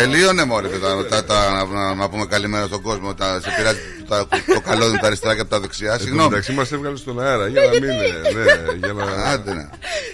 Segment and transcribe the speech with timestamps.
[0.00, 3.14] Τελείωνε μόλι τα, τα, τα, να, να πούμε καλημέρα στον κόσμο.
[3.14, 3.78] Τα, σε πειράζει
[4.08, 5.98] τα, το καλό είναι τα αριστερά και από τα δεξιά.
[5.98, 6.26] Συγγνώμη.
[6.32, 7.80] Εντάξει, μας έβγαλε στον αέρα για να μην.
[7.82, 9.04] ναι, για να...
[9.30, 9.68] Άντε, ναι.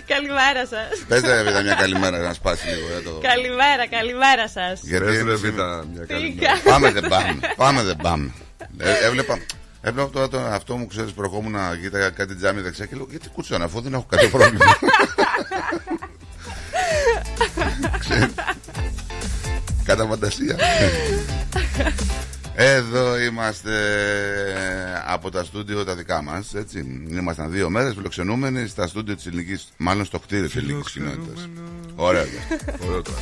[0.07, 0.89] Καλημέρα σας.
[1.09, 2.87] Πετε ρε Β' μια καλημέρα να σπάσει λίγο.
[2.93, 3.19] Για το...
[3.23, 4.81] Καλημέρα, καλημέρα σας.
[4.83, 6.53] Γιατί Πες, ρε, εμείς Β' είμαι- μια Τι καλημέρα.
[6.65, 7.39] κα- Πάμε δεν πάμε.
[7.57, 8.31] Πάμε δεν πάμε.
[8.79, 9.39] Ε, έβλεπα.
[9.83, 13.29] Έβλεπα τώρα το, αυτό μου ξέρεις προχόμουν να κοίταγα κάτι τζάμι δεξιά και λέω γιατί
[13.29, 14.65] κουτσόνα αφού δεν έχω κάποιο πρόβλημα.
[19.97, 20.57] Κατά φαντασία.
[22.55, 23.73] Εδώ είμαστε
[25.07, 26.79] από τα στούντιο τα δικά μας, έτσι.
[27.11, 31.49] Ήμασταν δύο μέρες φιλοξενούμενοι στα στούντιο της ελληνικής, μάλλον στο κτίριο της ελληνικής κοινότητας.
[31.95, 32.25] Ωραία.
[32.87, 33.19] Ωραίο τώρα.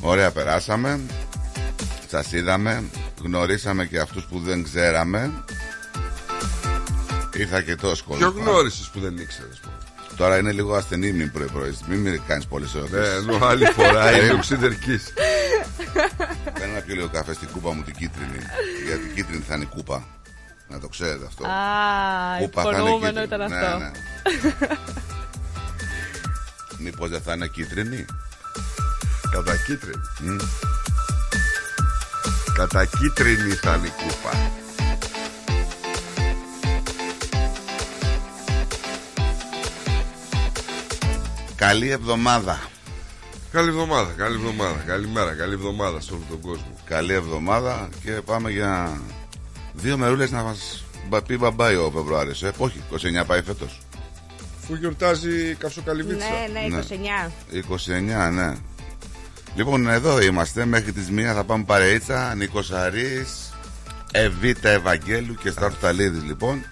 [0.00, 1.00] Ωραία περάσαμε
[2.08, 2.84] Σας είδαμε
[3.22, 5.44] Γνωρίσαμε και αυτούς που δεν ξέραμε
[7.36, 9.59] Ήρθα και το σχολείο Ποιο γνώρισες που δεν ήξερες;
[10.20, 13.64] Τώρα είναι λίγο ασθενή μην πρωί πρωί Μην με κάνεις πολλές Ναι, ερωτήσεις ενώ άλλη
[13.66, 14.98] φορά Ε, είναι οξυδερκή.
[16.58, 18.38] Θέλω να πιω λίγο καφέ στην κούπα μου την κίτρινη
[18.86, 20.04] Γιατί η κίτρινη θα είναι η κούπα
[20.68, 21.50] Να το ξέρετε αυτό Α,
[22.38, 23.44] Κούπα θα είναι υπονοούμενο κίτρινη.
[23.44, 23.78] ήταν Ναι, αυτό.
[23.78, 23.90] ναι.
[26.78, 28.04] Μήπως δεν θα είναι κίτρινη;
[29.32, 30.36] Κατά κίτρινη.
[32.56, 34.30] Κατά κίτρινη θα είναι η κούπα.
[41.60, 42.60] Καλή εβδομάδα
[43.52, 44.82] Καλή εβδομάδα, καλή εβδομάδα.
[44.86, 46.76] Καλημέρα, καλή εβδομάδα σε όλο τον κόσμο.
[46.84, 49.00] Καλή εβδομάδα και πάμε για
[49.72, 52.52] δύο μερούλες να μας μπα- πει μπαμπάι ο Φεβρουάριος ε.
[52.58, 53.80] Όχι, 29 πάει φέτος
[54.62, 56.26] Αφού γιορτάζει καυσοκαλυβίτσα.
[56.52, 56.82] Ναι, ναι, Ναι.
[56.82, 57.32] 29.
[58.28, 58.56] 29, ναι.
[59.54, 60.64] Λοιπόν, εδώ είμαστε.
[60.64, 62.34] Μέχρι τις μία θα πάμε παρείτσα.
[62.34, 63.52] Νίκος Αρής,
[64.12, 66.64] Εβίτα Ευαγγέλου και Στάρτου Ταλίδης, λοιπόν.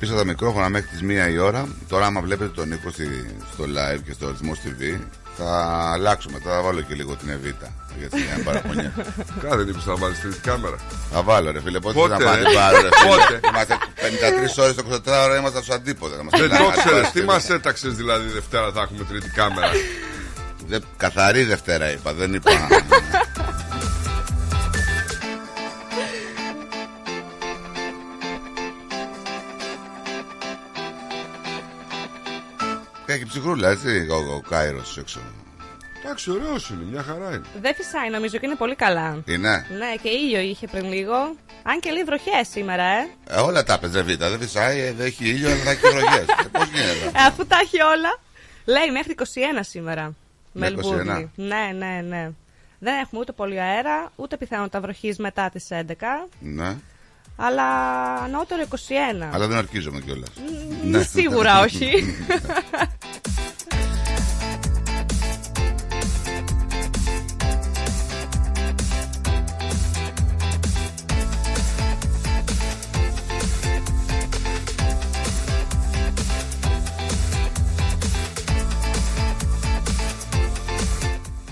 [0.00, 1.68] Πίσω τα μικρόφωνα μέχρι τις μία η ώρα.
[1.88, 5.00] Τώρα, άμα βλέπετε τον Νίκο στη- στο live και στο Ρυθμός TV,
[5.36, 5.50] θα
[5.92, 6.38] αλλάξουμε.
[6.40, 7.72] Τώρα θα βάλω και λίγο την Εβίτα.
[7.98, 8.92] Γιατί είναι παραπονιά.
[9.48, 10.76] Κάθε τύπο θα βάλεις τρίτη κάμερα.
[11.12, 11.78] θα βάλω, ρε φίλε.
[11.80, 13.10] Πότε, Πότε, θα πάω να ρε; την πάρω, ρε φίλε.
[13.16, 13.78] Πότε; Είμαστε
[14.58, 16.16] 53 ώρες το 24 ώρα, είμαστε στους αντίποδα.
[16.16, 16.98] Να μας Δεν μιλάνε, το ξέρει.
[17.00, 19.70] ας Τι πάρεις, μας έταξες δηλαδή Δευτέρα θα έχουμε τρίτη κάμερα;
[20.70, 22.50] Δεν- Καθαρή Δευτέρα είπα, δεν είπα.
[33.30, 35.20] ψυχρούλα, έτσι, ο, ο Κάιρος έξω.
[36.04, 37.42] Εντάξει, ωραίος είναι, μια χαρά είναι.
[37.60, 39.22] Δεν φυσάει νομίζω και είναι πολύ καλά.
[39.26, 39.66] Είναι.
[39.78, 41.14] Ναι, και ήλιο είχε πριν λίγο.
[41.62, 43.08] Αν και λίγο βροχές σήμερα, ε.
[43.28, 44.06] Ε, όλα τα έπαιζε β.
[44.06, 46.24] Δεν φυσάει, ε, δεν έχει ήλιο, αλλά θα έχει βροχές.
[46.28, 47.18] ε, Πώς γίνεται.
[47.18, 48.18] Ε, Αφού τα έχει όλα.
[48.64, 49.24] Λέει μέχρι 21
[49.60, 50.14] σήμερα.
[50.52, 50.78] Μέχρι 21.
[50.84, 51.30] Μελβούρνη.
[51.34, 52.30] Ναι, ναι, ναι.
[52.78, 56.28] Δεν έχουμε ούτε πολύ αέρα, ούτε πιθανότητα βροχής μετά τις 11.
[56.40, 56.76] Ναι,
[57.36, 57.64] Αλλά
[58.14, 58.74] ανώτερο 21.
[59.32, 60.28] αλλά δεν αρκίζομαι κιόλας.
[60.84, 62.16] Μ, Σίγουρα όχι.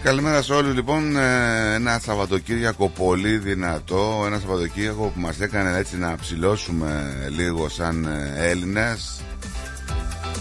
[0.09, 0.75] Καλημέρα σε όλους.
[0.75, 4.23] Λοιπόν Ε, Ένα Σαββατοκύριακο πολύ δυνατό.
[4.27, 9.21] Ένα Σαββατοκύριακο που μας έκανε έτσι να ψηλώσουμε λίγο σαν ε, Έλληνες.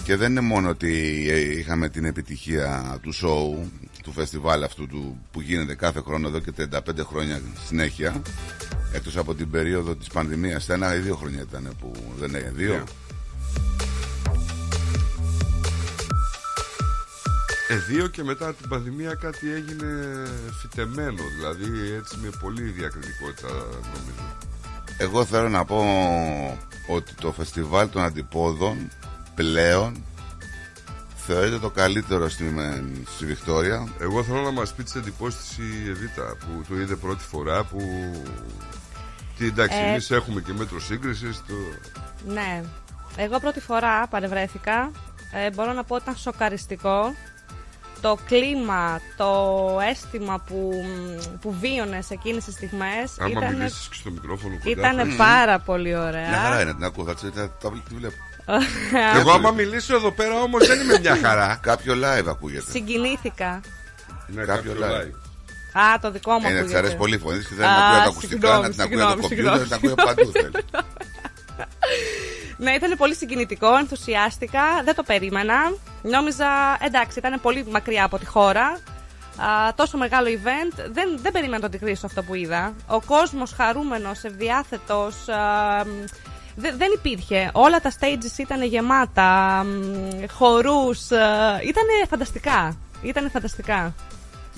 [0.04, 3.70] Και δεν είναι μόνο ότι ε, είχαμε την επιτυχία του σοου
[4.02, 8.22] Του φεστιβάλ αυτού του, που γίνεται κάθε χρόνο εδώ και 35 χρόνια συνέχεια
[8.92, 10.68] Εκτός από την περίοδο της πανδημίας.
[10.68, 12.74] Ένα ή δύο χρόνια ήταν που δεν έγινε Δύο.
[12.74, 12.82] Ναι.
[17.70, 19.86] Ε, δύο και μετά την πανδημία κάτι έγινε
[20.60, 24.36] φυτεμένο, δηλαδή έτσι με πολύ διακριτικότητα νομίζω.
[24.98, 25.84] Εγώ θέλω να πω
[26.88, 28.88] ότι το φεστιβάλ των αντιπόδων
[29.34, 30.04] πλέον
[31.16, 32.54] θεωρείται το καλύτερο στη,
[33.16, 33.88] στη Βικτόρια.
[34.00, 37.64] Εγώ θέλω να μας πει τις εντυπώσεις της η Εβίτα που το είδε πρώτη φορά
[37.64, 37.80] που...
[39.38, 41.54] Τι εντάξει, Ε, εμείς έχουμε και μέτρο σύγκρισης το...
[42.32, 42.62] Ναι.
[43.16, 44.90] Εγώ πρώτη φορά παρευρέθηκα.
[45.32, 47.14] Ε, μπορώ να πω ότι ήταν σοκαριστικό.
[48.00, 49.30] Το κλίμα, το
[49.90, 50.70] αίσθημα που,
[51.40, 55.58] που βίωνες εκείνες τις στιγμές Άμα ήταν, μιλήσεις και στο μικρόφωνο κοντά ήταν θα- πάρα
[55.58, 56.60] πολύ Μια χαρά ωραία.
[56.60, 58.14] είναι την ακούω, θα τσι- θα- τα τη βλέπω.
[59.18, 61.58] Εγώ άμα μιλήσω εδώ πέρα όμως δεν είμαι μια χαρά.
[61.70, 62.70] Κάποιο live ακούγεται.
[62.70, 63.60] Συγκινήθηκα.
[64.26, 65.12] Ναι, Κάποιο live.
[65.78, 66.78] Α, το δικό μου Είναι, της ακούγεται.
[66.78, 68.70] αρέσει πολύ η φωνής της και θέλει Α, να ακούει από τα ακουστικά, συγγνώμη, να
[68.70, 70.64] την ακούει από το συγγνώμη, κομπιούτερ, να την ακούει παντού θέλει.
[72.58, 75.54] Ναι, ήταν πολύ συγκινητικό, ενθουσιάστηκα, δεν το περίμενα.
[76.02, 76.46] Νόμιζα,
[76.80, 78.66] εντάξει, ήταν πολύ μακριά από τη χώρα.
[79.36, 82.74] Α, τόσο μεγάλο event, δεν, δεν περίμενα το αντικρίσω αυτό που είδα.
[82.86, 86.04] Ο κόσμος χαρούμενος, ευδιάθετος, α, μ,
[86.56, 87.50] δε- δεν υπήρχε.
[87.52, 91.04] Όλα τα stages ήταν γεμάτα, μ, χορούς,
[91.64, 92.76] ήταν φανταστικά.
[93.02, 93.94] Ήταν φανταστικά.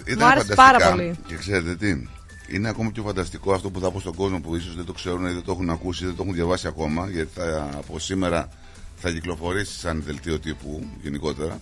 [0.05, 0.79] Ήταν άρεσε φανταστικά.
[0.79, 1.19] πάρα πολύ.
[1.26, 2.08] Και ξέρετε τι,
[2.50, 5.26] είναι ακόμα πιο φανταστικό αυτό που θα πω στον κόσμο που ίσως δεν το ξέρουν
[5.26, 8.49] ή δεν το έχουν ακούσει ή δεν το έχουν διαβάσει ακόμα, γιατί θα, από σήμερα
[8.97, 11.61] θα κυκλοφορήσει σαν δελτίο τύπου γενικότερα.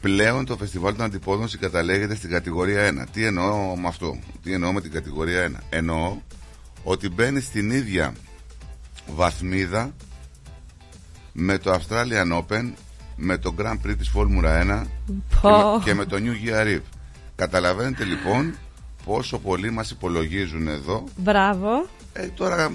[0.00, 3.06] Πλέον το φεστιβάλ των αντιπόδων συγκαταλέγεται στην κατηγορία 1.
[3.12, 5.60] Τι εννοώ με αυτό, τι εννοώ με την κατηγορία 1.
[5.70, 6.18] Εννοώ
[6.82, 8.14] ότι μπαίνει στην ίδια
[9.14, 9.94] βαθμίδα
[11.32, 12.72] με το Australian Open,
[13.16, 15.50] με το Grand Prix της Φόρμουρα 1 και Πω.
[15.50, 16.82] με, και με το New Year Eve.
[17.36, 18.54] Καταλαβαίνετε λοιπόν
[19.04, 21.04] πόσο πολλοί μας υπολογίζουν εδώ.
[21.16, 21.88] Μπράβο.
[22.12, 22.72] Ε, τώρα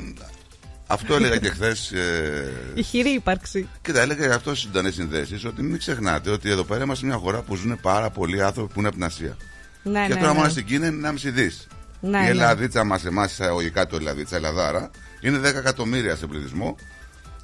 [0.87, 1.91] αυτό έλεγα και χθες.
[1.91, 3.67] Ε, Ηχηρή ύπαρξη.
[3.81, 7.17] και τα έλεγα αυτός στις συντονέ συνδέσεις ότι μην ξεχνάτε ότι εδώ πέρα είμαστε μια
[7.17, 9.37] χώρα που ζουν πάρα πολλοί άνθρωποι που είναι από την Ασία.
[9.83, 10.37] Ναι, και ναι, τώρα ναι.
[10.37, 11.67] μόνο στην Κίνα είναι 1,5 δις.
[11.99, 12.27] Ναι, η ναι.
[12.27, 14.89] Ελλαδίτσα μας, εμάς εισαγωγικά το Ελλαδίτσα, Ελλαδάρα,
[15.21, 16.75] είναι 10 εκατομμύρια σε πληθυσμό.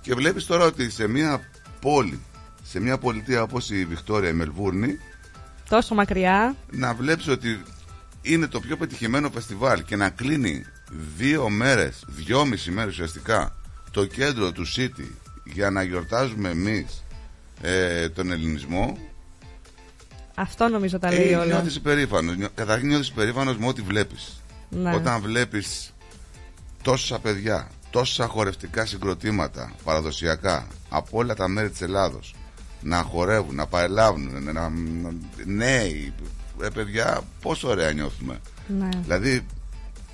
[0.01, 1.49] Και βλέπεις τώρα ότι σε μια
[1.81, 2.19] πόλη,
[2.63, 4.99] σε μια πολιτεία όπως η Βικτόρια, η Μελβούρνη,
[5.69, 6.55] Τόσο μακριά.
[6.71, 7.61] να βλέπεις ότι
[8.21, 10.65] είναι το πιο πετυχημένο φεστιβάλ και να κλείνει
[11.17, 13.55] δύο μέρες, δυόμιση μέρες ουσιαστικά
[13.91, 15.05] το κέντρο του City
[15.43, 17.03] για να γιορτάζουμε εμείς
[17.61, 18.97] ε, τον ελληνισμό
[20.35, 21.45] Αυτό νομίζω τα λέει ε, όλα.
[21.45, 24.95] νιώθεις υπερήφανος Νιώ- καταρχήν νιώθεις υπερήφανος με ό,τι βλέπεις Ναι.
[24.95, 25.93] όταν βλέπεις
[26.81, 32.35] τόσα παιδιά τόσα χορευτικά συγκροτήματα παραδοσιακά από όλα τα μέρη της Ελλάδος
[32.81, 35.13] να χορεύουν, να παρελάβουν να, να, να-
[35.45, 36.13] νέοι
[36.63, 38.39] ε, παιδιά πόσο ωραία νιώθουμε
[38.79, 38.89] Ναι.
[39.03, 39.45] Δηλαδή,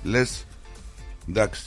[0.02, 0.44] λες,
[1.28, 1.62] εντάξει,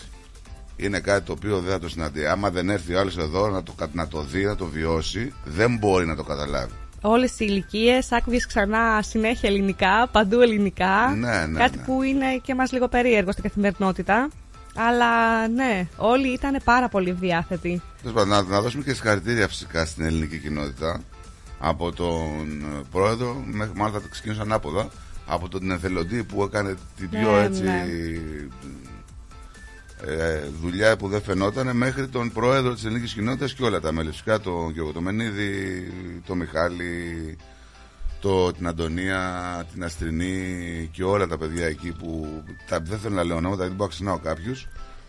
[0.75, 2.25] είναι κάτι το οποίο δεν θα το συναντήσει.
[2.27, 5.33] Άμα δεν έρθει ο άλλος εδώ να το, κα- να το δει, να το βιώσει,
[5.45, 6.71] δεν μπορεί να το καταλάβει.
[7.01, 11.13] Όλες οι ηλικίες, άκουγες ξανά συνέχεια ελληνικά, παντού ελληνικά.
[11.17, 11.83] Ναι, ναι, Κάτι ναι.
[11.83, 14.29] που είναι και μας λίγο περίεργο στην καθημερινότητα.
[14.75, 17.81] Αλλά ναι, όλοι ήταν πάρα πολύ ευδιάθετοι.
[18.01, 21.01] Τέλος πάντων, να, να δώσουμε και συγχαρητήρια φυσικά στην ελληνική κοινότητα
[21.61, 24.89] από τον ε, πρόεδρο, μέχρι μάλλον θα το ξεκινήσω ανάποδα,
[25.25, 27.85] από τον εθελοντή που έκανε την πιο Ναι, έτσι ναι.
[30.05, 34.09] ε, δουλειά που δεν φαινόταν μέχρι τον πρόεδρο της ελληνικής κοινότητας και όλα τα μέλη.
[34.09, 35.93] Φυσικά τον Γιώργο το Μενίδη,
[36.25, 37.37] τον Μιχάλη,
[38.19, 39.21] το, την Αντωνία,
[39.73, 42.27] την Αστρινή και όλα τα παιδιά εκεί που
[42.67, 44.67] τα, δεν θέλω να λέω ονόματα, δεν μπορώ να ξυνάω κάποιους.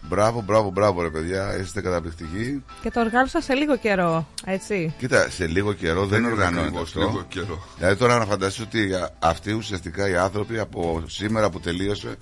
[0.08, 1.56] Μπράβο, μπράβο, μπράβο, ρε παιδιά.
[1.60, 2.64] Είστε καταπληκτικοί.
[2.82, 4.94] Και το οργάνωσα σε λίγο καιρό, έτσι.
[4.98, 7.00] Κοίτα, σε λίγο καιρό δεν, είναι οργανώνεται ακριβώς αυτό.
[7.00, 7.66] λίγο καιρό.
[7.78, 12.16] Δηλαδή τώρα να φανταστείς ότι α- αυτοί ουσιαστικά οι άνθρωποι από σήμερα που τελείωσε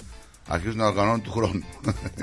[0.48, 1.64] αρχίζουν να οργανώνουν του χρόνου.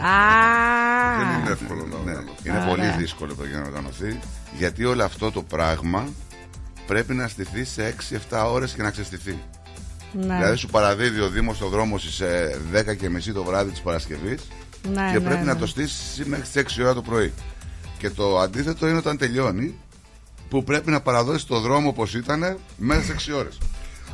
[0.01, 2.49] Α, Δεν είναι εύκολο να ναι, οργανωθεί.
[2.49, 2.67] είναι Ωραία.
[2.67, 4.19] πολύ δύσκολο το για να οργανωθεί
[4.57, 6.07] γιατί όλο αυτό το πράγμα
[6.87, 7.95] πρέπει να στηθεί σε
[8.29, 9.37] 6-7 ώρες και να ξεστηθεί.
[10.11, 12.59] ναι, Δηλαδή σου παραδίδει ο Δήμος το δρόμο στις ε,
[12.89, 14.41] 10 και μισή το βράδυ της Παρασκευής
[14.93, 15.51] ναι, και ναι, πρέπει ναι.
[15.53, 17.33] να το στήσει μέχρι τις 6 ώρα το πρωί.
[17.97, 19.79] Και το αντίθετο είναι όταν τελειώνει
[20.49, 23.57] που πρέπει να παραδώσει το δρόμο όπως ήταν μέσα στις 6 ώρες.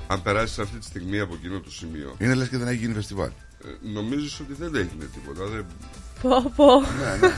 [0.08, 2.94] Αν περάσεις αυτή τη στιγμή από εκείνο το σημείο, Είναι λες και δεν έχει γίνει
[2.94, 3.30] φεστιβάλ.
[3.65, 5.46] ε, νομίζεις ότι δεν έγινε τίποτα.
[5.50, 5.65] Δεν,
[6.22, 6.80] Πω, πω.
[6.80, 7.34] Ναι, ναι.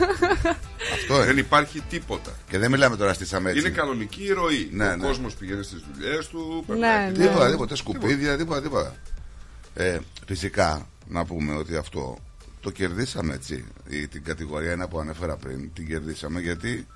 [0.94, 1.40] Αυτό δεν είναι.
[1.40, 2.32] υπάρχει τίποτα.
[2.50, 3.60] Και δεν μιλάμε τώρα στη Σαμέτσι.
[3.60, 4.70] Είναι κανονική η ροή.
[4.72, 5.04] Ναι, ο ναι.
[5.06, 6.64] κόσμος πηγαίνει στις δουλειές του.
[6.68, 7.28] Ναι, περνάει την ναι.
[7.28, 8.96] Τίποτα, τίποτα, σκουπίδια, τίποτα, τίποτα.
[9.74, 12.18] Ε, φυσικά, να πούμε ότι αυτό
[12.66, 13.66] το κερδίσαμε έτσι.
[13.88, 16.88] Η, την κατηγορία ένα που ανέφερα πριν, την κερδίσαμε γιατί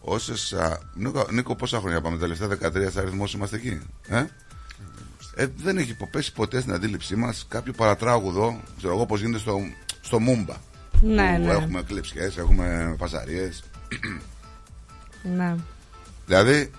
[0.00, 0.54] όσες.
[0.94, 3.80] Νίκο, Νίκο, πόσα χρόνια πάμε, τα τελευταία 13 αριθμός είμαστε εκεί.
[4.08, 4.24] Ε;
[5.34, 9.58] Ε, δεν έχει πέσει ποτέ στην αντίληψή μας κάποιο παρατράγουδο, ξέρω εγώ πώς γίνεται στο,
[10.00, 10.54] στο Μούμπα.
[11.00, 11.52] Ναι, που ναι.
[11.52, 13.64] Έχουμε κλειψιέ, έχουμε φασαρίες.
[15.36, 15.54] ναι.
[16.26, 16.70] Δηλαδή,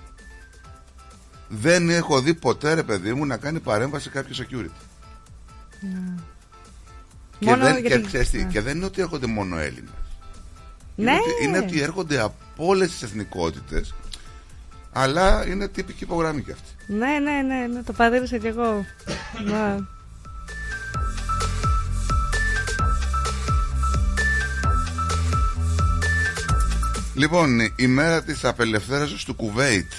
[1.48, 4.86] δεν έχω δει ποτέ ρε παιδί μου να κάνει παρέμβαση κάποιος security.
[7.40, 8.44] Και, Μόνο δεν, γιατί- και, ξέρεις τι, ναι.
[8.44, 9.90] και δεν είναι ότι έρχονται μόνο Έλληνες.
[10.96, 11.12] Ναι.
[11.12, 13.94] Είναι, ότι, είναι ότι έρχονται από όλες τις εθνικότητες,
[14.92, 16.70] αλλά είναι τυπική υπογραμμή και αυτή.
[16.94, 18.86] Ναι, ναι, ναι, ναι, το παρατήρησα κι εγώ.
[19.46, 19.76] ναι.
[27.16, 29.92] Λοιπόν, η μέρα της απελευθέρωσης του Κουβέιτ.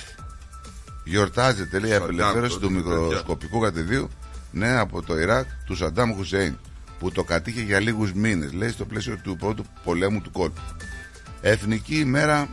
[1.04, 2.99] Γιορτάζεται, λέει, η Σαντάμ, απελευθέρωση τότε, του τέτοια.
[3.00, 4.09] μικροσκοπικού κατηδίου
[4.50, 6.59] ναι, από το Ιράκ του Σαντάμ Χουσέιν,
[6.99, 10.61] που το κατήχε για λίγους μήνες, λέει, στο πλαίσιο του πρώτου πολέμου του κόλπου.
[11.40, 12.49] Εθνική ημέρα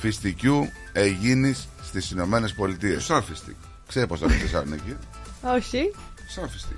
[0.00, 1.54] φυστικιού Αιγίνη
[1.84, 3.04] στις Ηνωμένες Πολιτείες.
[3.04, 3.54] Σαν φιστίκ.
[3.88, 4.96] Ξέρει πώς θα πει Θεσσαλονίκη.
[5.56, 5.92] Όχι.
[6.28, 6.76] Σαν φιστίκ.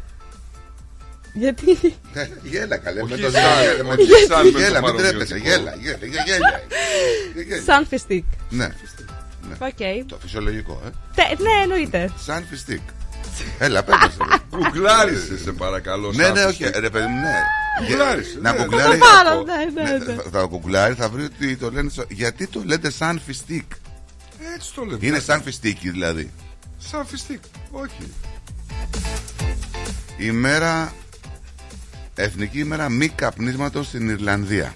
[1.32, 1.70] Γιατί;
[2.12, 3.00] Ε, Γέλα καλέ.
[3.00, 5.08] Όχι με το σαν, γέλα, με το- όχι σαν με το Γέλα, μην παρομοιωτικό.
[5.24, 5.36] ντρέπεσαι.
[5.36, 6.48] Γέλα, γέλα, γέλα, γέλα.
[7.46, 7.62] Γέλα.
[7.68, 8.24] Σαν φιστίκ.
[8.50, 8.68] Ναι,
[9.58, 10.06] Οκ.
[10.08, 10.88] το φυσιολογικό, ε.
[11.14, 12.10] Τε- Ναι, εννοείται.
[12.24, 12.80] Σαν φιστίκ.
[13.58, 14.16] Έλα, πέτασε.
[14.56, 16.12] Γκουγκλάρισε, σε παρακαλώ.
[16.12, 16.80] Ναι, σαν ναι, όχι, φιστίκ.
[16.80, 17.34] ρε παιδί μου, ναι.
[17.86, 18.38] Γκουγκλάρισε.
[18.40, 18.90] Να ναι, γκουγκλάρει.
[18.90, 19.44] δεν Πάρα, θα πω.
[19.44, 20.22] ναι, ναι, Ναι, ναι.
[20.22, 21.90] θα- Θα γκουγκλάρει, θα βρει ότι το λένε.
[21.90, 23.72] στο- Γιατί το λέτε σαν φιστίκ;
[24.54, 24.98] Έτσι το λέμε.
[25.00, 26.30] Είναι σαν φιστίκι δηλαδή.
[26.78, 27.40] Σαν φιστίκ.
[27.70, 28.12] Όχι.
[30.18, 30.92] Ημέρα.
[32.16, 34.74] Εθνική ημέρα μη καπνίσματος στην Ιρλανδία.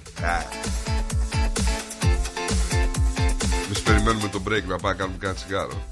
[3.67, 5.87] Εμείς περιμένουμε το break να πάμε να κάνουμε κάνα τσιγάρο.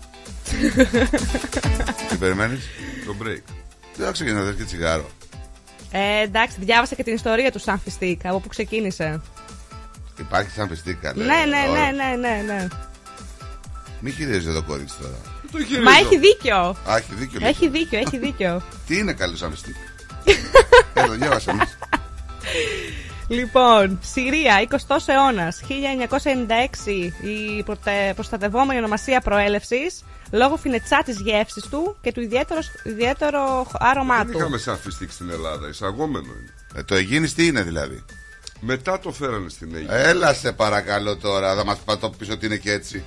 [2.09, 2.65] Τι περιμένεις;
[3.07, 3.43] Το break.
[3.97, 5.09] Δεν θα ξεκινά και τσιγάρο.
[5.91, 9.21] Ε, εντάξει, διάβασα και την ιστορία του Σαν Φιστίκ, από που ξεκίνησε.
[10.19, 11.25] Υπάρχει σαν φιστίκ, καλέ.
[11.25, 11.91] Ναι, ναι, Ωραία.
[11.93, 12.69] ναι, ναι, ναι, ναι.
[14.01, 15.17] Μη χειρίζεσαι το κορίτσι τώρα.
[15.53, 15.83] Το χειρίζω.
[15.83, 16.57] Μα έχει δίκιο.
[16.91, 17.41] Α, έχει δίκιο.
[17.41, 17.49] λέει.
[17.49, 18.63] Έχει δίκιο, έχει δίκιο.
[18.87, 19.75] Τι είναι καλό σαν φιστίκ.
[20.95, 21.79] Εδώ, διάβασα εμείς.
[23.29, 31.97] Λοιπόν, Συρία, 20ο αιώνας, 1996, η προτε- προστατευόμενη ονομασία προέλευσης λόγω φινετσά της γεύσης του
[32.00, 34.38] και του ιδιαίτερο, ιδιαίτερο άρωμά Δεν του.
[34.38, 35.68] είχαμε σαν φιστίκ στην Ελλάδα.
[35.68, 36.54] Εισαγόμενο είναι.
[36.75, 38.04] Ε, το Αιγίνης τι είναι δηλαδή;
[38.61, 39.95] Μετά το φέρανε στην Αίγυπτο.
[39.95, 43.04] Έλα σε παρακαλώ τώρα, θα μας πατώ πίσω ότι είναι και έτσι.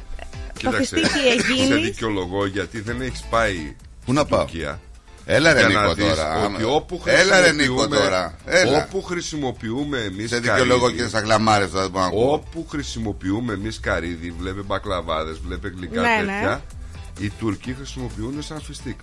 [0.63, 4.79] Το φιστίκι σε Αιγίνης δικαιολογώ γιατί δεν έχεις πάει Πού να στην πάω; Τουρκία.
[5.25, 6.35] Έλα ρε Για να Νίκο δεις τώρα.
[6.35, 8.35] ότι άμα- όπου Έλα ρε Νίκο χρησιμοποιούμε- τώρα.
[8.45, 8.87] Έλα.
[8.89, 12.33] Όπου χρησιμοποιούμε εμείς Σε δικαιολογώ και στα γλαμάρες τώρα δεν μπορώ να ακούω.
[12.33, 16.59] Όπου χρησιμοποιούμε εμείς καρύδι, βλέπε μπακλαβάδες, βλέπε γλυκά Ναι, ναι.
[17.19, 17.35] Τέτοια.
[17.35, 18.99] Οι Τουρκοί χρησιμοποιούν σαν φιστίκ.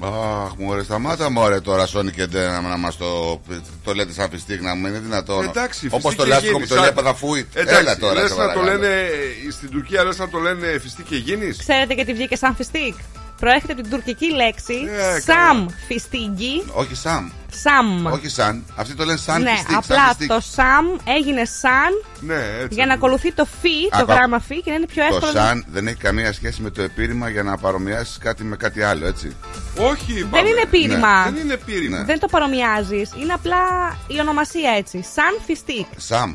[0.00, 3.40] Αχ, μωρέ, σταμάτα μωρέ τώρα, Σόνι και Ντε, να, να μας το,
[3.84, 5.44] το λέτε σαν φιστίκ να μου είναι δυνατόν.
[5.44, 7.48] Εντάξει, Όπως φιστίκ το λάστιχο που Αιγίνης, το λέει σαν- Παδαφούι.
[7.54, 8.78] Εντάξει, Έλα τώρα, λες σε να το παρακαλώ.
[8.80, 9.08] λένε,
[9.50, 11.58] στην Τουρκία λες να το λένε φιστίκ και γίνεις.
[11.58, 12.94] Ξέρετε γιατί βγήκε Σαν Φιστίκ;
[13.40, 14.74] Προέρχεται από την τουρκική λέξη
[15.16, 16.64] Ε, Σαμ Φιστίγκι.
[16.72, 18.06] Όχι Σαμ, Σαμ.
[18.06, 18.64] όχι Σαν.
[18.76, 19.68] Αυτοί το λένε σαν ναι, φιστίκ.
[19.68, 20.28] σαν απλά φιστίκ.
[20.28, 20.86] το Σαμ
[21.16, 22.68] έγινε Σαν Ναι, έτσι.
[22.74, 25.32] για να ακολουθεί το Φι, το Άκου, γράμμα Φι και να είναι πιο Το εύκολο.
[25.32, 28.82] να- σαν δεν έχει καμία σχέση με το επίρρημα για να παρομοιάσεις κάτι με κάτι
[28.82, 29.36] άλλο, έτσι.
[29.78, 30.48] Όχι, Δεν είπαμε.
[30.48, 31.22] είναι πείρημα.
[31.24, 31.98] Δεν είναι πείρημα.
[31.98, 32.04] Ναι.
[32.04, 33.10] Δεν το παρομοιάζεις.
[33.22, 33.58] Είναι απλά
[34.06, 35.02] η ονομασία έτσι.
[35.14, 35.86] Σαν Φιστίκ.
[35.96, 36.30] Σαμ.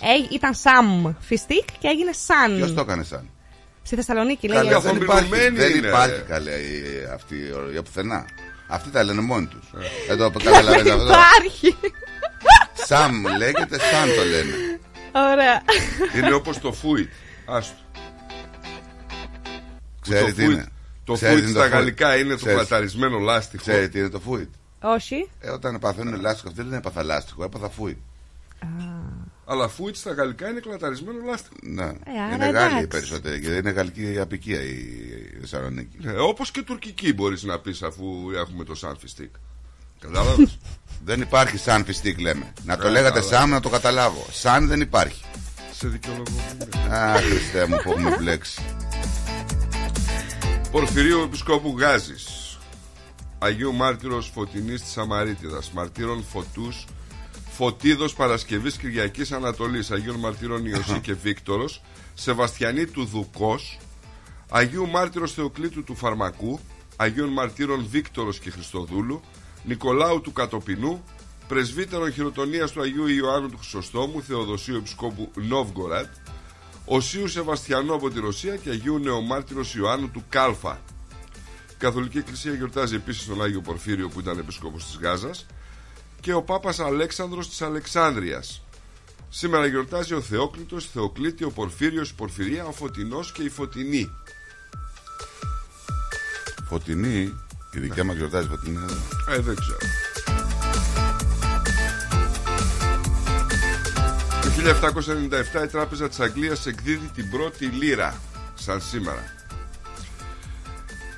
[0.00, 2.56] Ε, ήταν Σαμ Φιστίκ και έγινε Σαν.
[2.56, 3.30] Ποιος το έκανε σαν;
[3.86, 4.56] Στη Θεσσαλονίκη λέει.
[4.56, 6.20] Καλέ, Καλέ, δεν υπάρχει, αφομοιωμένη δεν είναι, υπάρχει ρε.
[6.28, 8.26] καλέ η- αυτή η ορολογία πουθενά.
[8.68, 9.70] Αυτοί τα λένε μόνοι τους.
[9.82, 9.86] Ε.
[10.08, 11.04] Δεν το καταλαβαίνετε αυτό.
[11.04, 11.76] Υπάρχει.
[12.86, 14.54] Σαμ λέγεται, σαν το λένε.
[15.12, 15.62] Ωραία.
[16.16, 17.10] Είναι όπως το φούιτ.
[17.46, 17.74] Άστο.
[20.00, 20.66] Ξέρει το τι φούιτ, είναι.
[21.04, 23.62] το Ξέρει φούιτ τι στα είναι το γαλλικά είναι το Ξέρεις- πλαταρισμένο λάστιχο.
[23.62, 24.48] Ξέρει τι είναι το φούιτ.
[24.80, 25.30] Όχι.
[25.40, 27.96] Ε, όταν παθαίνουν λάστιχο, αυτοί δεν έπαθα λάστιχο, έπαθα φούιτ.
[29.48, 31.54] Αλλά φούιτ στα γαλλικά είναι κλαταρισμένο λάστιχο.
[31.62, 31.82] Ναι.
[31.82, 32.86] άρα είναι Γάλλοι οι εντάξει.
[32.86, 34.70] περισσότεροι και δεν είναι γαλλική απικία η
[35.36, 35.96] η Θεσσαλονίκη.
[36.04, 39.34] Ε, Όπως και τουρκική μπορείς να πεις αφού έχουμε το Σάνφιστικ.
[40.00, 40.58] Κατάλαβες;
[41.04, 42.52] Δεν υπάρχει σαν φιστίκ λέμε.
[42.64, 43.30] Να το Ε, λέγατε καλά.
[43.30, 44.26] σαν να το καταλάβω.
[44.30, 45.22] Σαν δεν υπάρχει.
[45.72, 46.24] Σε δικαιολογώ.
[46.90, 48.58] Α, Χριστέ μου που έχουμε μπλέξεις.
[50.70, 52.58] Πορφυρίου Επισκόπου Γάζης
[53.38, 56.84] Αγίου Μάρτυρος Φωτεινής της Σαμαρίτιδας Μαρτύρων Φωτούς
[57.56, 59.90] Φωτίδος Παρασκευής Κυριακής Ανατολής.
[59.90, 61.82] Αγίων Μαρτύρων Ιωσή και Βίκτορος.
[62.14, 63.78] Σεβαστιανή του Δουκός.
[64.48, 66.60] Αγίου Μάρτυρος Θεοκλήτου του Φαρμακού.
[66.96, 69.20] Αγίων Μαρτύρων Βίκτορος και Χριστοδούλου.
[69.64, 71.04] Νικολάου του Κατοπινού.
[71.48, 76.14] Πρεσβύτερων Χειροτονίας του Αγίου Ιωάννου του Χρυσοστόμου Θεοδοσίου Επισκόπου Νόβγκορατ
[76.84, 80.80] Οσίου Σεβαστιανού από τη Ρωσία και Αγίου Νεομάρτυρος Ιωάννου του Κάλφα.
[81.70, 85.46] Η Καθολική Εκκλησία γιορτάζει επίσης τον Άγιο Πορφύριο που ήταν επίσκοπος της Γάζας
[86.26, 88.62] και ο Πάπας Αλέξανδρος της Αλεξάνδρειας.
[89.28, 94.10] Σήμερα γιορτάζει ο Θεόκλητος, η Θεοκλήτη, ο Πορφύριος, η Πορφυρία, ο Φωτεινός και η Φωτεινή.
[96.68, 97.34] Φωτεινή,
[97.72, 98.76] η δικιά μας γιορτάζει φωτεινή.
[98.76, 99.34] εδώ.
[99.34, 99.78] Ε, δεν ξέρω.
[104.42, 104.50] Το
[105.60, 108.20] 1797 η Τράπεζα της Αγγλίας εκδίδει την πρώτη λίρα,
[108.54, 109.35] σαν σήμερα.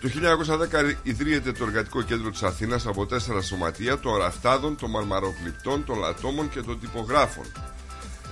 [0.00, 5.85] Το 1910 ιδρύεται το Εργατικό Κέντρο της Αθήνας από τέσσερα σωματεία των ραφτάδων, των μαρμαροπληπτών,
[5.85, 7.45] των λατόμων και των τυπογράφων.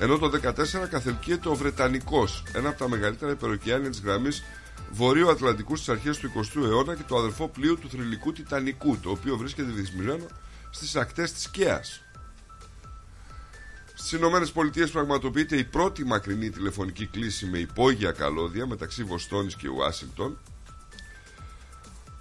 [0.01, 4.45] Ενώ το 14 καθελκύεται ο Βρετανικός, ένα από τα μεγαλύτερα υπεροκειάνια της γραμμής
[4.91, 9.11] Βορείου Ατλαντικού στις αρχές του 20ου αιώνα και το αδερφό πλοίο του θρηλυκού Τιτανικού, το
[9.11, 10.27] οποίο βρίσκεται δυσμημένο
[10.71, 12.01] στις ακτές της Κέας.
[13.95, 19.69] Στις Ηνωμένες Πολιτείες πραγματοποιείται η πρώτη μακρινή τηλεφωνική κλίση με υπόγεια καλώδια μεταξύ Βοστόνης και
[19.69, 20.39] Ουάσιγκτον.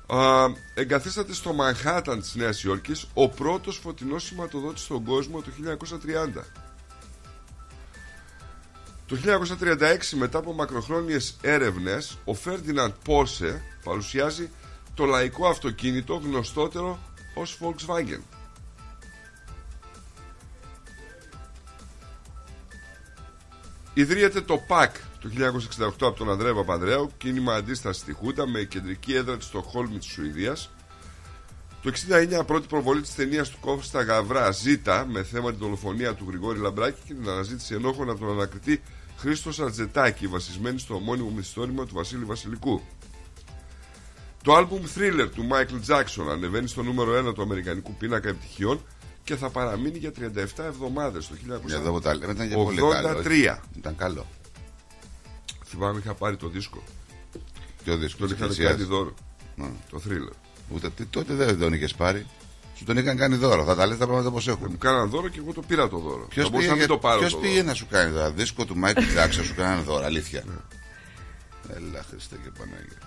[0.07, 6.43] Α, εγκαθίσταται στο Μανχάταν της Νέας Υόρκης ο πρώτος φωτεινός σηματοδότης στον κόσμο το 1930.
[9.07, 14.49] Το 1936 μετά από μακροχρόνιες έρευνες ο Φέρντιναντ Πόρσε παρουσιάζει
[14.93, 16.99] το λαϊκό αυτοκίνητο γνωστότερο
[17.33, 18.21] ως Volkswagen.
[23.93, 29.13] Ιδρύεται το ΠΑΚ το 1968 από τον Ανδρέα Παπανδρέου, κίνημα αντίστασης στη Χούντα με κεντρική
[29.13, 30.69] έδρα της Στοχόλμης της Σουηδίας.
[31.81, 31.91] Το
[32.39, 36.59] 69 πρώτη προβολή της ταινίας του Κόφστα Γαβρά Ζήτα με θέμα την δολοφονία του Γρηγόρη
[36.59, 38.81] Λαμπράκη και την αναζήτηση ενόχων από τον ανακριτή
[39.17, 42.81] Χρήστο Αρτζετάκη, βασισμένη στο ομώνυμο μυθιστόρημα του Βασίλη Βασιλικού.
[44.43, 48.85] Το άλμπουμ Thriller του Michael Jackson ανεβαίνει στο νούμερο 1 του Αμερικανικού πίνακα επιτυχιών
[49.23, 51.65] και θα παραμείνει για 37 εβδομάδες το 1900.
[51.65, 52.81] Για εδώ που τα λέμε ήταν και πολύ
[53.97, 54.25] καλό.
[55.75, 55.79] 83.
[55.79, 55.93] Ήταν καλό.
[55.93, 56.83] Θυμάμαι είχα πάρει το δίσκο.
[57.83, 58.27] Πιο δύσκολο.
[58.27, 58.75] Τον είχαν Εκκλησίας.
[58.75, 59.13] κάνει δώρο.
[59.55, 59.69] Ναι.
[59.89, 60.35] Το Thriller.
[60.69, 62.25] Ούτε τι- τότε δεν τον είχες πάρει.
[62.75, 63.63] Σου τον είχαν κάνει δώρο.
[63.63, 64.77] Θα τα λες τα πράγματα όπως Μου έχουν.
[64.77, 66.25] κάναν δώρο και εγώ το πήρα το δώρο.
[66.29, 67.65] Ποιος θα μπορούσα πήγε, να μην το πάρω ποιος το πήγε δώρο.
[67.67, 70.05] να σου κάνει δώρο; Δίσκο του Μάικλ Τζάξα σου κάνανε δώρο.
[70.05, 70.43] Αλήθεια.
[70.47, 70.53] Ναι.
[71.75, 72.97] Έλα Χριστέ και Παναγία.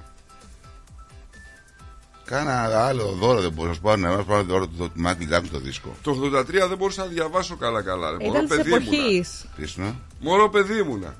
[2.25, 5.25] Κάνα άλλο δώρο δεν μπορούσα να σου πάρω να σου πάρω δώρο του του Μάικλ
[5.27, 5.97] Τζάξα το δίσκο.
[6.03, 8.11] Το 83 δεν μπορούσα να διαβάσω καλά-καλά.
[8.11, 8.17] ρε.
[8.17, 8.85] Μωρό Ήταν της παιδί ήμουνα.
[8.85, 9.45] εποχής.
[9.57, 10.01] Τι ήσουν.
[10.21, 11.15] Μωρό παιδί ήμουνα.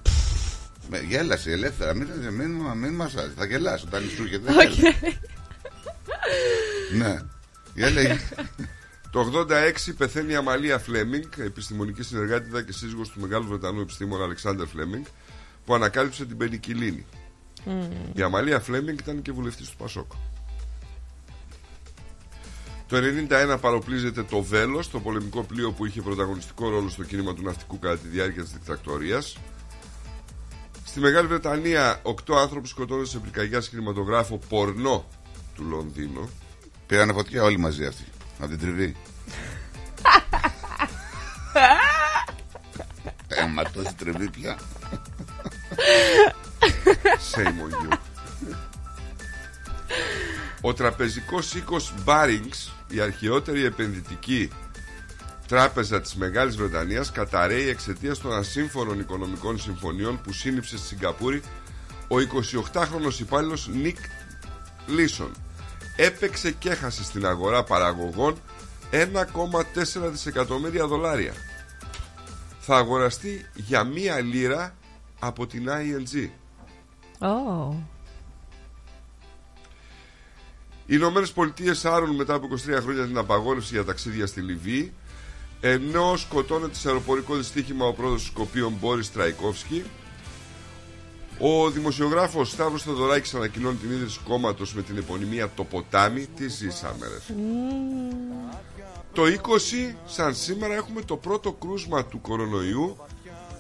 [0.89, 1.95] Με, γέλασε ελεύθερα.
[1.95, 3.33] Μην, μην, μην μας άρεσε.
[3.37, 4.53] Θα γελάσει όταν σου έρχεται.
[4.53, 5.19] δεν γέλασε.
[6.97, 7.19] Ναι.
[7.75, 8.19] Γέλαγε.
[9.11, 14.67] Το 86 πεθαίνει η Αμαλία Φλέμινγκ, επιστημονική συνεργάτηδα και σύζυγος του μεγάλου Βρετανού επιστήμονα Αλεξάνδρ
[14.67, 15.05] Φλέμινγκ,
[15.65, 17.07] που ανακάλυψε την πενικυλίνη.
[18.15, 20.13] Η Αμαλία Φλέμινγκ ήταν και βουλευτής του Πασόκ.
[22.87, 22.97] Το
[23.31, 27.79] 91 παροπλίζεται το Βέλος, το πολεμικό πλοίο που είχε πρωταγωνιστικό ρόλο στο κίνημα του ναυτικού
[27.79, 29.37] κατά τη διάρκεια της δικτακτορίας.
[30.99, 35.05] Στη Μεγάλη Βρετανία, 8 άνθρωποι σκοτώνονται σε πυρκαγιά κινηματογράφο πορνό
[35.55, 36.31] του Λονδίνου.
[36.87, 38.05] Πήρανε φωτιά όλοι μαζί αυτοί.
[38.39, 38.97] Από την τριβή.
[43.29, 44.59] Ε, μα τόση τριβή πια.
[47.33, 47.99] Shame on you.
[50.61, 54.51] Ο τραπεζικός οίκος Barings, η αρχαιότερη επενδυτική
[55.49, 61.43] τράπεζα της Μεγάλης Βρετανίας, καταραίει εξαιτίας των ασύμφωνων οικονομικών συμφωνιών που σύνυψε στη Σιγκαπούρη
[62.09, 63.97] ο 28χρονος υπάλληλος Νίκ
[64.87, 65.31] Λίσον.
[65.97, 68.37] Έπαιξε και έχασε στην αγορά παραγωγών
[68.91, 71.33] 1,4 δισεκατομμύρια δολάρια.
[72.61, 74.75] Θα αγοραστεί για μία λίρα
[75.19, 76.29] από την ING.
[77.19, 77.75] Oh.
[80.87, 84.93] Οι Ηνωμένες Πολιτείες άρουν μετά από 23 χρόνια την απαγόρευση για ταξίδια στη Λιβύη,
[85.61, 89.85] ενώ σκοτώνεται σε αεροπορικό δυστύχημα ο πρόεδρος του Σκοπίων Μπόρις Τραϊκόφσκι.
[91.41, 96.27] Ο δημοσιογράφος Σταύρος Θεοδωράκης ανακοινώνει την ίδρυση κόμματος με την επωνυμία Το Ποτάμι.
[96.37, 97.21] Τι ζήσαμε, ρε.
[97.21, 97.39] φίλε.
[99.13, 99.23] Το
[99.91, 102.97] 20 σαν σήμερα έχουμε το πρώτο κρούσμα του κορονοϊού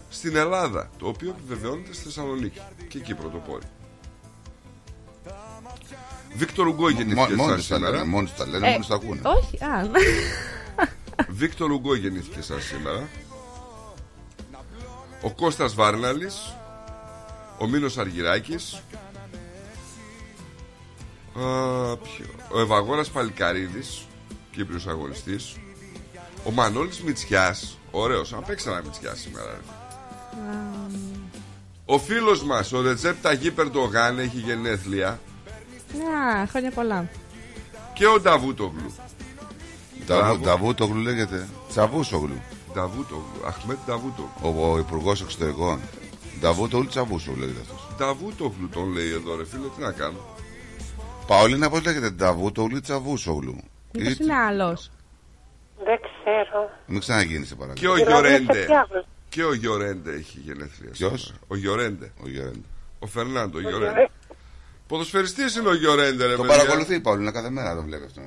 [0.08, 3.66] στην Ελλάδα Το οποίο επιβεβαιώνεται στη Θεσσαλονίκη Και εκεί πρωτοπόρη
[6.37, 8.78] Βίκτορ Ουγκό γεννήθηκε Μόνοι σαν τους τα σήμερα λένε, μόνοι τους τα λένε, Ε, μόνοι
[8.78, 9.20] τους τα ακούνε.
[9.24, 9.90] Όχι, α.
[11.28, 13.09] Βίκτορ Ουγκό γεννήθηκε σαν σήμερα.
[15.22, 16.54] Ο Κώστας Βάρναλης.
[17.59, 18.74] Ο Μίνος Αργυράκης.
[21.35, 21.42] Α,
[21.96, 24.07] ποιο- Ο Ευαγόρας Παλικαρίδης
[24.50, 25.57] Κύπριος αγωνιστής.
[26.44, 27.78] Ο Μανώλης Μητσιάς.
[27.90, 29.61] Ωραίος, αν παίξει ένα Μητσιάς σήμερα ρε.
[31.85, 35.09] Ο φίλος μας, ο Ρετζέπ Ταγί Περντογάν έχει γενέθλια.
[35.11, 37.09] Α, χρόνια πολλά.
[37.94, 38.78] Και ο Νταβούτογλου.
[38.81, 39.08] Νταβού- Μπράβο.
[40.42, 41.49] Νταβούτογλου λέγεται.
[41.68, 42.40] Τσαβούσογλου.
[42.75, 45.81] Νταβούτογλου, Αχμέτ Νταβούτογλου Ο, ο Υπουργός Εξωτερικών.
[46.40, 47.88] Νταβούτογλου Τσαβούσογλου λέγεται αυτός.
[47.97, 50.18] Νταβούτογλου τον λέει εδώ ρε φίλε, τι να κάνω
[51.27, 53.57] Παολίνα, πώς λέγεται; Νταβούτογλου Τσαβούσογλου;
[53.92, 54.90] Μήπως Ή- είναι άλλος;
[55.85, 56.71] Δεν ξέρω.
[56.87, 57.92] Μην ξαναγίνεις, σε Και παρακαλώ.
[57.92, 61.40] ο Δηλαδή, σε Γιορέντε ποια γλώσσα; Και ο Γιορέντε έχει γενέθλια Ποιος; σήμερα.
[61.49, 62.64] Ο Γιορέντε Ο Γιάννη.
[62.99, 64.09] Ο Φερνάντο Ε, Γιορέντε
[64.87, 66.57] Ποδοσφαιριστής είναι ο Γιορέντε ρε Το παιδιά.
[66.57, 68.21] παρακολουθεί η Παολίνα κάθε μέρα, το βλέπει αυτό.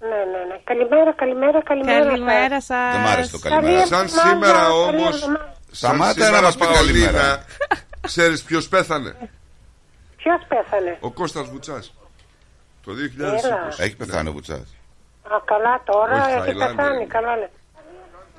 [0.00, 0.60] Ναι, ναι, ναι.
[0.64, 2.04] Καλημέρα, καλημέρα, καλημέρα.
[2.04, 2.92] Καλημέρα σας.
[2.92, 3.86] Δεν μ' άρεσε το Καλή καλημέρα.
[3.86, 5.52] Σαν εβδομάδα, σήμερα καλή όμως εβδομάδα.
[5.70, 7.44] σαν Σταμάτα σήμερα, να μας πει Παολίνα, καλημέρα.
[8.00, 9.16] Ξέρεις ποιος πέθανε;
[10.16, 11.94] Ποιος πέθανε; Ο Κώστας Βουτσάς
[12.84, 13.74] Το 2020 Έλα.
[13.78, 14.74] Έχει πεθάνει ο Βουτσάς.
[15.22, 16.76] Α, καλά τώρα, Όχι, έχει Θαϊλάνδη.
[16.76, 17.50] πεθάνει, καλά λέει.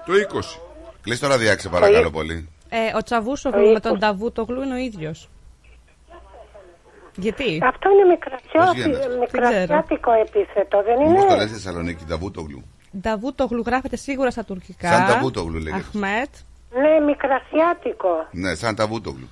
[0.05, 0.59] Το 20
[1.01, 2.49] Κλείσει το ραδιάκι, σε παρακαλώ πολύ.
[2.69, 5.29] Ε, ο Τσαβούσογλου με τον Ταβούτογλου είναι ο ίδιος.
[7.19, 11.35] Γιατί; Αυτό είναι Πώς μικρασιώτη- γίνεται; μικρασιάτικο επίθετο, δεν Πώ το είναι.
[11.35, 12.63] λες στη Θεσσαλονίκη, Νταβούτογλου.
[13.01, 14.87] Νταβούτογλου γράφεται σίγουρα στα τουρκικά.
[14.91, 15.75] Σαν Νταβούτογλου λέγεται.
[15.87, 16.29] Αχμέτ.
[16.81, 18.09] Ναι, μικρασιάτικο.
[18.31, 19.29] Ναι, σαν Νταβούτογλου.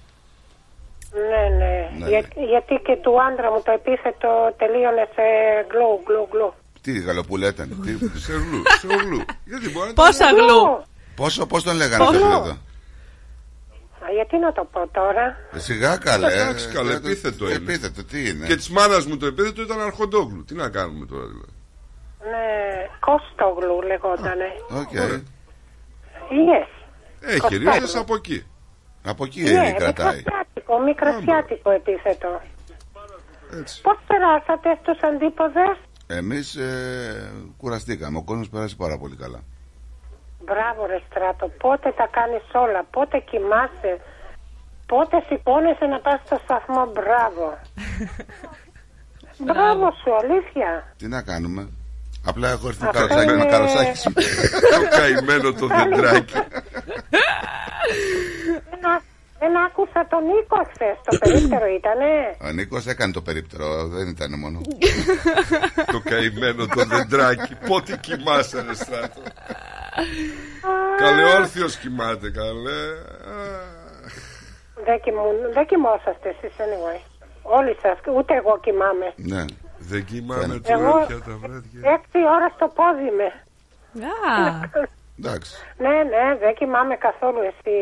[1.30, 1.90] Ναι, ναι.
[2.00, 5.22] Ναι, Για- γιατί και του άντρα μου το επίθετο τελείωνε σε
[5.72, 6.54] γλου, γλου, γλου.
[6.82, 10.84] Τι γαλοπούλα ήταν; τι- Σε γλου, σε γλου Γιατί μπορεί να το Πόσα γλου;
[11.16, 12.58] Πόσο, πώς τον λέγανε Πόσο; αυτό εδώ.
[14.06, 16.34] Α, γιατί να το πω τώρα; Ε, Σιγά καλέ.
[16.34, 17.58] Εντάξει, καλέ, Ε, επίθετο ε, είναι.
[17.58, 21.26] Επίθετο, τι είναι; Και της μάνας μου το επίθετο ήταν Αρχοντόγλου Τι να κάνουμε τώρα
[21.26, 21.52] δηλαδή
[22.32, 22.46] Ναι,
[23.00, 24.46] Κώστογλου λεγότανε.
[24.70, 24.90] OK.
[26.50, 26.68] Yes.
[27.20, 27.72] Έχει Κοστόγλου.
[27.72, 28.46] ρίζες από εκεί
[29.04, 30.16] Από εκεί Ναι, κρατάει.
[30.16, 32.42] μικρασιάτικο, μικρασιάτικο επίθετο.
[33.60, 38.18] Έτσι Πώς περάσατε στους αντίποδες; Εμείς ε, κουραστήκαμε.
[38.18, 39.40] Ο κόσμος πέρασε πάρα πολύ καλά.
[40.46, 43.92] Μπράβο ρε Στράτο, πότε τα κάνεις όλα, πότε κοιμάσαι,
[44.86, 47.46] πότε σηκώνεσαι να πας στο σταθμό, μπράβο.
[49.48, 50.70] μπράβο σου, αλήθεια.
[50.98, 51.70] Τι να κάνουμε;
[52.26, 54.14] Απλά έχω έρθει Αυτό καροτσάκι είναι- με καροτσάκι σου.
[54.74, 56.34] Το καημένο το δεντράκι
[59.46, 62.10] Δεν, ά- δεν άκουσα τον Νίκο χθες, το περίπτερο ήτανε.
[62.44, 64.62] Ο Νίκος έκανε το περίπτερο, δεν ήταν μόνο.
[65.92, 69.22] Το καημένο το δεντράκι Πότε κοιμάσαι ρε στράτο
[70.98, 72.80] Καλέ όρθιος κοιμάται καλέ
[73.32, 73.36] Α,
[74.86, 77.00] Δεν, κοιμούν, δεν κοιμόσαστε εσείς anyway.
[77.42, 79.14] Όλοι σας, ούτε εγώ κοιμάμαι.
[79.16, 79.46] Ναι.
[79.78, 83.28] Δεν κοιμάμαι Εγώ- τώρα πια τα βράδια Έξι ώρα στο πόδι με.
[84.32, 84.70] Α,
[85.20, 85.52] Εντάξει.
[85.78, 87.76] Ναι, ναι, δεν κοιμάμαι καθόλου εσύ,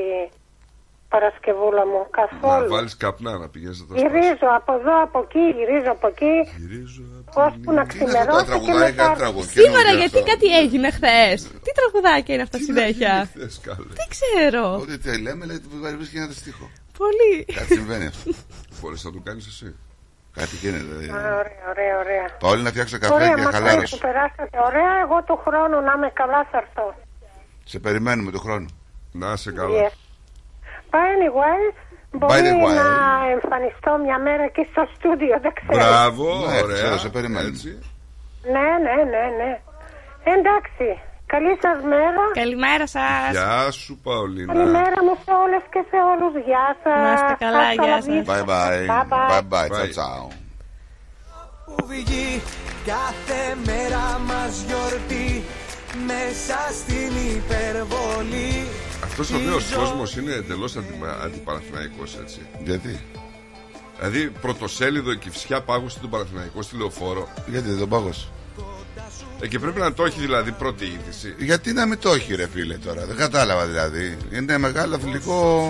[1.14, 2.70] Παρασκευούλα μου, Να καθόλου.
[2.76, 6.36] βάλεις καπνά να πηγαίνεις να τα σπάσεις Γυρίζω από εδώ, από εκεί, γυρίζω από εκεί,
[6.62, 9.04] Γυρίζω από ώσπου να Τι είναι αυτό το ξημερώσει και τραγουδάκι, μετά.
[9.04, 9.56] κάτι τραγουδάκι.
[9.60, 10.30] σήμερα καινούργιο γιατί αυτό.
[10.32, 14.64] κάτι έγινε χθες; Τι τραγουδάκια είναι αυτά συνέχεια; Θες καλέ Δεν ξέρω.
[14.84, 15.60] Ό,τι τε λέμε, λέει,
[16.00, 16.66] βρίσκει ένα στίχο.
[17.02, 17.32] Πολύ.
[17.58, 18.32] Κάτι συμβαίνει αυτό.
[18.80, 19.68] Μπορείς να το κάνεις εσύ
[20.40, 20.84] Κάτι γίνεται.
[20.84, 21.08] Α, δηλαδή.
[21.42, 22.26] Ωραία, ωραία, ωραία.
[22.44, 23.98] Πάω να φτιάξω καφέ Ωραία, και μακάρι που χαλάρωση.
[24.08, 24.92] περάσατε ωραία.
[25.04, 26.86] Εγώ του χρόνου να είμαι καλά θα έρθω.
[27.72, 28.68] Σε περιμένουμε του χρόνου.
[29.12, 29.92] Να είσαι καλά
[30.94, 31.00] Yes.
[31.00, 31.62] But anyway,
[32.20, 32.74] μπορεί the way.
[32.80, 32.88] να
[33.36, 35.86] εμφανιστώ μια μέρα εκεί στο στούντιο, δεν ξέρω.
[35.88, 37.50] Μπράβο, Ναι, ωραία ξέρω, σε περιμένουμε.
[37.54, 37.70] Έτσι.
[38.54, 39.52] Ναι, ναι, ναι, ναι.
[40.36, 40.88] Εντάξει,
[41.34, 42.24] καλή σας μέρα.
[42.34, 43.32] Καλημέρα σας.
[43.32, 46.34] Γεια σου Παολίνα Καλημέρα μου σε όλες και σε όλους.
[46.48, 47.02] Γεια σας.
[47.06, 48.06] Να είστε καλά, Hasta γεια la σας.
[48.14, 48.32] vista.
[48.34, 48.86] Bye bye.
[48.94, 49.30] Bye bye.
[49.32, 49.70] Bye bye.
[49.70, 49.94] Ciao Bye.
[50.00, 50.22] ciao.
[51.66, 52.42] που βγει
[52.86, 55.44] κάθε μέρα μας γιορτή
[56.08, 58.68] μέσα στην υπερβολή
[59.04, 63.00] Αυτός ο νέος κόσμος είναι εντελώς αντι, αντιπαραθυναϊκός έτσι Γιατί;
[63.98, 68.28] Δηλαδή πρωτοσέλιδο η Κυφσιά πάγωσε τον Παναθηναϊκό στη λεωφόρο Γιατί δεν τον πάγωσε;
[69.40, 72.48] ε, Και πρέπει να το έχει δηλαδή πρώτη είδηση Γιατί να μην το έχει ρε
[72.48, 74.18] φίλε τώρα; Δεν κατάλαβα δηλαδή.
[74.32, 75.70] Είναι μεγάλο αθλητικό.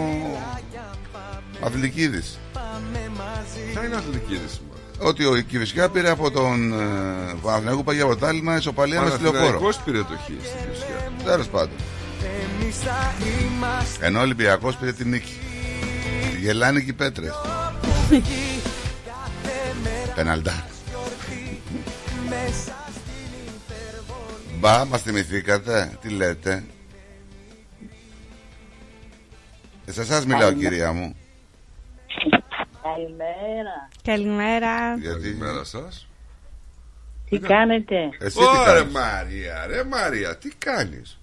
[1.64, 2.38] Αθλητική είδηση.
[3.72, 4.73] Ποια είναι αθλητική είδηση μάλλον.
[5.00, 9.42] Ότι ο Κιβισιά πήρε από τον ε, Παναθηναϊκό παγιά πρωτάλημα ισοπαλία με στη λεωφόρο.
[9.42, 11.76] Παναθηναϊκός πήρε το χ στην Κυφσιά Τέλος πάντων.
[12.62, 15.34] εμείς θα είμαστε Ενώ ο Ολυμπιακός πήρε την νίκη.
[16.40, 17.32] Γελάνε και οι πέτρες.
[20.16, 20.66] Πεναλτά.
[22.30, 25.98] μέσα στην υπερβολή Μπα, μας θυμηθήκατε.
[26.02, 26.64] Τι λέτε.
[29.86, 31.16] Ε, σε εσά μιλάω, κυρία μου.
[32.84, 33.90] Καλημέρα.
[34.04, 34.96] Καλημέρα.
[34.96, 35.20] Γιατί.
[35.22, 36.08] Καλημέρα σας
[37.30, 41.20] Τι κάνετε; Εσύ τι Ωρε κάνεις; Μαρία, ρε Μαρία, τι κάνεις;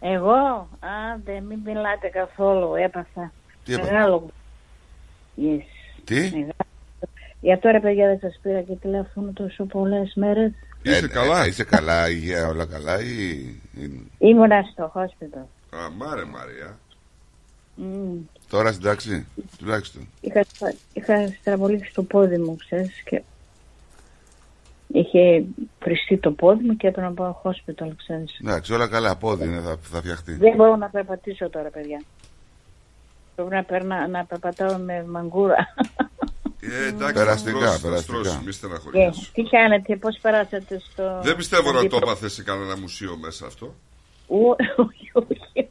[0.00, 0.68] Εγώ,
[1.14, 3.32] άντε μην μιλάτε καθόλου, έπαθα.
[3.64, 4.30] Τι έπαθα; Μεγάλο.
[5.36, 5.62] Yes.
[6.04, 6.52] Τι; Μεγάλο.
[7.40, 10.52] Για τώρα παιδιά δεν σας πήρα και τηλέφωνο τόσο πολλές μέρες.
[10.82, 13.28] Είσαι Ε, καλά; ε, είσαι καλά, υγεία, όλα καλά ή.
[13.78, 15.46] ή- Ήμουνα στο hospital.
[15.78, 16.78] Α, μάρε Μαρία
[17.74, 18.16] Μμ.
[18.48, 19.26] Τώρα στην τάξη,
[19.58, 20.08] τουλάχιστον.
[20.20, 20.44] Είχα,
[20.92, 23.22] είχα στραβολήσει το πόδι μου, ξέρεις, και
[24.86, 25.44] είχε
[25.80, 28.38] φριστεί το πόδι μου και έπρεπε να πάω hospital, ξέρεις.
[28.40, 30.32] Εντάξει, όλα καλά, πόδι είναι, θα, θα φτιαχτεί.
[30.34, 32.02] Δεν μπορώ να περπατήσω τώρα, παιδιά.
[33.34, 35.74] Πρέπει να, περνά, να περπατάω με μαγκούρα.
[36.60, 38.18] ε, εντάξει, Περαστικά, θα στρώσεις, θα περαστικά.
[38.18, 41.20] στρώσεις, Μη Και, στεναχωριέσαι τι κάνετε, πώς περάσατε στο...
[41.22, 43.74] Δεν πιστεύω να το αντίπρο- έπαθες σε κανένα μουσείο μέσα αυτό
[44.26, 45.68] Ω- Όχι, όχι.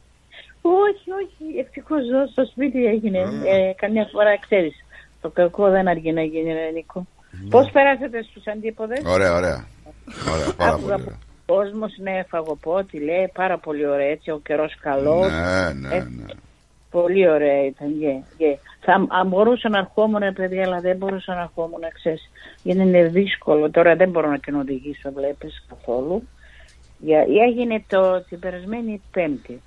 [0.62, 1.58] Όχι, όχι.
[1.58, 3.18] Ευτυχώς ζω στο σπίτι έγινε.
[3.18, 4.74] Ε, καμιά φορά ξέρεις.
[5.20, 7.06] Το κακό δεν αργεί να γίνει, ρε Νίκο.
[7.50, 9.66] Πώς περάσατε στους αντίποδες; Ωραία, ωραία.
[10.32, 11.18] Ωραία, πάρα πολύ Άκουγα ωραία.
[11.46, 14.30] Ο κόσμο ναι, φαγοπότη, λέει πάρα πολύ ωραία έτσι.
[14.30, 15.18] Ο καιρός καλό.
[15.18, 16.24] Ναι, ναι, Ε, ναι.
[16.90, 17.88] Πολύ ωραία ήταν.
[18.02, 18.56] Yeah, yeah.
[18.80, 22.30] Θα αν μπορούσα να ερχόμουν, παιδιά, αλλά δεν μπορούσα να ερχόμουν, ξέρεις.
[22.62, 23.70] Γιατί είναι δύσκολο.
[23.70, 26.28] Τώρα δεν μπορώ να την οδηγήσω, βλέπεις καθόλου.
[26.98, 29.60] Για, έγινε το, την περασμένη Πέμπτη.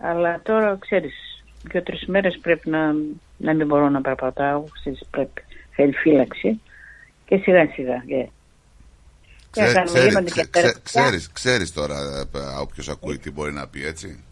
[0.00, 2.92] Αλλά τώρα, ξέρεις, δύο-τρεις μέρες πρέπει να,
[3.36, 6.60] να μην μπορώ να περπατάω, ξέρεις, πρέπει, θέλει φύλαξη
[7.26, 8.28] και σιγά σιγά, yeah.
[9.52, 11.98] Και Ξέ- θα ξέρεις- γίνονται και ξέ- ξέ- πέρα- Ξέρεις, ξέρεις τώρα
[12.34, 14.24] ε, όποιος ακούει τι μπορεί να πει έτσι.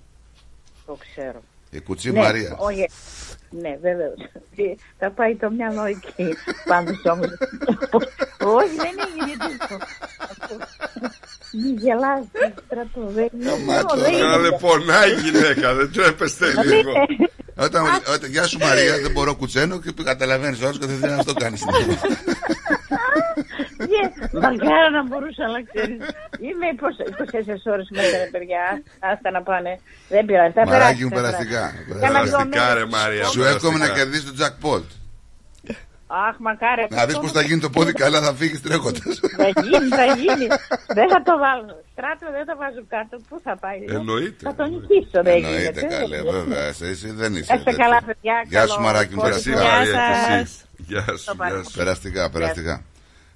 [0.87, 1.43] Το ξέρω.
[1.71, 2.57] Η κουτσή ναι, Μαρία.
[2.59, 2.89] όχι,
[3.51, 4.09] ναι, βέβαια.
[4.99, 7.29] Θα πάει το μυαλό εκεί πάνω όμως.
[8.63, 9.87] όχι, δεν έγινε τίποτα.
[11.53, 12.25] Μη γελάς,
[12.67, 14.21] στρατό, δεν Καμάτο, δεν είναι.
[14.23, 16.93] Καλέ πονάει η γυναίκα, δεν τρέπεστε λίγο
[17.57, 17.85] Όταν,
[18.15, 21.33] όταν, γεια σου Μαρία, δεν μπορώ κουτσένο και καταλαβαίνεις όλος και δεν θέλει να το
[21.33, 21.65] κάνεις.
[23.93, 26.01] Yeah, Μακάρι να μπορούσα να ξέρεις.
[26.47, 28.83] Είμαι 24 ώρες μέσα, ρε παιδιά.
[28.99, 29.81] Άστα να πάνε.
[30.09, 30.53] Δεν πειράζει.
[30.53, 31.73] Θα Μαράκι περάσει, μου θα περαστικά.
[31.89, 32.31] περάσει.
[32.31, 33.87] Περαστικά ρε Μαρία Σου εύχομαι περαστικά.
[33.89, 34.85] να κερδίσεις το jackpot.
[36.11, 36.87] Αχ, μακάρι.
[36.91, 39.21] Να δεις πως θα γίνει το πόδι καλά, θα φύγεις τρέχοντας.
[39.37, 40.47] Θα γίνει, θα γίνει.
[40.99, 41.75] δεν θα το βάλω.
[41.93, 43.15] Στράτο δεν το βάζω κάτω.
[43.29, 43.79] Πού θα πάει.
[43.89, 44.87] Εννοείται, Θα τον εννοείται.
[44.95, 45.87] νικήσω, δεν Εννοείται γίνεται.
[45.97, 46.63] καλέ, βέβαια.
[46.65, 47.41] Εσύ, εσύ δεν είσαι.
[47.55, 47.79] Είστε τέτοιο.
[47.85, 48.35] καλά, παιδιά.
[48.49, 49.61] Γεια σου καλό Μαράκι μου, Εσύ περαστικά.
[49.63, 50.39] Γεια Μαρία και σας.
[50.41, 52.83] εσύ Γεια σου, γεια σου Περαστικά, περαστικά.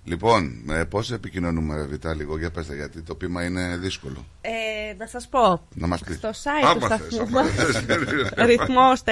[0.04, 4.26] Λοιπόν, ε, πώς επικοινωνούμε, ρε Βιτά, λίγο για πέστε, γιατί το πείμα είναι δύσκολο.
[4.40, 4.50] Ε,
[4.98, 5.66] να σας πω.
[5.74, 6.16] Να μας πεις.
[6.16, 9.02] Στο site του Άμα θες σταθμού άμα μας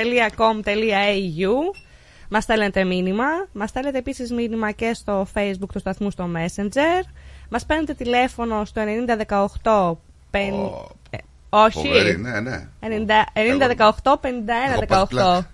[2.30, 2.30] θες.
[2.30, 7.02] ρυθμός.com.au Μας στέλνετε μήνυμα Μας στέλνετε επίσης μήνυμα και στο facebook του σταθμού στο messenger
[7.48, 8.82] Μας παίρνετε τηλέφωνο στο
[9.62, 9.92] 9018
[10.30, 12.68] πεν- Ω, ε, Όχι Φοβερή, ναι, ναι.
[12.80, 14.16] 9018
[14.72, 15.50] Έχω πάθει 5118 πλάκα.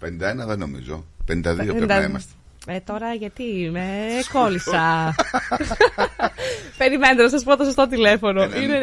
[0.00, 1.04] 51 δεν νομίζω.
[1.28, 2.32] 52 πρέπει να είμαστε.
[2.68, 3.86] Ε, τώρα γιατί με
[4.32, 5.14] κόλλησα.
[6.78, 8.42] Περιμένετε να σας πω το σωστό τηλέφωνο.
[8.42, 8.56] Ε, ναι.
[8.58, 8.78] Είναι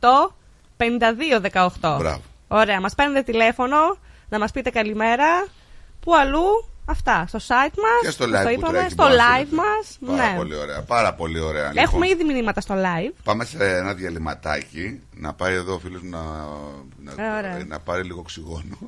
[0.00, 0.34] 9018
[0.76, 1.96] 5218.
[1.98, 2.20] Μπράβο.
[2.48, 3.76] Ωραία, μας παίρνετε τηλέφωνο
[4.28, 5.46] να μας πείτε καλημέρα.
[6.04, 7.24] Πού αλλού, αυτά.
[7.28, 8.00] Στο site μας.
[8.02, 8.92] Και στο που live το που είπαμε, τρέχει.
[8.92, 9.56] στο μπορεί να live στείλετε.
[9.56, 10.16] μας.
[10.16, 10.36] Πάρα ναι.
[10.36, 10.82] πολύ ωραία.
[10.82, 11.72] Πάρα πολύ ωραία.
[11.74, 13.12] Έχουμε Λοιπόν, ήδη μηνύματα στο live.
[13.24, 16.18] Πάμε σε ένα διαλυματάκι να πάει εδώ ο φίλος να,
[17.16, 17.64] να, Ωραία.
[17.68, 18.78] να πάρει λίγο οξυγόνο.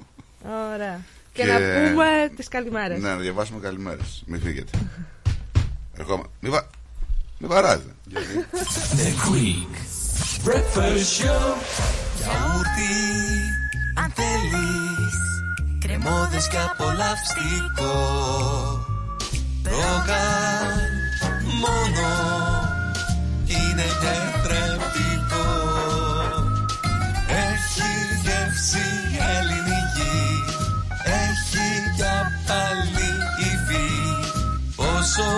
[0.74, 1.00] Ωραία.
[1.32, 3.00] Και, Και- να πούμε τις καλημέρες.
[3.00, 4.22] Ναι, να διαβάσουμε καλημέρες.
[4.26, 4.78] Μην φύγετε.
[5.98, 6.22] Ερχόμαι.
[6.40, 6.66] Μη, βα...
[7.38, 7.94] Μη βαράζετε.
[8.96, 9.74] The Greek
[10.48, 11.56] Breakfast Show.
[12.18, 12.94] Γιαούρτι,
[14.02, 15.14] αν θέλεις
[15.86, 17.94] Κρεμόδες και απολαυστικό.
[19.64, 20.78] Ρόγαν
[21.60, 22.08] μόνο
[23.46, 25.46] Είναι τετρεπτικό.
[27.28, 27.90] Έχει
[28.22, 28.86] γεύση
[29.36, 30.44] ελληνική
[31.04, 33.90] Έχει για πάλι υφή.
[34.76, 35.30] Πόσο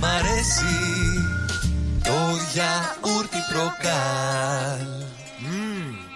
[0.00, 0.78] μ' αρέσει
[2.02, 2.18] το
[2.52, 5.07] γιαούρτι προκάλ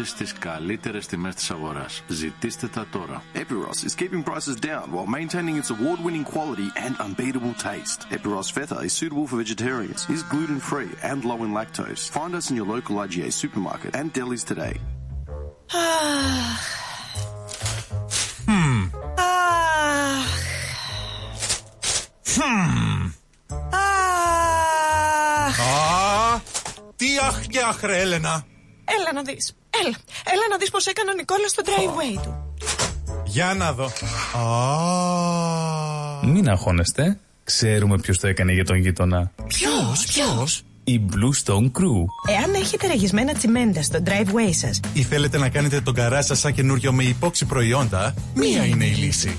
[0.00, 2.02] της προσφέρει στις καλύτερες τιμές της αγοράς.
[2.08, 3.22] Ζητήστε τα τώρα.
[3.34, 8.00] Epiros is keeping prices down while maintaining its award-winning quality and unbeatable taste.
[8.16, 12.02] Epiros Feta is suitable for vegetarians, is gluten-free and low in lactose.
[12.18, 14.74] Find us in your local IGA supermarket and delis today.
[18.48, 18.82] Hmm.
[19.28, 20.32] Αχ.
[22.36, 23.00] Hmm.
[23.72, 25.58] Αχ.
[25.60, 26.40] Α,
[26.96, 28.44] τι αχ και αχ ρε Έλενα.
[28.84, 29.54] Έλα να δεις.
[29.70, 29.96] Έλα.
[30.32, 32.54] Έλα να δεις πως έκανε ο Νικόλας στο driveway του.
[33.24, 33.84] Για να δω.
[34.38, 37.18] Α, Μην αγχώνεστε.
[37.44, 39.30] Ξέρουμε ποιος το έκανε για τον γείτονα.
[39.46, 42.04] Ποιος, ποιος; Η Blue Stone Crew.
[42.38, 46.54] Εάν έχετε ραγισμένα τσιμέντα στο driveway σας, ή θέλετε να κάνετε τον καρά σας σαν
[46.54, 49.38] καινούριο με υπόξη προϊόντα, μία είναι η λύση.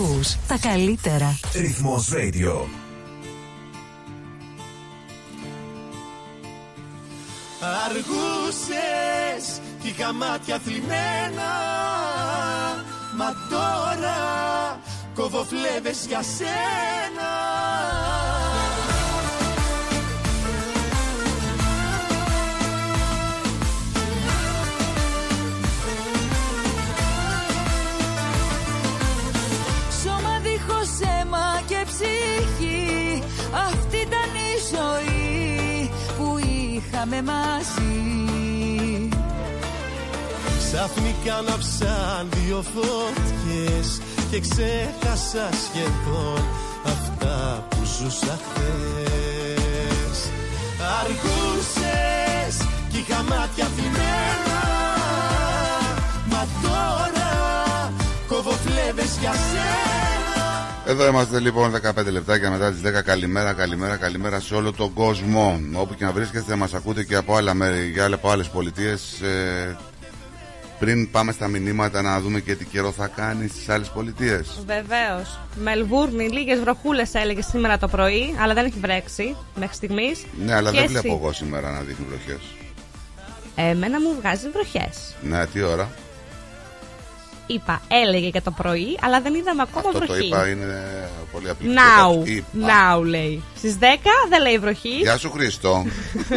[0.00, 1.38] Ακούς τα καλύτερα.
[1.54, 2.64] Ρυθμός Radio.
[7.84, 11.50] Αργούσες κι είχα μάτια θλιμμένα
[13.16, 14.18] Μα τώρα
[15.14, 17.30] κόβω φλέβες για σένα
[32.00, 33.22] ψυχή
[33.68, 37.98] Αυτή ήταν η ζωή που είχαμε μαζί.
[40.58, 46.44] Ξαφνικά ανάψαν δύο φώτιες Και ξέχασα σχεδόν
[46.84, 50.18] αυτά που ζούσα χθες.
[51.00, 54.62] Αργούσες κι είχα μάτια θλιμμένα
[56.30, 57.92] Μα τώρα
[58.28, 60.09] κόβω φλέβες για σένα
[60.90, 63.02] Εδώ είμαστε λοιπόν 15 λεπτάκια μετά τις 10.
[63.04, 65.60] Καλημέρα, καλημέρα, καλημέρα σε όλο τον κόσμο.
[65.74, 69.20] Όπου και να βρίσκεστε, μας ακούτε και από άλλα μέρη, για άλλα- από άλλες πολιτείες.
[69.20, 69.76] Ε,
[70.78, 74.62] πριν πάμε στα μηνύματα να δούμε και τι καιρό θα κάνει στις άλλες πολιτείες.
[74.66, 75.38] Βεβαίως.
[75.62, 80.24] Μελβούρνη, λίγες βροχούλες έλεγε σήμερα το πρωί, αλλά δεν έχει βρέξει μέχρι στιγμής.
[80.44, 82.40] Ναι, αλλά δεν βλέπω εγώ σήμερα να δείχνει βροχές.
[83.54, 85.14] Εμένα μου βγάζει βροχές.
[85.22, 85.90] Ναι, τι ώρα;
[87.54, 90.26] Είπα, έλεγε και το πρωί, αλλά δεν είδαμε ακόμα Αυτό το βροχή.
[90.26, 90.84] είπα είναι
[91.32, 91.70] πολύ απλό.
[91.72, 92.46] Now, Είπα.
[92.98, 93.42] now λέει.
[93.56, 93.84] Στις 10
[94.28, 94.88] δεν λέει βροχή.
[94.88, 95.84] Γεια σου Χρήστο.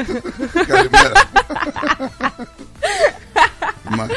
[0.68, 1.12] Καλημέρα.
[3.90, 4.08] Μα-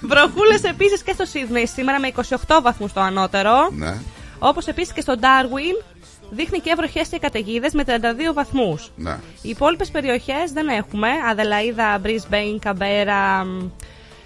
[0.00, 2.12] Βροχούλες επίσης και στο Σίδνεϊ σήμερα με
[2.46, 3.70] 28 βαθμούς το ανώτερο.
[3.72, 3.94] Ναι.
[4.38, 5.84] Όπως επίσης και στο Darwin
[6.30, 8.90] δείχνει και βροχές και καταιγίδες με 32 βαθμούς.
[8.96, 9.18] Ναι.
[9.42, 11.08] Οι υπόλοιπες περιοχές δεν έχουμε.
[11.30, 13.46] Αδελαίδα, Brisbane, Καμπέρα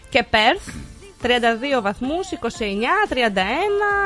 [0.08, 0.72] και Perth.
[1.22, 2.36] 32 βαθμούς, 29,
[3.08, 3.14] 31,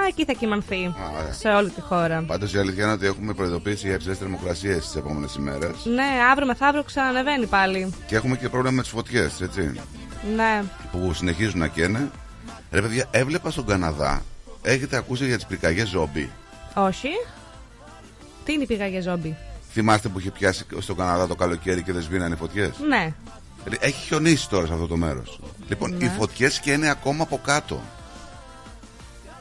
[0.08, 0.94] εκεί θα κοιμανθεί
[1.30, 2.24] σε όλη τη χώρα.
[2.26, 5.84] Πάντως η αλήθεια είναι ότι έχουμε προειδοποίηση για υψηλές θερμοκρασίες τις επόμενες ημέρες.
[5.84, 7.94] Ναι, αύριο μεθαύριο ξανανεβαίνει πάλι.
[8.06, 9.80] Και έχουμε και πρόβλημα με τις φωτιές, έτσι.
[10.36, 10.62] Ναι.
[10.92, 12.10] Που συνεχίζουν να καίνε.
[12.70, 14.22] Ρε παιδιά, έβλεπα στον Καναδά.
[14.62, 16.30] Έχετε ακούσει για τις πυρκαγιές ζόμπι;
[16.74, 17.08] Όχι.
[18.44, 19.36] Τι είναι η πηγαγια ζόμπι;
[19.72, 23.12] Θυμάστε που είχε πιάσει στον Καναδά το καλοκαίρι και δεν σβήνανε φωτιές; Ναι.
[23.80, 25.40] Έχει χιονίσει τώρα σε αυτό το μέρος.
[25.68, 26.04] Λοιπόν, Ναι.
[26.04, 27.80] οι φωτιέ καίνε ακόμα από κάτω.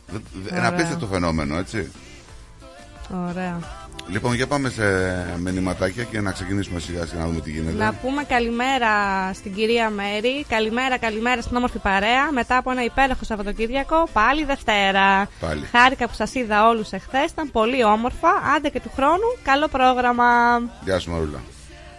[0.08, 0.70] Δε- δε- Ένα Ωραία.
[0.70, 1.92] απίστευτο φαινόμενο, έτσι.
[3.30, 3.60] Ωραία.
[4.10, 4.84] Λοιπόν, για πάμε σε
[5.40, 7.78] μηνυματάκια και να ξεκινήσουμε σιγά σιγά να δούμε τι γίνεται.
[7.78, 8.90] Να πούμε καλημέρα
[9.34, 10.46] στην κυρία Μέρη.
[10.50, 12.32] Καλημέρα, καλημέρα στην όμορφη παρέα.
[12.32, 15.28] Μετά από ένα υπέροχο Σαββατοκύριακο, πάλι Δευτέρα.
[15.40, 15.66] Πάλι.
[15.72, 17.32] Χάρηκα που σας είδα όλους εχθές.
[17.32, 18.30] Ήταν πολύ όμορφα.
[18.56, 19.38] Άντε και του χρόνου.
[19.44, 20.26] Καλό πρόγραμμα.
[20.84, 21.40] Γεια σου, Μαρούλα.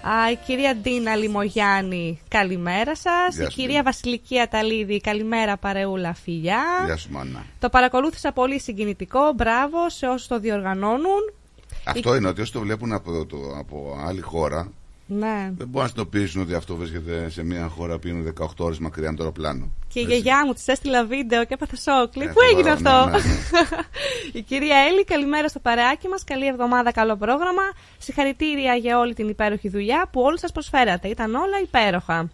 [0.02, 3.34] Α, η κυρία Ντίνα Λιμογιάννη, καλημέρα σας.
[3.34, 6.62] Γεια Η σου, κυρία Βασιλική Αταλίδη, καλημέρα παρεούλα φιλιά.
[6.84, 7.44] Γεια σου, Μάνα.
[7.58, 9.32] Το παρακολούθησα πολύ συγκινητικό.
[9.36, 11.32] Μπράβο σε όσους το διοργανώνουν.
[11.84, 14.72] Αυτό είναι ότι όσοι το βλέπουν από, το, από άλλη χώρα,
[15.08, 15.50] Ναι.
[15.56, 19.08] δεν μπορούν να συνειδητοποιήσουν ότι αυτό βρίσκεται σε μια χώρα που είναι 18 ώρες μακριά
[19.08, 19.70] από το αεροπλάνο.
[19.88, 22.16] Και η γιαγιά μου της έστειλα βίντεο και έπαθε σοκ.
[22.16, 23.78] Λέει, Ε, Πού έγινε φοβάμαι, αυτό; ναι, ναι,
[24.38, 26.24] η κυρία Έλλη, καλημέρα στο παρεάκι μας.
[26.24, 27.62] Καλή εβδομάδα, καλό πρόγραμμα.
[27.98, 31.08] Συγχαρητήρια για όλη την υπέροχη δουλειά που όλοι σας προσφέρατε.
[31.08, 32.30] Ήταν όλα υπέροχα.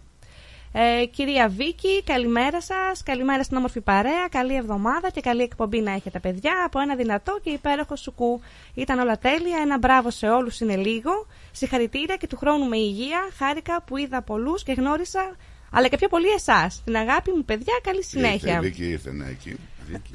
[0.75, 3.03] Ε, κυρία Βίκη, καλημέρα σας.
[3.03, 4.27] Καλημέρα στην όμορφη παρέα.
[4.29, 6.51] Καλή εβδομάδα και καλή εκπομπή να έχετε, παιδιά.
[6.65, 8.41] Από ένα δυνατό και υπέροχο σουκού.
[8.73, 9.57] Ήταν όλα τέλεια.
[9.61, 11.27] Ένα μπράβο σε όλους είναι λίγο.
[11.51, 13.29] Συγχαρητήρια και του χρόνου με υγεία.
[13.37, 15.35] Χάρηκα που είδα πολλούς και γνώρισα,
[15.71, 16.81] αλλά και πιο πολύ εσάς.
[16.85, 17.73] Την αγάπη μου, παιδιά.
[17.83, 18.53] Καλή συνέχεια.
[18.53, 19.55] Ήρθε, η Βίκη ήρθε, ναι, εκεί.
[19.87, 20.13] Βίκη.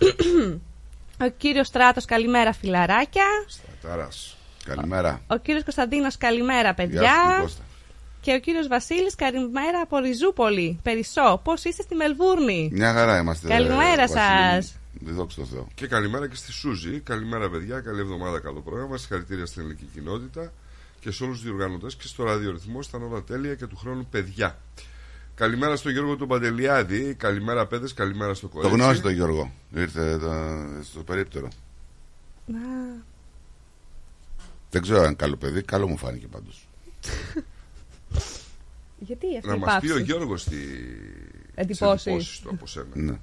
[1.20, 3.26] Ο κύριος Στράτος, καλημέρα, φιλαράκια.
[3.82, 4.36] Ταράς.
[4.64, 5.20] Καλημέρα.
[5.26, 7.00] Ο κύριος Κωνσταντίνος, καλημέρα, Γεια παιδιά.
[7.00, 7.62] σου, κύριε Κώστα.
[8.28, 10.78] Και ο κύριος Βασίλης, καλημέρα από Ριζούπολη.
[10.82, 13.48] Περισσό, πώς είστε στη Μελβούρνη; Μια χαρά είμαστε.
[13.48, 14.18] Καλημέρα Βασίλη.
[14.62, 14.76] σας.
[15.00, 15.66] Δόξα τω Θεώ.
[15.74, 17.00] Και καλημέρα και στη Σούζη.
[17.00, 17.80] Καλημέρα, παιδιά.
[17.80, 18.96] Καλή εβδομάδα, καλό πρόγραμμα.
[18.96, 20.52] Συγχαρητήρια στην ελληνική κοινότητα
[21.00, 22.78] και σε όλους τους διοργανωτές και στο ραδιορυθμό.
[22.88, 24.58] Ήταν όλα τέλεια και του χρόνου παιδιά.
[25.34, 27.14] Καλημέρα στον Γιώργο τον Παντελιάδη.
[27.14, 27.94] Καλημέρα, παιδες.
[27.94, 28.76] Καλημέρα στο Το κορίτσι.
[28.76, 29.52] γνώρισε τον Γιώργο.
[29.74, 31.48] Ήρθε το- στο περίπτερο.
[32.46, 32.58] Να.
[34.70, 36.68] Δεν ξέρω αν καλό παιδί, καλό μου φάνηκε πάντως.
[39.08, 40.56] Γιατί αυτή Να η μας πει πάυση; ο Γιώργος τι
[41.54, 42.02] Εντυπώσεις.
[42.02, 42.86] τις εντυπώσεις του από σένα.
[42.92, 43.18] Ναι.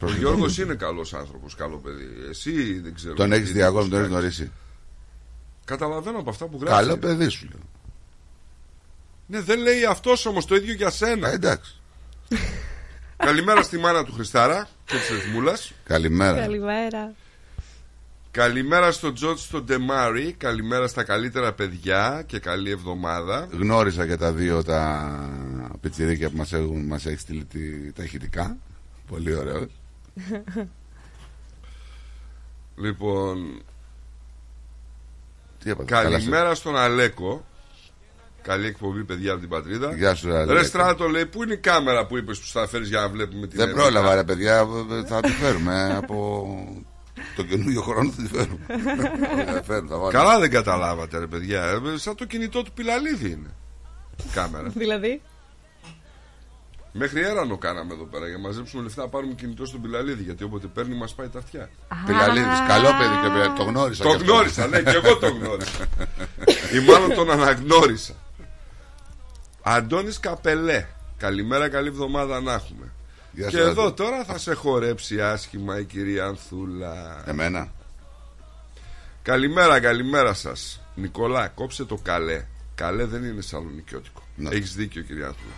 [0.00, 2.06] Ο Γιώργος είναι καλός άνθρωπος, καλό παιδί.
[2.30, 3.14] Εσύ δεν ξέρω.
[3.14, 4.18] Τον τι έχει διαγώνει, τον έχεις κάνεις.
[4.18, 4.52] γνωρίσει.
[5.64, 6.76] Καταλαβαίνω από αυτά που γράφει.
[6.82, 7.60] Καλό παιδί σου λέω.
[9.26, 11.28] Ναι, δεν λέει αυτός όμως το ίδιο για σένα.
[11.28, 11.80] Ε, εντάξει.
[13.16, 15.58] Καλημέρα στη μάνα του Χριστάρα και της Εθμούλα.
[15.84, 16.40] Καλημέρα.
[16.40, 17.14] Καλημέρα.
[18.36, 20.34] Καλημέρα στον Τζότ στον Ντεμάρι.
[20.38, 23.48] Καλημέρα στα καλύτερα παιδιά και καλή εβδομάδα.
[23.52, 25.18] Γνώρισα και τα δύο τα
[25.80, 28.56] πιτσιρίκια που μας, έχουν, μας έχει στείλει τη- τα ηχητικά.
[29.08, 29.66] Πολύ ωραίος.
[32.78, 33.62] Λοιπόν,
[35.64, 37.44] Τι έπατε, καλά καλημέρα στον Αλέκο.
[38.42, 39.94] Καλή εκπομπή, παιδιά από την πατρίδα.
[39.94, 40.52] Γεια σου, Αλέκο.
[40.52, 43.46] Ρε Στράτο, λέει, πού είναι η κάμερα που είπες που θα φέρεις για να βλέπουμε
[43.46, 44.66] την Δεν Εύα; πρόλαβα ρε παιδιά,
[45.06, 46.46] θα τη φέρουμε από
[47.36, 48.66] το καινούριο χρόνο θα τη φέρουμε.
[49.52, 50.10] Θα φέρουμε, θα βάλουμε.
[50.10, 51.62] Καλά δεν καταλάβατε, ρε παιδιά.
[51.62, 53.54] Ε, Σαν το κινητό του Πιλαλίδη είναι.
[54.16, 54.68] Η κάμερα.
[54.82, 55.22] δηλαδή;
[56.98, 60.22] Μέχρι έρανο κάναμε εδώ πέρα για να μαζέψουμε λεφτά να πάρουμε κινητό στον Πιλαλίδη.
[60.22, 61.70] Γιατί όποτε παίρνει μας πάει τα αυτιά.
[62.06, 64.02] Πιλαλίδης, καλό παιδί και παιδιά, το γνώρισα.
[64.02, 64.32] Το κι αυτό.
[64.32, 65.84] γνώρισα, ναι, και εγώ το γνώρισα.
[66.74, 68.14] Ή μάλλον τον αναγνώρισα.
[69.62, 70.86] Αντώνης Καπελέ.
[71.16, 72.92] Καλημέρα, καλή εβδομάδα να έχουμε.
[73.36, 73.92] Γεια και σου, εδώ Άντωνη.
[73.92, 77.22] τώρα θα σε χορέψει άσχημα η κυρία Ανθούλα.
[77.26, 77.68] Εμένα.
[79.22, 82.44] Καλημέρα, καλημέρα σας Νικολά, κόψε το καλέ.
[82.74, 84.22] Καλέ δεν είναι σαλονικιώτικο.
[84.36, 84.50] Ναι.
[84.50, 85.52] Έχεις δίκιο, κυρία Ανθούλα.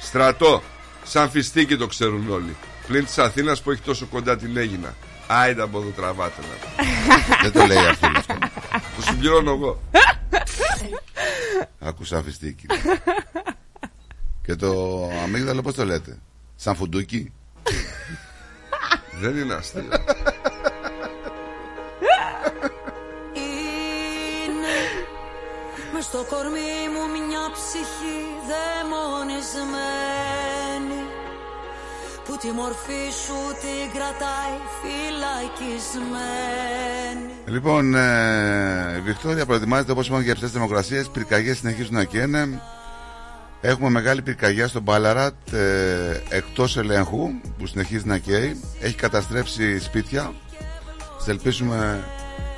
[0.00, 0.62] Στρατό,
[1.04, 2.56] σαν φιστίκι το ξέρουν όλοι.
[2.86, 4.94] Πλην της Αθήνας που έχει τόσο κοντά την Έγινα.
[5.26, 6.84] Άιντα από εδώ τραβάτε να.
[7.42, 8.06] Δεν το λέει αυτό.
[8.16, 8.34] αυτό.
[8.96, 9.80] Το συμπληρώνω εγώ.
[11.78, 12.66] Άκουσα φιστίκι.
[14.44, 16.18] και το αμύγδαλο πώς το λέτε;
[16.62, 17.32] Σαν φουντούκι.
[19.20, 19.82] Δεν είναι αστείο.
[23.32, 24.76] Είναι
[25.92, 29.80] μες στο κορμί μου μια ψυχή δαιμονισμένη
[32.24, 36.30] που τη μορφή σου την κρατάει φυλακισμένη
[37.44, 41.04] Λοιπόν, ε, η Βικτόρια προετοιμάζεται όπως είπαμε για ψηλέ θερμοκρασίε.
[41.12, 42.60] Πυρκαγιές συνεχίζουν να καίνε.
[43.60, 48.60] Έχουμε μεγάλη πυρκαγιά στο Μπάλαρατ ε, εκτός ελέγχου που συνεχίζει να καίει.
[48.80, 50.32] Έχει καταστρέψει σπίτια.
[51.18, 52.04] Σε ελπίσουμε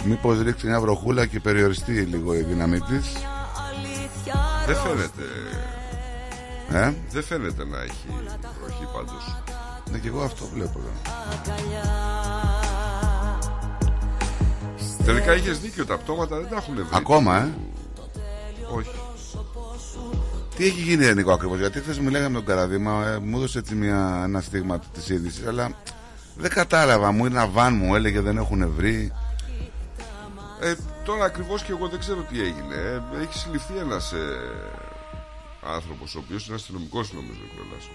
[0.05, 3.13] μήπως ρίξει μια βροχούλα και περιοριστεί λίγο η δύναμή της.
[4.67, 5.23] Δεν φαίνεται.
[6.73, 8.07] Ε; Δεν φαίνεται να έχει
[8.61, 9.37] βροχή πάντως.
[9.91, 10.79] Ναι, και εγώ αυτό βλέπω.
[10.79, 10.91] εδώ.
[15.05, 16.85] Τελικά είχες δίκιο, τα πτώματα δεν τα έχουν βρει.
[16.91, 17.49] Ακόμα, ε;
[18.75, 19.02] Όχι.
[20.63, 21.59] Τι έχει γίνει, ρε Νικό, ακριβώς.
[21.59, 25.47] Γιατί χθες μιλάγαμε με τον Καραδίμα, ε, μου έδωσε έτσι μια, ένα στίγμα της είδησης,
[25.47, 25.71] αλλά
[26.37, 27.13] δεν κατάλαβα.
[27.13, 29.13] Μου είναι ένα βαν μου έλεγε δεν έχουν βρει.
[30.61, 32.75] Ε, τώρα ακριβώς και εγώ δεν ξέρω τι έγινε.
[32.75, 34.37] Ε, έχει συλληφθεί ένας ε,
[35.63, 37.89] άνθρωπος, ο οποίος είναι αστυνομικός νομίζω κιόλας.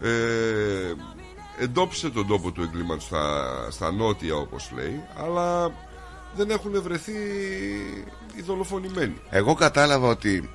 [0.00, 0.94] Ε,
[1.62, 5.72] εντόπισε τον τόπο του εγκλήματος στα, στα νότια όπως λέει, αλλά
[6.36, 7.12] δεν έχουν βρεθεί
[8.34, 9.20] οι δολοφονημένοι.
[9.30, 10.50] Εγώ κατάλαβα ότι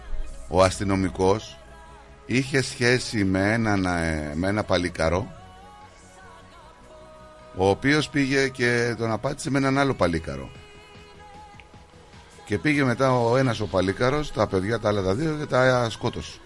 [0.48, 1.60] ο αστυνομικός
[2.26, 5.38] είχε σχέση με, έναν, ε, με ένα παλικαρό
[7.58, 10.50] ο οποίος πήγε και τον απάτησε με έναν άλλο παλίκαρο.
[12.46, 15.90] Και πήγε μετά ο ένας ο παλίκαρος, τα παιδιά τα άλλα τα δύο και τα
[15.90, 16.40] σκότωσε.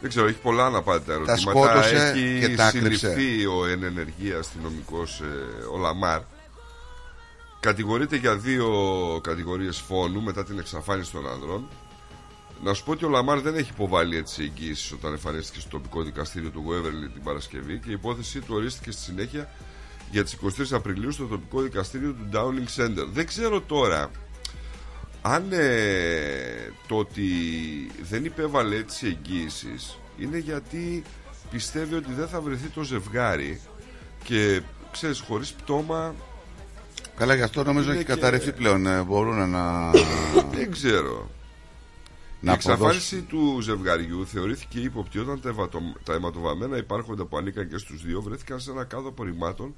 [0.00, 1.40] Δεν ξέρω, έχει πολλά να πάρει τα ερωτήματα.
[1.40, 3.46] σκότωσε έχει και τα συλληφθεί κρύψε.
[3.46, 6.20] ο εν ενεργεία αστυνομικός ε, ο Λαμάρ.
[7.62, 8.70] Κατηγορείται για δύο
[9.22, 11.68] κατηγορίες φόνου μετά την εξαφάνιση των άνδρων.
[12.62, 16.02] Να σου πω ότι ο Λαμάρ δεν έχει υποβάλει έτσι εγγύηση όταν εμφανίστηκε στο τοπικό
[16.02, 19.50] δικαστήριο του Γουέβερλι την Παρασκευή και η υπόθεσή του ορίστηκε στη συνέχεια
[20.10, 23.06] για τις 23 Απριλίου στο τοπικό δικαστήριο του Downing Center.
[23.12, 24.10] Δεν ξέρω τώρα
[25.22, 27.24] αν ε, το ότι
[28.02, 31.02] δεν υπέβαλε έτσι εγγύησης είναι γιατί
[31.50, 33.60] πιστεύει ότι δεν θα βρεθεί το ζευγάρι
[34.24, 36.14] και ξέρεις χωρίς πτώμα
[37.22, 38.86] Καλά, γι' αυτό νομίζω Είναι έχει και- καταρρευθεί πλέον.
[38.86, 39.90] ε, Μπορούν να.
[40.50, 41.30] δεν ξέρω
[42.40, 43.26] Να η εξαφάνιση αποδώσουν.
[43.54, 48.22] του ζευγαριού θεωρήθηκε ύποπτη όταν τα, αιματο- τα αιματοβαμμένα υπάρχοντα που ανήκαν και στους δύο
[48.22, 49.74] βρέθηκαν σε ένα κάδο απορριμμάτων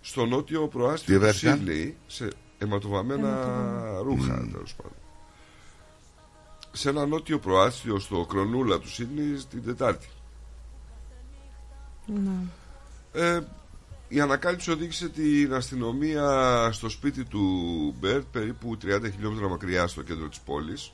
[0.00, 3.98] στο νότιο προάστιο Τι του βρέθηκαν; Σίδνεϊ σε αιματοβαμμένα Αιματοβαμμένα.
[4.02, 4.92] ρούχα τέλος πάντων.
[6.72, 10.08] Σε ένα νότιο προάστιο στο Κρονούλα του Σίδνεϊ την Τετάρτη.
[12.06, 12.30] Ναι.
[13.12, 13.40] Ε,
[14.12, 17.44] η ανακάλυψη οδήγησε την αστυνομία στο σπίτι του
[18.00, 20.92] Μπέρτ, περίπου 30 χιλιόμετρα μακριά στο κέντρο της πόλης.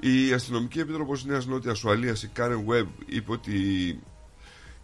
[0.00, 3.52] Η αστυνομική επίτροπος Νέας Νότιας Ουαλίας, η Κάρεν Webb, είπε ότι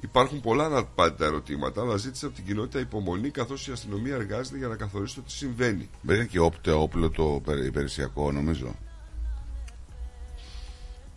[0.00, 4.68] υπάρχουν πολλά αναπάντητα ερωτήματα, αλλά ζήτησε από την κοινότητα υπομονή καθώς η αστυνομία εργάζεται για
[4.68, 5.90] να καθορίσει το τι συμβαίνει.
[6.02, 8.74] Δεν είναι και όπτε όπλο το περι- υπηρεσιακό, νομίζω.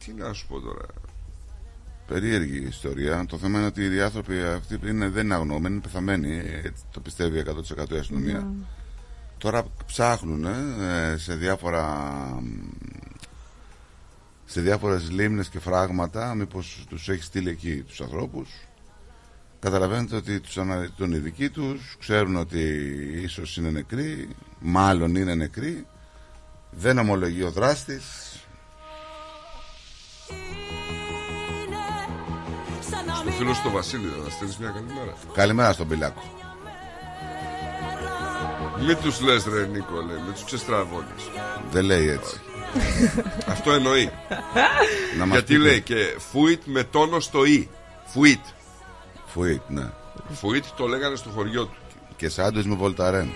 [0.06, 0.86] Τι να σου πω τώρα.
[2.08, 3.26] Περίεργη η ιστορία.
[3.28, 6.42] Το θέμα είναι ότι οι άνθρωποι αυτοί είναι, δεν είναι αγνοούμενοι, είναι πεθαμένοι.
[6.64, 8.40] Έτσι το πιστεύει 100% η αστυνομία.
[8.40, 8.66] Ναι.
[9.38, 12.04] Τώρα ψάχνουν ε, σε διάφορα
[14.46, 18.50] σε διάφορες λίμνες και φράγματα μήπως τους έχει στείλει εκεί τους ανθρώπους
[19.60, 22.60] καταλαβαίνετε ότι τους αναζητούν οι δικοί τους ξέρουν ότι
[23.24, 24.28] ίσως είναι νεκροί
[24.60, 25.86] μάλλον είναι νεκροί
[26.72, 28.04] δεν ομολογεί ο δράστης
[33.24, 35.14] Στο φίλος στο Βασίλη να στείλεις μια καλημέρα.
[35.34, 36.22] καλημέρα στον Πιλάκο
[38.80, 41.24] Μην τους λες ρε Νίκολε, μην τους ξεστραβώνεις.
[41.72, 42.40] δεν λέει έτσι
[43.54, 44.12] Αυτό εννοεί.
[45.18, 45.66] Να μας Γιατί πείτε.
[45.70, 47.70] λέει και φουίτ με τόνο στο ή.
[48.06, 48.40] Φουίτ.
[49.26, 49.90] Φουίτ, ναι.
[50.34, 51.76] Φουίτ το λέγανε στο χωριό του.
[52.16, 53.30] Και σάντουιτς με βολταρέν.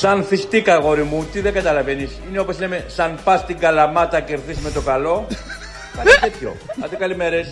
[0.00, 2.10] Σαν θυστήκα, αγόρι μου, τι δεν καταλαβαίνεις.
[2.28, 5.26] Είναι όπως λέμε, σαν πας στην καλαμάτα και έρθεις με το καλό.
[5.96, 6.56] Κάτι τέτοιο.
[6.84, 7.48] Άντε καλημέρες.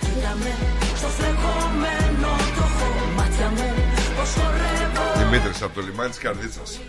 [0.00, 0.52] Κοίτα με
[0.96, 3.74] στο φλεγόμενο τροχό Μάτια μου
[4.16, 6.80] πως χορεύω Δημήτρης από το λιμάνι της Καρδίτσας.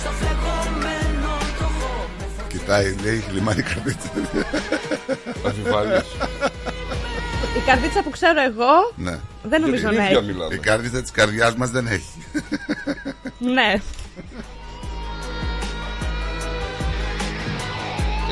[0.00, 2.06] Στο φλεγόμενο τροχό
[2.48, 4.10] Κοιτάει, λέει, έχει λιμάνι καρδίτσας.
[5.46, 6.04] Αμφιβάλλεις.
[7.66, 9.18] Η καρδίτσα που ξέρω εγώ ναι.
[9.42, 10.14] δεν νομίζω να έχει.
[10.52, 12.24] Η καρδίτσα της καρδιάς μας δεν έχει.
[13.38, 13.80] Ναι.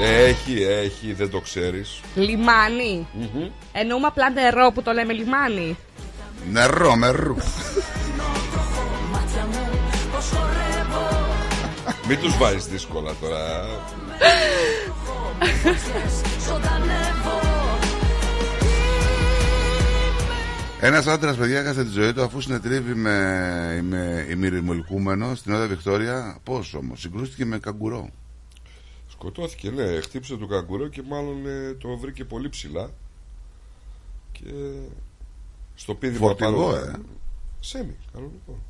[0.02, 2.00] Έχει, έχει, δεν το ξέρεις.
[2.14, 3.06] Λιμάνι.
[3.12, 3.50] Μμμ.
[3.72, 5.76] Εννοούμε απλά νερό που το λέμε λιμάνι.
[6.50, 7.36] Νερό, νερού.
[9.12, 9.78] Μάτια μου
[10.12, 11.26] πως χορεύω
[12.08, 13.66] Μην τους βάζεις δύσκολα τώρα.
[20.86, 26.38] Ένας άντρας, παιδιά, έχασε τη ζωή του αφού συνετρίβει με, με ημιρημολικούμενο στην Όδα Βικτόρια.
[26.42, 28.10] Πώς όμως, συγκρούστηκε με καγκουρό.
[29.08, 30.00] Σκοτώθηκε, ναι.
[30.00, 32.90] Χτύπησε το καγκουρό και μάλλον ε, το βρήκε πολύ ψηλά.
[34.32, 34.50] Και
[35.74, 36.76] στο πίδημα Φορτηγό, πάνω.
[36.76, 36.92] ε.
[37.60, 38.62] Σέμι, κανονικό.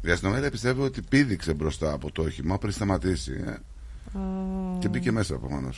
[0.00, 3.32] Η αστυνομία πιστεύει ότι πήδηξε μπροστά από το όχημα πριν σταματήσει.
[3.46, 3.56] Ε.
[4.78, 5.70] Και μπήκε μέσα προφανώ.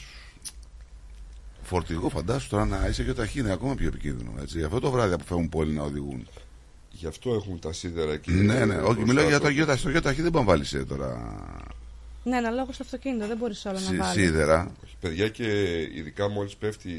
[1.66, 4.30] Φορτηγό, φαντάσου τώρα να είσαι και ταχύ, είναι ακόμα πιο επικίνδυνο.
[4.40, 4.62] Έτσι.
[4.62, 6.28] Αυτό το βράδυ αποφεύγουν πολλοί να οδηγούν.
[6.90, 8.30] Γι' αυτό έχουν τα σίδερα εκεί.
[8.32, 10.50] Ναι, ναι, όχι, μπροστά μιλάω για στο- το γιο στο γιο ταχύ, δεν μπορεί να
[10.52, 11.34] βάλει τώρα
[12.22, 14.22] Ναι, αναλόγω στο αυτοκίνητο, δεν μπορείς όλα σι- να βάλεις.
[14.22, 14.72] σίδερα.
[14.84, 15.44] Όχι, παιδιά και
[15.94, 16.90] ειδικά μόλις πέφτει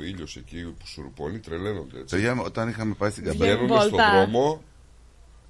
[0.00, 2.14] ο ήλιος εκεί που σουρουπώνει, τρελαίνονται έτσι.
[2.14, 3.56] Παιδιά, όταν είχαμε πάει στην Καμπέρα.
[3.56, 4.10] Βγαίνουν στον Βόλτα.
[4.12, 4.62] δρόμο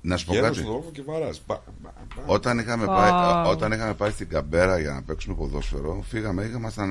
[0.05, 0.59] Να σου πω Βγαίνω κάτι.
[0.59, 1.43] στον δρόμο και βαράς.
[1.47, 2.23] Μπα, μπα, μπα.
[2.27, 2.89] Όταν είχαμε, Wow.
[2.89, 6.91] πάει, όταν είχαμε πάει στην Καμπέρα για να παίξουμε ποδόσφαιρο, φύγαμε, είχαμασταν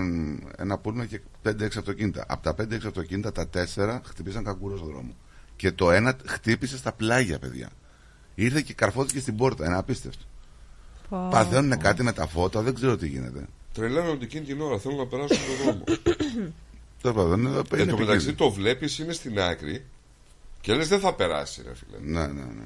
[0.57, 2.25] ένα πούλμα και 5-6 αυτοκίνητα.
[2.27, 5.15] Από τα 5-6 αυτοκίνητα, τα 4 χτυπήσαν καγκούρο στον δρόμο.
[5.55, 7.69] Και το ένα χτύπησε στα πλάγια, παιδιά.
[8.35, 9.65] Ήρθε και καρφώθηκε στην πόρτα.
[9.65, 10.23] Ένα απίστευτο.
[11.09, 11.27] Πω.
[11.31, 13.45] Παθαίνουν κάτι με τα φώτα, δεν ξέρω τι γίνεται.
[13.73, 15.83] Τρελαίνονται εκείνη την ώρα, θέλουν να περάσουν τον δρόμο.
[17.01, 18.35] Τέλος πάντων, εδώ Εν είναι τω μεταξύ επικίνδυνο.
[18.35, 19.85] το βλέπεις, είναι στην άκρη
[20.61, 21.97] και λες δεν θα περάσει, ρε φίλε.
[22.19, 22.63] Ναι, ναι, ναι.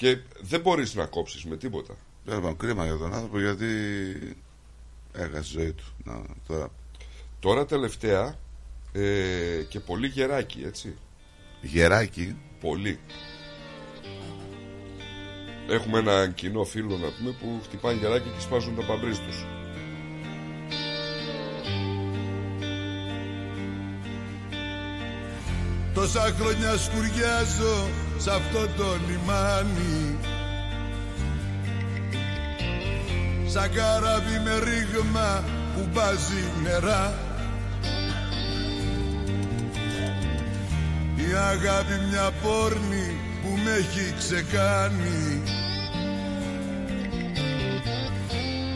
[0.00, 1.96] Και δεν μπορείς να κόψεις με τίποτα.
[2.24, 3.66] Τέλο πάντων, κρίμα για τον άνθρωπο γιατί
[5.12, 5.84] έχασε τη ζωή του.
[6.04, 6.70] Να, τώρα.
[7.40, 8.38] Τώρα τελευταία
[8.92, 10.96] ε, και πολύ γεράκι, έτσι.
[11.60, 12.36] Γεράκι.
[12.60, 12.98] Πολύ.
[15.68, 19.44] Έχουμε ένα κοινό φίλο να πούμε που χτυπάνε γεράκι και σπάζουν τα παμπρίζ τους.
[25.94, 27.88] Τόσα χρόνια σκουριάζω
[28.18, 30.18] σε αυτό το λιμάνι.
[33.46, 37.14] Σαν καράβι με ρήγμα που μπάζει νερά.
[41.16, 45.42] Η αγάπη μια πόρνη που με έχει ξεκάνει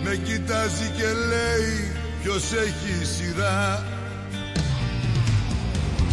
[0.05, 1.93] Με κοιτάζει και λέει
[2.23, 3.94] ποιος έχει σειρά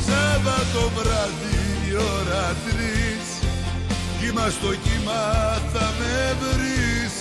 [0.07, 3.25] Σάββατο βράδυ η ώρα τρεις
[4.19, 5.23] Κύμα στο κύμα
[5.73, 7.13] θα με βρεις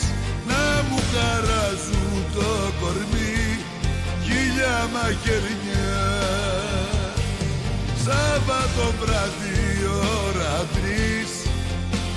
[0.48, 2.48] Να μου χαράζουν το
[2.80, 3.58] κορμί
[4.24, 6.02] Χίλια μαχαιριά
[8.04, 9.86] Σάββατο βράδυ η
[10.26, 11.30] ώρα τρεις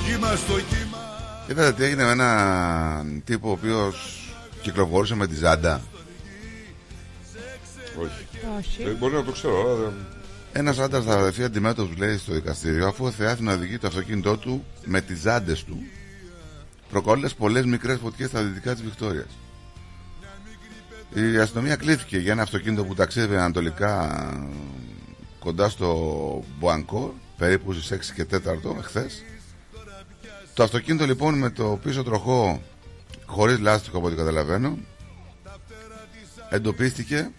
[0.06, 1.02] Κύμα στο κύμα
[1.50, 4.24] Είδατε τι έγινε με έναν τύπο ο οποίος
[4.62, 5.82] κυκλοφορούσε με τη Ζάντα;
[8.02, 8.28] Όχι.
[8.60, 8.84] Όχι.
[8.84, 9.94] Ε, μπορεί να το ξέρω, αλλά δεν...
[10.56, 14.66] Ένας άντρας θα βρεθεί αντιμέτωπος, λέει, στο δικαστήριο, αφού θεάθη να οδηγεί το αυτοκίνητό του
[14.86, 15.84] με τις ζάντες του,
[16.90, 19.28] προκαλώντα πολλές μικρές φωτιές στα δυτικά της Βικτόριας.
[21.14, 24.24] Η αστυνομία κλήθηκε για ένα αυτοκίνητο που ταξίδευε ανατολικά
[25.40, 29.24] κοντά στο Μποανκό, περίπου στις 6 και 4 εχθές.
[30.54, 32.62] Το αυτοκίνητο λοιπόν με το πίσω τροχό
[33.26, 34.78] χωρίς λάστιχο από ό,τι καταλαβαίνω
[36.50, 37.32] εντοπίστηκε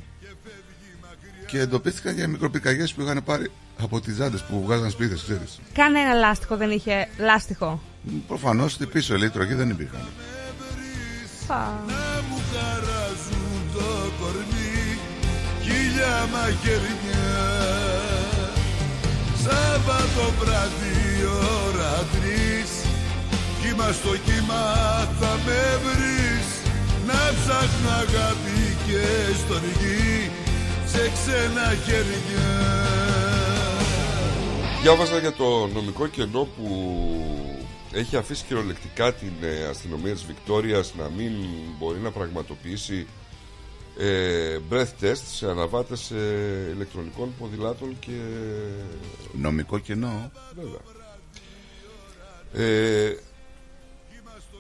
[1.47, 3.51] και εντοπίστηκαν για μικροπυρκαγιές που είχαν πάρει
[3.83, 5.61] από τις ζάντες που βγάζαν σπίτες, ξέρεις.
[5.73, 7.81] Κανένα λάστιχο δεν είχε λάστιχο.
[8.27, 10.01] Προφανώς στη πίσω λέει τροχή δεν υπήρχαν.
[11.49, 11.57] Α.
[11.87, 13.89] Να μου χαράζουν το
[14.21, 14.99] κορμί
[15.63, 17.37] Χίλια μαχαιριά
[19.45, 21.25] Σάββατο βράδυ η
[21.67, 22.71] ώρα τρεις
[23.61, 24.65] Κύμα στο κύμα
[25.21, 26.47] θα με βρεις
[27.07, 29.05] Να ψάχνω αγάπη και
[29.43, 30.31] στον γη
[30.95, 32.19] Σε ξένα χέρια
[34.83, 36.67] Διάβαζα για το νομικό κενό που
[37.93, 41.33] έχει αφήσει κυριολεκτικά την ε, αστυνομία της Βικτόριας να μην
[41.79, 43.07] μπορεί να πραγματοποιήσει
[43.99, 48.21] ε, breath test σε αναβάτες ε, ηλεκτρονικών ποδηλάτων και
[49.33, 50.31] Νομικό κενό.
[50.57, 50.81] βέβαια.
[52.53, 53.17] Ε,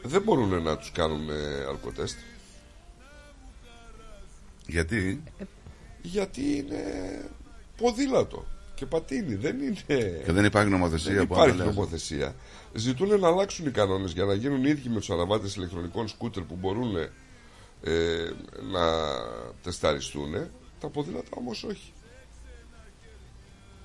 [0.03, 2.17] δεν μπορούν να τους κάνουν ε, αλκοτέστ
[4.67, 5.23] Γιατί;
[6.07, 6.83] Γιατί είναι
[7.77, 8.45] ποδήλατο
[8.75, 9.77] και πατίνι δεν είναι
[10.25, 11.77] και δεν υπάρχει νομοθεσία δεν που υπάρχει αναλέζει.
[11.77, 12.35] νομοθεσία.
[12.75, 16.55] Ζητούν να αλλάξουν οι κανόνες για να γίνουν ίδιοι με τους αναβάτες ηλεκτρονικών σκούτερ που
[16.61, 18.31] μπορούν ε,
[18.73, 18.81] να
[19.63, 20.33] τεσταριστούν.
[20.81, 21.93] Τα ποδήλατα όμως όχι.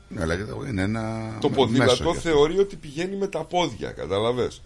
[0.08, 0.34] Ναι, αλλά
[0.70, 2.22] είναι ένα Το με- ποδήλατο μέσο γι' αυτό.
[2.22, 4.62] θεωρεί ότι πηγαίνει με τα πόδια, καταλαβες;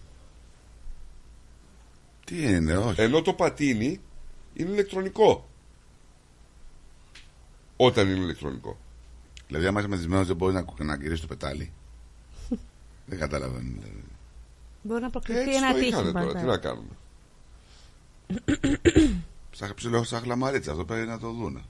[2.25, 3.01] Τι είναι, όχι.
[3.01, 3.99] Ενώ το πατίνι
[4.53, 5.47] είναι ηλεκτρονικό.
[7.85, 8.77] Όταν είναι ηλεκτρονικό.
[9.47, 11.71] Δηλαδή, άμα είσαι μεθυσμένος δεν μπορείς να, να γυρίσεις το πετάλι.
[13.05, 13.69] δεν καταλαβαίνω.
[13.73, 14.03] Δηλαδή.
[14.81, 16.21] Μπορεί να προκληθεί Έτσι ένα το είχανε τύχημα.
[16.21, 16.51] τώρα, τι ναι.
[16.51, 16.95] να κάνουμε;
[19.55, 21.61] Σαν ψηλό σαν χλαμαρίτσα, αυτό πρέπει να το δούνε.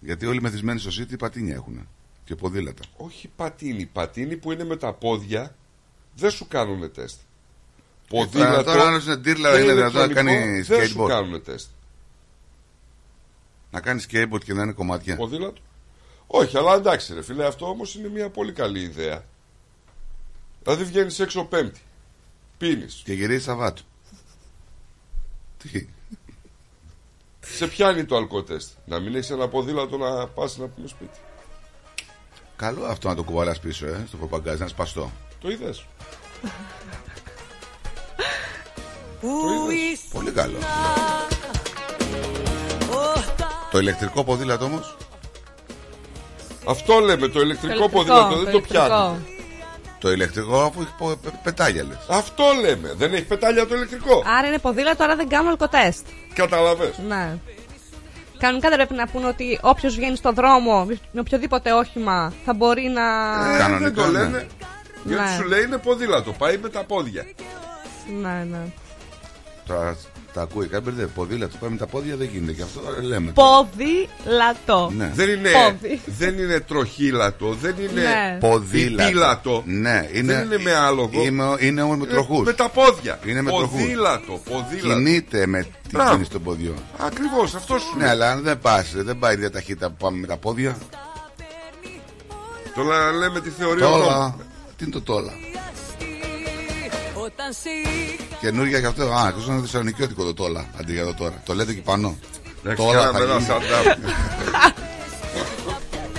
[0.00, 1.88] Γιατί όλοι οι μεθυσμένοι στο σίτι πατίνια έχουν.
[2.24, 2.82] Και ποδήλατα.
[2.96, 3.86] Όχι πατίνι.
[3.86, 5.56] Πατίνι που είναι με τα πόδια
[6.14, 7.20] δεν σου κάνουν τεστ.
[8.32, 11.08] τώρα, τώρα αν είναι τύρλα, είναι δυνατόν να κάνει ηλεκτρονικό, Δεν σου skateboard.
[11.08, 11.68] κάνουν τεστ.
[13.72, 15.16] Να κάνεις skateboard και να είναι κομμάτια.
[15.16, 15.60] Ποδήλατο.
[16.26, 19.24] Όχι, αλλά εντάξει, ρε φίλε, αυτό όμως είναι μια πολύ καλή ιδέα.
[20.62, 21.80] Δηλαδή βγαίνεις έξω Πέμπτη.
[22.58, 23.02] Πίνεις.
[23.04, 23.82] Και γυρίζεις Σαββάτου.
[25.58, 25.86] Τι;
[27.40, 28.70] Σε πιάνει το αλκοτέστ.
[28.84, 31.18] Να μην έχεις ένα ποδήλατο να πας να πούμε σπίτι.
[32.56, 35.10] Καλό αυτό να το κουβαλάς πίσω, ε, στο προπαγκάζ, να σπαστό.
[35.40, 35.86] Το είδες.
[40.12, 40.58] Πολύ καλό.
[43.72, 44.96] Το ηλεκτρικό ποδήλατο όμως
[46.68, 48.84] Αυτό λέμε, το ηλεκτρικό, Το ηλεκτρικό, ποδήλατο δεν το, ηλεκτρικό.
[48.84, 49.26] πιάνει.
[49.98, 51.98] Το ηλεκτρικό αφού έχει πο- πε- πετάγια λες.
[52.08, 52.92] Αυτό λέμε.
[52.96, 54.22] Δεν έχει πετάλια το ηλεκτρικό.
[54.38, 56.06] Άρα είναι ποδήλατο, άρα δεν κάνουν αλκοτέστ.
[56.34, 56.98] Καταλαβες.
[57.08, 57.36] Ναι.
[58.38, 62.82] Κανονικά δεν πρέπει να πούνε ότι όποιος βγαίνει στο δρόμο με οποιοδήποτε όχημα θα μπορεί
[62.88, 63.02] να.
[63.74, 64.46] Ε, δεν το λένε.
[65.04, 65.36] Γιατί Ναι.
[65.36, 66.32] σου λέει είναι ποδήλατο.
[66.32, 67.26] Πάει με τα πόδια.
[68.22, 68.60] Ναι, ναι.
[69.66, 69.96] Τώρα
[70.32, 71.56] τα ακούει κάποιος ποδήλατος.
[71.58, 73.32] Πάμε με τα πόδια δεν γίνεται και αυτό λέμε.
[73.32, 74.90] Ποδήλατο.
[74.96, 75.10] Ναι.
[75.14, 76.00] Δεν είναι, Πόδι.
[76.18, 78.36] δεν είναι τροχήλατο, δεν είναι Ναι.
[78.40, 79.02] Ποδήλατο.
[79.04, 79.62] ποδήλατο.
[79.66, 81.22] Ναι, είναι, Δεν είναι με άλογο.
[81.22, 82.44] Είναι, είναι όμως με Ε, τροχούς.
[82.46, 83.18] Με τα πόδια.
[83.26, 83.80] Είναι με τροχούς.
[83.80, 84.88] ποδήλατο, ποδήλατο.
[84.94, 86.12] Κινείται με την Μπράβο.
[86.12, 86.76] κίνηση των ποδιών.
[86.98, 88.10] Ακριβώς, αυτός σου Ναι, λέει.
[88.12, 90.76] αλλά αν δεν πας, δεν πάει η ίδια ταχύτητα που πάμε με τα πόδια.
[92.74, 94.12] Τώρα λέμε τη θεωρία ο Τόλα.
[94.16, 94.32] νόμος.
[94.76, 95.32] Τι είναι το τόλα;
[97.24, 99.12] Όταν σε είχα Καινούργια και αυτό.
[99.12, 100.66] Α, αυτό είναι θεσσαλονικιώτικο το τόλα.
[100.80, 101.42] Αντί για το τώρα.
[101.44, 102.16] Το λέτε εκεί πάνω.
[102.64, 103.46] Εντάξει, Τόλα κάναμε θα ένα γίνει.
[103.46, 103.86] σαντάπ.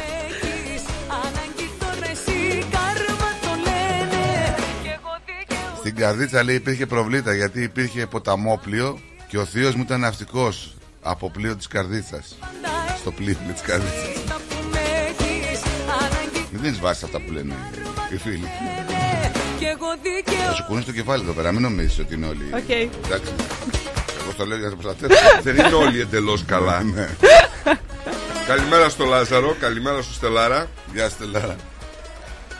[0.07, 0.83] έχεις
[1.23, 7.61] Ανάγκη τον εσύ Κάρμα το λένε Κι εγώ δικαιούμαι Στην καρδίτσα λέει υπήρχε προβλήτα γιατί
[7.61, 12.35] υπήρχε ποταμόπλιο και ο θείος μου ήταν ναυτικός από πλοίο της καρδίτσας.
[12.97, 14.23] Στο πλοίο της καρδίτσας.
[14.27, 15.61] να που με έχεις
[16.01, 17.53] Ανάγκη Μην δίνεις βάση σε αυτά που λένε
[18.13, 18.47] οι φίλοι.
[19.63, 22.49] Κι εγώ Θα δικαιούμαι σου κουνήσει το κεφάλι εδώ πέρα, μην νομίζεις ότι είναι όλοι.
[22.53, 22.69] Οκ.
[22.69, 23.31] Εντάξει.
[24.21, 25.41] Εγώ το λέω για να σε προστατεύσω.
[25.41, 26.83] Δεν είναι όλοι εντελώς καλά.
[26.83, 27.09] Ναι.
[28.47, 30.67] Καλημέρα στο Λάζαρο, καλημέρα στο Στελάρα.
[30.93, 31.55] Γεια σου, Στελάρα.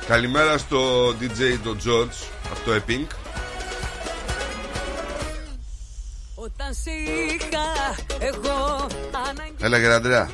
[0.08, 3.06] Καλημέρα στο DJ τον George από το Epping.
[6.36, 8.88] Όταν σε είχα Εγώ
[9.30, 10.30] Ανάγκη Έλα, κυρ Αντρέα.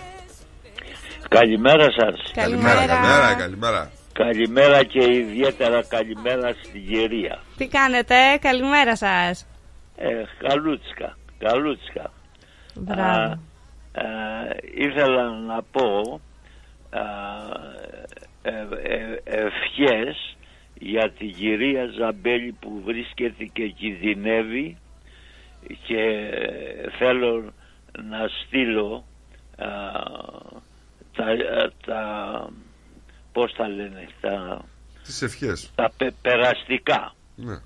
[1.30, 2.32] Καλημέρα σας.
[2.34, 2.76] Καλημέρα.
[2.76, 3.36] Καλημέρα, καλημέρα.
[3.36, 3.92] Καλημέρα
[4.88, 7.40] και ιδιαίτερα καλημέρα στη Γερία.
[7.58, 9.48] Τι κάνετε, καλημέρα σας.
[9.96, 12.12] Ε, καλούτσκα, καλούτσκα.
[12.76, 13.02] Μπράβο.
[13.02, 14.06] Α, α,
[14.76, 16.22] ήθελα να πω
[16.90, 17.02] α,
[18.42, 20.38] ε, ε, ευχές
[20.74, 24.78] για τη κυρία Ζαμπέλη που βρίσκεται και κινδυνεύει
[25.84, 26.30] και
[26.98, 27.54] θέλω
[28.10, 29.06] να στείλω
[29.58, 29.68] α,
[31.16, 31.26] τα,
[31.86, 32.02] τα
[33.32, 34.66] πώς τα λένε τα,
[35.04, 35.72] Τις ευχές.
[35.76, 37.58] τα πε- περαστικά Ναι.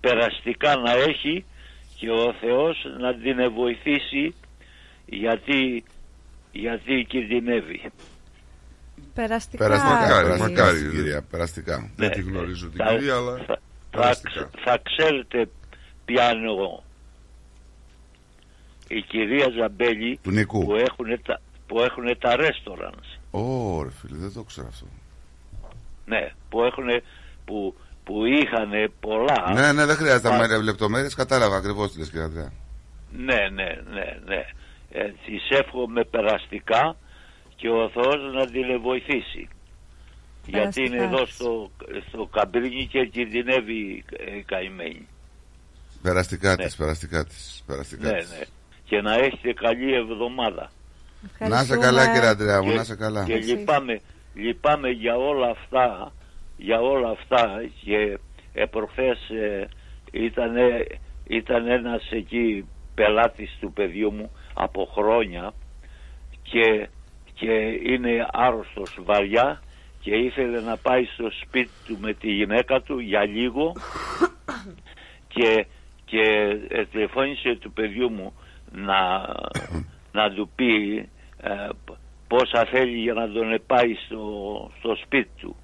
[0.00, 1.44] περαστικά να έχει
[1.98, 4.34] και ο Θεός να την βοηθήσει
[5.06, 5.84] γιατί,
[6.52, 7.90] γιατί κινδυνεύει.
[9.14, 9.64] Περαστικά.
[9.64, 10.78] Περαστικά, Μακάρι, περαστικά, μακάρι.
[10.78, 11.22] στην κυρία.
[11.30, 11.90] Περαστικά.
[11.96, 13.60] Δεν τη γνωρίζω την Θα- κυρία, αλλά θα, θα,
[13.90, 14.50] περαστικά.
[14.64, 15.48] θα ξέρετε
[16.04, 16.82] ποια εννοώ.
[18.88, 20.64] Η κυρία Ζαμπέλη Του Νικού.
[20.64, 23.18] που έχουν τα, που έχουνε τα restaurants.
[23.40, 24.86] Ω, ρε φίλε, δεν το ξέρω αυτό.
[26.06, 26.84] Ναι, που έχουν
[27.44, 27.74] που,
[28.04, 29.52] που είχαν πολλά.
[29.54, 31.14] Ναι, ναι, δεν χρειάζεται Μα- να λεπτομέρειες.
[31.14, 32.52] Κατάλαβα ακριβώς τι λες, κύριε Αντρέα.
[33.12, 34.44] Ναι, ναι, ναι, ναι.
[34.90, 36.96] Ε, της εύχομαι περαστικά
[37.56, 39.48] και ο Θεός να την βοηθήσει.
[40.46, 41.34] Γιατί είναι Περαστικά εδώ της.
[41.34, 41.70] στο,
[42.08, 45.06] στο καμπρίνι και κινδυνεύει ε, καημένη.
[46.02, 46.64] Περαστικά Ναι.
[46.64, 47.62] της, περαστικά της.
[47.66, 48.30] Περαστικά Ναι, της.
[48.30, 48.44] ναι.
[48.84, 50.70] Και να έχετε καλή εβδομάδα.
[51.38, 53.24] Να είσαι καλά, κύριε Αντρέα μου, να είσαι καλά.
[53.24, 54.00] Και λυπάμαι,
[54.34, 56.12] λυπάμαι για όλα αυτά,
[56.56, 58.18] για όλα αυτά και
[58.52, 59.68] ε, προχθές ε,
[60.12, 60.54] ήταν,
[61.26, 65.52] ήταν ένας εκεί πελάτης του παιδιού μου από χρόνια
[66.42, 66.88] και,
[67.34, 67.52] και
[67.82, 69.62] είναι άρρωστος βαριά
[70.00, 73.72] και ήθελε να πάει στο σπίτι του με τη γυναίκα του για λίγο
[75.34, 75.66] και,
[76.04, 76.22] και
[76.68, 78.32] ε, τηλεφώνησε του παιδιού μου
[78.72, 79.26] να,
[80.12, 81.08] να του πει
[81.44, 84.22] ε, π- πόσα θέλει για να τον πάει στο,
[84.78, 85.56] στο σπίτι του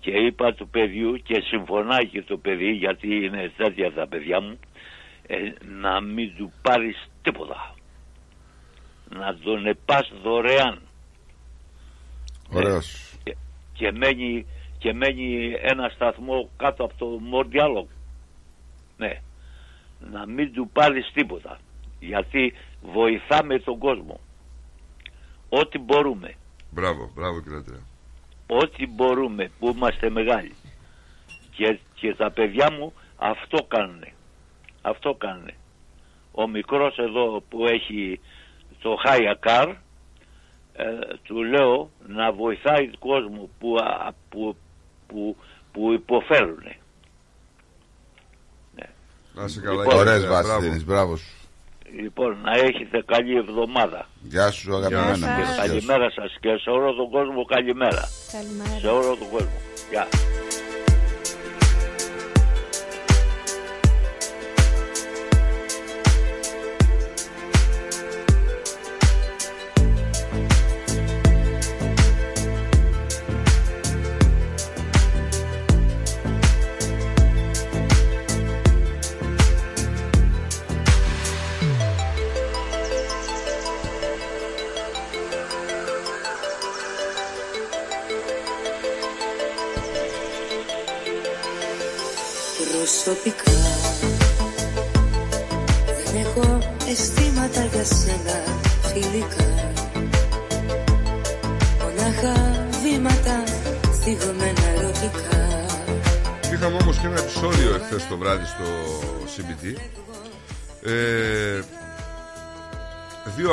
[0.00, 4.58] και είπα του παιδιού και συμφωνάει και το παιδί γιατί είναι τέτοια τα παιδιά μου
[5.26, 5.36] ε,
[5.80, 7.74] να μην του πάρεις τίποτα
[9.08, 10.80] να τον επάς δωρεάν
[12.52, 13.14] Ωραίος.
[13.24, 13.36] και,
[13.72, 14.46] και, μένει,
[14.78, 17.88] και μένει ένα σταθμό κάτω από το Μοντιάλο.
[18.96, 19.20] Ναι.
[20.10, 21.58] Να μην του πάρεις τίποτα.
[22.00, 22.52] Γιατί
[22.82, 24.20] βοηθάμε τον κόσμο.
[25.60, 26.34] Ό,τι μπορούμε.
[26.70, 27.82] Μπράβο, μπράβο κύριε Αντρέα.
[28.46, 30.54] Ό,τι μπορούμε που είμαστε μεγάλοι.
[31.50, 34.12] Και, και τα παιδιά μου αυτό κάνουνε.
[34.82, 35.54] Αυτό κάνουνε.
[36.32, 38.20] Ο μικρός εδώ που έχει
[38.82, 39.38] το Χάια
[40.72, 40.84] ε,
[41.22, 44.56] του λέω να βοηθάει τον κόσμο που, α, που,
[45.06, 45.36] που,
[45.72, 46.62] που υποφέρουν.
[49.34, 51.18] Να είσαι καλά, Λοιπόν, κύριε Ωραίε Αντρέα, βάσει μπράβο.
[51.94, 52.34] Δίνει, μπράβο σου.
[52.34, 54.08] Λοιπόν, να έχετε καλή εβδομάδα.
[54.22, 55.40] Γεια σου, αγαπημένα Γεια μου.
[55.40, 55.54] Και σας.
[55.54, 55.68] Γεια σου.
[55.68, 58.08] καλημέρα σας και σε όλο τον κόσμο καλημέρα.
[58.32, 58.78] Καλημέρα.
[58.80, 59.58] Σε όλο τον κόσμο.
[59.90, 60.08] Γεια.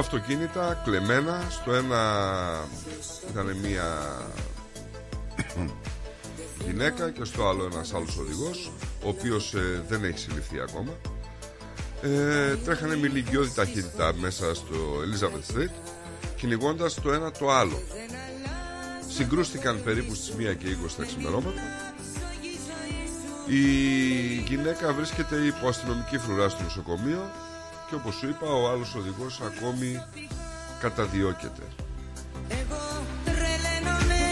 [0.02, 2.02] Αυτοκίνητα κλεμμένα Στο ένα
[3.30, 3.86] ήταν μία
[6.66, 8.72] γυναίκα Και στο άλλο ένας άλλος οδηγός
[9.04, 10.92] Ο οποίος ε, δεν έχει συλληφθεί ακόμα.
[12.02, 15.92] Ε, Τρέχανε με ηλικιώδη ταχύτητα Μέσα στο Elizabeth Street
[16.42, 17.80] Κυνηγώντας το ένα το άλλο.
[19.08, 21.62] Συγκρούστηκαν περίπου στις 1 και 20 τα ξημερώματα.
[23.48, 23.64] Η
[24.48, 27.32] γυναίκα βρίσκεται υπό αστυνομική φρουρά στο νοσοκομείο
[27.92, 30.04] και όπως σου είπα ο άλλος οδηγός ακόμη
[30.80, 31.64] καταδιώκεται.
[33.26, 34.24] Τρελαίνομαι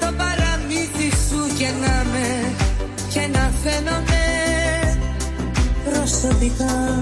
[0.00, 2.54] Το παραμύθι σου και να με
[3.12, 4.24] Και να φαίνομαι
[5.90, 7.00] Προσωπικά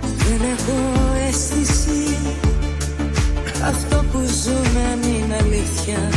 [0.00, 0.76] Δεν έχω
[1.28, 2.18] αίσθηση
[3.64, 6.10] Αυτό που ζούμε αν είναι αλήθεια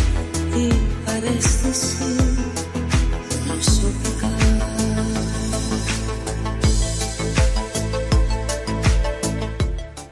[0.57, 0.73] Η
[1.05, 2.36] παρέστηση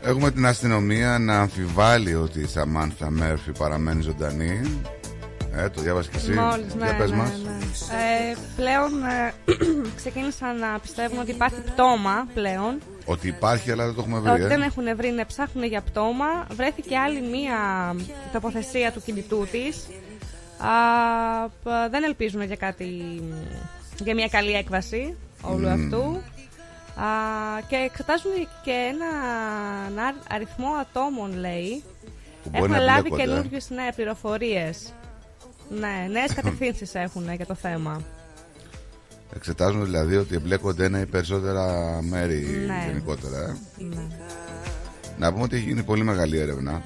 [0.05, 4.81] Έχουμε την αστυνομία να αμφιβάλλει ότι η Σαμάνθα Μέρφυ παραμένει ζωντανή.
[5.55, 6.31] Ε, το διάβασες και εσύ.
[6.31, 7.31] Μόλις, ναι, Για πες ναι, μας.
[7.43, 7.51] ναι.
[8.31, 9.33] Ε, πλέον ε,
[9.99, 12.77] ξεκίνησαν να πιστεύουν ότι υπάρχει πτώμα πλέον.
[13.05, 14.31] Ότι υπάρχει, αλλά δεν το έχουμε βρει.
[14.31, 14.47] Ότι ε.
[14.47, 16.25] δεν έχουν βρει, ναι, ψάχνουν για πτώμα.
[16.55, 17.55] Βρέθηκε άλλη μία
[18.31, 19.87] τοποθεσία του κινητού της.
[21.91, 23.21] Δεν ελπίζουν για κάτι.
[24.03, 25.83] για μια καλή έκβαση όλου Μμμ.
[25.83, 26.21] αυτού.
[26.95, 27.05] Α,
[27.67, 28.31] και εξετάζουν
[28.63, 29.05] και ένα,
[29.87, 31.83] ένα αριθμό ατόμων, λέει.
[32.43, 33.23] Που μπορεί Έχουν να λάβει μπλέκονται.
[33.23, 34.93] καινούργιες ναι, πληροφορίες.
[35.69, 38.01] Ναι, νέες κατευθύνσεις έχουν για το θέμα.
[39.35, 41.65] Εξετάζουν δηλαδή ότι εμπλέκονται ένα ή περισσότερα
[42.01, 42.83] μέρη Ναι.
[42.87, 43.37] γενικότερα.
[43.37, 43.83] ε.
[43.83, 44.07] Ναι.
[45.17, 46.81] Να πούμε ότι έχει γίνει πολύ μεγάλη έρευνα,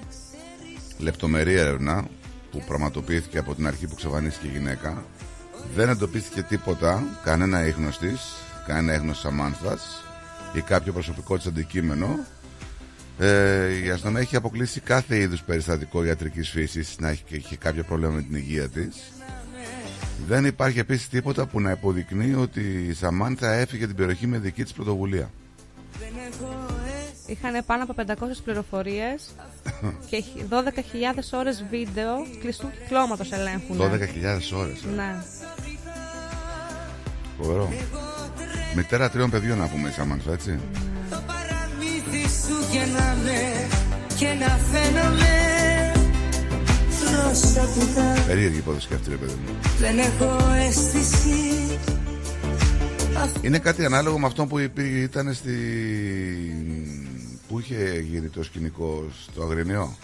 [0.97, 2.05] λεπτομερή έρευνα,
[2.51, 5.03] που πραγματοποιήθηκε από την αρχή που ξεφανίστηκε η γυναίκα.
[5.75, 8.35] Δεν εντοπίστηκε τίποτα, κανένα ίχνος της,
[8.69, 10.03] κανένα ίχνος Σαμάνθας
[10.53, 12.19] ή κάποιο προσωπικό της αντικείμενο.
[13.19, 18.13] Ε, η αστυνομία έχει αποκλείσει κάθε είδους περιστατικό ιατρικής φύσης να έχει, έχει κάποιο πρόβλημα
[18.13, 19.11] με την υγεία της.
[20.27, 24.63] Δεν υπάρχει επίσης τίποτα που να υποδεικνύει ότι η Σαμάνθα έφυγε την περιοχή με δική
[24.63, 25.31] της πρωτοβουλία.
[27.25, 28.13] Είχαν πάνω από 500
[28.43, 29.29] πληροφορίες
[30.09, 33.77] και 12.000 ώρες βίντεο κλειστού κυκλώματος ελέγχουν.
[33.77, 34.83] 12.000 ώρες.
[34.83, 34.87] ε.
[34.95, 35.23] Ναι.
[37.37, 37.69] Φοβερό.
[38.75, 40.59] Μητέρα τριών παιδιών να πούμε η Σαμάνθα, έτσι.
[41.09, 43.67] παραμύθι σου και να με
[44.15, 45.33] και να φαίνομαι
[46.99, 49.55] προσωπικά Περίεργη υπόθεση και αυτή, ρε παιδί μου.
[49.79, 51.79] δεν έχω αίσθηση
[53.41, 55.53] Είναι κάτι ανάλογο με αυτό που υπήρχε, ήταν στη.
[57.47, 59.95] που είχε γίνει το σκηνικό στο Αγρινιό.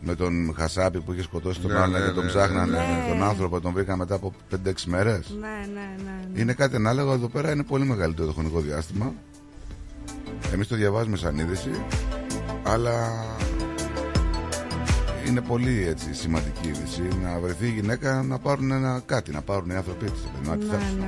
[0.00, 2.70] Με τον Χασάπη που είχε σκοτώσει τον Ναι, άλλον ναι, και τον ναι, ψάχνανε.
[2.76, 3.04] ναι.
[3.08, 5.34] Τον άνθρωπο τον βρήκαν μετά από 5-6 μέρες.
[5.40, 6.26] Ναι, ναι, ναι.
[6.34, 6.40] ναι.
[6.40, 9.12] Είναι κάτι ανάλογο εδώ πέρα, είναι πολύ μεγαλύτερο το χρονικό διάστημα.
[10.52, 11.70] Εμείς το διαβάζουμε σαν είδηση,
[12.62, 13.24] αλλά
[15.26, 19.70] είναι πολύ έτσι, σημαντική είδηση να βρεθεί η γυναίκα να πάρουν ένα κάτι, να πάρουν
[19.70, 20.48] οι άνθρωποι τη.
[20.48, 20.98] Να τη Ναι, θάψουν.
[20.98, 21.06] ναι,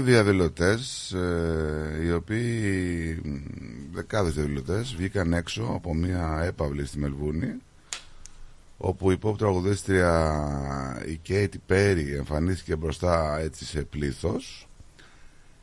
[0.00, 0.10] ναι.
[0.10, 0.78] Έχουμε διαδηλωτέ,
[2.04, 3.36] οι οποίοι μ,
[3.92, 7.54] δεκάδες διαδηλωτές βγήκαν έξω από μια έπαυλη στη Μελβούνη
[8.76, 14.68] όπου η pop τραγουδίστρια η Κέιτι Πέρι εμφανίστηκε μπροστά έτσι σε πλήθος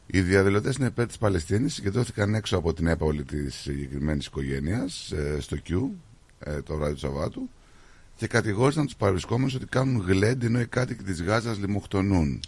[0.10, 5.58] οι διαδηλωτές είναι υπέρ της Παλαιστίνης, συγκεντρώθηκαν έξω από την έπαυλη της συγκεκριμένης οικογένειας στο
[5.70, 5.90] Q
[6.40, 7.50] ε, το βράδυ του Σαββάτου
[8.16, 12.40] και κατηγόρησαν τους παρευρισκόμενους ότι κάνουν γλέντι ενώ οι κάτοικοι της Γάζας λιμοκτονούν.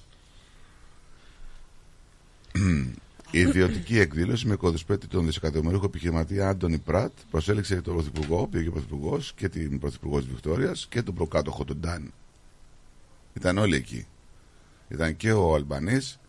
[3.32, 8.72] Η ιδιωτική εκδήλωση με κοδοσπέτη τον δισεκατομμυρίουχο επιχειρηματία Άντωνι Πρατ προσέλεξε τον Πρωθυπουργό, πήγε ο
[8.72, 12.14] Πρωθυπουργός και την Πρωθυπουργό της Βικτόριας και τον προκάτοχο τον Ντάν.
[13.34, 14.08] Ήταν όλοι εκεί.
[14.88, 16.20] Ήταν και ο Αλμπανής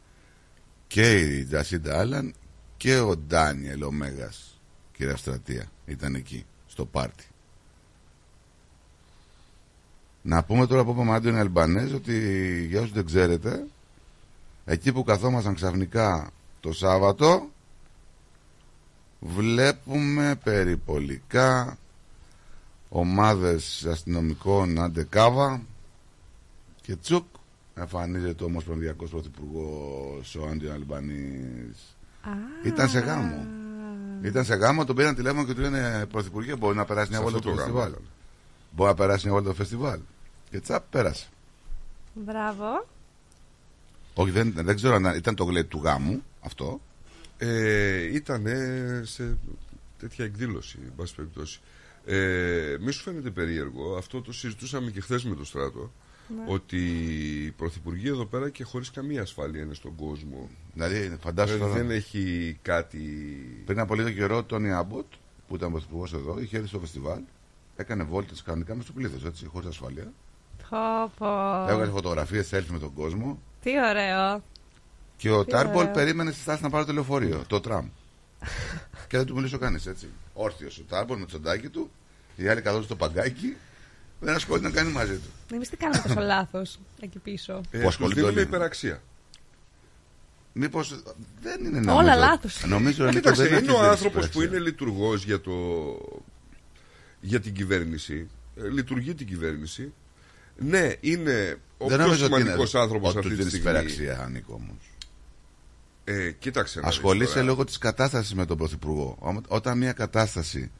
[0.86, 2.34] και η Τζασίντα Άλαν
[2.76, 4.60] και ο Ντάνιελ ο Μέγας,
[4.92, 5.70] κύριε Αυστρατεία.
[5.86, 7.24] Ήταν εκεί στο πάρτι.
[10.22, 13.66] Να πούμε τώρα που είπαμε Άντωνη Αλμπανέζ ότι για όσους δεν ξέρετε,
[14.70, 17.48] εκεί που καθόμασταν ξαφνικά το Σάββατο,
[19.20, 21.78] βλέπουμε περιπολικά
[22.88, 25.62] ομάδες αστυνομικών αντεκάβα
[26.82, 27.24] και τσουκ
[27.74, 31.96] εμφανίζεται ο Ομοσπονδιακός Πρωθυπουργός ο Άντωνη Αλμπανής.
[32.64, 33.46] Ήταν σε γάμο.
[34.22, 37.24] Ήταν σε γάμο, τον πήραν τηλέφωνο και του λένε Πρωθυπουργέ, μπορεί να περάσει μια Σε
[37.24, 38.02] βόλτα αυτό το το γάμο φεστιβάλ.
[38.70, 40.00] Μπορεί να περάσει μια βόλτα το φεστιβάλ.
[40.50, 41.28] Και τσαπ, πέρασε.
[42.14, 42.86] Μπράβο.
[44.20, 46.80] Όχι, δεν, δεν ξέρω αν ήταν το γλέτ του γάμου αυτό.
[47.38, 48.46] Ε, ήταν
[49.02, 49.36] σε
[49.98, 51.60] τέτοια εκδήλωση, εν πάση περιπτώσει.
[52.04, 55.92] Ε, μη σου φαίνεται περίεργο, αυτό το συζητούσαμε και χθες με το στράτο,
[56.28, 56.52] Ναι.
[56.52, 56.76] ότι
[57.44, 60.48] οι πρωθυπουργοί εδώ πέρα και χωρίς καμία ασφάλεια είναι στον κόσμο.
[60.74, 62.98] Δηλαδή, φαντάσου Δηλαδή, τώρα- δεν έχει κάτι...
[63.66, 65.06] Πριν από λίγο καιρό, ο Τόνι Άμποτ,
[65.48, 67.20] που ήταν πρωθυπουργός εδώ, είχε έρθει στο φεστιβάλ,
[67.76, 70.12] έκανε βόλτες κανονικά μες στο πλήθος, έτσι, χωρίς ασφάλεια.
[70.70, 71.26] Πω, πω.
[71.68, 73.42] Έβγαλε φωτογραφίες, selfie με τον κόσμο.
[73.62, 74.42] Τι ωραίο.
[75.16, 75.92] Και ο Τι Τάρμπολ ωραίο.
[75.94, 77.88] περίμενε στη στάση να πάρει το λεωφορείο, το τραμ.
[79.08, 80.08] και δεν του μιλούσε κανείς, έτσι.
[80.34, 81.90] Όρθιος ο Τάρμπολ με το τσοντάκι του,
[82.36, 83.56] οι άλλοι καθόλου στο παγκάκι,
[84.20, 85.54] δεν ασχολείται να κάνει μαζί του.
[85.54, 87.60] Εμείς τι κάναμε τόσο λάθος εκεί πίσω.
[87.70, 88.48] Ε, Που ασχολείται τους δίνουμε όλοι.
[88.48, 89.02] υπεραξία.
[90.52, 91.02] Μήπως
[91.42, 92.62] δεν είναι Όλα νομίζω- λάθος.
[92.66, 94.58] Νομίζω Ε, Νίκο, Κοίταξε, δεν είναι ο αυτή η άνθρωπος που υπεραξία.
[94.58, 95.52] είναι λειτουργός για, το...
[97.20, 98.28] για την κυβέρνηση.
[98.56, 99.92] Ε, λειτουργεί την κυβέρνηση.
[100.64, 103.52] Ναι, είναι ο Δεν πιο νομίζω ότι είναι- σημαντικός άνθρωπος ότι αυτή του τη δίνεις
[103.58, 103.70] στιγμή.
[103.78, 104.90] υπεραξία, Νίκο, όμως.
[106.04, 106.80] Ε, κοίταξε.
[106.80, 107.44] να δεις Ασχολείσαι τώρα.
[107.46, 109.16] λόγω της κατάστασης με τον Πρωθυπουργό.
[109.20, 110.70] Ό- Όταν μια κατάσταση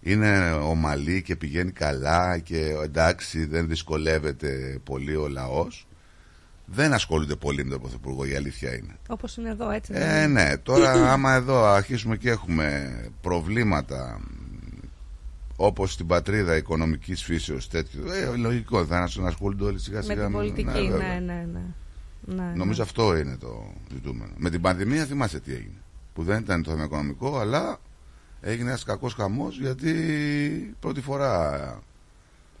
[0.00, 5.86] είναι ομαλή και πηγαίνει καλά και εντάξει δεν δυσκολεύεται πολύ ο λαός,
[6.64, 8.96] δεν ασχολούνται πολύ με τον Πρωθυπουργό, η αλήθεια είναι.
[9.08, 9.92] Όπως είναι εδώ, έτσι.
[9.92, 14.20] δεν Ε, είναι; ναι, τώρα άμα εδώ αρχίσουμε και έχουμε προβλήματα
[15.60, 20.02] όπως στην πατρίδα οικονομικής φύσεως τέτοιο, ε, λογικό θα είναι να ασχολούνται όλοι σιγά Με
[20.02, 21.20] σιγά την πολιτική, βέβαια.
[21.20, 21.62] ναι, ναι, ναι.
[22.42, 22.88] ναι, Νομίζω ναι.
[22.88, 24.32] αυτό είναι το ζητούμενο.
[24.36, 25.80] Με την πανδημία θυμάσαι τι έγινε.
[26.14, 27.80] Που δεν ήταν το θέμα οικονομικό, αλλά
[28.40, 29.92] έγινε ένας κακός χαμός γιατί
[30.80, 31.82] πρώτη φορά.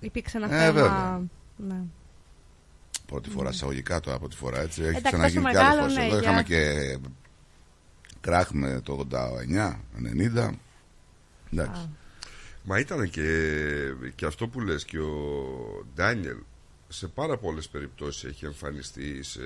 [0.00, 0.72] Υπήρξε ένα Ε, θέμα.
[0.72, 1.22] βέβαια.
[1.56, 1.80] Ναι.
[3.06, 4.80] Πρώτη φορά, εισαγωγικά τώρα πρώτη φορά έτσι.
[4.82, 5.96] Έχει Εντάξει, ξαναγίνει τόσο και άλλες μεγάλο, φορές.
[5.96, 6.98] ναι, Εδώ για- είχαμε και
[8.20, 10.50] κράχ με το 89, 90.
[11.52, 11.88] Εντάξει.
[12.70, 13.30] Μα ήταν και,
[14.14, 16.36] και αυτό που λες και ο Ντάνιελ
[16.88, 19.40] σε πάρα πολλές περιπτώσεις έχει εμφανιστεί σε,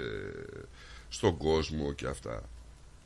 [1.08, 2.42] στον κόσμο και αυτά.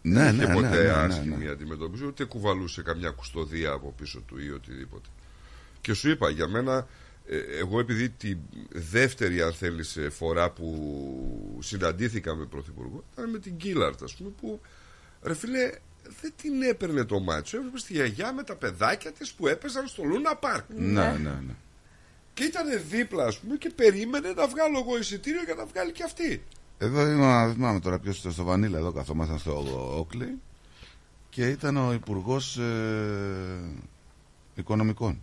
[0.02, 1.50] Ναι, Δεν ναι, είχε ναι, ποτέ ναι, ναι, άσχημη ναι.
[1.50, 5.08] αντιμετώπιση, ούτε κουβαλούσε καμιά κουστοδία από πίσω του ή οτιδήποτε.
[5.80, 6.86] Και σου είπα, για μένα,
[7.26, 8.36] ε, εγώ επειδή τη
[8.72, 14.30] δεύτερη, αν θέλεις, ε, φορά που συναντήθηκα με πρωθυπουργό, ήταν με την Κίλαρτ, ας πούμε,
[14.40, 14.60] που,
[15.22, 15.70] ρε φίλε,
[16.20, 17.56] δεν την έπαιρνε το μάτσο.
[17.56, 20.64] Έβλεπε τη γιαγιά με τα παιδάκια της που έπαιζαν στο Λούνα Πάρκ.
[20.68, 21.54] Ναι, ναι, ναι.
[22.34, 26.02] Και ήταν δίπλα, ας πούμε, και περίμενε να βγάλω εγώ εισιτήριο για να βγάλει και
[26.02, 26.44] αυτή.
[26.78, 30.38] Εδώ ήμουν, δεν θυμάμαι τώρα ποιος ήταν στο Βανίλα, εδώ καθόμασταν στο Όκλι
[31.30, 32.60] και ήταν ο Υπουργός
[34.54, 35.22] Οικονομικών.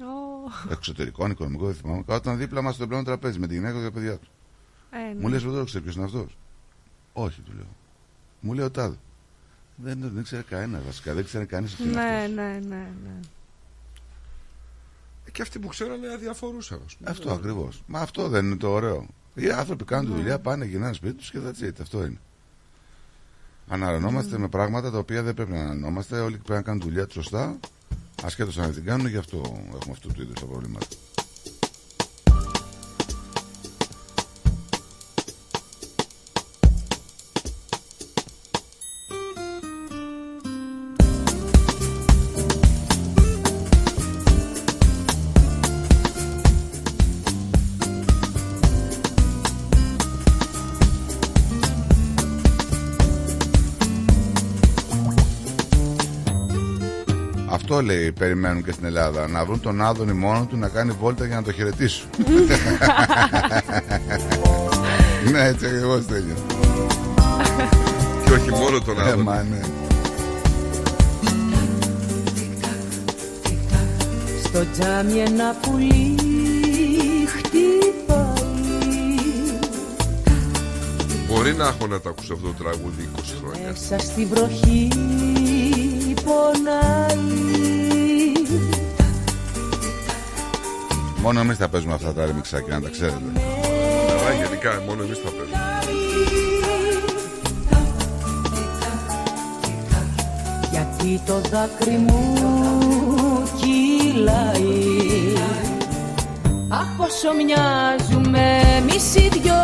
[0.00, 2.02] Ω, Εξωτερικών, οικονομικών, δεν θυμάμαι.
[2.06, 4.28] Κάταν δίπλα μας στο πλάνο τραπέζι με τη γυναίκα και τα παιδιά του.
[4.90, 5.20] ε, ναι.
[5.20, 6.36] Μου λες, δεν το ξέρεις ποιος είναι αυτός.
[7.12, 7.76] Όχι, του λέω.
[8.40, 8.96] Μου λέει ο Τάδε.
[9.76, 11.86] Δεν, δεν ξέρει κανένα βασικά, δεν ξέρει κανείς αυτός.
[11.86, 13.20] Ναι, ναι, ναι, ναι.
[15.32, 17.10] Και αυτοί που ξέρανε αδιαφορούσαν, ας πούμε.
[17.10, 17.82] Αυτό ακριβώς.
[17.86, 19.06] Μα αυτό δεν είναι το ωραίο.
[19.34, 20.16] Οι άνθρωποι κάνουν τη Ναι.
[20.18, 21.72] δουλειά, πάνε, γυρνάνε σπίτι τους και that's it.
[21.80, 22.18] Αυτό είναι.
[23.68, 26.20] Αναρρωνόμαστε με πράγματα τα οποία δεν πρέπει να αναρρωνόμαστε.
[26.20, 27.58] Όλοι πρέπει να κάνουν τη δουλειά τους σωστά.
[28.22, 29.36] Ασχέτως αν δεν την κάνουν, γι' αυτό
[29.74, 30.86] έχουμε αυτού του είδους τα προβλήματα.
[57.76, 59.28] Αυτό λέει, περιμένουν και στην Ελλάδα.
[59.28, 62.06] Να βρουν τον Άδωνη μόνο του να κάνει βόλτα για να το χαιρετήσουν.
[65.32, 66.34] ναι, έτσι ακριβώς τέλειο.
[68.24, 69.22] Και όχι μόνο τον Ε, Άδωνη.
[69.22, 69.60] μα, ναι.
[74.44, 76.14] Στο τζάμι ένα πουλί
[77.26, 78.44] χτυπάει
[81.28, 83.68] Μπορεί να έχω να τα ακούσω αυτό το τραγούδι 20 χρόνια.
[83.68, 84.88] Μέσα στη βροχή
[86.24, 87.35] πονάει
[91.26, 93.18] Μόνο εμείς θα παίζουμε αυτά τα ρεμιξάκια, να τα ξέρετε.
[94.18, 95.58] Αλλά γενικά μόνο εμείς θα παίζουμε.
[100.70, 102.34] Γιατί το δάκρυ μου
[103.60, 105.32] κύλησε φυλάει
[106.68, 109.62] Αχ πόσο μοιάζουμε εμείς οι δυο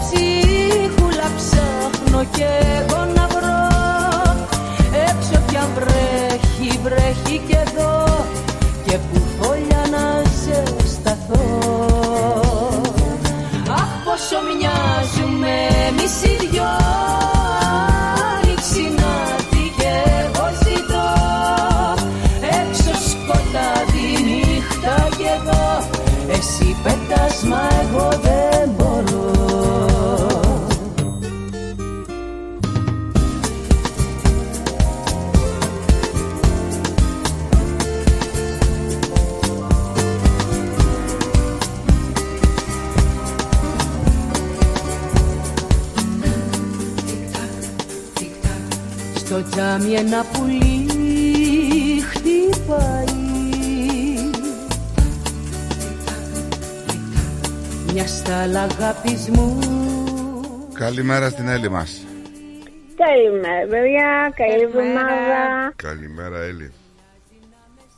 [0.00, 3.66] ψίχουλα ψάχνω κι εγώ να βρω
[5.08, 8.06] Έξω πια βρέχει, βρέχει κι εδώ
[8.84, 9.27] και που φωλιά να
[11.28, 12.82] ζεσταθώ
[13.70, 15.50] Αχ πόσο μοιάζουμε
[15.88, 16.77] εμείς οι δυο
[49.78, 53.04] Στο τζάμι ένα πουλί χτυπάει
[57.92, 59.58] Μια στάλα αγάπης μου
[60.74, 62.06] Καλημέρα στην Έλλη μας.
[62.96, 64.32] Καλημέρα, παιδιά.
[64.36, 65.72] Καλή εβδομάδα.
[65.76, 66.72] Καλημέρα, Έλλη.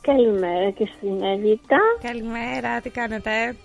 [0.01, 1.77] Καλημέρα και στην Εβίτα.
[2.01, 3.55] Καλημέρα, τι κάνετε;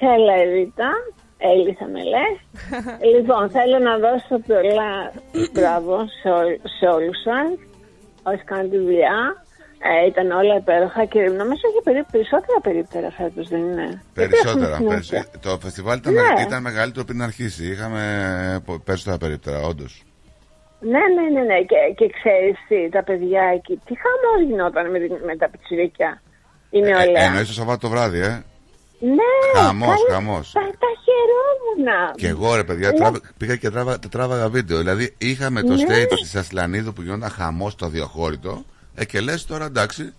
[0.00, 0.90] Καλά, Εβίτα.
[1.38, 2.36] Έλλη θα με λες.
[3.14, 4.90] λοιπόν, θέλω να δώσω πολλά
[5.52, 7.48] μπράβο σε, ό- σε όλους σας.
[8.22, 9.18] Όσοι κάνουν τη δουλειά.
[10.02, 14.54] Ε, ήταν όλα υπέροχα και νομίζω είχε περίπου περισσότερα περίπτερα φέτος, δεν είναι; Περισσότερα.
[14.58, 15.30] Γιατί έχουμε περισσ- συνέχεια.
[15.42, 16.42] Το φεστιβάλ ήταν, Ναι.
[16.46, 17.64] ήταν μεγαλύτερο πριν αρχίσει.
[17.72, 18.02] Είχαμε
[18.64, 20.02] πο- περισσότερα περίπτερα, όντως.
[20.80, 21.58] Ναι, ναι, ναι, ναι.
[21.70, 26.22] Και, και ξέρεις τι, τα παιδιά εκεί, τι χαμός γινόταν με, την- με τα πιτσιρίκια.
[26.70, 27.22] Η νεολαία.
[27.22, 28.42] Ε, Εννοείς το Σαββάτο το βράδυ, ε;
[29.04, 30.52] Ναι, Χαμός, καλά, χαμός.
[30.52, 32.12] Τα, τα χαιρόμουνα.
[32.16, 32.96] Και εγώ ρε παιδιά Ναι.
[32.98, 34.78] τράβα- πήγα και τράβα, τράβαγα βίντεο.
[34.78, 35.82] Δηλαδή είχαμε το Ναι.
[35.82, 38.62] stage τη Ασλανίδου που γινόταν χαμός στο διοχώρητο.
[38.94, 40.12] Ε, και λες τώρα εντάξει,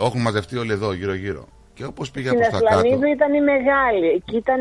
[0.00, 1.48] έχουν μαζευτεί όλοι εδώ γύρω-γύρω.
[1.74, 2.76] Και όπως πήγα Στην προ τα κάτω.
[2.78, 4.06] Ασλανίδου ήταν η μεγάλη.
[4.16, 4.60] Εκεί ήταν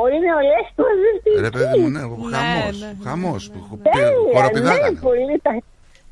[0.00, 1.40] όλοι οι νεολαίες του μαζευτικοί.
[1.40, 2.00] Ρε παιδί μου, ναι,
[2.36, 2.76] χαμός.
[3.04, 3.50] Χαμός.
[3.92, 4.98] Τέλεια, ναι, Χοροπηδάγανε.
[5.00, 5.40] πολύ.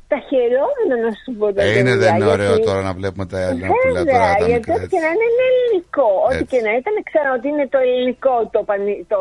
[0.09, 2.81] Τα, τα χαιρόμουν να σου πω τα Ε, είναι παιδιά, δεν είναι ωραίο γιατί- τώρα
[2.89, 4.29] να βλέπουμε τα Ελληνόπουλα Βέβαια, τώρα.
[4.41, 6.07] Τα γιατί μικρά, ό,τι και να είναι είναι ελληνικό.
[6.27, 6.49] Ό,τι Έτσι.
[6.51, 9.19] και να ήταν, ξέρω ότι είναι το ελληνικό το, πανι- το,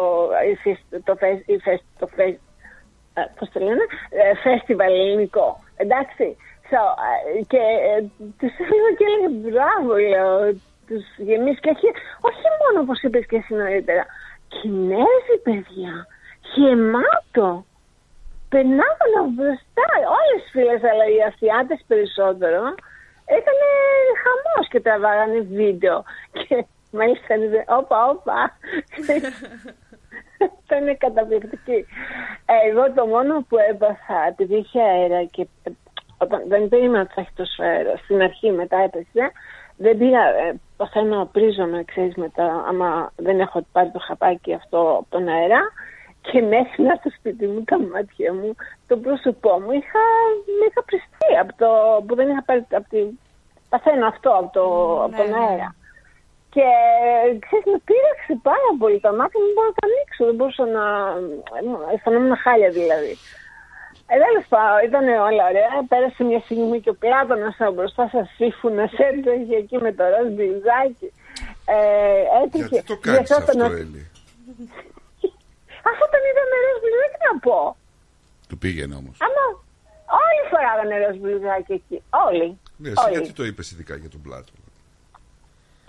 [0.53, 2.43] η φεσ- το, φεσ- η φεσ- το, φεσ-
[3.18, 3.84] ε, πώς το λένε,
[4.20, 5.47] ε, φεστιβάλ ελληνικό.
[5.84, 6.26] Εντάξει.
[6.70, 7.97] So, ε, και ε,
[8.41, 10.32] τους έλεγα και έλεγα μπράβο, λέω,
[10.89, 11.89] τους γεμίσει και όχι,
[12.28, 14.05] όχι μόνο όπως είπες και εσύ νωρίτερα,
[14.55, 15.93] Κινέζοι παιδιά,
[16.55, 17.49] γεμάτο.
[18.49, 19.88] Περνάγανε μπροστά
[20.18, 22.62] όλες οι φίλες, αλλά οι Ασιάτες περισσότερο,
[23.36, 23.66] έκανε
[24.22, 26.05] χαμός και τραβάγανε βίντεο.
[26.32, 28.59] Και μάλιστα είδε, όπα, όπα.
[30.64, 31.86] Ήταν καταπληκτική.
[32.47, 35.70] Ε, Εγώ το μόνο που έπαθα, επειδή είχε αέρα και ε,
[36.18, 39.32] όταν δεν περίμενα ότι θα έχει τόσο αέρα, στην αρχή μετά έπεσε,
[39.76, 45.07] δεν πήγα, ε, παθαίνω, πρίζομαι, ξέρεις, μετά, άμα δεν έχω πάρει το χαπάκι αυτό από
[45.09, 45.61] τον αέρα,
[46.28, 48.50] και μέχρι να έρθω στο σπίτι μου, τα μάτια μου,
[48.88, 50.02] το πρόσωπό μου, είχα,
[50.58, 51.68] με είχα πριστεί από το,
[52.06, 53.00] που δεν είχα πάρει από τη,
[53.68, 54.64] παθαίνω αυτό από, το,
[55.04, 55.38] από τον ναι.
[55.42, 55.68] αέρα.
[56.54, 56.66] Και
[57.44, 60.64] ξέρεις, με πείραξε πάρα πολύ τα μάτια μου, δεν μπορούσα να τα ανοίξω, δεν μπορούσα
[60.76, 60.84] να,
[61.94, 63.14] αισθανόμουν χάλια δηλαδή.
[64.12, 65.74] Ε, τέλος πάντων, ήταν όλα ωραία.
[65.92, 70.28] Πέρασε μια στιγμή και ο Πλάτωνας από μπροστά σας σύμφωνα έτρεχε εκεί με το ροζ
[70.34, 71.08] μπλουζάκι.
[71.74, 71.78] Ε,
[72.42, 72.68] έτρεχε.
[72.72, 74.02] Γιατί το κάνεις διασώταν αυτό, να- Έλλη;
[75.91, 77.58] Αφού τον είδαμε ροζ μπλουζάκι, τι να πω.
[78.49, 79.17] Του πήγαινε όμως.
[79.26, 79.45] Άμα
[80.25, 81.99] όλοι φοράγανε ροζ μπλουζάκι εκεί.
[82.26, 82.49] Όλοι.
[82.83, 83.13] Ναι, εσύ όλοι.
[83.14, 84.53] γιατί το είπες ειδικά για τον Πλάτο.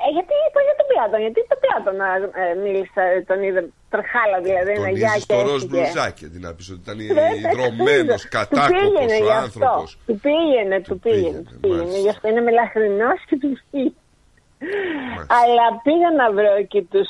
[0.06, 1.96] Ε, γιατί είπα για τον Πλάτων, γιατί τον Πλάτων
[2.42, 3.62] ε, μίλησα, τον είδε
[3.94, 5.68] τρχάλα δηλαδή, ένα Τον γεια είσαι και στο ροζ έφυγε.
[5.72, 8.34] μπλουζάκι, αντί να πεις ότι ήταν Δεν τα ιδρωμένος, ξέρω.
[8.38, 9.44] κατάκοπος Του πήγαινε ο γι' αυτό.
[9.44, 9.90] άνθρωπος.
[10.08, 11.42] Του πήγαινε, του πήγαινε.
[11.50, 11.98] Του πήγαινε.
[12.06, 14.02] Γι' αυτό είναι μελαχρινός και του πήγαινε.
[15.40, 17.10] Αλλά πήγα να βρω εκεί τους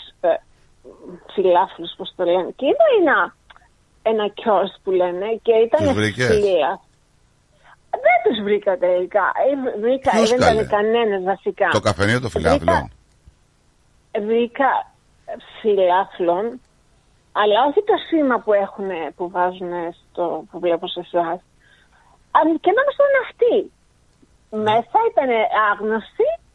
[0.88, 2.52] ε, ψηλάφρους, πώς το λένε.
[2.56, 3.36] Και είδα ένα,
[4.02, 6.80] ένα κιός που λένε και ήταν Τους βρήκες; ψηλά.
[8.06, 9.26] Δεν τους βρήκα τελικά.
[9.46, 11.68] Ε, βρήκα, Ποιους δεν καλέ; ήταν κανένας βασικά.
[11.72, 12.90] Το καφενείο το φιλάθλο.
[14.28, 14.70] βρήκα
[15.38, 16.46] ψηλάφλων,
[17.32, 21.40] αλλά όχι το σήμα που έχουν, που βάζουν στο, που βλέπω σε εσάς.
[22.32, 23.72] Αν και να στον αυτοί.
[24.50, 25.30] Μέσα ήταν
[25.72, 26.47] άγνωστοι και λέω πού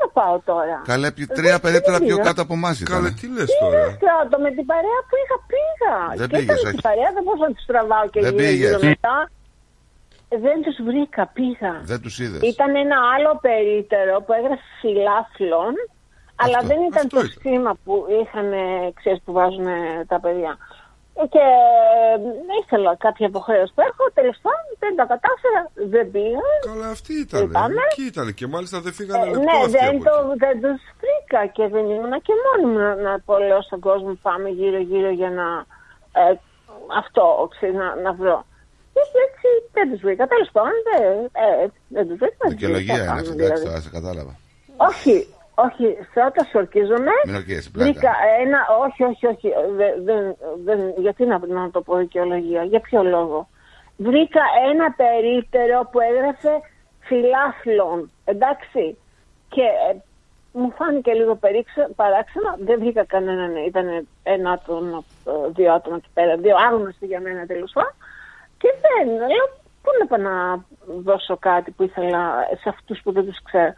[0.00, 2.26] να πάω τώρα; Καλέ, πι- τρία περίπτερα πιο πήγα.
[2.28, 2.92] κάτω από εμάς ήταν.
[2.96, 3.78] Καλέ, τι λες Τι τώρα.
[3.84, 5.94] να στράτω, με την παρέα που είχα πήγα.
[6.20, 6.74] Δεν και πήγες, ήταν όχι.
[6.76, 8.82] στην παρέα, δεν μπορούσα να τους τραβάω και Δεν γύρω γύρω πήγες.
[8.94, 9.16] μετά.
[10.46, 11.72] Δεν τους βρήκα, πήγα.
[11.90, 12.40] Δεν τους είδες.
[12.52, 15.72] Ήταν ένα άλλο περίτερο που έγραφε φιλάφλων,
[16.42, 18.48] αλλά δεν ήταν το σήμα που είχαν,
[18.98, 19.66] ξέρεις, που βάζουν
[20.12, 20.52] τα παιδιά.
[21.34, 21.44] Και
[22.12, 24.04] ε, ήθελα κάποια υποχρέωση που έχω.
[24.18, 25.60] Τέλος πάντων δεν τα κατάφερα,
[25.92, 26.46] δεν πήγα.
[26.70, 27.40] Καλά, αυτή ήταν.
[27.40, 27.82] Λυπάμαι.
[27.90, 30.14] Εκεί ήταν και μάλιστα δεν φύγανε Ε, λεπτό ναι, αυτοί δεν, από το,
[30.44, 34.12] δεν τους βρήκα και δεν ήμουν και μόνη μου να, να πω λέω στον κόσμο
[34.26, 35.46] πάμε γύρω γύρω για να
[36.22, 36.34] ε,
[37.00, 38.38] αυτό ξέρεις, να, να βρω.
[38.92, 40.26] Και έτσι δεν τους βρήκα.
[40.26, 41.12] Τέλος πάντων δεν,
[41.44, 42.44] ε, δεν τους βρήκα.
[42.48, 43.44] Δικαιολογία Τι θα είναι κάνω, αυτή, δηλαδή.
[43.44, 44.32] εντάξει, τώρα σε κατάλαβα.
[44.90, 45.14] Όχι,
[45.64, 47.90] όχι, σε όταν σου ορκίζομαι, Μην ορκίζεσαι, πλάκα.
[47.90, 48.12] βρήκα
[48.42, 53.02] ένα, όχι, όχι, όχι, δεν, δεν, δεν, γιατί να, να το πω δικαιολογία, για ποιο
[53.02, 53.48] λόγο.
[53.96, 56.52] Βρήκα ένα περίπτερο που έγραφε
[57.00, 58.98] φιλάθλων, εντάξει,
[59.48, 59.96] και ε,
[60.52, 66.08] μου φάνηκε λίγο περίξε- παράξενο, δεν βρήκα κανέναν, ήταν ένα άτομο, ε, δύο άτομα εκεί
[66.14, 67.94] πέρα, δύο άγνωστοι για μένα τέλος πάντων,
[68.58, 69.46] και δεν, λέω,
[69.82, 70.64] πού να πάω να
[71.02, 73.72] δώσω κάτι που ήθελα σε αυτούς που δεν τους ξέρω.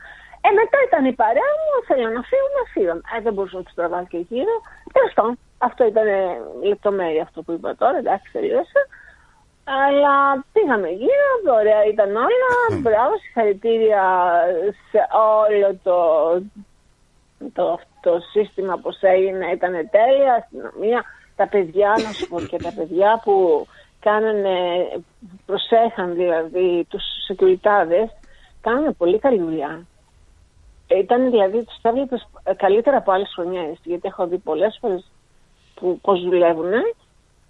[0.49, 2.95] Ε, μετά ήταν η παρέα μου, θέλω να φύγω, να φύγω.
[3.17, 4.55] Ε, δεν μπορούσα να τους τραβάω και γύρω.
[4.93, 8.83] Τέλος πάντων, αυτό ήταν ε, λεπτομέρεια αυτό που είπα τώρα, εντάξει, τελείωσα.
[9.65, 11.29] Αλλά πήγαμε γύρω,
[11.61, 12.51] ωραία ήταν όλα.
[12.81, 14.05] Μπράβο, συγχαρητήρια
[14.91, 15.01] σε
[15.37, 15.99] όλο το,
[17.53, 19.47] το, το σύστημα που έγινε.
[19.51, 21.05] Ήταν τέλεια, αστυνομία,
[21.37, 23.67] τα παιδιά, να σου πω και τα παιδιά που
[24.01, 24.57] κάνανε,
[25.47, 28.09] προσέχαν δηλαδή τους σεκουριτάδες,
[28.61, 29.87] κάνανε πολύ καλή δουλειά.
[30.89, 35.11] Ήταν δηλαδή, τους τα βλέπεις καλύτερα από άλλες χρονιές, γιατί έχω δει πολλές φορές
[35.75, 36.71] που, πώς δουλεύουν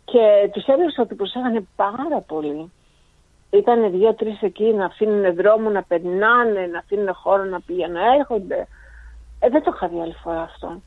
[0.05, 2.73] και τους έβλεπες ότι προσέχανε πάρα πολύ.
[3.51, 8.67] Ήταν δύο-τρεις εκεί να αφήνουν δρόμο, να περνάνε, να αφήνουν χώρο να πηγαίνουν, να έρχονται.
[9.41, 10.81] Ε, δεν το είχα δει άλλη φορά αυτό.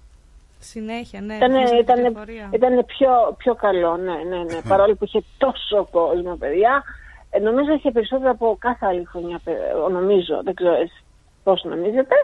[0.59, 1.35] Συνέχεια, ναι.
[1.35, 2.49] Ήταν, χωρίς ήταν, κυκλοφορία.
[2.51, 4.61] ήταν πιο, πιο καλό, ναι, ναι, ναι.
[4.67, 6.83] Παρόλο που είχε τόσο κόσμο, παιδιά.
[7.29, 10.41] Ε, νομίζω είχε περισσότερο από κάθε άλλη χρονιά, παι- νομίζω.
[10.43, 11.03] Δεν ξέρω εσείς
[11.43, 12.15] πώς νομίζετε.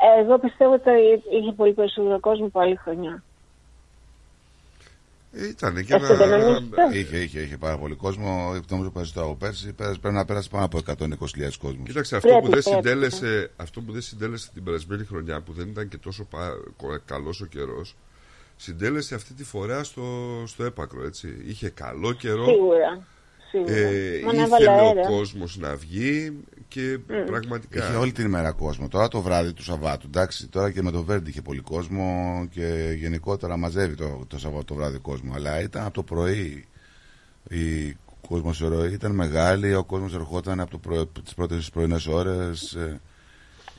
[0.00, 0.90] Ε, εγώ πιστεύω ότι
[1.30, 3.22] είχε πολύ περισσότερο κόσμο από άλλη χρονιά.
[5.32, 6.38] Ήταν και Εσύ δεν ένα...
[6.38, 8.54] νομίζετε; Είχε, είχε, είχε πάρα πολύ κόσμο.
[8.68, 9.72] Νομίζω πέρασε το από πέρσι.
[9.72, 11.06] Πέρασε, πρέπει να πέρασε πάνω από 120.000
[11.60, 11.86] κόσμος.
[11.86, 15.52] Κοίταξε, αυτό Πρέπει, που, δεν πρέπει, συντέλεσε, αυτό που δεν συντέλεσε την περασμένη χρονιά, που
[15.52, 16.28] δεν ήταν και τόσο
[17.04, 17.96] καλός ο καιρός,
[18.56, 20.02] συντέλεσε αυτή τη φορά στο,
[20.46, 21.04] στο έπακρο.
[21.04, 21.42] Έτσι.
[21.46, 22.44] Είχε καλό καιρό.
[22.44, 23.02] Σίγουρα.
[23.50, 23.72] Σίγουρα.
[23.72, 25.00] Ε, Μα να έβαλε ήθελε αέρα.
[25.00, 27.84] ο κόσμος να βγει και πραγματικά.
[27.88, 28.88] Είχε όλη την ημέρα κόσμο.
[28.88, 30.06] Τώρα το βράδυ του Σαββάτου.
[30.06, 34.64] Εντάξει, τώρα και με το Βέρντι είχε πολύ κόσμο και γενικότερα μαζεύει το, το Σαββάτο
[34.64, 35.32] το βράδυ κόσμο.
[35.34, 36.66] Αλλά ήταν από το πρωί.
[37.50, 37.96] Η
[38.28, 38.62] κόσμος
[38.92, 42.72] ήταν μεγάλη, ο κόσμος ερχόταν από το πρωί, τις πρώτες πρωινές ώρες.
[42.72, 43.00] ε,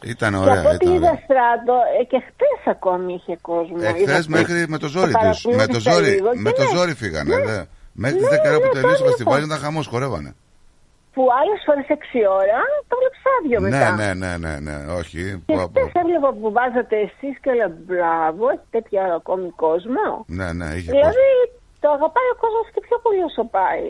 [0.06, 0.60] Ήταν Και ωραία.
[0.60, 1.20] από ό,τι Ήταν είδα ωραία.
[1.24, 3.76] στράτο, ε, και χθες ακόμη είχε κόσμο.
[3.80, 5.44] Εχθέ Είδα μέχρι που- με το ζόρι το τους.
[5.46, 6.78] Με το παρακολούθησα ζόρι, λίγο με και το ναι.
[6.78, 7.36] ζόρι φύγανε.
[7.36, 7.64] Ναι.
[7.94, 8.02] Δε.
[8.02, 9.50] Μέχρι Ναι, τι 10 ώρα που ναι, τελείωσε το πάλι φεστιβάλ λοιπόν.
[9.50, 10.32] ήταν χαμός, χορεύανε.
[11.14, 11.94] Που άλλε φορέ 6
[12.42, 12.60] ώρα
[12.90, 13.90] το βλέπεις άδειο Ναι, μετά.
[14.00, 15.22] ναι, ναι, ναι, ναι, όχι.
[15.46, 15.80] Και Πω, πω.
[15.80, 20.06] χθες έβλεπα που βάζατε εσείς και λέω μπράβο, έχει τέτοια ακόμη κόσμο.
[20.38, 21.00] Ναι, ναι, είχε κόσμο.
[21.00, 21.26] Δηλαδή
[21.84, 23.88] το αγαπάει ο κόσμος και πιο πολύ όσο πάει.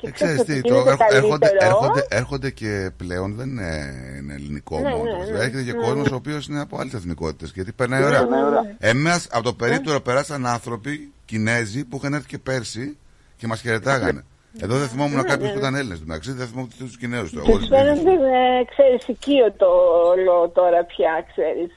[0.00, 1.70] Και Ε, ξέρεις ότι τι, το, γίνεται έρχ- έρχονται, καλύτερο.
[1.70, 3.70] έρχονται, έρχονται και πλέον δεν είναι,
[4.18, 5.26] είναι ελληνικό Ναι, μόνος.
[5.26, 6.14] ναι, ναι, έρχεται και ναι, κόσμος ναι.
[6.14, 8.22] ο οποίος είναι από άλλες εθνικότητες γιατί περνάει Ναι, ωραία.
[8.22, 8.76] ναι, ναι.
[8.78, 12.98] Εμάς από το περίπτερο περάσαν άνθρωποι Κινέζοι που είχαν έρθει και πέρσι
[13.44, 14.22] και μας χαιρετάγανε.
[14.64, 15.52] Εδώ δεν θυμόμουν Ναι, κάποιο ναι.
[15.52, 16.00] που ήταν Έλληνες.
[16.00, 17.32] Εντάξει, δεν θυμόμουν τους Κινέζους.
[17.32, 17.44] τώρα.
[17.46, 19.66] Τους Εγώ- φαίνεται, ε, ξέρεις, οικείο το
[20.12, 21.70] όλο τώρα πια, ξέρεις.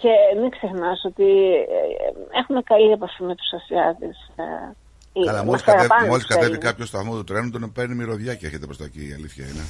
[0.00, 1.28] Και μην ξεχνάς ότι
[1.78, 4.16] ε, ε, έχουμε καλή επαφή με τους Ασιάτες.
[5.12, 6.68] Ε, ε, Καλά, μας μόλις κατέβει, αγαπάνε μόλις τους κατέβει Έλληνες.
[6.70, 9.02] κάποιο σταθμό του τρένου, τον παίρνει μυρωδιά και έρχεται προς τα εκεί.
[9.10, 9.64] Η αλήθεια είναι.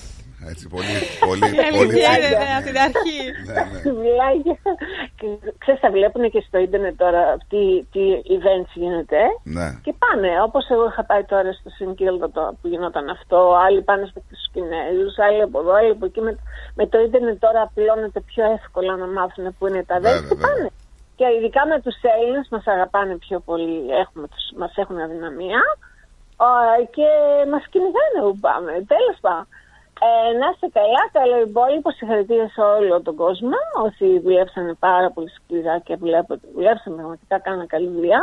[0.52, 0.94] Έτσι, πολύ,
[1.28, 1.66] πολύ, Η πολύ.
[1.81, 2.27] αλήθεια τσίκι.
[2.27, 3.20] είναι, ναι, από την αρχή.
[3.48, 3.78] Ναι, ναι.
[4.02, 4.56] Μιλάγια.
[5.19, 5.27] Και,
[5.62, 7.62] Ξέρεις, τα βλέπουν και στο ίντερνετ τώρα τι,
[7.93, 8.02] τι
[8.36, 9.20] events γίνεται.
[9.56, 9.66] Ναι.
[9.85, 12.27] Και πάνε, όπως εγώ είχα πάει τώρα στο Σινκίλδο
[12.59, 16.20] που γινόταν αυτό, άλλοι πάνε στους Κινέζους, άλλοι από εδώ, άλλοι από εκεί.
[16.27, 16.32] Με,
[16.78, 20.69] με το ίντερνετ τώρα απλώνεται πιο εύκολα να μάθουν που είναι τα αδέρφια και πάνε.
[21.23, 25.62] Και ειδικά με τους Έλληνες μας αγαπάνε πιο πολύ, έχουμε, τους, μας έχουν αδυναμία
[26.47, 26.49] Α,
[26.97, 27.09] και
[27.53, 29.47] μας κυνηγάνε που πάμε, τέλος πάντων.
[30.07, 35.31] Ε, να είστε καλά, καλό υπόλοιπο, συγχαρητήρια σε όλο τον κόσμο, όσοι δουλέψανε πάρα πολύ
[35.39, 38.23] σκληρά και βλέπω ότι δουλέψαν πραγματικά, κάναν καλή δουλειά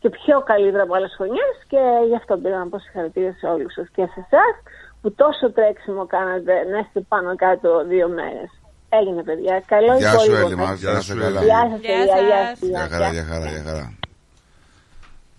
[0.00, 3.72] και πιο καλύτερα από άλλες χρονιές και γι' αυτό πήρα να πω συγχαρητήρια σε όλους
[3.72, 4.54] σας και σε εσάς
[5.00, 8.61] που τόσο τρέξιμο κάνατε να είστε πάνω κάτω δύο μέρες.
[9.00, 10.46] Έγινε παιδιά, καλό Γεια σου υπόλοιπο.
[10.46, 11.44] Έλλη μας, Γεια να σου, είσαι καλά.
[11.44, 12.68] Γεια σας παιδιά, γεια σας.
[12.68, 13.94] Για χαρά, για χαρά, για χαρά.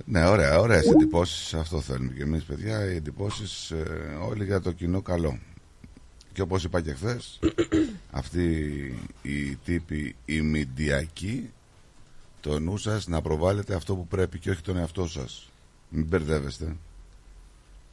[0.06, 4.72] Ναι, ωραία, ωραίες εντυπώσεις, αυτό θέλουμε και εμείς παιδιά, οι εντυπώσεις ε, όλοι για το
[4.72, 5.40] κοινό καλό.
[6.34, 7.40] Και όπως είπα και χθες,
[8.22, 8.48] αυτοί
[9.22, 11.52] οι τύποι οι μηντιακοί,
[12.42, 15.50] το νου σας να προβάλλετε αυτό που πρέπει και όχι τον εαυτό σας.
[15.90, 16.76] Μην μπερδεύεστε.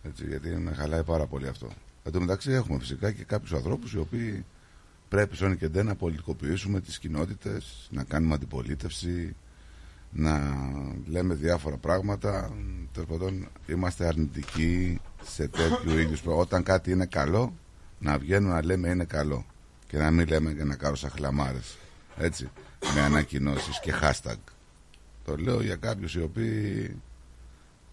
[0.03, 1.69] Έτσι, γιατί με χαλάει πάρα πολύ αυτό.
[2.05, 4.45] Εν τω μεταξύ έχουμε φυσικά και κάποιους ανθρώπους οι οποίοι
[5.11, 9.37] πρέπει σώνει και ντε να πολιτικοποιήσουμε τις κοινότητες, να κάνουμε αντιπολίτευση,
[10.11, 10.41] να
[11.07, 12.53] λέμε διάφορα πράγματα.
[12.93, 16.43] τέλος πάντων είμαστε αρνητικοί σε τέτοιου είδους πράγματα.
[16.47, 17.55] Όταν κάτι είναι καλό,
[17.99, 19.45] να βγαίνουμε να λέμε είναι καλό.
[19.87, 21.77] Και να μην λέμε και να κάνω σαν χλαμάρες.
[22.17, 22.51] Έτσι.
[22.95, 24.37] Με ανακοινώσεις και hashtag.
[25.25, 26.97] Το λέω για κάποιους οι οποίοι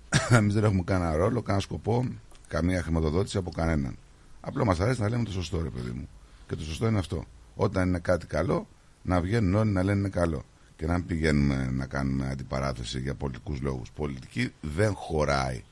[0.30, 2.08] εμείς δεν έχουμε κανένα ρόλο, κανένα σκοπό,
[2.48, 3.96] καμία χρηματοδότηση από κανέναν.
[4.42, 6.08] Απλά μας αρέσει να λέμε το σωστό, ρε παιδί μου.
[6.48, 7.26] Και το σωστό είναι αυτό.
[7.56, 8.68] Όταν είναι κάτι καλό,
[9.02, 10.46] να βγαίνουν όλοι να λένε είναι καλό.
[10.76, 13.92] Και να μην πηγαίνουμε να κάνουμε αντιπαράθεση για πολιτικούς λόγους.
[13.92, 15.64] Πολιτική δεν χωράει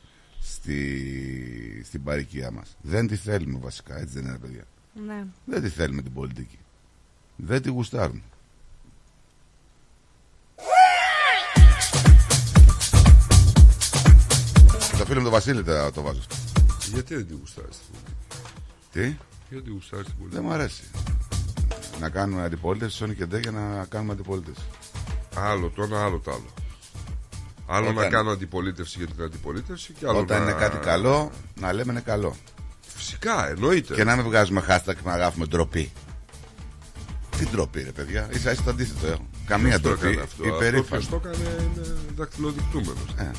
[0.41, 2.77] στη, στην παροικία μας.
[2.81, 4.63] Δεν τη θέλουμε βασικά, έτσι δεν είναι, παιδιά.
[5.05, 5.25] Ναι.
[5.45, 6.59] Δεν τη θέλουμε την πολιτική.
[7.35, 8.21] Δεν τη γουστάρουμε.
[14.97, 16.35] Το φίλο μου το Βασίλη θα το βάζω αυτό.
[16.93, 18.15] Γιατί δεν τη γουστάρεις την πολιτική;
[18.91, 19.17] Τι;
[19.49, 20.35] Γιατί γουστάρει την πολιτική.
[20.41, 20.83] Δεν μου αρέσει.
[21.99, 24.63] Να κάνουμε αντιπολίτευση, Σόνι και Ντε για να κάνουμε αντιπολίτευση.
[25.35, 26.45] Άλλο το ένα, άλλο το άλλο.
[27.67, 30.43] Άλλο Όταν- να κάνω αντιπολίτευση για την αντιπολίτευση και άλλο Όταν να...
[30.49, 32.35] είναι κάτι καλό, να λέμε είναι καλό.
[32.95, 33.93] Φυσικά, εννοείται.
[33.93, 35.91] Και να μην βγάζουμε hashtag και να γράφουμε ντροπή.
[37.37, 38.29] Τι ντροπή, ρε παιδιά.
[38.43, 39.07] σα ίσα το αντίθετο.
[39.07, 39.15] ε.
[39.45, 40.05] Καμία Ποιος το ντροπή.
[40.07, 41.01] έκανε αυτό; Αυτό Υπερήφανο.
[41.01, 43.13] ποιος το έκανε είναι δακτυλοδεικτούμενος.
[43.17, 43.31] Ε.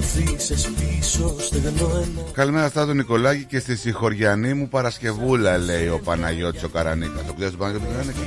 [0.00, 4.68] Τι κι αν άφησες πίσω στεγνό ένα Καλημέρα στα τον Νικολάκη και στη συγχωριανή μου
[4.68, 7.26] Παρασκευούλα, λέει ο Παναγιώτης ο Καρανίκας.
[7.26, 8.20] Το ξέρεις τον Παναγιώτη Καρανίκα.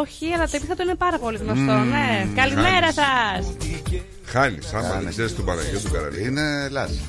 [0.00, 2.26] Όχι, αλλά το επίθετο είναι πάρα πολύ γνωστό, Μμμ, ναι.
[2.34, 2.94] Καλημέρα χάνεις.
[2.94, 3.46] σας!
[4.24, 5.02] Χάνει, άμα Κάνε.
[5.02, 6.22] δεν ξέρεις τον Παναγιώτη του Καρανίκη.
[6.26, 7.00] Είναι Λάρισα.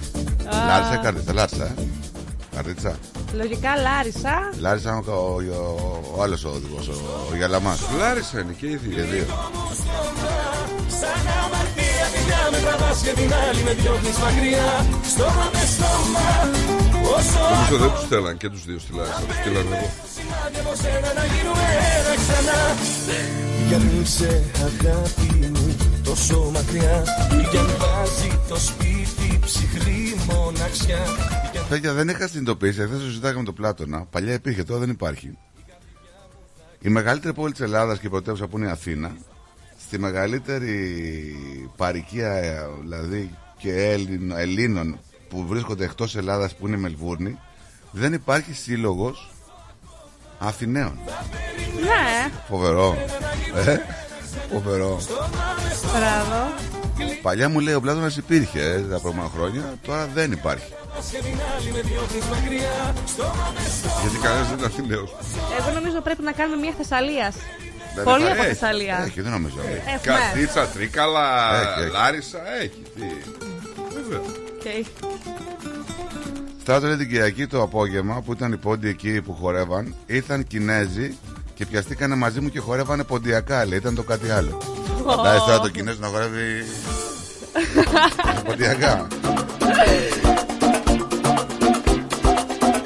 [0.50, 0.66] Α.
[0.68, 1.34] Λάρισα ή Καρδίτσα.
[1.34, 1.74] Λάρισα, ε.
[2.56, 2.96] Καρδίτσα.
[3.34, 4.54] Λογικά Λάρισα.
[4.60, 7.80] Λάρισα είναι ο, ο, ο, ο άλλος ο οδηγός, ο, ο Γιαλαμάς.
[7.98, 8.96] Λάρισα είναι και οι δύο.
[8.96, 9.26] Και δύο.
[12.30, 14.70] Σαν αμαρτία τη μια με τραβάς και την άλλη με διώχνεις μακριά
[15.12, 16.28] Στόμα με στόμα
[17.18, 19.22] Όσο Νομίζω δεν τους θέλαν και τους δύο στη Λάρισα.
[19.28, 19.88] Τους στείλαν εγώ.
[20.54, 21.66] και από σένα να γίνουμε
[21.98, 22.62] ένα ξανά
[23.68, 24.32] Για αν είσαι
[24.70, 25.68] αγάπη μου
[26.04, 26.96] τόσο μακριά
[27.52, 31.04] Για αν βάζει το σπίτι ψυχρή μοναξιά
[31.70, 32.82] Παιδιά, δεν είχα συνειδητοποιήσει.
[32.82, 34.06] Χθε το συζητάγαμε με τον Πλάτωνα.
[34.12, 35.38] Παλιά υπήρχε, τώρα δεν υπάρχει.
[36.82, 39.12] Η μεγαλύτερη πόλη της Ελλάδας και η πρωτεύουσα που είναι η Αθήνα,
[39.90, 40.76] στη μεγαλύτερη
[41.76, 44.99] παροικία ε, δηλαδή και Έλλην- Ελλήνων
[45.30, 47.40] που βρίσκονται εκτός Ελλάδας που είναι η Μελβούρνη,
[47.91, 49.32] δεν υπάρχει σύλλογος
[50.40, 50.99] Αθηναίων.
[51.84, 52.98] Ναι, Φοβερό.
[53.66, 53.78] Ε,
[54.53, 54.99] φοβερό.
[55.98, 56.53] μπράβο.
[57.22, 60.72] Παλιά μου λέει ο Πλάτωνας υπήρχε ε, τα προηγούμενα χρόνια, τώρα δεν υπάρχει.
[64.02, 65.16] Γιατί κανένας δεν είναι Αθηναίος.
[65.60, 67.36] Εγώ νομίζω πρέπει να κάνουμε μια Θεσσαλίας.
[67.95, 68.40] Δεν Πολύ υπάρχει.
[68.40, 69.03] από Έχει, Θεσσαλία.
[69.06, 69.56] Έχει, δεν νομίζω.
[69.60, 69.95] Έχει.
[69.95, 70.20] Έχουμε.
[70.20, 71.26] Καθίτσα, Τρίκαλα,
[71.61, 71.91] Έχει, έχει.
[71.91, 72.82] Λάρισα, έχει.
[72.95, 73.03] Τι.
[73.94, 74.22] Βέβαια.
[74.64, 74.86] Okay.
[76.61, 81.18] Στράτο λέει την Κυριακή το απόγευμα που ήταν οι πόντοι εκεί που χορεύαν, ήρθαν Κινέζοι
[81.53, 83.66] και πιαστήκανε μαζί μου και χορεύανε ποντιακά.
[83.66, 84.61] Λέει, ήταν το κάτι άλλο.
[85.06, 86.64] Φαντάζεσαι τώρα το Κινέζο να χορεύει.
[88.45, 89.07] ποντιακά.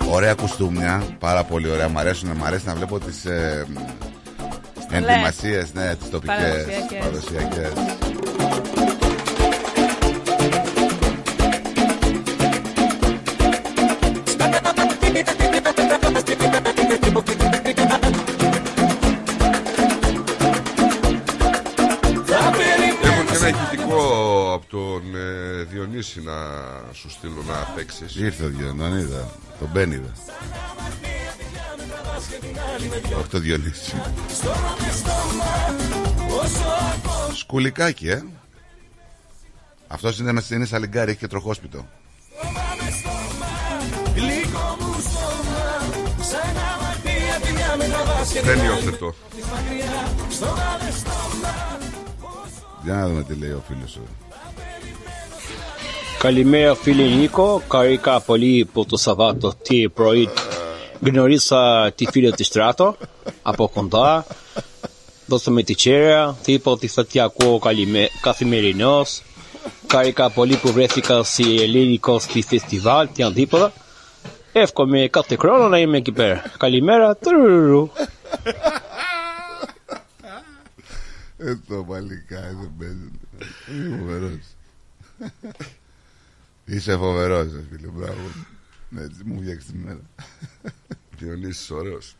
[0.09, 1.89] Ωραία κουστούμια, πάρα πολύ ωραία.
[1.89, 3.65] Μ' αρέσουν, μ' αρέσει να βλέπω τις ε,
[4.93, 6.97] ενδυμασίες, ναι, τις τοπικές Παραδοσιακές.
[6.99, 7.71] παραδοσιακές.
[23.03, 26.33] Έχω και ένα ηχητικό από τον ε, Διονύση να
[26.93, 28.15] σου στείλω να παίξεις.
[28.15, 29.27] Ήρθε ο Διονύση,
[29.59, 30.11] τον είδα.
[32.43, 33.17] Τον Μπεν είδα.
[33.17, 33.95] Όχι το Διονύση.
[37.35, 38.23] Σκουλικάκι, ε.
[39.87, 41.85] Αυτός είναι με είναι σαλιγκάρι, έχει και τροχόσπιτο.
[44.15, 45.61] Γλυκό μου στόμα
[46.29, 49.15] Σαν αμαρτία τη μια με τραβάς και Δεν την άλλη υιοθετώ.
[49.35, 51.79] της μακριά Στόμα με στόμα
[52.83, 54.01] Για να δούμε τι λέει ο φίλος σου.
[56.19, 60.29] Καλημέρα φίλε Νίκο, χαρήκα πολύ που το Σαββάτο τι πρωί
[61.05, 62.97] γνωρίσα τη φίλη της Στράτο
[63.41, 64.25] από κοντά.
[65.25, 69.21] Δώσαμε τη τσέρα, τι είπα ότι θα τη ακούω καλημέ- καθημερινώς.
[69.91, 73.73] Χαρήκα πολύ που βρέθηκα σε ελληνικό στη φεστιβάλ, τι αντίποδα.
[74.51, 76.43] Εύχομαι κάθε χρόνο να είμαι εκεί πέρα.
[76.57, 77.89] Καλημέρα, τρουρουρου.
[81.37, 83.11] Ε, το παλικάρι δεν παίζει.
[83.67, 84.39] Είσαι φοβερός.
[86.65, 88.19] Είσαι φοβερός, ρε φίλε, μπράβο.
[88.97, 90.01] Έτσι μου βγήκε τη μέρα.
[91.17, 92.15] Διονύσης ωραίος.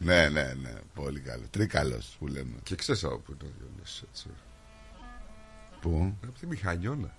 [0.00, 0.72] Ναι, ναι, ναι.
[0.94, 1.42] Πολύ καλό.
[1.50, 2.56] Τρίκαλος που λέμε.
[2.62, 4.26] Και ξέρεις από πού είναι ο Διονύσης έτσι.
[5.80, 7.14] Πού; Από τη Μηχανιώνα.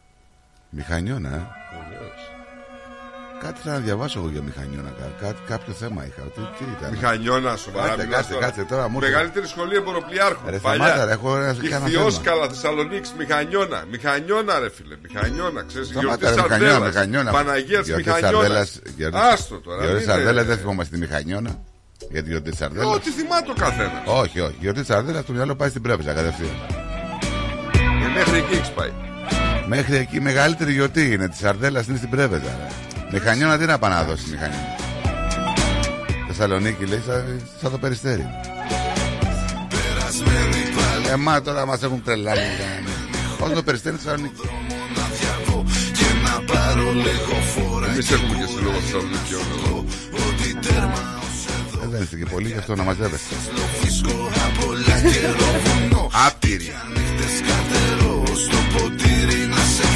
[0.69, 1.47] Μηχανιώνα, ε.
[1.77, 2.40] Ωραίος.
[3.45, 4.91] Κάτι θα να διαβάσω εγώ για μηχανιώνα.
[4.99, 6.21] Κα- Κάτι, κάποιο θέμα είχα.
[6.35, 8.45] Τι, τι ήταν; Μηχανιώνα, σοβαρά Κάτσε, μιλάς κάτσε, τώρα.
[8.45, 8.83] κάτσε τώρα.
[8.89, 9.11] Μου έρχεται.
[9.15, 10.45] Μεγαλύτερη σχολή εμποροπλιάρχου.
[10.49, 10.85] Ρε, Παλιά.
[10.85, 13.79] σταμάτα, ρε, έχω ένα- κάνα Ιχθυόσκαλα, Θεσσαλονίκη, Μηχανιώνα.
[13.91, 14.95] Μηχανιώνα, ρε φίλε.
[15.05, 15.87] Μηχανιώνα, ξέρεις.
[15.87, 17.31] Σταμάτα, ρε, μηχανιώνα, μηχανιώνα.
[17.31, 18.37] Παναγίας τη Γιορτή Μηχανιώνα.
[18.37, 19.77] Σαρδέλας- Γιορτή- Άστο τώρα.
[19.83, 21.51] Γιορτή μην Σαρδέλα είναι- δεν θυμόμαστε τη μηχανιώνα.
[22.11, 22.85] Για τη γιορτή τη Σαρδέλα.
[22.97, 24.01] Ό,τι θυμάται ο καθένας.
[24.05, 24.55] Όχι, όχι.
[24.59, 26.55] Η γιορτή τη Σαρδέλα στο μυαλό πάει στην Πρέβεζα κατευθείαν.
[28.05, 28.91] Ε, μέχρι εκεί έχεις πάει.
[29.67, 32.53] Μέχρι εκεί η μεγαλύτερη γιορτή είναι τη Σαρδέλα είναι στην Πρέβεζα.
[33.11, 33.19] Ρε.
[33.19, 34.75] Μηχανιώνα τι να πάνε να δώσει μηχανιώνα.
[36.27, 38.29] Θεσσαλονίκη λέει σαν, σαν το περιστέρι.
[41.11, 42.39] Εμά τώρα μας έχουν τρελάνει.
[43.39, 44.41] Όσο το περιστέρι Θεσσαλονίκη.
[47.91, 49.85] Εμείς έχουμε και συλλόγο Θεσσαλονίκη εδώ.
[51.83, 53.35] Ε, δεν είστε και πολύ γι' αυτό να μαζεύεστε.
[56.27, 56.73] Άπειροι.
[58.35, 59.90] Στο ποτήρι να σε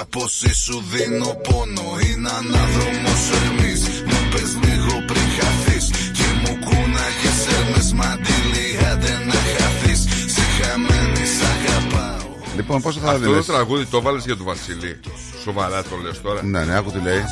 [0.00, 1.88] χρόνο Και από εσύ σου δίνω πόνο.
[2.06, 5.86] Είναι ανάδρομος Ερμής Μου πες λίγο πριν χαθείς.
[6.16, 10.00] Και μου κούναγες Ερμές Μαντήλι άντε να χαθείς.
[10.34, 12.28] Σε χαμένη σ' αγαπάω.
[12.56, 15.00] Λοιπόν, πόσο θα Αυτό το δίνεις; τραγούδι το βάλες για τον Βασιλή.
[15.42, 16.42] Σοβαρά το λες τώρα.
[16.42, 17.22] Ναι, ναι, άκου τι λέει.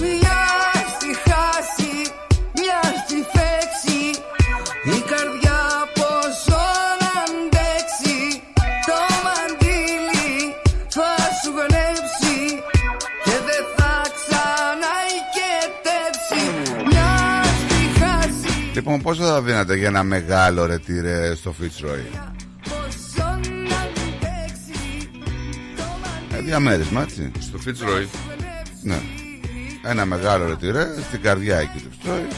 [0.00, 1.92] Μιας στη χάση,
[2.58, 4.00] μιας στη φέξη
[4.96, 5.47] Η καρδιά
[18.78, 22.18] Λοιπόν, πόσο θα δίνατε για ένα μεγάλο ρετήρε στο Fitzroy;
[22.62, 23.24] πόσο
[23.68, 25.10] να αντέξει
[26.36, 27.30] Ε, διαμέρισμα, έτσι.
[27.40, 28.06] Στο Fitzroy.
[28.82, 29.00] Ναι.
[29.84, 32.34] Ένα μεγάλο ρετήρε στην καρδιά εκεί του Fitzroy.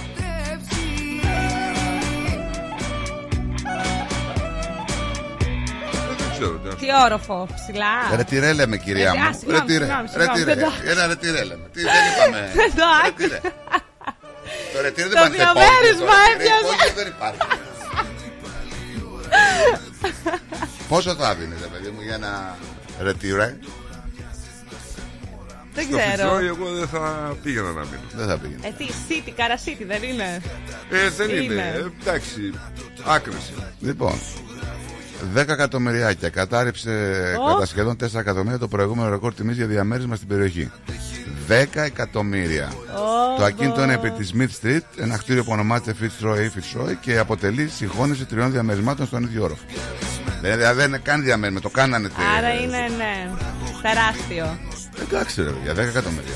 [6.19, 6.59] Δεν ξέρω.
[6.59, 8.17] τι να σου Τι όροφο, ψηλά.
[8.17, 9.27] Ρετήρε λέμε, κυρία Ε, μου.
[9.29, 9.85] α, συγγνώμη, Ρετήρε.
[9.85, 10.55] συγγνώμη, συγγνώμη, Ρετήρε.
[10.55, 11.67] δεν το- Ένα ρετήρε λέμε.
[11.73, 12.51] Τι δεν είπαμε.
[12.61, 13.41] Δεν το Ρετήρε.
[14.75, 16.65] Το ρετήρε δεν Το υπάρχει σε πόλη, διαμέρισμα το ρετήρε έπιασε.
[16.67, 17.41] πόλη δεν υπάρχει.
[20.89, 22.57] Πόσο θα δίνετε, παιδί μου, για ένα
[23.01, 23.57] ρετήρε.
[25.75, 26.37] Δεν Στο ξέρω.
[26.37, 28.07] Fitzroy εγώ δεν θα πήγαινα να μείνω.
[28.15, 28.67] Δεν θα πήγαινε.
[28.67, 30.41] Ε, τι, City, Cara City δεν είναι;
[30.91, 31.43] Ε, δεν είναι.
[31.43, 31.73] Είναι.
[31.77, 32.55] Ε, εντάξει.
[33.05, 33.53] Άκρηση.
[33.81, 34.19] Λοιπόν,
[35.35, 36.29] 10 εκατομμυριάκια.
[36.29, 36.91] Κατάρριψε
[37.49, 37.53] Ω.
[37.53, 40.71] κατά σχεδόν 4 εκατομμύρια το προηγούμενο ρεκόρ τιμής για διαμέρισμα στην περιοχή.
[41.49, 42.69] 10 εκατομμύρια.
[42.95, 46.95] Ω, Το ακίνητο είναι επί της Smith Street, ένα κτίριο που ονομάζεται Fitzroy ή Fitzroy
[47.01, 49.63] και αποτελεί συγχώνευση τριών διαμερισμάτων στον ίδιο όροφο.
[50.43, 52.09] Δηλαδή δεν είναι καν διαμέρισμα, το κάνανε.
[52.09, 53.31] τε- Άρα είναι, ναι,
[53.83, 54.59] τεράστιο.
[55.03, 56.35] Εντάξει, ρε, για 10 εκατομμύρια.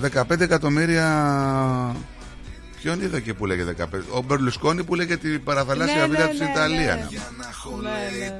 [0.00, 1.06] 15 εκατομμύρια.
[2.86, 3.84] Ποιον είδα και που λέγε 15.
[4.12, 6.94] Ο Μπερλουσκόνη που λέγε την παραθαλάσσια Ναι, βίδα ναι, της ναι, Ιταλία.
[6.94, 7.06] ναι.
[7.82, 8.38] Ναι, ναι.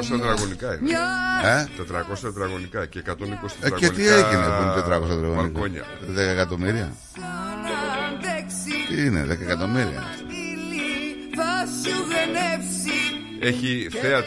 [0.00, 0.90] 400 τετραγωνικά είναι.
[1.44, 1.66] Ε;
[2.12, 3.14] 400 τετραγωνικά και 120 Ε,
[3.60, 3.76] τετραγωνικά.
[3.78, 5.84] και τι έγινε που είναι 400 τετραγωνικά; Μπαλκόνια.
[6.14, 6.92] 10 εκατομμύρια.
[8.88, 10.02] Τι είναι, 10 εκατομμύρια.
[11.36, 12.98] θα σου γνέψει
[13.40, 14.20] Έχει θέα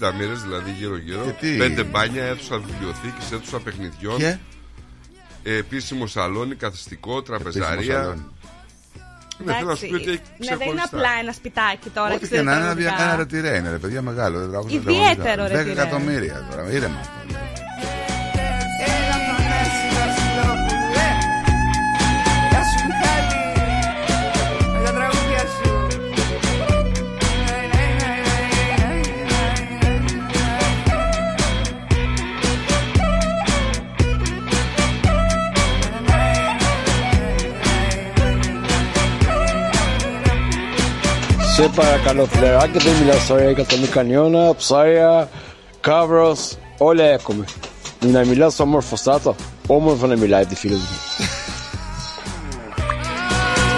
[0.00, 1.24] 360 μέρε, δηλαδή γύρω-γύρω.
[1.24, 4.16] Και τι; Πέντε μπάνια, αίθουσα βιβλιοθήκης, αίθουσα παιχνιδιών.
[4.16, 4.36] Και;
[5.42, 8.16] Ε, επίσημο σαλόνι, καθιστικό, τραπεζαρία.
[9.38, 9.52] Σαλόνι.
[9.52, 10.96] Ναι, θέλω να σου πει ότι έχει ναι, δεν είναι ξεχωριστά.
[10.96, 12.14] απλά ένα σπιτάκι τώρα.
[12.14, 12.96] Ό,τι 60 και να είναι, ένα τετραγωνικά.
[12.96, 14.36] δια- ένα ρετυρέ είναι, ρε παιδιά, μεγάλο.
[14.38, 15.44] 400 Ιδιαίτερο τετραγωνικά.
[15.44, 15.70] 10 ρετυρέ.
[15.82, 17.00] εκατομμύρια τώρα, ήρεμα.
[41.60, 45.28] Σε παρακαλώ φιλεράκι, δεν μιλάς ωραία για το Μικανιώνα, ψάρια,
[45.80, 47.44] κάβρος, όλα έχουμε.
[48.00, 49.36] Να μιλάς όμορφος στάτο,
[49.66, 50.88] όμορφο να μιλάει τη φίλη μου.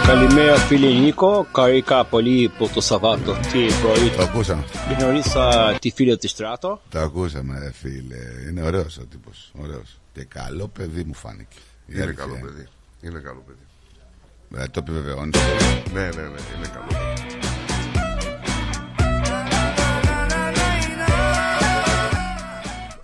[0.06, 4.08] Καλημέρα φίλε Νίκο, καρίκα πολύ από το Σαββάτο τι πρωί.
[4.16, 4.64] Το ακούσαμε.
[4.98, 6.80] Γνωρίσα τη φίλη της Στράτο.
[6.88, 8.48] Το ακούσαμε, ρε φίλε.
[8.50, 9.52] Είναι ωραίος ο τύπος.
[9.62, 9.98] Ωραίος.
[10.12, 11.56] Και καλό παιδί μου φάνηκε.
[11.86, 12.46] Η Είναι αλήθεια καλό είναι.
[12.46, 12.66] παιδί.
[13.00, 13.64] Είναι καλό παιδί.
[14.62, 15.38] Ε, το επιβεβαιώνεις.
[15.92, 17.49] Ναι, ναι, ναι, είναι καλό παιδί.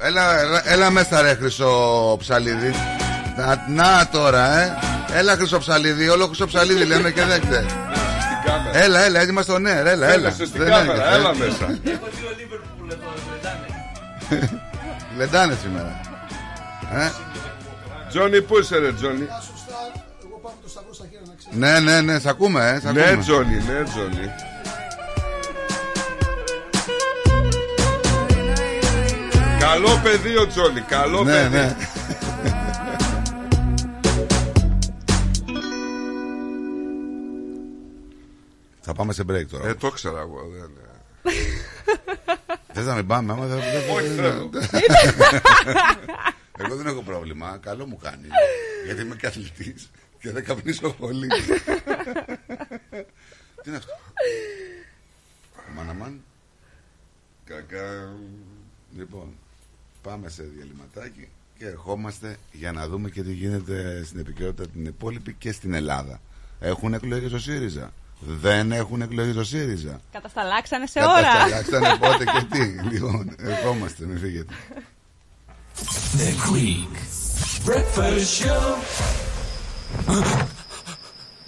[0.07, 2.75] Έλα, έλα, έλα μέσα ρε χρυσό ψαλίδι.
[3.37, 4.75] Να, να τώρα, ε.
[5.13, 7.67] Έλα Χρυσοψαλίδη, όλο Χρυσοψαλίδη λέμε και δεν ξέρει.
[8.73, 10.07] Έλα, έλα, έτοιμα στο ναι, έλα, έλα.
[10.07, 11.15] Έλα, στην Δεν κάμερα, έρχεται.
[11.15, 11.79] έλα μέσα.
[15.17, 16.01] Λεντάνε σήμερα.
[16.95, 17.11] Ε,
[18.09, 19.29] Τζόνι, πού είσαι ρε Τζόνι;
[21.51, 23.11] ναι, ναι, ναι, σ' ακούμε, ε, σ' ακούμε.
[23.11, 24.31] Ναι Τζόνι, ναι Τζόνι.
[29.67, 31.49] Καλό παιδί ο Τζόνι, καλό Ναι, παιδί.
[31.57, 31.77] ναι.
[38.81, 39.69] Θα πάμε σε break τώρα.
[39.69, 40.49] Ε, το ήξερα εγώ.
[40.49, 40.71] δεν-
[42.73, 43.59] Θες να μην πάμε, άμα δεν...
[43.59, 44.51] δεν- Όχι, δεν- θέλω.
[46.59, 48.27] Εγώ δεν έχω πρόβλημα, καλό μου κάνει.
[48.87, 49.91] Γιατί είμαι καθλητής
[50.21, 51.29] και δεν καπνίσω πολύ.
[53.63, 53.93] Τι είναι αυτό;
[55.77, 56.21] Μαναμάν.
[57.45, 58.13] Κακά.
[58.97, 59.35] Λοιπόν,
[60.07, 61.29] πάμε σε διαλυματάκι
[61.59, 66.21] και ερχόμαστε για να δούμε και τι γίνεται στην επικαιρότητα την υπόλοιπη και στην Ελλάδα.
[66.61, 67.93] Έχουν εκλογές ο ΣΥΡΙΖΑ.
[68.21, 70.01] Δεν έχουν εκλογές ο ΣΥΡΙΖΑ.
[70.13, 71.23] Κατασταλάξανε σε ώρα.
[71.23, 72.65] Κατασταλάξανε πότε και τι.
[72.95, 74.55] Λοιπόν, ερχόμαστε, μην φύγετε.
[76.17, 76.95] The Greek
[77.67, 78.77] Breakfast Show.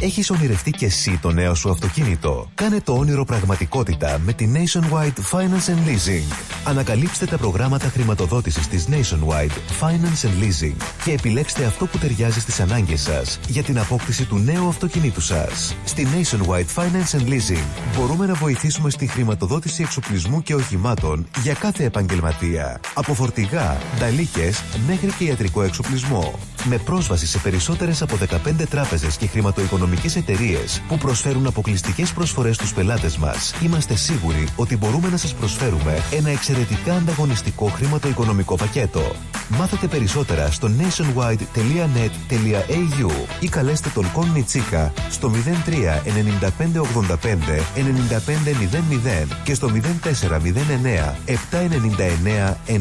[0.00, 5.20] Έχεις ονειρευτεί και εσύ το νέο σου αυτοκίνητο; Κάνε το όνειρο πραγματικότητα με τη Nationwide
[5.32, 6.36] Finance and Leasing.
[6.64, 12.60] Ανακαλύψτε τα προγράμματα χρηματοδότησης της Nationwide Finance and Leasing και επιλέξτε αυτό που ταιριάζει στις
[12.60, 15.76] ανάγκες σας για την απόκτηση του νέου αυτοκινήτου σας.
[15.84, 17.64] Στη Nationwide Finance and Leasing
[17.96, 22.80] μπορούμε να βοηθήσουμε στη χρηματοδότηση εξοπλισμού και οχημάτων για κάθε επαγγελματία.
[22.94, 26.38] Από φορτηγά, νταλίκες μέχρι και ιατρικό εξοπλισμό.
[26.64, 29.26] Με πρόσβαση σε περισσότερες από 15 τράπεζες και
[29.88, 35.34] χρηματοοικονομικές εταιρείες που προσφέρουν αποκλειστικές προσφορές στους πελάτες μας, είμαστε σίγουροι ότι μπορούμε να σας
[35.34, 39.12] προσφέρουμε ένα εξαιρετικά ανταγωνιστικό χρηματοοικονομικό πακέτο.
[39.48, 43.10] Μάθετε περισσότερα στο nationwide.net.au
[43.40, 45.34] ή καλέστε τον Κον Νιτσίκα στο 03
[46.40, 47.18] 95 85 95
[49.24, 49.70] 00 και στο
[50.02, 50.08] 0409
[51.26, 52.78] 799 948.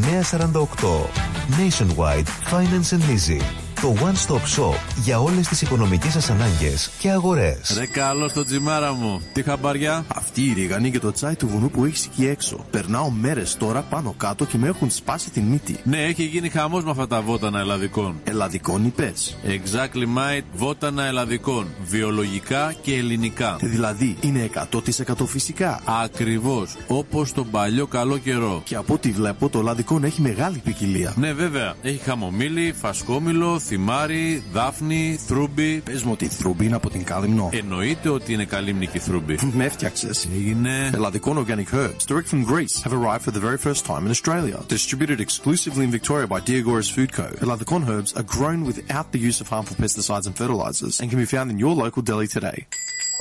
[1.60, 3.46] Nationwide Finance and Leasing.
[3.82, 7.76] Το one-stop shop για όλες τις οικονομικές σας ανάγκες και αγορές.
[7.78, 9.22] Ρε καλό στο τσιμάρα μου.
[9.34, 10.06] Τι χαμπαριά.
[10.16, 12.66] Αυτή η ρίγανη και το τσάι του βουνού που έχεις εκεί έξω.
[12.72, 15.78] Περνάω μέρες τώρα πάνω κάτω και με έχουν σπάσει την μύτη.
[15.84, 18.20] Ναι, έχει γίνει χαμός με αυτά τα βότανα ελλαδικών.
[18.24, 19.38] Ελλαδικών είπες.
[19.46, 21.68] Exactly mate, βότανα ελλαδικών.
[21.86, 23.58] Βιολογικά και ελληνικά.
[23.62, 25.82] Δηλαδή είναι 100% φυσικά.
[26.04, 26.76] Ακριβώς.
[26.88, 28.62] Όπως τον παλιό καλό καιρό.
[28.66, 31.14] Και από ό,τι βλέπω το ελλαδικό έχει μεγάλη ποικιλία.
[31.18, 31.76] Ναι, βέβαια.
[31.82, 35.82] Έχει χαμομήλι, φασκόμηλο, θυμάρι, δάφνη, θρούμπι.
[35.86, 37.50] Πες μου ότι η θρούμπι είναι από την Κάλυμνο.
[37.54, 39.40] Εννοείται ότι είναι καλύμνικη θρούμπι.
[39.54, 40.10] Με έφτιαξε.
[40.36, 40.90] Έγινε.
[40.94, 44.58] Ελλαδικών organic herbs, direct from Greece, have arrived for the very first time in Australia.
[44.78, 47.28] Distributed exclusively in Victoria by Diagoras Food Co.
[47.40, 51.30] Ελλαδικών herbs are grown without the use of harmful pesticides and fertilizers and can be
[51.36, 52.68] found in your local deli today.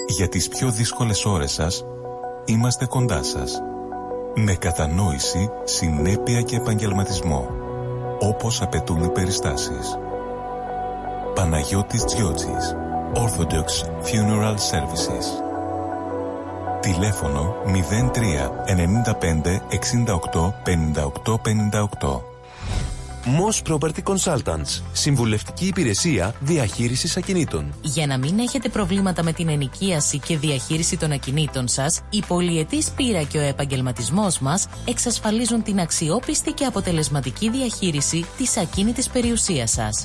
[0.08, 1.84] Για τις πιο δύσκολες ώρες σας,
[2.44, 3.60] είμαστε κοντά σας.
[4.34, 7.50] Με κατανόηση, συνέπεια και επαγγελματισμό.
[8.20, 9.98] Όπως απαιτούν οι περιστάσεις.
[11.34, 12.85] Παναγιώτης Τζιότσης.
[13.24, 13.66] Orthodox
[14.02, 15.26] Funeral Services.
[16.80, 17.54] Τηλέφωνο
[18.12, 22.20] 03 95 68 58 58.
[23.24, 24.82] Moss Property Consultants.
[24.92, 27.74] Συμβουλευτική υπηρεσία διαχείρισης ακινήτων.
[27.82, 32.90] Για να μην έχετε προβλήματα με την ενοικίαση και διαχείριση των ακινήτων σας, η πολυετής
[32.90, 40.04] πείρα και ο επαγγελματισμός μας εξασφαλίζουν την αξιόπιστη και αποτελεσματική διαχείριση της ακίνητης περιουσίας σας.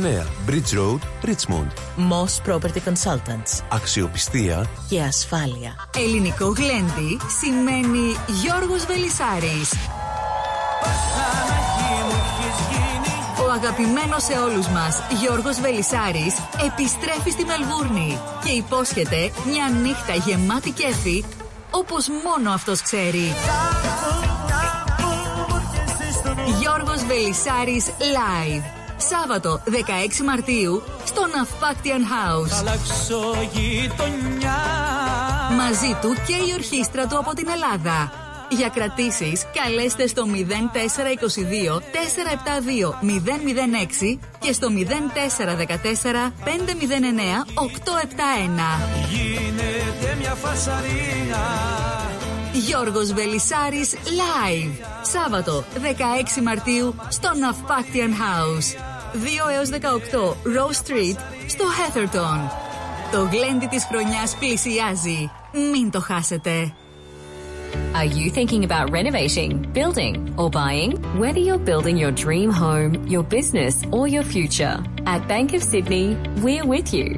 [0.00, 1.68] Bridge Road, Richmond.
[1.96, 3.62] Moss Property Consultants.
[3.68, 5.74] Αξιοπιστία Και ασφάλεια.
[5.96, 9.72] Ελληνικό γλέντι σημαίνει Γιώργος Βελισάρης.
[13.46, 16.34] Ο αγαπημένος σε όλους μας Γιώργος Βελισάρης
[16.66, 21.24] επιστρέφει στη Μελβούρνη και υπόσχεται μια νύχτα γεμάτη κέφι
[21.70, 23.34] όπως μόνο αυτός ξέρει.
[26.60, 28.79] Γιώργος Βελισάρης Live.
[29.08, 29.70] Σάββατο 16
[30.24, 32.58] Μαρτίου στο Ναυπάκτιαν House.
[32.58, 34.58] Αλλάξω γειτονιά.
[35.56, 38.12] Μαζί του και η ορχήστρα του από την Ελλάδα.
[38.48, 41.80] Για κρατήσεις καλέστε στο 0422 472
[44.12, 44.82] 006 και στο 0414
[46.44, 46.50] 509
[47.54, 48.90] 871.
[49.10, 51.40] Γίνεται μια φασαρία.
[52.52, 54.84] Γιώργος Βελισάρης Live.
[55.02, 55.64] Σάββατο
[56.38, 58.89] 16 Μαρτίου στο Ναυπάκτιαν House.
[59.13, 59.19] 2
[59.55, 59.75] έως 18
[60.57, 61.17] Rose Street
[61.47, 62.49] στο Heatherton.
[63.11, 65.31] Το γλέντι της χρονιάς πλησιάζει.
[65.71, 66.73] Μην το χάσετε.
[67.93, 70.91] Are you thinking about renovating, building, or buying?
[71.21, 74.75] Whether you're building your dream home, your business, or your future,
[75.13, 76.07] at Bank of Sydney,
[76.43, 77.09] we're with you.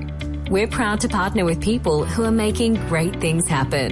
[0.54, 3.92] We're proud to partner with people who are making great things happen.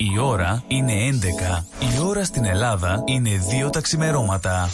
[0.00, 1.64] Η ώρα είναι 11.
[1.80, 3.30] Η ώρα στην Ελλάδα είναι
[3.66, 4.70] 2 τα ξημερώματα.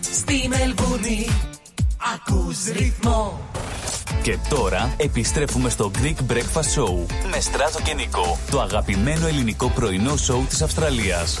[0.00, 1.26] Στη Μελβούνι
[2.14, 3.40] ακούς ρυθμό.
[4.22, 10.16] Και τώρα επιστρέφουμε στο Greek Breakfast Show με Στράτο και Νικό, το αγαπημένο ελληνικό πρωινό
[10.16, 11.40] σοου της Αυστραλίας.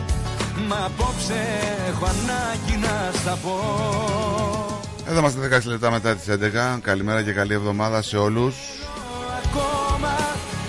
[0.71, 1.41] Μα απόψε
[1.89, 3.55] έχω ανάγκη να στα πω
[5.07, 6.25] Εδώ είμαστε 16 λεπτά μετά τις
[6.75, 6.79] 11.
[6.81, 8.55] Καλημέρα και καλή εβδομάδα σε όλους.
[9.43, 10.17] Ακόμα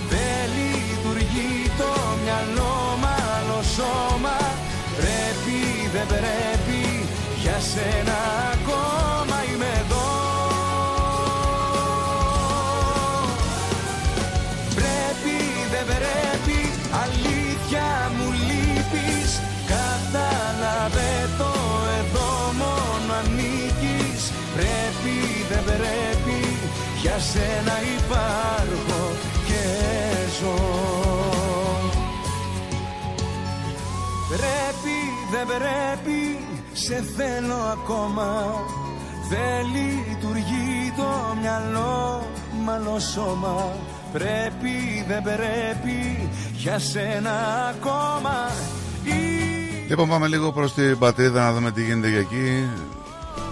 [0.08, 1.92] δεν λειτουργεί το
[2.22, 4.36] μυαλό μάλλον σώμα
[4.96, 7.06] Πρέπει δεν πρέπει
[7.42, 8.16] για σένα
[8.52, 8.91] ακόμα
[25.66, 26.38] δεν πρέπει
[27.02, 29.02] για σένα υπάρχω
[29.46, 29.64] και
[30.40, 30.56] ζω
[34.28, 34.96] Πρέπει
[35.32, 36.38] δεν πρέπει
[36.72, 38.54] σε θέλω ακόμα
[39.28, 42.26] Δεν λειτουργεί το μυαλό
[42.64, 43.76] μ' σώμα
[44.12, 47.32] Πρέπει δεν πρέπει για σένα
[47.70, 48.50] ακόμα
[49.92, 52.68] Λοιπόν, πάμε λίγο προς την πατρίδα να δούμε τι γίνεται για εκεί.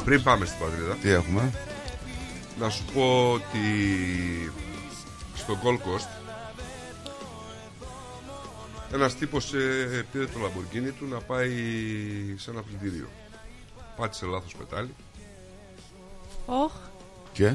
[0.04, 1.52] Πριν πάμε στην πατρίδα, Τι έχουμε;
[2.60, 3.58] Να σου πω ότι
[5.34, 6.08] στο Gold Coast
[8.92, 11.50] ένας τύπος ε, πήρε το Lamborghini του να πάει
[12.38, 13.08] σε ένα πλυντήριο.
[13.96, 14.94] Πάτησε λάθος πετάλι,
[16.46, 16.72] Όχ.
[17.32, 17.54] Και;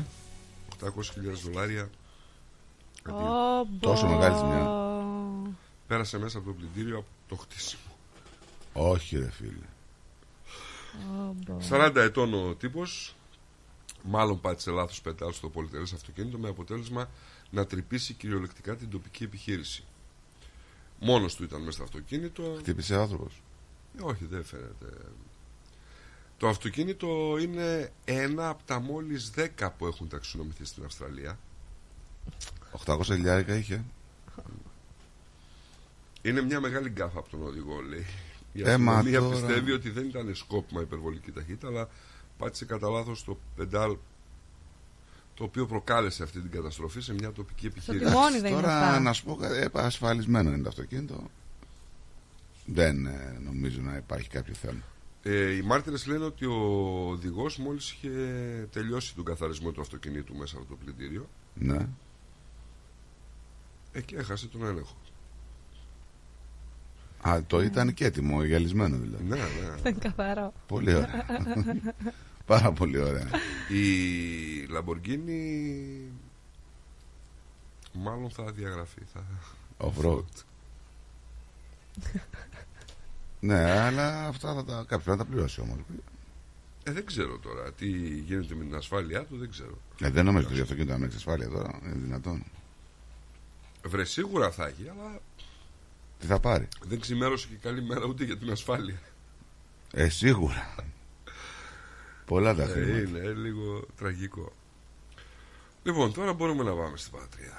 [0.84, 0.90] 800.000
[1.44, 1.90] δολάρια.
[3.10, 3.14] Ω,
[3.80, 4.14] Τόσο μπο.
[4.14, 4.70] μεγάλη ζημιά.
[5.88, 7.82] Πέρασε μέσα από το πλυντήριο από το χτίσιμο.
[8.74, 9.66] Όχι, ρε φίλε.
[11.20, 11.58] Ω, μπο.
[11.70, 13.16] 40 ετών ο τύπος
[14.08, 17.10] Μάλλον πάτησε λάθος πετάλ στο πολυτερές αυτοκίνητο με αποτέλεσμα
[17.50, 19.84] να τρυπήσει κυριολεκτικά την τοπική επιχείρηση.
[21.00, 22.56] Μόνος του ήταν μέσα στο αυτοκίνητο.
[22.60, 23.42] Χτύπησε άνθρωπος.
[24.00, 24.86] Ε, όχι, δεν φαίνεται.
[26.38, 31.40] Το αυτοκίνητο είναι ένα από τα μόλις 10 που έχουν ταξινομηθεί στην Αυστραλία.
[32.86, 33.84] 800 χιλιάρικα είχε.
[36.22, 38.06] Είναι μια μεγάλη γκάφα από τον οδηγό, λέει.
[38.54, 41.90] Η Ε, μα αστυνομία τώρα- πιστεύει ότι δεν ήταν σκόπιμα υπερβολική ταχύτητα, αλλά
[42.38, 43.98] πάτησε κατά λάθος το πεντάλ
[45.34, 48.06] το οποίο προκάλεσε αυτή την καταστροφή σε μια τοπική επιχείρηση.
[48.06, 49.00] τιμόνι δεν είναι Τώρα αυτά.
[49.00, 51.30] να σου πω κάτι, ε, ασφαλισμένο είναι το αυτοκίνητο.
[52.66, 54.80] Δεν ε, νομίζω να υπάρχει κάποιο θέμα.
[55.24, 56.56] Ε, οι μάρτυρες λένε ότι ο
[57.10, 58.10] οδηγός μόλις είχε
[58.72, 61.88] τελειώσει τον καθαρισμό του αυτοκινήτου μέσα από το πλυντήριο Ναι.
[63.92, 64.96] ε, και έχασε τον έλεγχο.
[67.28, 69.24] Α, το ήταν και έτοιμο, γυαλισμένο δηλαδή.
[69.24, 69.82] Ναι, ναι.
[69.82, 70.54] Δεν καθαρό.
[70.68, 71.26] Πολύ ωραία.
[72.46, 73.30] Πάρα πολύ ωραία.
[73.70, 73.86] Η
[74.76, 75.40] Lamborghini
[77.94, 79.02] μάλλον θα διαγραφεί.
[79.14, 79.24] Θα...
[79.78, 80.44] Off-road.
[83.40, 85.78] ναι, αλλά αυτά θα τα, κάποιος θα τα πληρώσει όμως.
[86.84, 87.88] Ε, δεν ξέρω τώρα τι
[88.18, 89.78] γίνεται με την ασφάλειά του, δεν ξέρω.
[90.02, 91.80] Ε, δεν νομίζω ότι το αυτοκίνητο να μην έχει ασφάλεια τώρα.
[91.84, 92.44] Είναι δυνατόν.
[93.86, 95.20] Βρε, σίγουρα θα έχει, αλλά
[96.20, 99.00] Τι θα πάρει; δεν ξημέρωσε και καλή μέρα ούτε για την ασφάλεια.
[99.92, 100.76] Ε, σίγουρα.
[102.26, 103.00] Πολλά τα Ε, χρήματα.
[103.00, 104.52] είναι λίγο τραγικό.
[105.84, 107.58] Λοιπόν, τώρα μπορούμε να πάμε στην πατρίδα.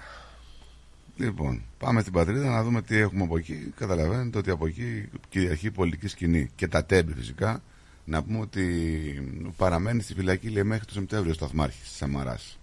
[1.16, 3.72] Λοιπόν, πάμε στην πατρίδα να δούμε τι έχουμε από εκεί.
[3.76, 6.50] Καταλαβαίνετε ότι από εκεί κυριαρχεί η πολιτική σκηνή.
[6.56, 7.62] Και τα τέμπη φυσικά.
[8.04, 12.58] Να πούμε ότι παραμένει στη φυλακή λέει, μέχρι το Σεπτέμβριο ο Σταθμάρχης της Σαμαράς.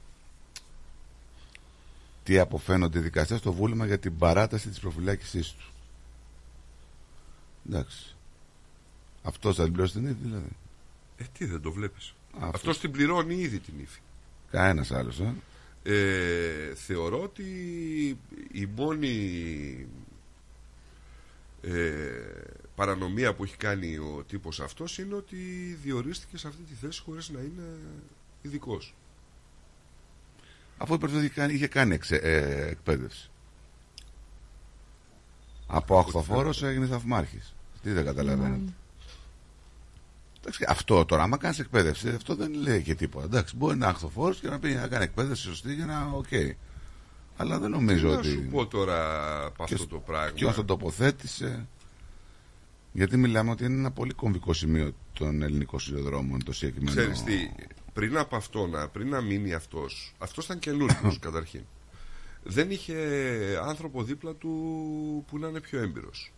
[2.23, 5.72] Τι αποφαίνονται οι δικαστές στο βούλημα για την παράταση της προφυλάκησής του.
[7.69, 8.15] Εντάξει.
[9.23, 10.49] Αυτός θα την πληρώσει την ύφη, δηλαδή.
[11.17, 12.13] Ε, τι δεν το βλέπεις.
[12.33, 12.53] Αυτός.
[12.53, 13.99] Αυτός την πληρώνει ήδη την ύφη.
[14.51, 15.33] Κανένας άλλος, ε.
[15.85, 17.43] Ε, θεωρώ ότι
[18.51, 19.87] η μόνη
[21.61, 21.71] ε,
[22.75, 25.35] παρανομία που έχει κάνει ο τύπος αυτός είναι ότι
[25.83, 27.77] διορίστηκε σε αυτή τη θέση χωρίς να είναι
[28.41, 28.93] ειδικός.
[30.77, 33.29] Αφού είπε ότι είχε κάνει, είχε κάνει εξε- ε, εκπαίδευση.
[35.67, 37.55] Από αχθοφόρο έγινε σταθμάρχης.
[37.81, 38.71] Τι δεν καταλαβαίνετε.
[40.39, 43.25] Εντάξει, αυτό τώρα, άμα κάνεις εκπαίδευση, αυτό δεν λέει και τίποτα.
[43.25, 46.09] Εντάξει, μπορεί να είναι αχθοφόρος και να πει να κάνει εκπαίδευση σωστή για να.
[46.13, 46.27] Οκ.
[47.37, 48.27] Αλλά δεν νομίζω Τι ότι.
[48.27, 48.97] να σου πω τώρα
[49.45, 50.31] από αυτό Ποιος- το πράγμα.
[50.31, 51.67] Ποιος το τοποθέτησε;
[52.91, 56.95] Γιατί μιλάμε ότι είναι ένα πολύ κομβικό σημείο των ελληνικών σιδηροδρόμων το συγκεκριμένο.
[56.95, 57.49] Ξέρεις τι,
[57.93, 61.61] πριν από αυτό, να, πριν να μείνει αυτός, αυτός ήταν καινούριος καταρχήν.
[62.43, 62.95] Δεν είχε
[63.63, 66.31] άνθρωπο δίπλα του που να είναι πιο έμπειρος.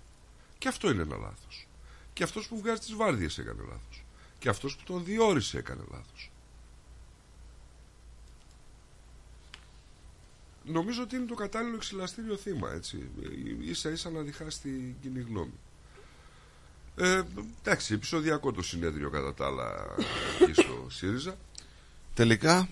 [0.58, 1.68] Και αυτό είναι ένα λάθος.
[2.14, 4.06] Και αυτός που βγάζει τις βάρδιες έκανε λάθος.
[4.40, 6.32] Και αυτός που τον διόρισε έκανε λάθος.
[10.64, 13.10] Νομίζω ότι είναι το κατάλληλο εξυλαστήριο θύμα, έτσι.
[13.62, 15.54] Ίσα ίσα να διχάσει την κοινή γνώμη.
[16.96, 17.22] Ε,
[17.64, 19.96] εντάξει, επεισοδιακό το συνέδριο κατά τα άλλα
[20.42, 21.38] εκεί στο ΣΥΡΙΖΑ.
[22.14, 22.70] Τελικά, Τελικά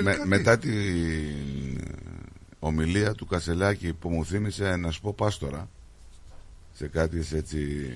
[0.00, 0.70] με- τι; μετά την
[1.80, 1.94] ε,
[2.58, 5.68] ομιλία του Κασελάκη που μου θύμισε να σου πω πάστορα
[6.74, 7.92] σε κάτι έτσι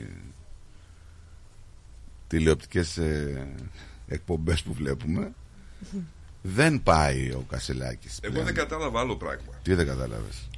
[2.27, 3.49] τηλεοπτικές ε,
[4.09, 5.33] εκπομπές που βλέπουμε
[6.43, 8.47] δεν πάει ο Κασελάκης Εγώ πλέον.
[8.47, 9.53] δεν κατάλαβα άλλο πράγμα.
[9.63, 10.49] Τι δεν κατάλαβες;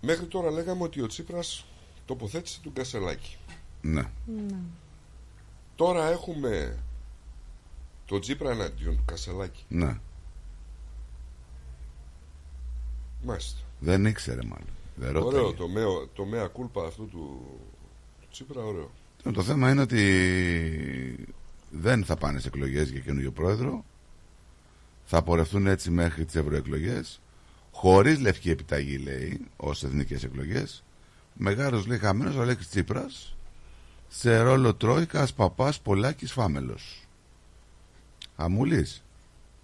[0.00, 1.66] Μέχρι τώρα λέγαμε ότι ο Τσίπρας
[2.04, 3.36] τοποθέτησε τον Κασελάκη.
[3.80, 4.02] Ναι
[5.76, 6.78] Τώρα έχουμε
[8.04, 9.64] τον Τσίπρα εναντίον του Κασελάκη.
[9.68, 9.98] Ναι
[13.22, 13.60] Μάλιστα.
[13.80, 15.36] Δεν ήξερε μάλλον δεν ρώταγε.
[15.36, 17.46] Ωραίο το, μέα, το μέα κούλπα αυτού του,
[18.20, 18.90] του Τσίπρα, ωραίο.
[19.32, 21.26] Το θέμα είναι ότι
[21.70, 23.84] δεν θα πάνε σε εκλογές για καινούριο πρόεδρο.
[25.04, 27.20] Θα πορευτούν έτσι μέχρι τις ευρωεκλογές.
[27.72, 30.82] Χωρίς λευκή επιταγή, λέει, ως εθνικές εκλογές.
[31.34, 33.36] Μεγάλος, λέει, χαμένος ο Αλέξης Τσίπρας
[34.08, 37.01] Σε ρόλο Τρόικας, Παπάς, Πολάκης, Φάμελος.
[38.42, 39.02] Χαμούλης.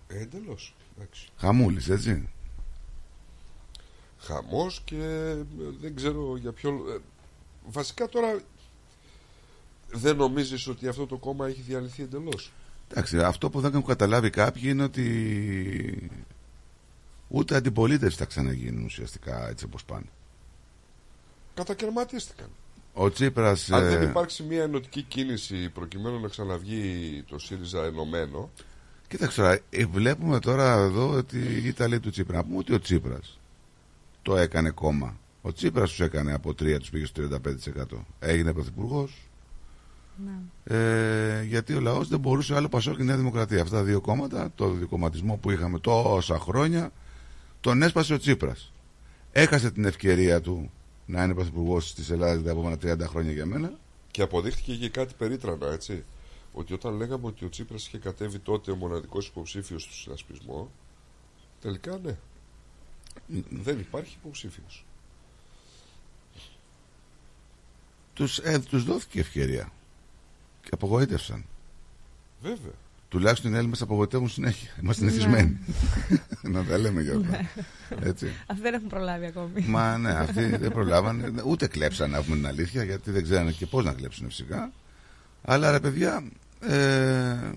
[0.09, 0.59] Εντελώ.
[0.97, 1.29] Εντάξει.
[1.37, 2.29] Χαμούλης, έτσι.
[4.21, 5.37] Χαμός και ε,
[5.81, 6.71] δεν ξέρω για ποιο.
[6.71, 6.99] ε,
[7.71, 8.41] Βασικά τώρα
[9.93, 12.53] δεν νομίζεις ότι αυτό το κόμμα έχει διαλυθεί εντελώς.
[12.91, 16.11] Εντάξει, αυτό που δεν έχουν καταλάβει κάποιοι είναι ότι
[17.29, 20.07] ούτε αντιπολίτευση θα ξαναγίνουν ουσιαστικά έτσι όπως πάνε.
[21.55, 22.49] Κατακαιρματίστηκαν.
[22.93, 23.71] Ο Τσίπρας...
[23.71, 28.51] Αν ε, δεν υπάρξει μια ενωτική κίνηση προκειμένου να ξαναβγεί το ΣΥΡΙΖΑ ενωμένο,
[29.09, 32.37] Κοίταξε τώρα, ε, βλέπουμε τώρα εδώ ότι η Ιταλία του Τσίπρα.
[32.37, 33.39] Να πούμε ότι ο Τσίπρας
[34.23, 35.17] το έκανε κόμμα.
[35.43, 38.07] Ο Τσίπρας τους έκανε από 3 τους πήγε στο 35%.
[38.19, 39.29] Έγινε πρωθυπουργός.
[40.65, 43.63] Ε, γιατί ο λαός δεν μπορούσε άλλο Πασόκ και Νέα Δημοκρατία.
[43.63, 46.93] Αυτά τα δύο κόμματα, το δικοματισμό που είχαμε τόσα χρόνια,
[47.61, 48.73] τον έσπασε ο Τσίπρας.
[49.33, 50.71] Έχασε την ευκαιρία του
[51.07, 53.73] να είναι πρωθυπουργός της Ελλάδας τα επόμενα 30 χρόνια για μένα.
[54.11, 56.05] και αποδείχτηκε και κάτι περίτρανα, έτσι.
[56.53, 60.71] Ότι όταν λέγαμε ότι ο Τσίπρας είχε κατέβει τότε ο μοναδικός υποψήφιος του συνασπισμό,
[61.61, 62.17] τελικά ναι.
[63.51, 64.85] Δεν υπάρχει υποψήφιος.
[68.15, 69.73] Τους, ε, τους δόθηκε ευκαιρία.
[70.63, 71.45] Και απογοήτευσαν.
[72.43, 72.73] Βέβαια.
[73.09, 74.71] Τουλάχιστον οι Έλληνες απογοητεύουν συνέχεια.
[74.83, 75.11] Είμαστε Ναι.
[75.11, 75.59] συνηθισμένοι.
[76.55, 77.29] να τα λέμε για αυτά.
[77.31, 77.49] Ναι.
[78.09, 78.33] Έτσι.
[78.47, 79.65] Αυτοί δεν έχουν προλάβει ακόμη.
[79.67, 81.43] Μα ναι, αυτοί δεν προλάβανε.
[81.47, 84.73] Ούτε κλέψαν, να πούμε την αλήθεια, γιατί δεν ξέρανε και πώς να κλέψουν φυσικά.
[85.43, 86.25] Αλλά ρε παιδιά,
[86.61, 87.53] ε,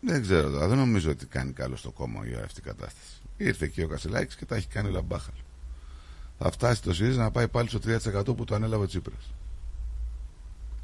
[0.00, 0.68] δεν ξέρω τώρα.
[0.68, 3.12] Δεν νομίζω ότι κάνει καλό στο κόμμα για αυτή την κατάσταση.
[3.36, 5.36] Ήρθε εκεί ο Κασελάκης και τα έχει κάνει όλα μπάχαλο.
[6.38, 9.32] Θα φτάσει το ΣΥΡΙΖΑ να πάει πάλι στο 3% που το ανέλαβε ο Τσίπρας.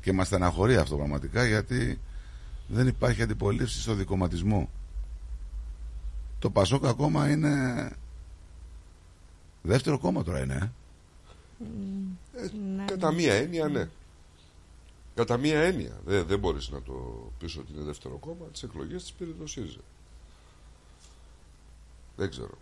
[0.01, 2.01] Και μας στεναχωρεί αυτό πραγματικά γιατί
[2.69, 4.71] δεν υπάρχει αντιπολίτευση στο δικοματισμό.
[6.39, 7.91] Το Πασόκ ακόμα είναι
[9.63, 10.73] δεύτερο κόμμα τώρα είναι.
[12.35, 12.43] ε.
[12.45, 12.85] Ε, Ναι.
[12.85, 13.89] Κατά μία έννοια, ναι.
[15.15, 16.01] Κατά μία έννοια.
[16.05, 16.93] Δεν, δεν μπορείς να το
[17.39, 18.47] πεις ότι είναι δεύτερο κόμμα.
[18.53, 19.81] Τις εκλογές της πήρε το ΣΥΡΙΖΑ.
[22.17, 22.59] Δεν ξέρω.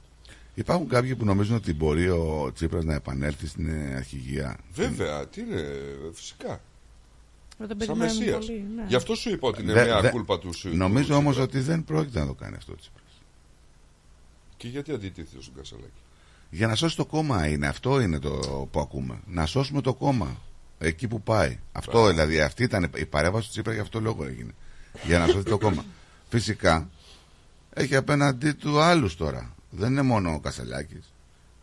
[0.54, 5.40] Υπάρχουν κάποιοι που νομίζουν ότι μπορεί ο Τσίπρας να επανέλθει στην ε, αρχηγία; Βέβαια, τι
[5.40, 5.64] είναι,
[6.12, 6.60] φυσικά.
[7.58, 8.46] Δεν τον Σαν περιμένουμε Μεσσίας.
[8.46, 8.84] πολύ, ναι.
[8.88, 10.78] Γι' αυτό σου είπα ότι είναι Δε- μια δε- κούλπα του ΣΥΡΙΖΑ.
[10.78, 13.02] Νομίζω όμως ότι δεν πρόκειται να το κάνει αυτό ο Τσίπρας.
[14.56, 15.90] Και γιατί αντιτίθεται στον Κασαλάκη.
[16.50, 19.20] Για να σώσει το κόμμα είναι, αυτό είναι το που ακούμε.
[19.26, 20.36] Να σώσουμε το κόμμα
[20.82, 21.58] εκεί που πάει.
[21.72, 24.52] Αυτό δηλαδή, αυτή ήταν η παρέμβαση του Τσίπρα για αυτό λόγο έγινε.
[25.04, 25.84] Για να σώσει το κόμμα.
[26.28, 26.88] Φυσικά
[27.74, 29.54] έχει απέναντί του άλλους τώρα.
[29.70, 31.12] Δεν είναι μόνο ο Κασελάκης.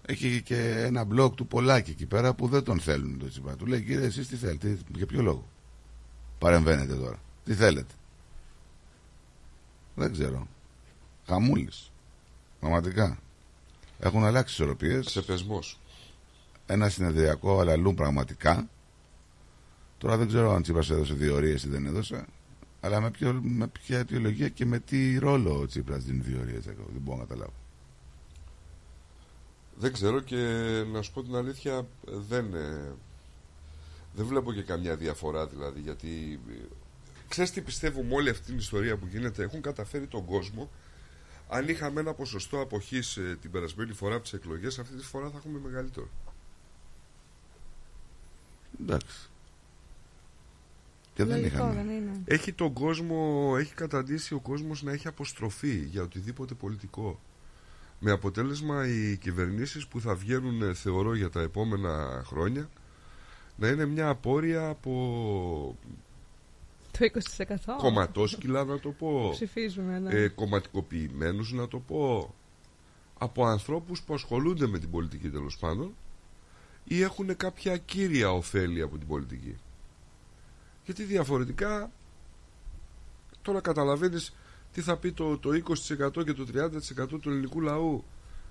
[0.05, 3.55] Έχει και ένα μπλοκ του Πολάκη εκεί πέρα που δεν τον θέλουν τον Τσίπρα.
[3.55, 5.47] Του λέει κύριε, εσείς τι θέλετε, τι- για ποιο λόγο;
[6.39, 7.93] Παρεμβαίνετε τώρα, τι θέλετε;
[9.95, 10.47] Δεν ξέρω.
[11.27, 11.91] Χαμούλης.
[12.59, 13.17] Πραγματικά.
[13.99, 14.99] Έχουν αλλάξει ισορροπίε.
[14.99, 15.59] Ξεπεσμό.
[16.65, 18.67] Ένα συνεδριακό αλαλούν πραγματικά.
[19.99, 22.25] Τώρα δεν ξέρω αν Τσίπρας έδωσε διορίες ή δεν έδωσε.
[22.79, 26.63] Αλλά με, ποιο, με ποια αιτιολογία και με τι ρόλο ο Τσίπρας δίνει διορίες.
[26.63, 27.53] Δεν μπορώ να καταλάβω.
[29.75, 30.35] Δεν ξέρω και
[30.91, 32.93] να σου πω την αλήθεια δεν, ε,
[34.15, 36.53] δεν βλέπω και καμιά διαφορά δηλαδή γιατί ε,
[37.27, 40.69] ξέρεις τι πιστεύω με όλη αυτή την ιστορία που γίνεται έχουν καταφέρει τον κόσμο
[41.49, 45.29] αν είχαμε ένα ποσοστό αποχής ε, την περασμένη φορά από τις εκλογές αυτή τη φορά
[45.29, 46.09] θα έχουμε μεγαλύτερο
[48.81, 49.29] Εντάξει.
[51.19, 51.73] Και δεν Λογικό, είχαμε.
[51.73, 52.21] δεν είναι.
[52.25, 57.19] έχει τον κόσμο έχει καταντήσει ο κόσμος να έχει αποστροφή για οτιδήποτε πολιτικό
[57.99, 62.69] με αποτέλεσμα οι κυβερνήσεις που θα βγαίνουν ε, θεωρώ για τα επόμενα χρόνια
[63.55, 65.77] να είναι μια απόρρια από
[66.91, 67.05] Το
[67.37, 67.45] 20%.
[67.77, 70.13] κομματόσκυλα να το πω Ψηφίζουμε, ναι.
[70.13, 72.33] ε, κομματικοποιημένους να το πω
[73.17, 75.93] από ανθρώπους που ασχολούνται με την πολιτική τέλος πάντων
[76.83, 79.57] ή έχουν κάποια κύρια ωφέλη από την πολιτική
[80.89, 81.91] γιατί διαφορετικά
[83.41, 84.33] τώρα καταλαβαίνεις
[84.73, 88.03] τι θα πει το, το 20% και το 30% του ελληνικού λαού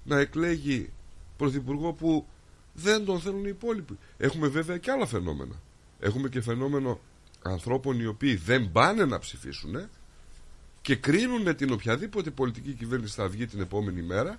[0.05, 0.90] να εκλέγει
[1.36, 2.27] πρωθυπουργό που
[2.73, 3.98] δεν τον θέλουν οι υπόλοιποι.
[4.19, 5.55] Έχουμε βέβαια και άλλα φαινόμενα.
[6.01, 7.01] Έχουμε και φαινόμενο
[7.43, 9.89] ανθρώπων οι οποίοι δεν πάνε να ψηφίσουν ε,
[10.82, 14.39] και κρίνουν την οποιαδήποτε πολιτική κυβέρνηση θα βγει την επόμενη μέρα.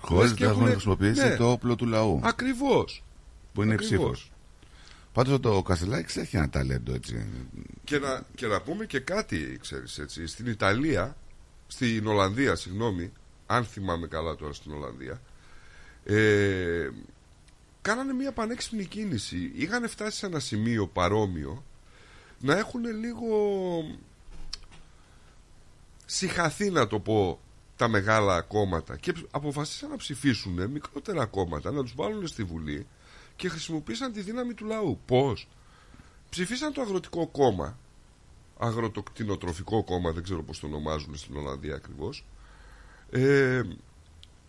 [0.00, 1.36] Χωρίς λες και να έχουν έχουνε- χρησιμοποιήσει Ναι.
[1.36, 2.20] το όπλο του λαού.
[2.22, 3.02] Ακριβώς.
[3.52, 3.96] Που είναι Ακριβώς.
[3.98, 4.30] ψήφος.
[5.16, 7.26] Πάντως το Κασελάκη έχει ένα ταλέντο έτσι.
[7.84, 11.16] Και να, και να πούμε και κάτι, ξέρεις έτσι, στην Ιταλία,
[11.66, 13.12] στην Ολλανδία, συγγνώμη,
[13.46, 15.20] αν θυμάμαι καλά τώρα στην Ολλανδία,
[16.04, 16.90] ε,
[17.82, 19.52] κάνανε μια πανέξυπνη κίνηση.
[19.54, 21.64] Είχαν φτάσει σε ένα σημείο παρόμοιο
[22.40, 23.36] να έχουν λίγο
[26.06, 27.40] συχαθεί να το πω
[27.76, 32.86] τα μεγάλα κόμματα και αποφασίσαν να ψηφίσουν μικρότερα κόμματα, να τους βάλουν στη Βουλή
[33.36, 35.00] και χρησιμοποίησαν τη δύναμη του λαού.
[35.06, 35.48] Πώς;
[36.30, 37.78] ψηφίσαν το αγροτικό κόμμα,
[38.58, 42.24] αγροτοκτηνοτροφικό κόμμα, δεν ξέρω πώς το ονομάζουν στην Ολλανδία ακριβώς,
[43.10, 43.62] ε,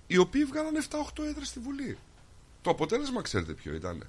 [0.07, 1.97] οι οποίοι βγάλαν 7-8 έδρες στη Βουλή.
[2.61, 4.07] Το αποτέλεσμα ξέρετε ποιο ήταν.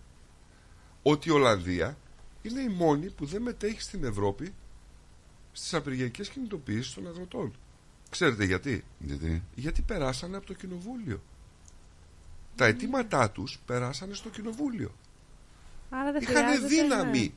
[1.03, 1.97] Ότι η Ολλανδία
[2.43, 4.55] είναι η μόνη που δεν μετέχει στην Ευρώπη
[5.53, 7.53] στις απεργιακές κινητοποιήσεις των αγροτών.
[8.11, 11.23] Ξέρετε γιατί; Γιατί; Γιατί περάσανε από το κοινοβούλιο.
[12.59, 14.95] Τα αιτήματά τους περάσανε στο κοινοβούλιο.
[15.91, 17.35] Άρα δεν Είχαν χρειάζεται, δύναμη.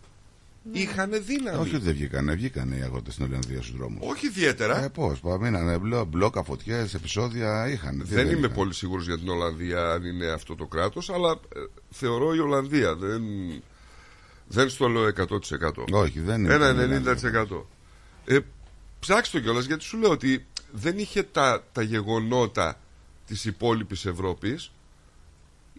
[0.63, 0.79] ναι.
[0.79, 1.57] Είχαν δύναμη.
[1.57, 3.99] Όχι ότι δεν βγήκανε, βγήκανε οι αγρότες στην Ολλανδία στους δρόμους.
[4.01, 4.83] Όχι ιδιαίτερα.
[4.83, 8.01] Ε, Πώς, μείνανε μπλο, μπλόκα, φωτιέ, επεισόδια είχαν.
[8.05, 12.33] Δεν είμαι πολύ σίγουρος για την Ολλανδία αν είναι αυτό το κράτος αλλά ε, θεωρώ
[12.35, 13.23] η Ολλανδία δεν,
[14.47, 15.37] δεν στο λέω 100%
[15.91, 16.53] Όχι, δεν είναι.
[16.53, 17.03] Ένα
[17.51, 17.63] 90%
[18.25, 18.37] ε,
[18.99, 22.79] Ψάξτε το κιόλας γιατί σου λέω ότι δεν είχε τα, τα γεγονότα
[23.27, 24.71] της υπόλοιπης Ευρώπης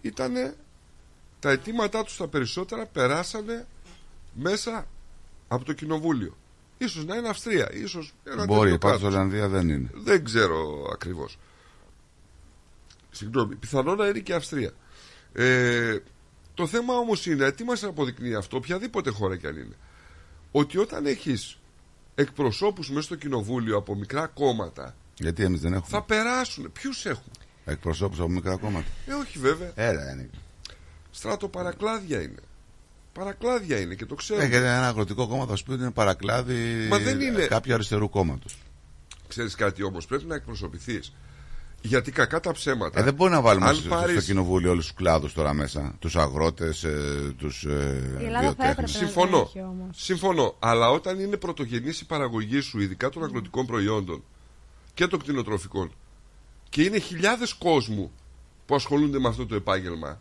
[0.02, 0.56] Ήτανε
[1.40, 3.66] τα αιτήματά τους τα περισσότερα περάσανε
[4.34, 4.86] μέσα
[5.48, 6.36] από το κοινοβούλιο
[6.84, 9.14] Ίσως να είναι Αυστρία ίσως ένα Μπορεί, τέτοιο πάντω κράτος.
[9.14, 9.90] Ολλανδία δεν είναι.
[9.94, 11.38] Δεν ξέρω ακριβώς.
[13.10, 14.70] Συγγνώμη, πιθανόν να είναι και Αυστρία.
[15.32, 15.98] Ε,
[16.54, 19.76] το θέμα όμως είναι, τι μας αποδεικνύει αυτό, οποιαδήποτε χώρα κι αν είναι,
[20.52, 21.58] ότι όταν έχεις
[22.14, 26.72] εκπροσώπους μέσα στο κοινοβούλιο από μικρά κόμματα, Γιατί εμείς δεν έχουμε; θα περάσουν.
[26.72, 27.32] Ποιους έχουν.
[27.64, 28.86] Εκπροσώπους από μικρά κόμματα.
[29.06, 29.72] Ε, όχι βέβαια.
[29.74, 30.30] Έλα, είναι.
[31.10, 32.40] Στράτο παρακλάδια είναι.
[33.12, 34.44] Παρακλάδια είναι και το ξέρουμε.
[34.46, 37.46] Έχετε ένα αγροτικό κόμμα, θα σου πει ότι είναι παρακλάδι Μα δεν είναι.
[37.46, 38.56] κάποιου αριστερού κόμματος.
[39.28, 41.12] Ξέρεις κάτι όμως, πρέπει να εκπροσωπηθείς.
[41.84, 43.00] Γιατί κακά τα ψέματα.
[43.00, 45.94] Ε, δεν μπορεί να βάλουμε Αν στο, πάρεις- στο κοινοβούλιο όλους τους κλάδους τώρα μέσα.
[45.98, 49.30] Τους αγρότες, ε, τους ε, Η Ελλάδα θα έπρεπε να Συμφωνώ.
[49.38, 49.88] το έχει όμως.
[50.02, 50.56] Συμφωνώ.
[50.58, 54.22] Αλλά όταν είναι πρωτογενής η παραγωγή σου, ειδικά των αγροτικών προϊόντων
[54.94, 55.92] και των κτηνοτροφικών,
[56.72, 58.12] και είναι χιλιάδες κόσμου
[58.66, 60.20] που ασχολούνται με αυτό το επάγγελμα,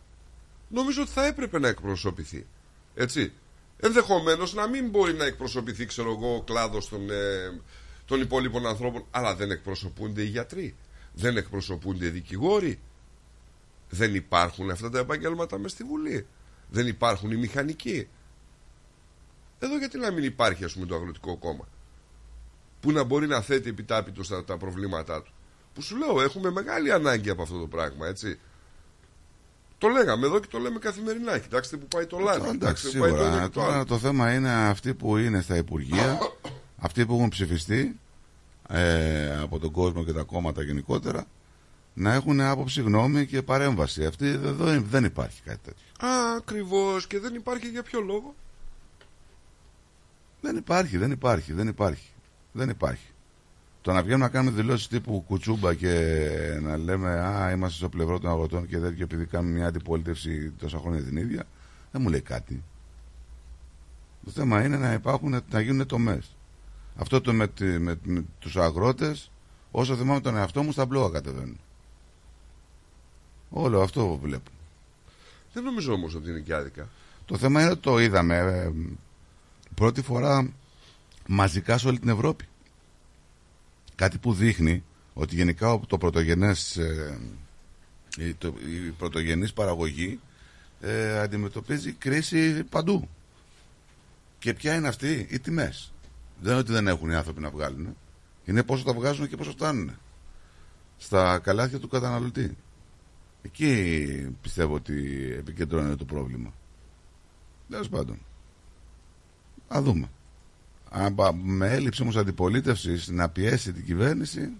[0.69, 2.45] νομίζω ότι θα έπρεπε να εκπροσωπηθεί.
[2.95, 3.33] Έτσι.
[3.79, 7.61] Ενδεχομένως να μην μπορεί να εκπροσωπηθεί, ξέρω εγώ, ο κλάδος των, ε,
[8.05, 10.75] των υπόλοιπων ανθρώπων, αλλά δεν εκπροσωπούνται οι γιατροί.
[11.13, 12.79] Δεν εκπροσωπούνται οι δικηγόροι.
[13.89, 16.27] Δεν υπάρχουν αυτά τα επαγγέλματα μες στη Βουλή.
[16.69, 18.07] Δεν υπάρχουν οι μηχανικοί.
[19.59, 21.67] Εδώ γιατί να μην υπάρχει ας πούμε το αγροτικό κόμμα
[22.79, 25.31] που να μπορεί να θέτει επιτάπητος στα τα προβλήματά του.
[25.73, 28.39] Που σου λέω έχουμε μεγάλη ανάγκη από αυτό το πράγμα έτσι.
[29.77, 31.38] Το λέγαμε εδώ και το λέμε καθημερινά.
[31.38, 32.48] Κοιτάξτε που πάει το λάδι.
[32.49, 33.34] Εντάξει, Κοιτάξτε που πάει το σίγουρα.
[33.35, 33.85] ένα και το Τώρα άλλο.
[33.85, 36.19] το θέμα είναι αυτοί που είναι στα Υπουργεία,
[36.85, 37.99] αυτοί που έχουν ψηφιστεί
[38.69, 41.26] ε, από τον κόσμο και τα κόμματα γενικότερα,
[41.93, 44.06] να έχουν άποψη, γνώμη και παρέμβαση.
[44.06, 46.10] Αυτή εδώ δεν υπάρχει κάτι τέτοιο.
[46.11, 48.35] Α, ακριβώς και δεν υπάρχει για ποιο λόγο;
[50.41, 52.10] Δεν υπάρχει, δεν υπάρχει, δεν υπάρχει.
[52.52, 53.10] Δεν υπάρχει.
[53.81, 58.19] Το να βγαίνουμε να κάνουμε δηλώσεις τύπου κουτσούμπα και να λέμε Α, είμαστε στο πλευρό
[58.19, 61.43] των αγροτών και τέτοιο επειδή κάνουμε μια αντιπολίτευση τόσα χρόνια την ίδια,
[61.91, 62.63] δεν μου λέει κάτι.
[64.25, 66.35] Το θέμα είναι να υπάρχουν, να γίνουν τομές.
[66.97, 69.31] Αυτό το με, τη- με, με τους αγρότες,
[69.71, 71.59] όσο θυμάμαι τον εαυτό μου, στα μπλόγα κατεβαίνουν.
[73.49, 74.51] Όλο αυτό βλέπω.
[75.53, 76.87] Δεν νομίζω όμως ότι είναι και άδικα.
[77.25, 78.71] Το θέμα είναι ότι το είδαμε ε,
[79.75, 80.49] πρώτη φορά
[81.27, 82.45] μαζικά σε όλη την Ευρώπη.
[83.95, 87.19] Κάτι που δείχνει ότι γενικά το πρωτογενές, ε,
[88.18, 90.19] η, το, η πρωτογενής παραγωγή
[90.81, 93.09] ε, αντιμετωπίζει κρίση παντού.
[94.39, 95.93] Και ποια είναι αυτή; Οι τιμές.
[96.41, 97.97] Δεν είναι ότι δεν έχουν οι άνθρωποι να βγάλουν.
[98.45, 99.91] Είναι πόσο τα βγάζουν και πόσο φτάνουν.
[100.97, 102.57] Στα καλάθια του καταναλωτή.
[103.41, 106.53] Εκεί πιστεύω ότι επικεντρώνεται το πρόβλημα.
[107.69, 108.19] Τέλος πάντων.
[109.76, 110.09] Α δούμε.
[110.93, 114.51] Αν πα- με έλλειψη όμως αντιπολίτευσης να πιέσει την κυβέρνηση,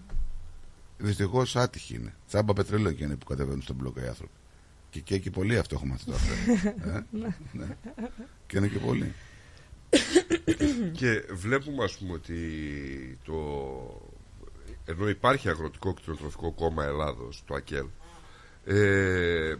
[0.98, 2.14] δυστυχώς άτυχη είναι.
[2.28, 4.32] Τσάμπα πετρέλαιο και είναι που κατεβαίνουν στον μπλοκ οι άνθρωποι.
[4.90, 6.18] Και, και εκεί πολλοί αυτό έχω μάθει τώρα.
[6.96, 7.04] ε;
[7.52, 7.76] ναι.
[8.46, 9.12] Και είναι και πολλοί.
[10.98, 12.38] και βλέπουμε ας πούμε ότι
[13.24, 13.34] το...
[14.84, 17.86] ενώ υπάρχει αγροτικό κτηνοτροφικό κόμμα Ελλάδος, το ΑΚΕΛ,
[18.64, 19.54] ε,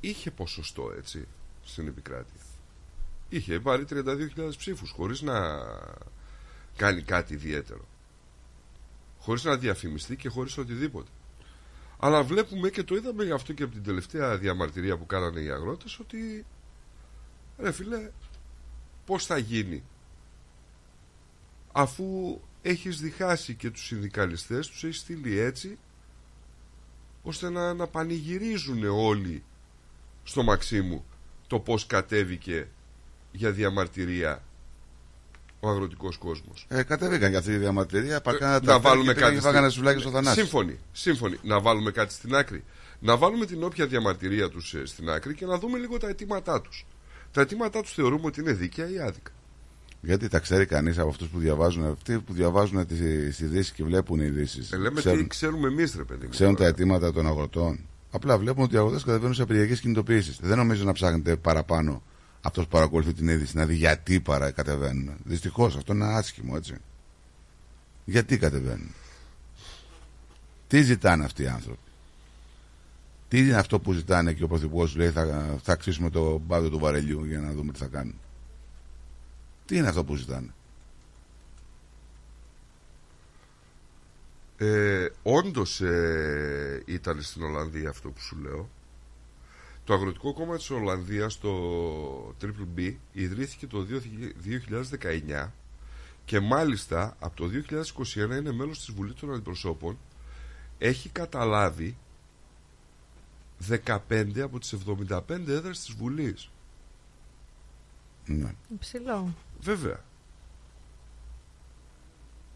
[0.00, 1.26] είχε ποσοστό έτσι
[1.64, 2.37] στην επικράτεια.
[3.28, 5.58] Είχε πάρει 32.000 ψήφους χωρίς να
[6.76, 7.84] κάνει κάτι ιδιαίτερο.
[9.18, 11.10] Χωρίς να διαφημιστεί και χωρίς οτιδήποτε.
[11.98, 15.50] Αλλά βλέπουμε και το είδαμε γι' αυτό και από την τελευταία διαμαρτυρία που κάνανε οι
[15.50, 16.46] αγρότες ότι
[17.58, 18.10] ρε φίλε
[19.06, 19.82] πώς θα γίνει;
[21.72, 25.78] Αφού έχεις διχάσει και τους συνδικαλιστές τους έχεις στείλει έτσι
[27.22, 29.42] ώστε να, να πανηγυρίζουν όλοι
[30.24, 31.04] στο Μαξίμου
[31.46, 32.68] το πώς κατέβηκε
[33.32, 34.42] για διαμαρτυρία
[35.60, 36.66] ο αγροτικός κόσμος.
[36.68, 38.20] Ε, κατέβηκαν για αυτή τη διαμαρτυρία.
[38.20, 39.34] Παρκάνε να βάλουμε κάτι.
[39.34, 40.40] Και φάγανε σουβλάκι στο θανάσι.
[40.40, 41.36] Σύμφωνοι, σύμφωνοι.
[41.42, 42.64] Να βάλουμε κάτι στην άκρη.
[43.00, 46.86] Να βάλουμε την όποια διαμαρτυρία τους στην άκρη και να δούμε λίγο τα αιτήματά τους.
[47.32, 49.30] Τα αιτήματά τους θεωρούμε ότι είναι δίκαια ή άδικα.
[50.00, 54.20] Γιατί τα ξέρει κανείς από αυτούς που διαβάζουν, αυτοί που διαβάζουν τις ειδήσεις και βλέπουν
[54.20, 54.72] ειδήσεις.
[54.72, 56.30] Ε, λέμε τι ξέρουμε εμείς, ρε παιδί μου.
[56.30, 57.78] Ξέρουν τα αιτήματα των αγροτών.
[58.10, 60.38] Απλά βλέπουν ότι οι αγρότες κατεβαίνουν σε απεργιακές κινητοποιήσεις.
[60.40, 62.02] Δεν νομίζω να ψάχνετε παραπάνω
[62.40, 65.16] αυτός που παρακολουθεί την είδηση να δει γιατί παρά κατεβαίνουν.
[65.24, 66.74] Δυστυχώς αυτό είναι άσχημο, έτσι.
[68.04, 68.94] Γιατί κατεβαίνουν.
[70.66, 71.90] Τι ζητάνε αυτοί οι άνθρωποι;
[73.28, 76.68] Τι είναι αυτό που ζητάνε και ο Πρωθυπουργός σου λέει θα, θα αξίσουμε το πάδο
[76.68, 78.14] του βαρελιού για να δούμε τι θα κάνουν.
[79.66, 80.52] Τι είναι αυτό που ζητάνε;
[84.60, 88.68] Ε, Όντως ε, ήταν στην Ολλανδία αυτό που σου λέω.
[89.88, 93.86] Το Αγροτικό Κόμμα της Ολλανδίας, το Triple B, ιδρύθηκε το
[95.40, 95.52] 2019
[96.24, 99.98] και μάλιστα από το 2021 είναι μέλος της Βουλής των Αντιπροσώπων.
[100.78, 101.96] Έχει καταλάβει
[103.68, 106.50] 15 από τις 75 έδρες της Βουλής.
[108.26, 108.54] Ναι.
[108.74, 109.34] Υψηλό.
[109.60, 110.04] Βέβαια.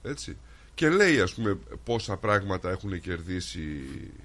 [0.02, 0.36] Έτσι.
[0.74, 3.60] Και λέει, ας πούμε, πόσα πράγματα έχουν κερδίσει.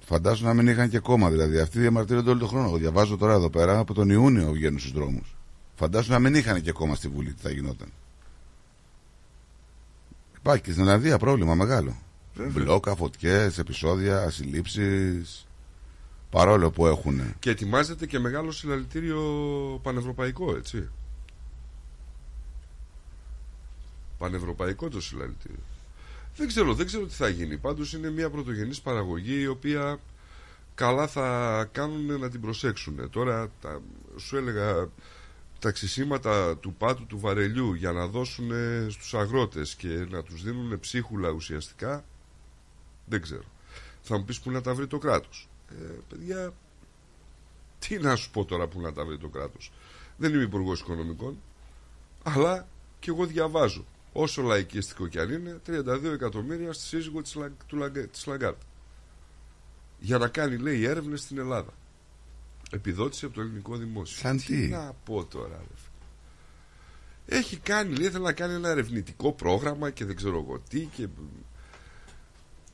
[0.00, 1.58] Φαντάζομαι να μην είχαν και κόμμα δηλαδή.
[1.58, 2.66] Αυτοί διαμαρτύρονται όλο τον χρόνο.
[2.66, 5.36] Εγώ διαβάζω τώρα εδώ πέρα από τον Ιούνιο βγαίνουν στους δρόμους.
[5.74, 7.32] Φαντάζομαι να μην είχαν και κόμμα στη Βουλή.
[7.32, 7.88] Τι θα γινόταν.
[10.36, 11.96] Υπάρχει και στην Ολλανδία πρόβλημα μεγάλο.
[12.34, 12.52] Βέβαια.
[12.52, 15.22] Μπλόκα, φωτιές, επεισόδια, συλλήψει.
[16.30, 17.34] Παρόλο που έχουν.
[17.38, 19.20] Και ετοιμάζεται και μεγάλο συλλαλητήριο
[19.82, 20.88] πανευρωπαϊκό, έτσι.
[24.18, 25.58] Πανευρωπαϊκό το συλλαλητήριο.
[26.38, 27.58] Δεν ξέρω, δεν ξέρω τι θα γίνει.
[27.58, 30.00] Πάντως είναι μια πρωτογενής παραγωγή η οποία
[30.74, 33.10] καλά θα κάνουν να την προσέξουν.
[33.10, 33.80] Τώρα τα,
[34.16, 34.88] σου έλεγα
[35.58, 38.50] τα ξυσίματα του πάτου του βαρελιού για να δώσουν
[38.90, 42.04] στους αγρότες και να τους δίνουν ψίχουλα ουσιαστικά
[43.08, 43.44] δεν ξέρω.
[44.02, 45.48] Θα μου πεις που να τα βρει το κράτος.
[45.70, 46.52] Ε, παιδιά,
[47.78, 49.72] τι να σου πω τώρα που να τα βρει το κράτος.
[50.16, 51.38] Δεν είμαι υπουργός οικονομικών,
[52.22, 52.68] αλλά
[53.00, 53.84] και εγώ διαβάζω.
[54.12, 57.50] Όσο λαϊκίστικο κι αν είναι, 32 εκατομμύρια στη σύζυγο της, Λα...
[57.66, 58.06] του Λαγκα...
[58.06, 58.60] της Λαγκάρντ.
[59.98, 61.72] Για να κάνει, λέει, έρευνες στην Ελλάδα.
[62.70, 64.18] Επιδότηση από το ελληνικό δημόσιο.
[64.18, 65.74] Σαν τι; να πω τώρα, ρε.
[65.74, 67.40] φίλε.
[67.40, 71.08] Έχει κάνει, λέει, θέλει να κάνει ένα ερευνητικό πρόγραμμα και δεν ξέρω εγώ τι και...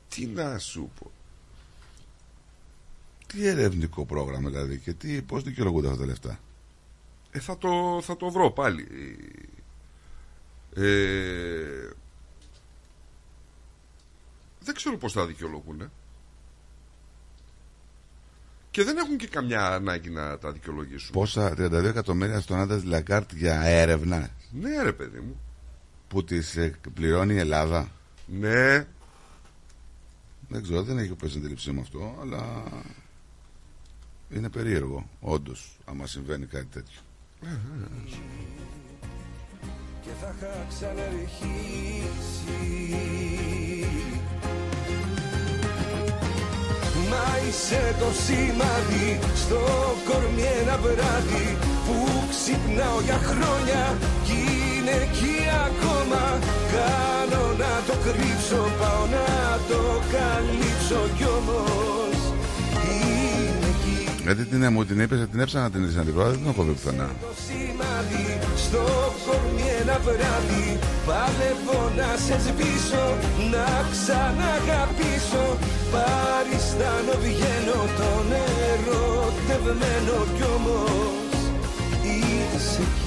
[0.09, 1.11] Τι να σου πω.
[3.27, 6.41] Τι ερευνητικό πρόγραμμα δηλαδή και τι, πώς δικαιολογούνται αυτά τα λεφτά;
[7.31, 8.89] Ε, θα, το, θα το βρω πάλι.
[10.77, 11.91] Ε,
[14.61, 15.91] δεν ξέρω πώς θα δικαιολογούν.
[18.71, 21.13] Και δεν έχουν και καμιά ανάγκη να τα δικαιολογήσουν.
[21.13, 25.41] Πόσα 32 εκατομμύρια στον άντρας της Λαγκάρντ για έρευνα; Ναι, ρε παιδί μου.
[26.09, 27.89] που τις ε, πληρώνει η Ελλάδα.
[28.27, 28.87] Ναι.
[30.49, 32.63] Δεν ξέρω, δεν έχει πέσει αντίληψή μου αυτό, αλλά
[34.31, 37.01] είναι περίεργο, όντως, άμα συμβαίνει κάτι τέτοιο.
[40.05, 42.25] Και θα είχα ξαναρχίσει
[47.11, 49.61] Μα είσαι το σημάδι στο
[50.09, 51.97] κορμί ένα βράδυ που
[52.31, 54.39] ξυπνάω για χρόνια κι
[54.77, 55.37] είναι εκεί
[55.67, 56.39] ακόμα.
[56.75, 59.83] Κάνω να το κρύψω πάω να το
[60.13, 61.75] καλύψω κι όμως.
[61.75, 62.14] είναι εκεί
[64.25, 66.49] Γιατί την, μου την είπες, την έψανα να την είδες να την βρω, δεν την
[66.49, 67.09] έχω δει πουθενά.
[67.21, 68.27] το σημάδι
[68.65, 68.85] στο
[69.25, 70.69] κορμί ένα βράδυ
[71.07, 73.07] Παλεύω να σε σβήσω,
[73.55, 75.47] να ξαναγαπήσω
[75.95, 78.27] Παριστάνω βγαίνω τον
[78.71, 81.15] ερωτευμένο κι όμως
[82.03, 83.04] είσαι εκεί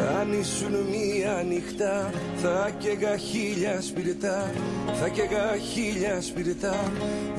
[0.00, 4.50] αν ήσουν μία νυχτά θα καίγα χίλια σπιρτά
[5.00, 6.92] Θα καίγα χίλια σπιρτά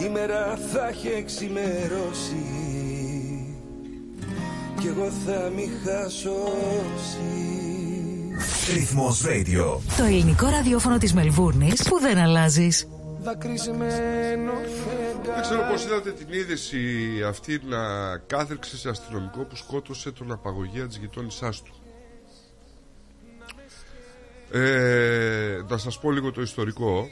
[0.05, 2.45] Η μέρα θα έχει εξημερώσει
[4.79, 7.39] Κι εγώ θα μη χασώσει
[8.73, 9.79] Ρυθμός Radio.
[9.97, 12.87] Το ελληνικό ραδιόφωνο της Μελβούρνης που δεν αλλάζεις.
[13.21, 14.51] Δακρυσμένο
[15.23, 16.79] Δεν ξέρω πώς είδατε την είδηση
[17.27, 17.77] αυτή να
[18.17, 21.73] κάθεξε σε αστυνομικό που σκότωσε τον απαγωγέα της γειτόνισάς του.
[24.51, 27.09] Ε, να σας πω λίγο το ιστορικό.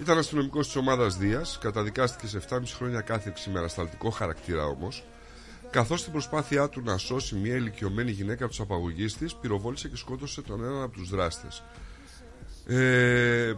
[0.00, 5.04] Ήταν αστυνομικός της ομάδας Δίας, καταδικάστηκε σε 7,5 χρόνια κάθεξη με ανασταλτικό χαρακτήρα όμως,
[5.70, 9.96] καθώς στην προσπάθειά του να σώσει μια ηλικιωμένη γυναίκα από τους απαγωγείς της, πυροβόλησε και
[9.96, 11.62] σκότωσε τον έναν από τους δράστες.
[12.66, 13.54] Ε,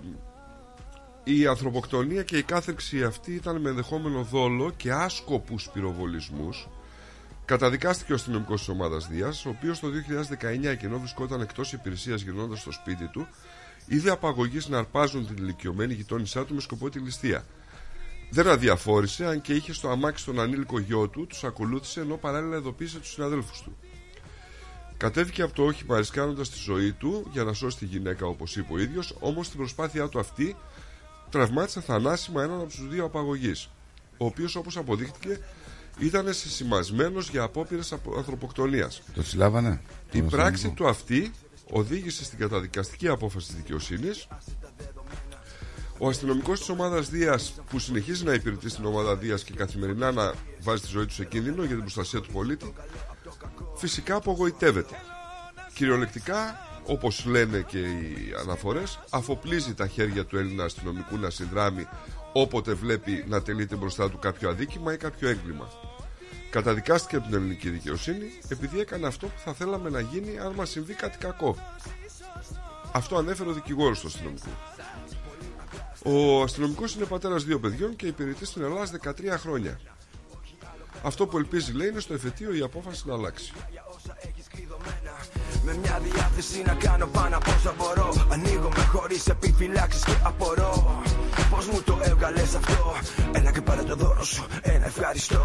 [1.25, 6.69] η ανθρωποκτονία και η κάθεξη αυτή ήταν με ενδεχόμενο δόλο και άσκοπους πυροβολισμούς.
[7.45, 12.23] Καταδικάστηκε ο αστυνομικός της ομάδας Δίας, ο οποίος το 2019 και ενώ βρισκόταν εκτός υπηρεσίας
[12.23, 13.27] γυρνώντας στο σπίτι του,
[13.87, 17.45] είδε απαγωγεί να αρπάζουν την ηλικιωμένη γειτόνισά του με σκοπό τη ληστεία.
[18.31, 22.57] Δεν αδιαφόρησε, αν και είχε στο αμάξι τον ανήλικο γιο του, τους ακολούθησε ενώ παράλληλα
[22.57, 23.77] ειδοποίησε τους συναδέλφους του.
[24.97, 28.73] Κατέβηκε από το όχημα ρισκάνοντας τη ζωή του για να σώσει τη γυναίκα, όπως είπε
[28.73, 30.57] ο ίδιος, όμως στην προσπάθειά του αυτή
[31.31, 33.69] τραυμάτισε θανάσιμα έναν από τους δύο απαγωγείς,
[34.17, 35.41] ο οποίος όπως αποδείχτηκε
[36.05, 39.03] ήταν συσημασμένος για απόπειρες ανθρωποκτονίας.
[39.15, 39.81] Το συλλάβανε.
[40.13, 40.85] Η Το πράξη αστυνομικό.
[40.85, 41.31] του αυτή
[41.71, 44.27] οδήγησε στην καταδικαστική απόφαση της δικαιοσύνης.
[45.99, 50.33] Ο αστυνομικός της ομάδας Δίας που συνεχίζει να υπηρετεί στην ομάδα Δίας και καθημερινά να
[50.61, 52.73] βάζει τη ζωή τους σε κίνδυνο για την προστασία του πολίτη
[53.77, 54.95] φυσικά απογοητεύεται.
[55.75, 61.87] Κυριολεκτικά, όπως λένε και οι αναφορές, αφοπλίζει τα χέρια του Έλληνα αστυνομικού να συνδράμει
[62.33, 65.69] όποτε βλέπει να τελείται μπροστά του κάποιο αδίκημα ή κάποιο έγκλημα.
[66.51, 70.71] Καταδικάστηκε από την ελληνική δικαιοσύνη επειδή έκανε αυτό που θα θέλαμε να γίνει αν μας
[70.71, 71.57] συμβεί κάτι κακό.
[72.93, 74.49] Αυτό ανέφερε ο δικηγόρος του αστυνομικού.
[76.05, 79.81] Ο αστυνομικός είναι πατέρας δύο παιδιών και υπηρετεί στην Ελλάδα 13 χρόνια.
[81.03, 83.53] Αυτό που ελπίζει, λέει, είναι στο εφετείο η απόφαση να αλλάξει.
[85.65, 88.09] Με μια διάθεση να κάνω πάνω από όσα μπορώ.
[88.33, 91.03] Ανοίγομαι χωρίς επιφυλάξεις και απορώ.
[91.51, 92.93] Πώς μου το έβγαλες αυτό;
[93.33, 95.43] Ένα και πάρε το δώρο σου, ένα ευχαριστώ.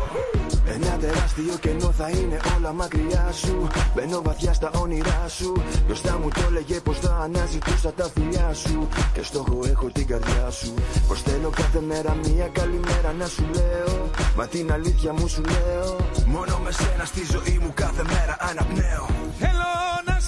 [0.65, 3.67] Ένα τεράστιο κενό θα είναι όλα μακριά σου.
[3.95, 5.63] Μπαίνω βαθιά στα όνειρά σου.
[5.85, 8.87] Μπροστά μου το έλεγε πως θα αναζητούσα τα φιλιά σου.
[9.13, 10.73] Και στόχο έχω την καρδιά σου.
[11.07, 14.09] Πως θέλω κάθε μέρα μια καλημέρα να σου λέω.
[14.37, 15.95] Μα την αλήθεια μου σου λέω.
[16.25, 19.05] Μόνο με σένα στη ζωή μου κάθε μέρα αναπνέω.
[19.39, 19.56] Θέλω να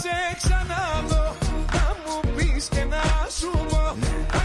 [0.02, 1.36] σε ξαναδώ.
[1.74, 3.04] Να μου πεις και να
[3.38, 4.39] σου πω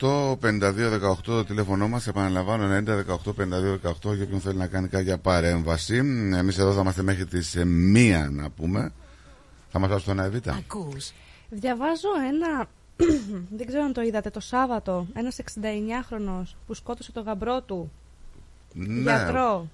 [0.00, 5.96] 9018-5218 το τηλέφωνό μας επαναλαμβάνω 9018-5218 για όποιον θέλει να κάνει κάποια παρέμβαση
[6.36, 8.92] εμείς εδώ θα είμαστε μέχρι τις 1 να πούμε
[9.70, 11.12] θα μας δώσει το 1 Εβίτα Ακούς.
[11.50, 12.68] Διαβάζω ένα.
[13.56, 15.06] δεν ξέρω αν το είδατε το Σάββατο.
[15.14, 17.92] Ένας 69χρονο που σκότωσε το γαμπρό του.
[18.72, 19.68] ναι, Γιατρό.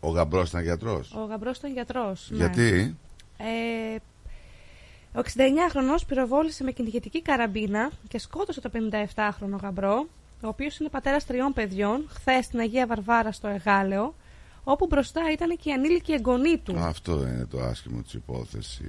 [0.00, 2.28] ο γαμπρός ήταν γιατρός Ο γαμπρός ήταν γιατρός.
[2.32, 2.96] γιατί;
[3.36, 3.96] Ε,
[5.14, 10.06] ο 69χρονο πυροβόλησε με κυνηγετική καραμπίνα και σκότωσε το 57χρονο γαμπρό,
[10.42, 14.14] ο οποίος είναι πατέρας τριών παιδιών, χθες στην Αγία Βαρβάρα στο Εγάλεο,
[14.64, 16.78] όπου μπροστά ήταν και η ανήλικη εγγονή του.
[16.78, 18.80] αυτό δεν είναι το άσχημο της υπόθεσης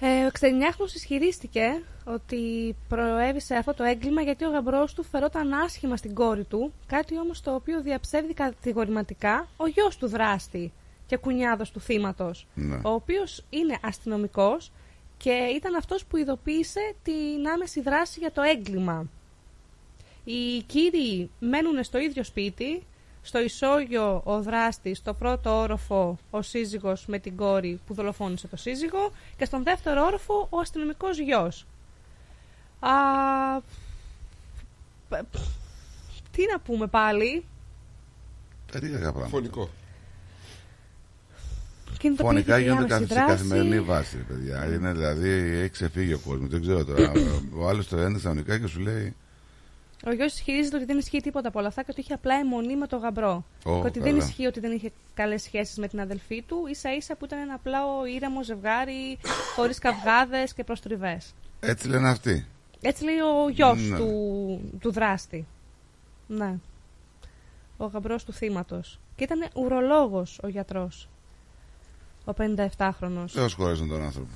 [0.00, 5.96] Ε, ο 69χρονος ισχυρίστηκε ότι προέβησε αυτό το έγκλημα γιατί ο γαμπρός του φερόταν άσχημα
[5.96, 10.72] στην κόρη του, κάτι όμως το οποίο διαψεύδει κατηγορηματικά ο γιος του δράστη
[11.06, 12.76] και κουνιάδος του θύματος, Ναι.
[12.82, 14.70] ο οποίος είναι αστυνομικός
[15.22, 19.06] και ήταν αυτός που ειδοποίησε την άμεση δράση για το έγκλημα.
[20.24, 22.82] Οι κύριοι μένουν στο ίδιο σπίτι,
[23.22, 28.56] στο ισόγειο ο δράστης, στο πρώτο όροφο ο σύζυγος με την κόρη που δολοφόνησε το
[28.56, 31.66] σύζυγο και στον δεύτερο όροφο ο αστυνομικός γιος.
[32.80, 32.90] Α,
[35.08, 35.36] π- π-
[36.30, 37.44] τι να πούμε πάλι;
[38.72, 39.68] περίεργα πράγματα Φωνικό.
[42.02, 43.42] Κινητοποιήθηκε Φωνικά η γίνονται άμεση καθ- σε δράση.
[43.48, 44.74] καθημερινή βάση, ρε παιδιά.
[44.74, 46.48] Είναι δηλαδή, έχει ξεφύγει ο κόσμος.
[46.48, 47.12] Δεν ξέρω τώρα.
[47.60, 49.14] ο άλλος το έδωσε κανονικά και σου λέει.
[50.06, 52.76] Ο γιος ισχυρίζεται ότι δεν ισχύει τίποτα από όλα αυτά και ότι είχε απλά αιμονή
[52.76, 53.44] με τον γαμπρό.
[53.64, 54.24] Ω, και ότι δεν καλά.
[54.24, 57.54] ισχύει ότι δεν είχε καλές σχέσεις με την αδελφή του, ίσα ίσα που ήταν ένα
[57.54, 57.78] απλά
[58.14, 59.18] ήρεμο ζευγάρι,
[59.56, 61.34] χωρίς καυγάδες και προστριβές.
[61.60, 62.46] Έτσι λένε αυτοί.
[62.80, 63.96] Έτσι λέει ο γιος Ναι.
[63.96, 65.46] του, του δράστη.
[66.26, 66.54] Ναι.
[67.76, 68.98] Ο γαμπρός του θύματος.
[69.16, 71.08] Και ήταν ουρολόγος ο γιατρός.
[72.24, 73.32] Ο 57χρονος.
[73.32, 74.30] Δεν σχολιάζουν τον άνθρωπο.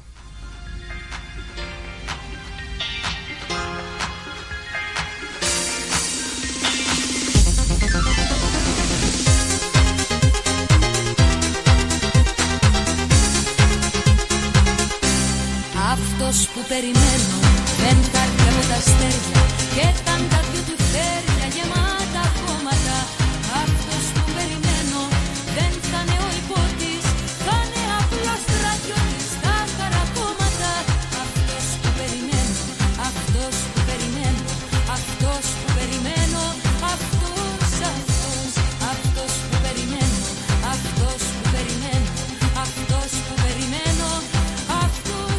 [15.93, 17.37] Αυτός που περιμένω
[17.79, 19.43] δεν θα από τα αστέρια
[19.75, 20.46] και θα τα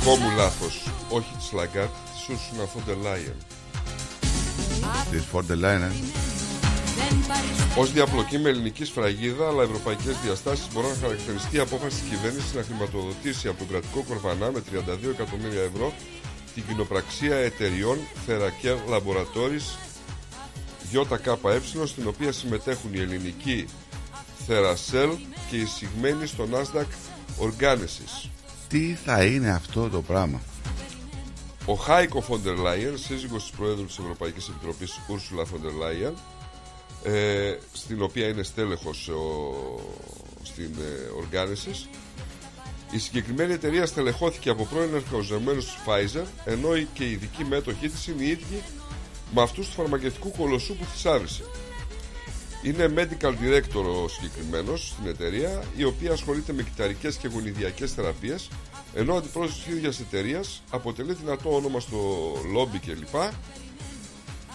[0.07, 0.89] Δικό μου λάθος.
[1.09, 3.37] Όχι της Λαγκάρντ, της Ursula von der Leyen.
[5.11, 5.81] Της Φον ντερ Λάιεν,
[7.77, 12.53] Ως διαπλοκή με ελληνική σφραγίδα αλλά ευρωπαϊκές διαστάσεις μπορεί να χαρακτηριστεί η απόφαση της κυβέρνησης
[12.53, 15.93] να χρηματοδοτήσει από τον κρατικό κορβανά με 32 εκατομμύρια ευρώ
[16.53, 19.67] την κοινοπραξία εταιριών Theracell Laboratories
[20.91, 23.65] ΙΚΕ στην οποία συμμετέχουν η ελληνική
[24.47, 25.09] Theracell
[25.49, 26.89] και η εισηγμένη στο Nasdaq
[27.45, 28.36] Organesis.
[28.69, 30.41] Τι θα είναι αυτό το πράγμα;
[31.65, 36.13] Ο Χάικο Φόντερ Λάιεν, σύζυγος της Προέδρου της Ευρωπαϊκής Επιτροπής Ούρσουλα Φόντερ Λάιεν,
[37.03, 39.21] ε, στην οποία είναι στέλεχος ο,
[40.43, 41.89] στην ε, οργάνωση.
[42.91, 48.07] Η συγκεκριμένη εταιρεία στελεχώθηκε από πρώην εργαζομένους της Pfizer, ενώ και οι ειδικοί μέτοχοι της
[48.07, 48.61] είναι οι ίδιοι
[49.33, 51.43] με αυτούς του φαρμακευτικού κολοσσού που θησάβησε.
[52.63, 58.49] Είναι medical director ο συγκεκριμένος στην εταιρεία, η οποία ασχολείται με κυταρικές και γονιδιακές θεραπείες,
[58.93, 61.97] ενώ ο αντιπρόεδρος της ίδιας εταιρείας αποτελεί δυνατό όνομα στο
[62.51, 63.15] λόμπι κλπ.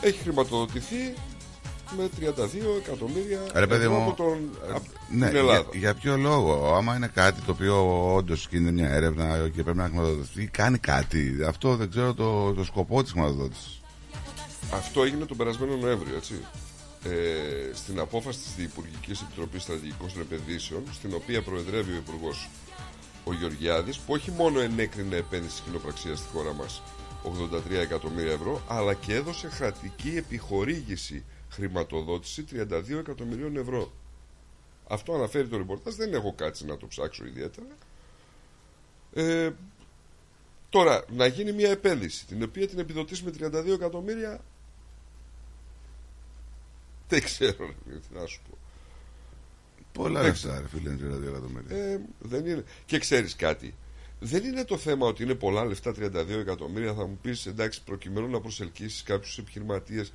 [0.00, 1.14] Έχει χρηματοδοτηθεί
[1.96, 2.30] με 32
[2.84, 4.32] εκατομμύρια Ρε παιδί ευρώ μου, από τον,
[4.72, 5.66] α, από ναι, την Ελλάδα.
[5.70, 9.78] για, για ποιο λόγο, άμα είναι κάτι το οποίο όντως είναι μια έρευνα και πρέπει
[9.78, 11.36] να χρηματοδοτηθεί, κάνει κάτι.
[11.46, 13.80] Αυτό δεν ξέρω το, το σκοπό της χρηματοδότησης.
[14.72, 16.34] Αυτό έγινε τον περασμένο Νοέμβριο, έτσι.
[17.04, 22.48] Ε, στην απόφαση της Διυπουργικής Επιτροπής Στρατηγικών Επενδύσεων, στην οποία προεδρεύει ο Υπουργός
[23.24, 26.82] ο Γεωργιάδης, που όχι μόνο ενέκρινε επένδυση στην κοινοπραξίας στη χώρα μας
[27.22, 33.92] 83 εκατομμύρια ευρώ, αλλά και έδωσε κρατική επιχορήγηση χρηματοδότηση 32 εκατομμυρίων ευρώ.
[34.88, 37.66] Αυτό αναφέρει το ρεπορτάζ, δεν έχω κάτσει να το ψάξω ιδιαίτερα.
[39.12, 39.50] Ε,
[40.68, 44.40] τώρα, να γίνει μια επένδυση, την οποία την επιδοτήσει με 32 εκατομμύρια,
[47.12, 48.58] δεν ξέρω ρε, τι να σου πω.
[49.92, 51.76] Πολλά Δεν λεφτά, ρε φίλε, είναι 32 εκατομμύρια.
[51.76, 52.64] Ε, δεν είναι.
[52.86, 53.74] Και ξέρεις κάτι.
[54.20, 56.94] Δεν είναι το θέμα ότι είναι πολλά λεφτά 32 εκατομμύρια.
[56.94, 60.12] Θα μου πεις εντάξει, προκειμένου να προσελκύσεις κάποιους επιχειρηματίες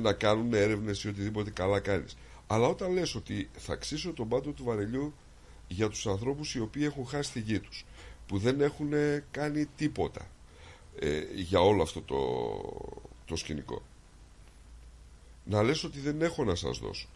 [0.00, 2.16] να κάνουν έρευνες ή οτιδήποτε καλά κάνεις.
[2.46, 5.14] Αλλά όταν λες ότι θα ξύσω τον πάτο του βαρελιού
[5.68, 7.84] για τους ανθρώπους οι οποίοι έχουν χάσει τη γη τους,
[8.26, 8.90] που δεν έχουν
[9.30, 10.30] κάνει τίποτα
[10.98, 12.18] ε, για όλο αυτό το,
[13.24, 13.82] το σκηνικό.
[15.44, 17.08] Να λες ότι δεν έχω να σας δώσω.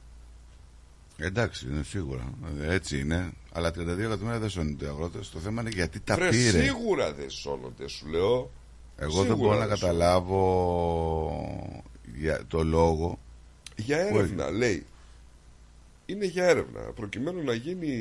[1.16, 2.32] Εντάξει, είναι σίγουρα.
[2.62, 3.32] Έτσι είναι.
[3.52, 5.30] Αλλά 32 εκατομμύρια δεν σώνονται οι αγρότες.
[5.30, 6.62] Το θέμα είναι γιατί τα Βρε, πήρε.
[6.62, 8.50] Σίγουρα δεν σώνονται, σου λέω.
[8.96, 10.38] Εγώ Σίγουρα δεν μπορώ να δεν καταλάβω
[12.14, 13.18] για το λόγο.
[13.76, 14.86] Για που έρευνα, λέει.
[16.06, 16.80] Είναι για έρευνα.
[16.80, 17.92] Προκειμένου να γίνει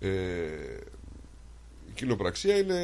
[0.00, 0.08] ε,
[1.88, 2.80] η κοινοπραξία είναι...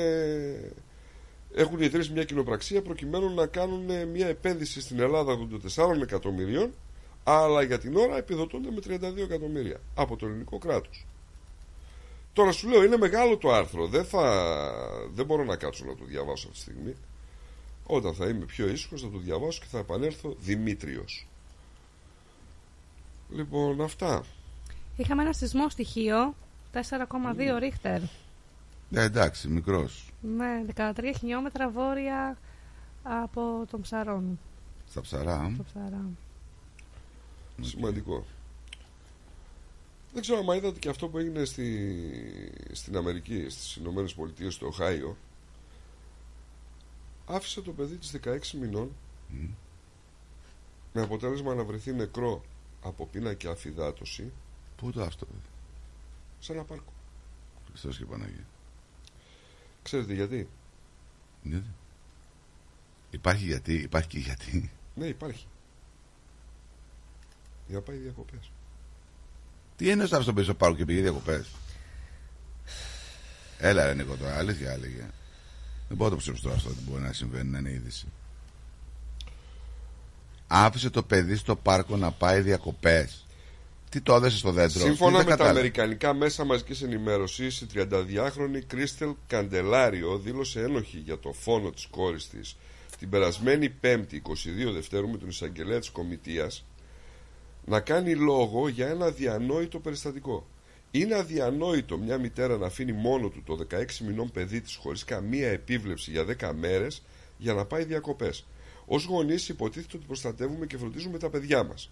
[1.58, 5.38] Έχουν ιδρύσει μια κοινοπραξία προκειμένου να κάνουν μια επένδυση στην Ελλάδα
[5.76, 6.70] 84 εκατομμυρίων
[7.24, 11.06] αλλά για την ώρα επιδοτούνται με 32 εκατομμύρια από το ελληνικό κράτος.
[12.32, 14.52] Τώρα σου λέω είναι μεγάλο το άρθρο, δεν, θα...
[15.14, 16.94] δεν μπορώ να κάτσω να το διαβάσω αυτή τη στιγμή.
[17.86, 21.26] Όταν θα είμαι πιο ήσυχος θα το διαβάσω και θα επανέλθω Δημήτριος.
[23.30, 24.24] Λοιπόν, αυτά.
[24.96, 26.34] Είχαμε ένα σεισμό στοιχείο
[26.72, 26.80] 4,2
[27.58, 28.00] ρίχτερ.
[28.88, 30.05] Ναι, εντάξει, μικρός.
[30.20, 32.38] Με 13 χιλιόμετρα βόρεια
[33.02, 34.38] από τον Ψαρών.
[34.88, 35.54] Στα ψαρά.
[35.56, 36.04] Το ψαρά.
[37.60, 38.24] Σημαντικό.
[40.12, 41.96] Δεν ξέρω αν είδατε και αυτό που έγινε στη,
[42.72, 45.16] στην Αμερική, στις Ηνωμένες Πολιτείες, στο Οχάιο.
[47.26, 48.90] Άφησε το παιδί της 16 μηνών
[50.92, 52.42] με αποτέλεσμα να βρεθεί νεκρό
[52.82, 54.32] από πείνα και αφυδάτωση
[54.76, 55.26] Πού το αυτό,
[56.40, 56.92] σε ένα πάρκο.
[57.68, 58.46] Χριστός και Παναγία.
[59.86, 60.48] Ξέρετε γιατί;
[61.42, 61.66] Γιατί;
[63.10, 64.70] Υπάρχει γιατί, υπάρχει και γιατί.
[64.94, 65.46] Ναι, υπάρχει.
[67.66, 68.50] Για να πάει διακοπές.
[69.76, 71.50] Τι εννοείς αυτό πίσω πάρκο και πήγε διακοπές;
[73.58, 75.10] Έλα ρε Νίκο τώρα, αλήθεια έλεγε.
[75.88, 78.06] Δεν μπορώ να το ψέψω τώρα αυτό ότι μπορεί να συμβαίνει, να είναι είδηση.
[80.46, 83.25] Άφησε το παιδί στο πάρκο να πάει διακοπές.
[83.88, 85.58] Τι το έδεσε στο δέντρο; Σύμφωνα Τι με δεν τα κατάλαβα.
[85.58, 92.28] αμερικανικά μέσα μαζικής ενημέρωσης, η 32χρονη Κρίστελ Καντελάριο δήλωσε ένοχη για το φόνο της κόρης
[92.28, 92.56] της
[92.98, 94.14] την περασμένη 5η
[94.68, 96.64] 22 Δευτέρου με τον εισαγγελέα της Κομιτείας
[97.64, 100.46] να κάνει λόγο για ένα διανόητο περιστατικό.
[100.90, 105.48] Είναι αδιανόητο μια μητέρα να αφήνει μόνο του το 16 μηνών παιδί της χωρίς καμία
[105.48, 107.02] επίβλεψη για 10 μέρες
[107.38, 108.44] για να πάει διακοπές.
[108.86, 111.90] Ως γονείς υποτίθεται ότι προστατεύουμε και φροντίζουμε τα παιδιά μας.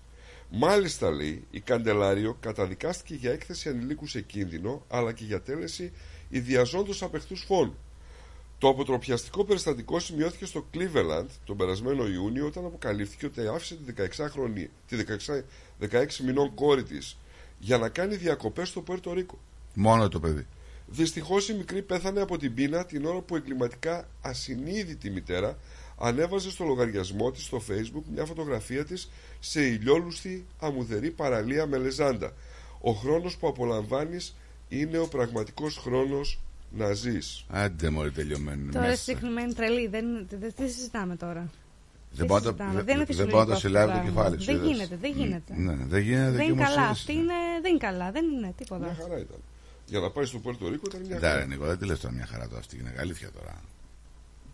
[0.50, 5.92] Μάλιστα λέει, η Καντελάριο καταδικάστηκε για έκθεση ανηλίκου σε κίνδυνο αλλά και για τέλεση
[6.28, 7.76] ιδιαζόντως απεχθούς φόνου.
[8.58, 14.66] Το αποτροπιαστικό περιστατικό σημειώθηκε στο Cleveland τον περασμένο Ιούνιο όταν αποκαλύφθηκε ότι άφησε τη 16χρονη,
[14.86, 14.96] τη
[15.80, 17.16] 16, 16 μηνών κόρη της
[17.58, 19.38] για να κάνει διακοπές στο Πουέρτο Ρίκο.
[19.74, 20.46] Μόνο το παιδί.
[20.86, 25.58] Δυστυχώς η μικρή πέθανε από την πείνα την ώρα που εγκληματικά ασυνείδητη μητέρα
[25.98, 29.10] ανέβαζε στο λογαριασμό της στο facebook μια φωτογραφία της
[29.40, 32.32] σε ηλιόλουστη αμμουδερή παραλία με λεζάντα.
[32.80, 34.36] Ο χρόνος που απολαμβάνεις
[34.68, 36.40] είναι ο πραγματικός χρόνος
[36.70, 37.44] να ζεις.
[37.48, 38.72] Άντε μόλι τελειωμένο.
[38.72, 38.96] Τώρα μέσα.
[39.02, 39.86] συγκεκριμένη τρελή.
[39.88, 41.50] Δεν, δεν, δεν συζητάμε τώρα.
[42.10, 42.74] Δεν μπορώ να το- συζητάμε.
[42.74, 44.10] δεν- Δεν είναι δεν φυσιολογικό μπορώ να το αυτό συλλάβει το πράγμα.
[44.10, 44.68] κεφάλι σου, Δεν είδες.
[44.70, 45.52] γίνεται, δεν γίνεται.
[45.56, 46.30] Ναι, δεν γίνεται.
[46.30, 46.70] Δεν και είναι μου καλά.
[46.74, 46.90] σύνδεση.
[46.90, 48.10] Αυτή είναι, δεν είναι καλά.
[48.10, 48.84] Δεν είναι τίποτα.
[48.84, 49.38] Μια χαρά ήταν.
[49.86, 51.40] Για να πάει στο Πουέρτο Ρίκο ήταν μια Εντάξει, χαρά.
[51.40, 52.78] ρε Νίκο, δεν τη λες τώρα μια χαρά τώρα αυτή.
[52.78, 53.54] Είναι αλήθεια τώρα.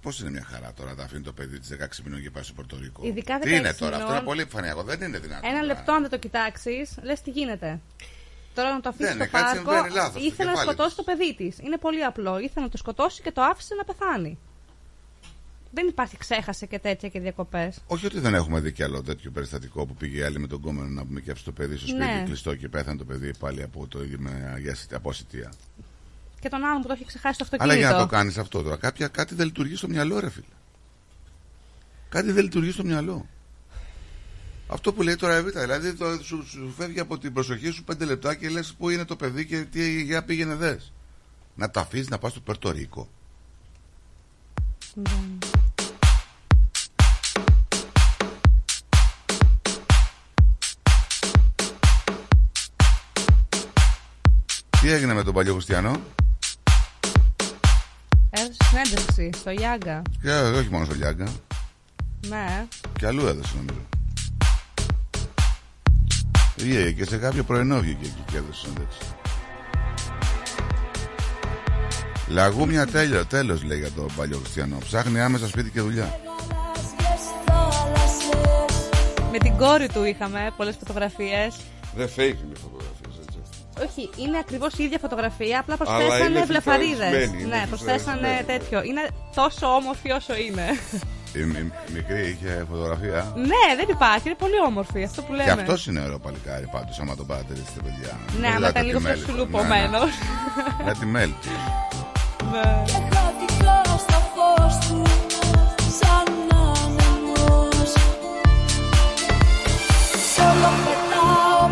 [0.02, 2.52] Πώς είναι μια χαρά τώρα να αφήνει το παιδί της 16 μηνών και πάει στο
[2.52, 3.06] Πορτορίκο.
[3.06, 4.16] Ειδικά Τι είναι 16 τώρα, αυτό μηνών.
[4.16, 4.82] είναι πολύ επιφανειακό.
[4.82, 5.47] Δεν είναι δυνατό.
[5.48, 5.66] Ένα τώρα.
[5.74, 7.81] λεπτό αν δεν το κοιτάξεις, λες τι γίνεται.
[8.55, 10.70] Τώρα να το αφήσει Δεν στο είναι, κάτι πάρκο, συμβαίνει λάθος στο ήθελε να κεφάλι
[10.70, 11.59] σκοτώσει το παιδί της.
[11.59, 12.39] Είναι πολύ απλό.
[12.39, 14.39] Ήθελε να το σκοτώσει και το άφησε να πεθάνει.
[15.72, 17.78] Δεν υπάρχει ξέχασε και τέτοια και διακοπές.
[17.86, 20.60] Όχι ότι δεν έχουμε δει κι άλλο τέτοιο περιστατικό που πήγε η άλλη με τον
[20.60, 22.22] κόμενο να πούμε και το παιδί στο σπίτι Ναι.
[22.27, 25.52] κλειστό και πέθανε το παιδί πάλι από, το, με, για, από ασυτεία.
[26.40, 27.88] Και τον άλλον που το έχει ξεχάσει στο Αλλά αυτοκίνητο.
[27.88, 30.44] για να το κάνεις αυτό τώρα, κάποια, κάτι δεν λειτουργεί στο μυαλό, ρε φίλε.
[32.08, 33.26] Κάτι δεν λειτουργεί στο μυαλό.
[34.66, 38.04] Αυτό που λέει τώρα Εβίτα, δηλαδή το, σου, σου φεύγει από την προσοχή σου πέντε
[38.04, 40.92] λεπτά και λες πού είναι το παιδί και τι για πήγαινε δες.
[41.54, 43.08] Να το αφήσεις να πας στο Περτορίκο.
[54.80, 56.30] Τι έγινε με τον παλιό Χριστιανό, Έδωσε
[58.85, 60.02] συνέντευξη στο Γιάγκα.
[60.23, 61.27] και όχι μόνο στο Λιάγκα,
[62.28, 62.66] Ναι.
[62.98, 63.81] και αλλού έδωσε νομίζω.
[66.57, 68.98] Βγήκε και σε κάποιο πρωινό βγήκε εκεί και έδωσε συνέντευξη.
[72.28, 74.78] Λαγούμια τέλειο, τέλος λέει για τον παλιό Χριστιανό.
[74.78, 76.20] Ψάχνει άμεσα σπίτι και δουλειά.
[79.32, 81.57] Με την κόρη του είχαμε πολλές φωτογραφίες.
[81.97, 82.80] Δεν fake είναι οι φωτογραφίες έτσι.
[83.86, 86.97] Όχι, είναι ακριβώς η ίδια φωτογραφία, απλά Αλλά προσθέσανε είναι βλεφαρίδες.
[86.98, 88.44] φιλτραρισμένη, είναι Ναι, προσθέσανε φιλτραρισμένη.
[88.59, 88.82] τέτοιο.
[88.82, 89.05] Είναι
[89.35, 90.66] τόσο όμορφη όσο είναι.
[91.32, 93.32] Η, η- η μικρή είχε φωτογραφία.
[93.36, 95.44] ναι, δεν υπάρχει, είναι πολύ όμορφη αυτό που λέμε.
[95.44, 98.12] Και αυτός είναι ωραίο παλικάρι πάντως, άμα τον παρατηρήσετε, παιδιά.
[98.19, 99.31] Ναι, Μην άμα κοιτάτε ήταν τη λίγο μέλη πιο του.
[99.31, 100.11] σουλουπωμένος.
[100.11, 100.85] Ναι, ναι.
[100.85, 101.48] Με τη μέλη του.
[102.52, 102.82] Ναι.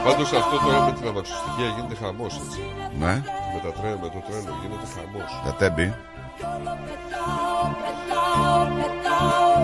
[0.09, 2.61] Πάντως αυτό τώρα με την αμαξοστοιχεία γίνεται χαμός έτσι.
[2.99, 3.15] Ναι.
[3.53, 5.31] Με, τα τρένα, με το τρένο γίνεται χαμός.
[5.45, 5.95] Τα τέμπη.
[6.39, 9.57] πετάω, πετάω, πετάω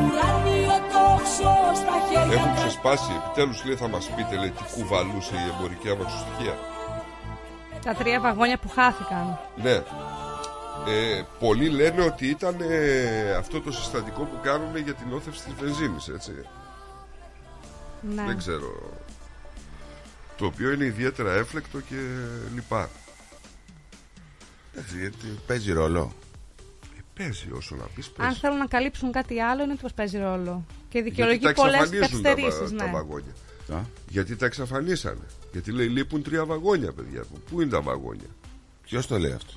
[0.00, 3.10] Ουράνιο τόξο στα χέρια Έχουν ξεσπάσει.
[3.20, 6.54] Επιτέλους λέει θα μας πείτε λέει, τι κουβαλούσε η εμπορική αμαξοστοιχεία.
[7.84, 9.38] Τα τρία βαγόνια που χάθηκαν.
[9.56, 9.76] Ναι.
[10.86, 15.54] Ε, πολλοί λένε ότι ήταν ε, αυτό το συστατικό που κάνουν για την όθευση της
[15.60, 16.32] βενζίνης, έτσι.
[18.00, 18.24] Ναι.
[18.26, 18.70] Δεν ξέρω.
[20.36, 21.96] Το οποίο είναι ιδιαίτερα έφλεκτο και
[22.54, 22.90] λοιπά.
[24.74, 26.12] Εντάξει, γιατί παίζει ρόλο.
[26.98, 28.38] Ε, παίζει όσο να πεις Αν παίζει.
[28.38, 30.64] θέλουν να καλύψουν κάτι άλλο, είναι ότι πω παίζει ρόλο.
[30.88, 32.76] Και Γιατί δικαιολογεί τα πολλές εξαφανίζουν τα, καθυστερήσεις.
[32.76, 32.90] τα Ναι.
[32.92, 33.32] βαγόνια.
[33.72, 35.26] Α; Γιατί τα εξαφανίσανε.
[35.52, 37.24] Γιατί λέει λείπουν τρία βαγόνια, παιδιά.
[37.50, 38.28] Πού είναι τα βαγόνια;
[38.82, 39.52] Ποιος το λέει αυτό;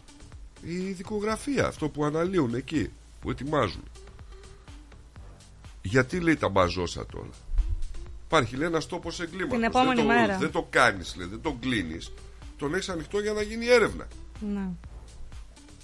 [0.61, 2.91] Η δικογραφία, αυτό που αναλύουν εκεί,
[3.21, 3.83] που ετοιμάζουν.
[5.81, 7.33] Γιατί λέει τα μπαζώσατε όλα.
[8.25, 9.55] Υπάρχει λέει ένας τόπος εγκλήματος.
[9.55, 10.37] Την επόμενη δεν το, μέρα.
[10.37, 12.13] Δεν το κάνεις, δεν τον κλείνεις.
[12.57, 14.07] Τον έχεις ανοιχτό για να γίνει έρευνα.
[14.53, 14.69] Ναι.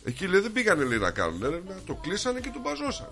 [0.04, 3.10] Εκεί λέει δεν πήγανε λέει, να κάνουν έρευνα, το κλείσανε και τον μπαζώσανε.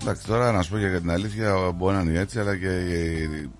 [0.00, 2.80] Εντάξει, τώρα να σου πω και για την αλήθεια, μπορεί να είναι έτσι, αλλά και
[2.80, 3.50] οι,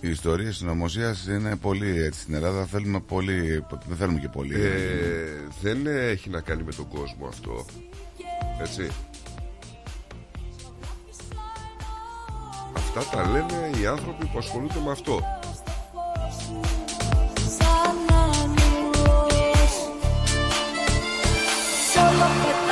[0.00, 2.20] οι ιστορίες συνωμοσία είναι πολύ έτσι.
[2.20, 3.64] Στην Ελλάδα θέλουμε πολύ.
[3.86, 4.60] Δεν θέλουμε και πολύ.
[4.60, 4.70] Ε,
[5.62, 7.64] δεν έχει να κάνει με τον κόσμο αυτό.
[8.60, 8.90] Έτσι.
[12.76, 15.14] Αυτά τα λένε οι άνθρωποι που ασχολούνται με αυτό.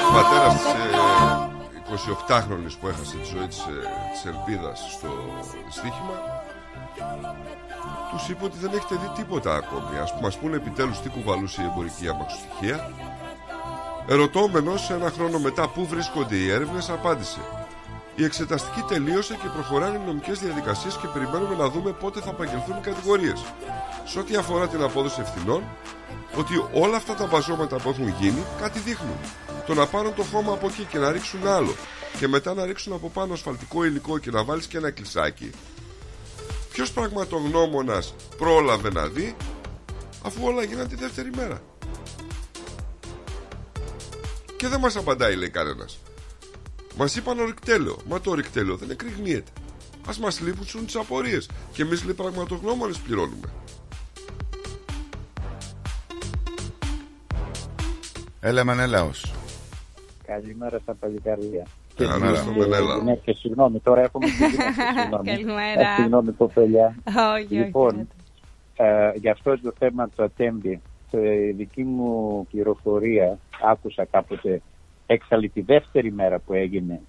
[0.08, 0.64] Ο πατέρας της
[2.06, 3.72] ε, 28χρονης που έχασε τη ζωή της, ε,
[4.12, 5.08] της ελπίδας στο
[5.70, 6.14] στοίχημα
[8.10, 9.98] τους είπε ότι δεν έχετε δει τίποτα ακόμη.
[9.98, 12.90] Ας μας πούνε επιτέλους τι κουβαλούσε η εμπορική αμαξοστοιχεία.
[14.10, 17.40] Ερωτώμενος ένα χρόνο μετά πού βρίσκονται οι έρευνες απάντησε
[18.14, 22.76] Η εξεταστική τελείωσε και προχωράνε οι νομικές διαδικασίες και περιμένουμε να δούμε πότε θα απαγγελθούν
[22.76, 23.44] οι κατηγορίες.
[24.04, 25.62] Σε ό,τι αφορά την απόδοση ευθυνών,
[26.34, 29.16] ότι όλα αυτά τα μπαζώματα που έχουν γίνει κάτι δείχνουν.
[29.66, 31.74] Το να πάρουν το χώμα από εκεί και να ρίξουν άλλο
[32.18, 35.50] και μετά να ρίξουν από πάνω ασφαλτικό υλικό και να βάλεις και ένα κλεισάκι.
[36.72, 39.36] Ποιος πραγματογνώμονας πρόλαβε να δει
[40.22, 41.62] αφού όλα γίνανε τη δεύτερη μέρα.
[44.58, 45.98] Και δεν μας απαντάει λέει κανένας
[46.96, 49.50] Μας είπαν ορυκτέλεο Μα το ορυκτέλεο δεν εκρηγνύεται
[50.08, 53.48] Ας μας λείπουν τις απορίες Και εμείς λέει πραγματογνώμονες πληρώνουμε
[58.40, 59.32] Έλα Μενέλαος.
[60.26, 61.66] Καλημέρα στα παλικάρια.
[61.96, 63.02] Καλημέρα στο Μενέλαο.
[63.02, 64.72] Ναι, και συγγνώμη, τώρα έχουμε ξεκινήσει.
[65.00, 65.24] συγγνώμη.
[65.30, 65.80] Καλημέρα.
[65.80, 66.94] Ε, Συγγνώμη, κοπέλια.
[67.06, 67.54] Όχι, όχι.
[67.54, 68.08] Λοιπόν,
[68.76, 70.80] ε, για αυτό το θέμα το ατέμπι,
[71.12, 74.62] η δική μου πληροφορία άκουσα κάποτε
[75.06, 77.00] έξαλλη τη δεύτερη μέρα που έγινε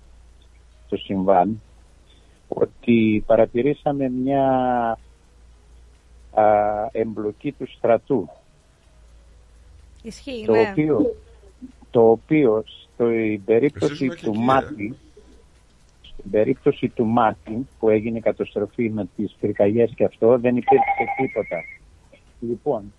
[0.89, 1.61] το συμβάν
[2.47, 4.45] ότι παρατηρήσαμε μια
[6.33, 6.43] α,
[6.91, 8.29] εμπλοκή του στρατού
[10.03, 10.69] Ισχύει, το ναι.
[10.71, 11.15] οποίο,
[11.91, 14.97] το οποίο στην περίπτωση Εσείς του εκεί, Μάτι
[16.01, 21.03] στην περίπτωση του Μάτι που έγινε η καταστροφή με τις πυρκαγιές και αυτό δεν υπήρξε
[21.17, 21.63] τίποτα.
[22.39, 22.93] Λοιπόν,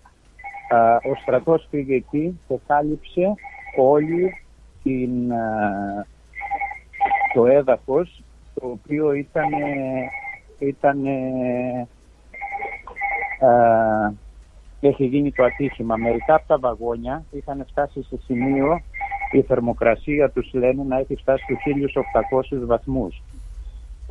[1.11, 3.33] ο στρατός πήγε εκεί και κάλυψε
[3.77, 4.35] όλη
[4.83, 6.05] την, α,
[7.33, 8.23] το έδαφος
[8.53, 9.49] το οποίο ήταν,
[10.59, 11.05] ήταν
[14.81, 15.95] έχει γίνει το ατύχημα.
[15.95, 18.81] Μερικά από τα βαγόνια είχαν φτάσει σε σημείο
[19.31, 21.59] η θερμοκρασία τους λένε να έχει φτάσει στους
[22.61, 23.21] 1800 βαθμούς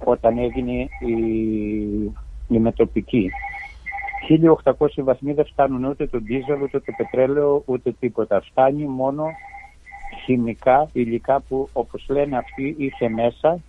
[0.05, 1.15] όταν έγινε η,
[2.49, 3.31] η μετοπική.
[4.28, 8.40] 1800 βαθμοί δεν φτάνουν ούτε το ντίζελ, ούτε το πετρέλαιο, ούτε τίποτα.
[8.40, 9.24] Φτάνει μόνο
[10.24, 13.60] χημικά υλικά που όπως λένε αυτοί είχε μέσα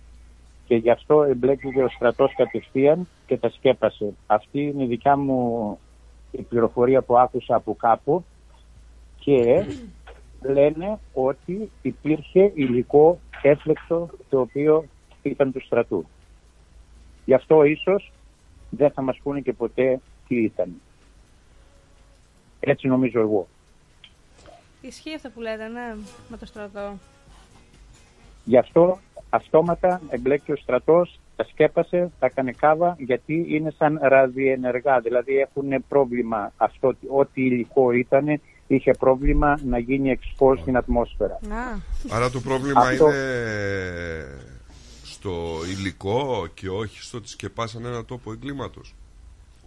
[0.66, 4.14] και γι' αυτό εμπλέκηκε ο στρατός κατευθείαν και τα σκέπασε.
[4.26, 5.78] Αυτή είναι η δικιά μου
[6.30, 8.24] η πληροφορία που άκουσα από κάπου
[9.18, 9.66] και
[10.42, 14.84] λένε ότι υπήρχε υλικό έφλεκτο το οποίο
[15.22, 16.06] ήταν του στρατού.
[17.24, 18.12] Γι' αυτό ίσως
[18.70, 20.00] δεν θα μας πούνε και ποτέ
[20.32, 20.80] τι ήταν.
[22.60, 23.48] Έτσι νομίζω εγώ.
[24.80, 25.94] Ισχύει αυτό που λέτε, ναι,
[26.28, 26.98] με το στρατό.
[28.44, 28.98] Γι' αυτό
[29.30, 35.00] αυτόματα εμπλέκει ο στρατός, τα σκέπασε, τα έκανε κάβα, γιατί είναι σαν ραδιενεργά.
[35.00, 41.38] Δηλαδή έχουν πρόβλημα αυτό, ό,τι υλικό ήταν, είχε πρόβλημα να γίνει exposed στην ατμόσφαιρα.
[42.10, 43.14] Άρα το πρόβλημα Αυτό- είναι
[45.04, 48.94] στο υλικό και όχι στο ότι σκεπάσαν ένα τόπο εγκλήματος.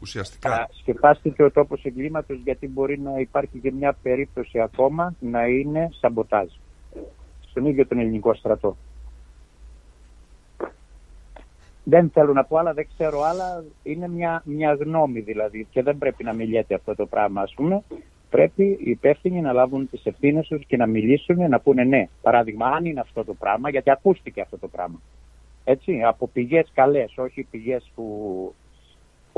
[0.01, 0.53] Ουσιαστικά.
[0.53, 5.89] Α, σκεφάστηκε ο τόπος εγκλήματος γιατί μπορεί να υπάρχει και μια περίπτωση ακόμα να είναι
[5.99, 6.47] σαμποτάζ
[7.49, 8.77] στον ίδιο τον ελληνικό στρατό.
[11.83, 13.63] Δεν θέλω να πω άλλα, δεν ξέρω άλλα.
[13.83, 17.83] Είναι μια, μια γνώμη δηλαδή και δεν πρέπει να μιλιέται αυτό το πράγμα ας πούμε.
[18.29, 22.07] Πρέπει οι υπεύθυνοι να λάβουν τις ευθύνες τους και να μιλήσουν, να πούνε ναι.
[22.21, 25.01] Παράδειγμα, αν είναι αυτό το πράγμα, γιατί ακούστηκε αυτό το πράγμα.
[25.63, 28.53] Έτσι, από πηγές καλές, όχι πηγές που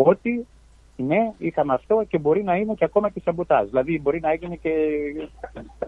[0.04, 0.48] ότι
[0.96, 3.68] ναι, είχαμε αυτό και μπορεί να είναι και ακόμα και σαμποτάζ.
[3.70, 4.72] Δηλαδή μπορεί να έγινε και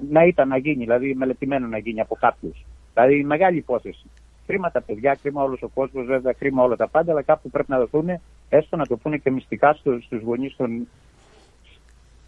[0.10, 2.66] να ήταν να γίνει, δηλαδή μελετημένο να γίνει από κάποιους.
[2.94, 4.06] Δηλαδή μεγάλη υπόθεση.
[4.48, 7.72] Κρίμα τα παιδιά, κρίμα όλος ο κόσμος, βέβαια κρίμα όλα τα πάντα, αλλά κάπου πρέπει
[7.72, 8.10] να δοθούν,
[8.50, 10.88] έστω να το πούνε και μυστικά στου στους γονείς των,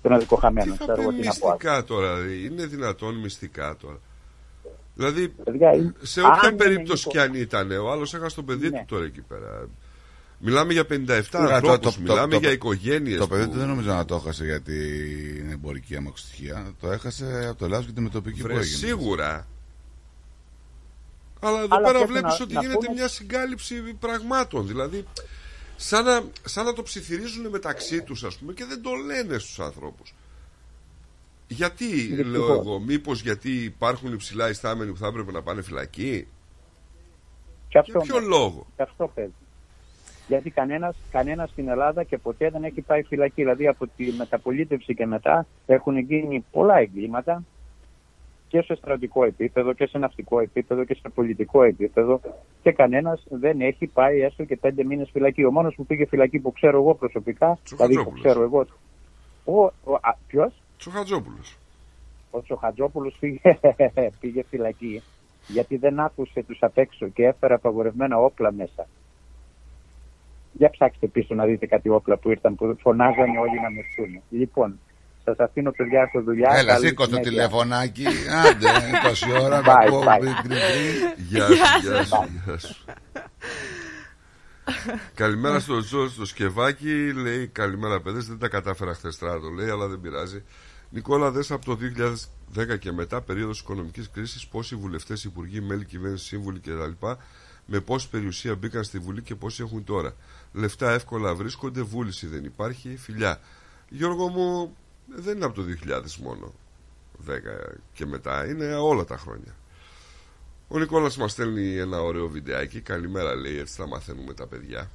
[0.02, 0.72] των αδικοχαμένων.
[0.72, 1.48] Τι θα Ξέρω εγώ πει τι να πω.
[1.50, 2.46] μυστικά τώρα, δηλαδή.
[2.46, 3.98] είναι δυνατόν μυστικά τώρα.
[4.96, 8.44] Δηλαδή, Παιδιά, είναι- σε όποια αν περίπτωση είναι κι αν ήταν, ο άλλος έχασε το
[8.44, 8.80] παιδί Ναι.
[8.80, 9.68] του τώρα εκεί πέρα.
[10.44, 13.20] Μιλάμε για 57 Τώρα, ανθρώπους, το- το- μιλάμε το- για το- οικογένειες.
[13.20, 16.74] Το παιδί του δεν νομίζω να το έχασε για την εμπορική αμαξοστοιχεία.
[16.82, 18.64] Το έχασε από το λάθο και τη μετοπική που έγινε.
[18.64, 19.48] Σίγουρα.
[21.40, 24.68] Αλλά εδώ Αλλά πέρα πρέπει βλέπεις να- ότι να γίνεται πούμε- μια συγκάλυψη πραγμάτων.
[24.68, 25.06] Δηλαδή,
[25.76, 29.60] σαν να, σαν να το ψιθυρίζουν μεταξύ τους, ας πούμε, και δεν το λένε στους
[29.60, 30.14] ανθρώπους.
[31.48, 32.32] Γιατί, Δυστυχώς.
[32.32, 36.28] λέω εγώ, μήπως γιατί υπάρχουν υψηλά ιστάμενοι που θα έπρεπε να πάνε φυλακή;
[37.68, 38.26] Και αυτό, Για ποιο ναι.
[38.28, 39.32] λόγο; Και αυτό παίζει.
[40.32, 43.42] Γιατί κανένας, κανένας στην Ελλάδα και ποτέ δεν έχει πάει φυλακή.
[43.42, 47.44] Δηλαδή από τη μεταπολίτευση και μετά έχουν γίνει πολλά εγκλήματα
[48.48, 52.22] και σε στρατικό επίπεδο και σε ναυτικό επίπεδο και σε πολιτικό επίπεδο
[52.62, 55.44] και κανένας δεν έχει πάει έστω και πέντε μήνες φυλακή.
[55.44, 58.20] Ο μόνος που πήγε φυλακή που ξέρω εγώ προσωπικά, δηλαδή που Τσοχατζόπουλος.
[58.20, 58.66] ξέρω εγώ,
[59.46, 61.58] ο, ο, α, ποιος; Τσοχατζόπουλος.
[62.32, 63.42] Ο Τσοχατζόπουλος πήγε,
[64.20, 65.02] πήγε φυλακή
[65.48, 68.88] γιατί δεν άκουσε τους απ' έξω και έφερε απαγορευμένα όπλα μέσα.
[70.62, 74.22] Για ψάξτε πίσω να δείτε κάτι όπλα που ήρθαν που φωνάζανε όλοι να μεθούν.
[74.30, 74.80] Λοιπόν,
[75.24, 76.50] σας αφήνω παιδιά στο δουλειά.
[76.54, 77.30] Έλα, Καλή σήκω το συνέχεια.
[77.32, 78.06] τηλεφωνάκι.
[78.46, 78.68] Άντε,
[79.04, 80.20] τόση ώρα να Bye, ακούω bye.
[80.20, 81.24] γκρι, γκρι, γκρι.
[81.30, 82.76] Γεια σου, γεια σου, γεια σου.
[85.14, 87.14] Καλημέρα στο Τζο στο Σκευάκι.
[87.14, 89.50] Λέει καλημέρα παίδες Δεν τα κατάφερα χθες Στράτο.
[89.50, 90.44] Λέει αλλά δεν πειράζει.
[90.90, 91.78] Νικόλα, δες από το
[92.74, 97.06] 2010 και μετά, περίοδος οικονομικής κρίσης, πόσοι βουλευτές, υπουργοί, μέλη κυβέρνησης, σύμβουλοι κτλ.
[97.66, 100.14] με πόση περιουσία μπήκαν στη Βουλή και πόσοι έχουν τώρα.
[100.52, 102.98] Λεφτά εύκολα βρίσκονται, βούληση δεν υπάρχει.
[102.98, 103.40] Φιλιά.
[103.90, 104.76] Γιώργο μου,
[105.16, 106.54] δεν είναι από το 2000 μόνο.
[107.28, 109.56] 10 και μετά, είναι όλα τα χρόνια.
[110.68, 112.82] Ο Νικόλας μας στέλνει ένα ωραίο βιντεάκι.
[112.82, 114.92] Καλημέρα λέει, έτσι θα μαθαίνουμε τα παιδιά.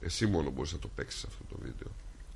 [0.00, 1.88] Εσύ μόνο μπορείς να το παίξεις αυτό το βίντεο.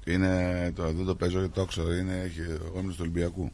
[0.05, 2.41] Είναι, το, δεν το παίζω γιατί το ξέρω, είναι έχει,
[2.73, 3.53] γόμινος του Ολυμπιακού.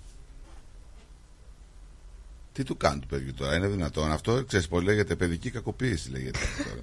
[2.52, 6.38] Τι του κάνει του παιδιού τώρα, είναι δυνατόν αυτό, ξέρεις πως λέγεται παιδική κακοποίηση λέγεται
[6.38, 6.82] αυτό τώρα.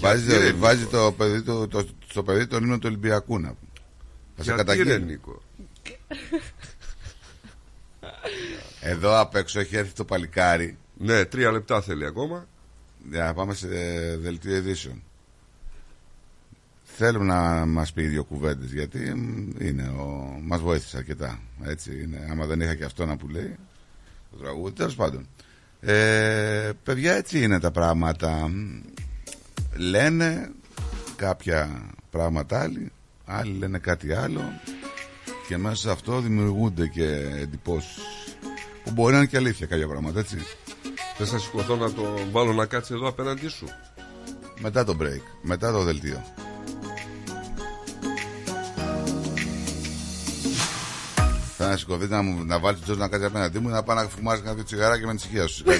[0.00, 3.38] Βάζει Γιατί, ρε, βάζει Νίκο; το παιδί, το, το, στο παιδί τον ύμνο του Ολυμπιακού
[3.38, 3.70] να πούμε.
[4.36, 5.10] Θα σε Γιατί, ρε, καταγγείλει.
[5.10, 5.42] Νίκο;
[8.80, 10.76] Εδώ απ' έξω έχει έρθει το παλικάρι.
[10.98, 12.46] Ναι, τρία λεπτά θέλει ακόμα.
[13.10, 13.68] Για να πάμε σε
[14.16, 15.02] δελτίο ειδήσεων.
[16.82, 20.38] Θέλουμε να μας πει δύο κουβέντες γιατί μ, είναι ο...
[20.42, 21.40] μας βοήθησε αρκετά.
[21.62, 22.26] Έτσι είναι.
[22.30, 23.56] Άμα δεν είχα και αυτό να που λέει
[24.30, 24.74] το τραγούδι.
[24.74, 25.28] Τέλος πάντων.
[25.80, 28.50] Ε, παιδιά έτσι είναι τα πράγματα.
[29.76, 30.52] Λένε
[31.16, 32.92] κάποια πράγματα άλλοι,
[33.24, 34.42] άλλοι λένε κάτι άλλο
[35.48, 37.04] και μέσα σε αυτό δημιουργούνται και
[37.40, 38.02] εντυπώσεις
[38.84, 40.38] που μπορεί να είναι και αλήθεια κάποια πράγματα έτσι.
[41.16, 43.66] Θες να σηκωθώ να το βάλω να κάτσει εδώ απέναντί σου.
[44.60, 46.24] Μετά το break, μετά το δελτίο.
[51.56, 54.02] Θα να σηκωθεί να, μου, να βάλει το να κάτσει απέναντί μου να πάει να
[54.02, 55.64] φουμάζει κάποιο τσιγαράκι με ανησυχία σου.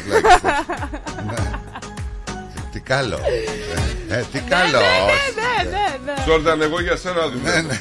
[2.84, 3.18] καλό.
[4.08, 4.78] Ε, ε, τι καλό.
[4.78, 6.22] Ναι, ναι, ναι.
[6.24, 7.56] Τζόρνταν, εγώ για σένα δουλεύω.
[7.56, 7.78] Ναι, ναι.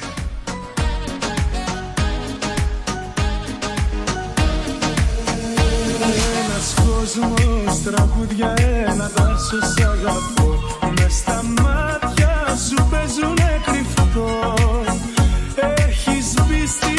[6.44, 8.54] Ένας κόσμος τραγούδια
[8.86, 10.60] ένα δάσος σ' αγαπώ
[10.98, 14.54] Μες στα μάτια σου παίζουνε κρυφτό
[15.86, 16.94] Έχεις μπει στη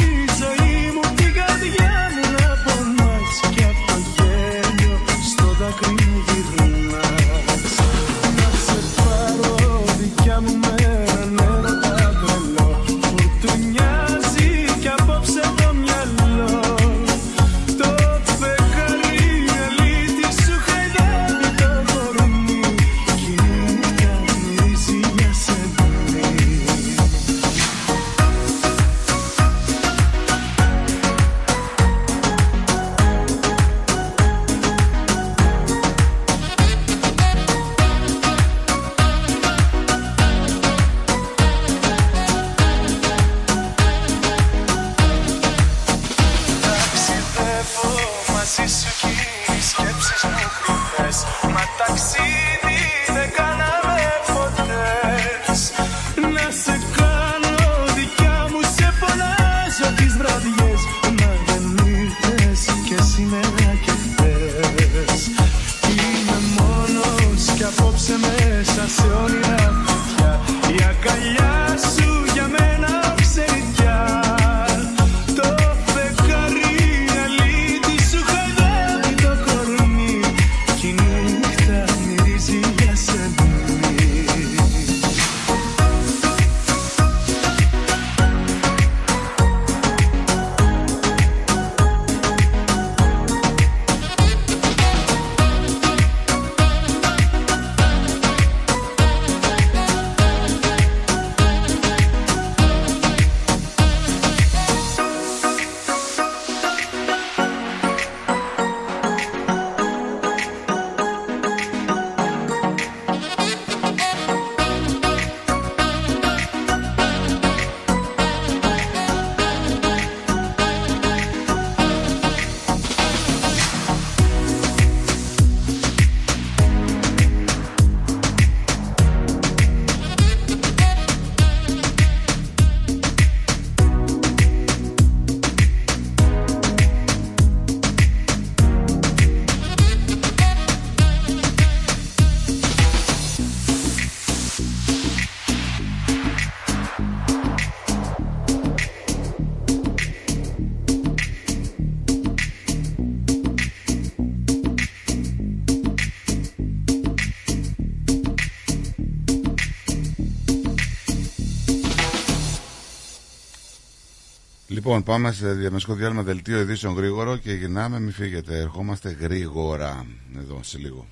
[164.95, 168.59] Λοιπόν, πάμε σε διαμεσικό διάλειμμα δελτίο ειδήσεων γρήγορο και γυρνάμε, μην φύγετε.
[168.59, 170.05] Ερχόμαστε γρήγορα
[170.37, 171.07] εδώ σε λίγο.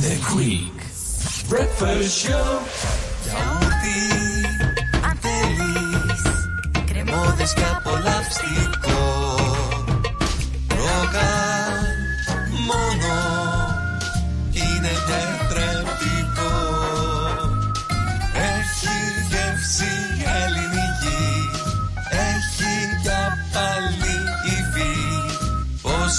[0.00, 0.78] The Greek
[1.52, 2.52] Breakfast show.
[3.24, 3.98] Γιαούρτι,
[5.04, 6.22] αν θέλεις,
[6.86, 8.81] κρεμόδες και απολαυστικό.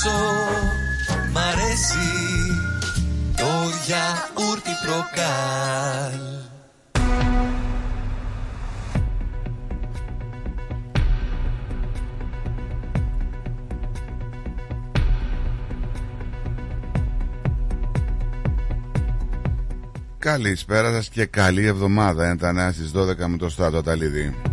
[0.04, 0.18] Πόσο
[1.34, 2.10] μ' αρέσει
[3.36, 3.52] το
[3.86, 6.20] γιαούρτι προκάλ.
[20.18, 22.26] Καλησπέρα σας και καλή εβδομάδα.
[22.26, 24.53] Είναι τα νέα στις 12 με το Στάτο Ταλίδη.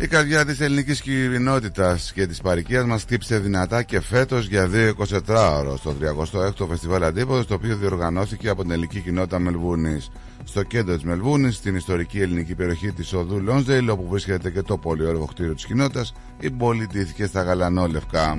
[0.00, 5.58] Η καρδιά της ελληνικής κοινότητας και της παρικίας μας χτύπησε δυνατά και φέτος για 2-24
[5.58, 10.10] ώρο στο 36ο Φεστιβάλ Αντίποδος το οποίο διοργανώθηκε από την ελληνική κοινότητα Μελβούνης.
[10.44, 14.76] Στο κέντρο της Μελβούνης, στην ιστορική ελληνική περιοχή της οδού Λόνσδεϊλ όπου βρίσκεται και το
[14.76, 18.36] πολυόροφο κτίριο της κοινότητας, η πόλη τήθηκε στα γαλανόλευκα.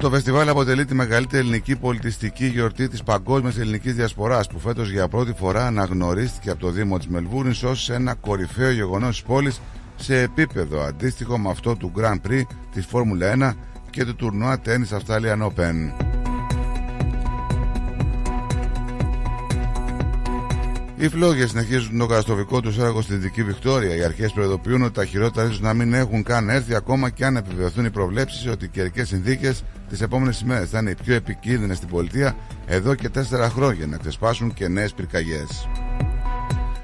[0.00, 5.08] Το φεστιβάλ αποτελεί τη μεγαλύτερη ελληνική πολιτιστική γιορτή της παγκόσμιας ελληνικής διασποράς που φέτος για
[5.08, 9.60] πρώτη φορά αναγνωρίστηκε από το Δήμο της Μελβούρνης ως ένα κορυφαίο γεγονός της πόλης
[9.96, 13.52] σε επίπεδο αντίστοιχο με αυτό του Grand Prix της Φόρμουλα 1
[13.90, 16.17] και του τουρνουά Tennis Australian Open.
[21.00, 23.96] Οι φλόγες συνεχίζουν το καταστροφικό τους έργο στη Δυτική Βικτόρια.
[23.96, 27.36] Οι αρχές προειδοποιούν ότι τα χειρότερα ίσως να μην έχουν καν έρθει ακόμα και αν
[27.36, 31.76] επιβεβαιωθούν οι προβλέψεις ότι οι καιρικές συνθήκες τις επόμενες ημέρες θα είναι οι πιο επικίνδυνες
[31.76, 32.36] στην πολιτεία
[32.66, 35.68] εδώ και τέσσερα χρόνια να ξεσπάσουν και νέες πυρκαγιές.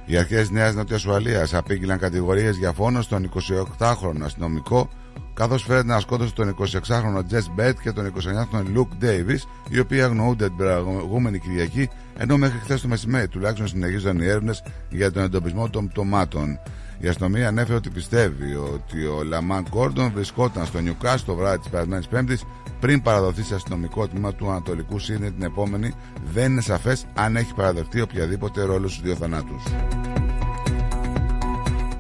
[0.06, 3.30] Οι αρχές Νέας Νότια Ουαλία απήγγειλαν κατηγορίες για φόνο στον
[3.78, 4.88] 28χρονο αστυνομικό
[5.34, 9.38] καθώς φέρεται να σκότωσε τον 26χρονο Jess Μπέτ και τον 29χρονο Luke Davis,
[9.70, 14.62] οι οποίοι αγνοούνται την προηγούμενη Κυριακή, ενώ μέχρι χθες το μεσημέρι τουλάχιστον συνεχίζονταν οι έρευνες
[14.88, 16.58] για τον εντοπισμό των πτωμάτων.
[16.98, 21.68] Η αστυνομία ανέφερε ότι πιστεύει ότι ο Λαμάν Κόρντον βρισκόταν στο Νιουκά το βράδυ της
[21.68, 22.44] περασμένης Πέμπτης
[22.80, 25.94] πριν παραδοθεί σε αστυνομικό τμήμα του Ανατολικού Σύνδε την επόμενη.
[26.32, 29.62] Δεν είναι σαφές αν έχει παραδεχτεί οποιαδήποτε ρόλο στους δύο θανάτους.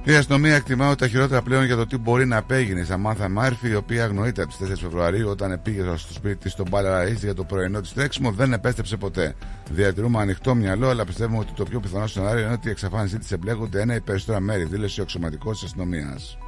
[0.06, 3.28] Η αστυνομία εκτιμά ότι τα χειρότερα πλέον για το τι μπορεί να απέγινε η Σαμάνθα
[3.28, 7.08] Μάρφη, η οποία αγνοείται από τις 4 Φεβρουαρίου όταν πήγε στο σπίτι τη στον Μπάλαρα
[7.08, 9.34] για το πρωινό της τρέξιμο, δεν επέστρεψε ποτέ.
[9.70, 13.32] Διατηρούμε ανοιχτό μυαλό, αλλά πιστεύουμε ότι το πιο πιθανό σενάριο είναι ότι η εξαφάνισή της
[13.32, 16.38] εμπλέκονται ένα ή περισσότερα μέρη, δήλωσε ο αξιωματικός της αστυνομίας.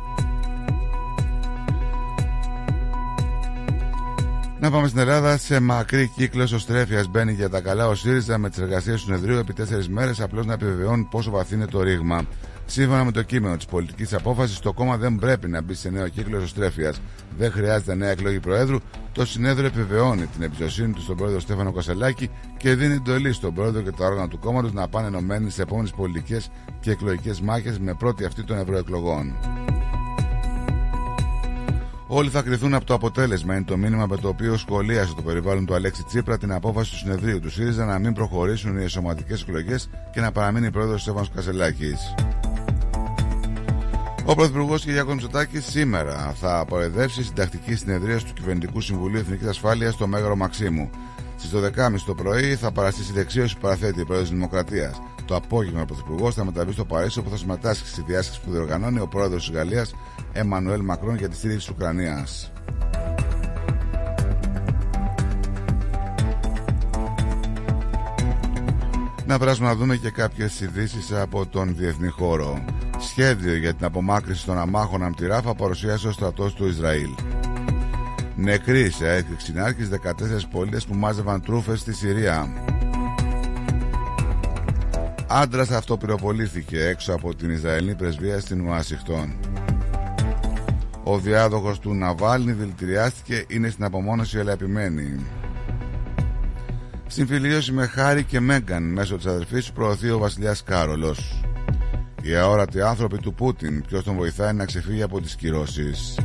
[4.60, 5.36] Να πάμε στην Ελλάδα.
[5.36, 9.38] Σε μακρύ κύκλο οστρέφεια μπαίνει για τα καλά ο ΣΥΡΙΖΑ με τις εργασίες του συνεδρίου
[9.38, 12.26] επί τέσσερις μέρες, απλώς να επιβεβαιώνει πόσο βαθύ είναι το ρήγμα.
[12.66, 16.08] Σύμφωνα με το κείμενο της πολιτικής απόφασης, το κόμμα δεν πρέπει να μπει σε νέο
[16.08, 16.94] κύκλο εσωστρέφεια.
[17.38, 18.78] Δεν χρειάζεται νέα εκλογή Προέδρου.
[19.12, 23.82] Το συνέδριο επιβεβαιώνει την εμπιστοσύνη του στον πρόεδρο Στέφανο Κασελάκη και δίνει εντολή στον πρόεδρο
[23.82, 27.94] και τα όργανα του κόμματος να πάνε ενωμένοι σε επόμενες πολιτικές και εκλογικές μάχες με
[27.94, 29.34] πρώτη αυτή των ευρωεκλογών.
[32.06, 33.54] Όλοι θα κρυθούν από το αποτέλεσμα.
[33.54, 36.96] Είναι το μήνυμα με το οποίο σχολίασε το περιβάλλον του Αλέξη Τσίπρα την απόφαση του
[36.96, 42.14] συνεδρίου του ΣΥΡΙΖΑ να μην προχωρήσουν οι εσωματικές εκλογές και να παραμείνει πρόεδρος Στέφανος Κασελάκης.
[44.28, 50.06] Ο Πρωθυπουργός Κυριάκο Μητσοτάκη σήμερα θα απορρεδεύσει συντακτική συνεδρία του Κυβερνητικού Συμβουλίου Εθνικής Ασφάλειας στο
[50.06, 50.90] Μέγαρο Μαξίμου.
[51.36, 51.70] Στις 12.30
[52.06, 55.00] το πρωί θα παραστήσει δεξίωση που παραθέτει η πρόεδρος Δημοκρατίας.
[55.24, 59.00] Το απόγευμα ο Πρωθυπουργός θα μεταβεί στο Παρίσι όπου θα συμμετάσχει στη διάσκεψη που διοργανώνει
[59.00, 59.94] ο πρόεδρος της Γαλλίας
[60.32, 62.52] Εμμανουέλ Μακρόν για τη στήριξη της Ουκρανίας.
[69.26, 72.64] Να περάσουμε να δούμε και κάποιες ειδήσεις από τον διεθνή χώρο.
[72.98, 77.10] Σχέδιο για την απομάκρυση των αμάχων από τη Ράφα παρουσίασε ο στρατός του Ισραήλ.
[78.36, 82.48] Νεκροί σε έκρηξη νάρκης 14 πολίτες που μάζευαν τρούφες στη Συρία.
[85.28, 89.36] Άντρας αυτοπυροβολήθηκε έξω από την Ισραηλή πρεσβεία στην Ουάσιχτον.
[91.04, 95.26] Ο διάδοχος του Ναβάλνη δηλητηριάστηκε, είναι στην απομόνωση αλλά επιμένει.
[97.06, 101.42] Συμφιλίωση με Χάρη και Μέγκαν μέσω της αδερφής του προωθεί ο βασιλιάς Κάρολος.
[102.22, 106.18] Οι αόρατοι άνθρωποι του Πούτιν, ποιος τον βοηθάει να ξεφύγει από τις κυρώσεις.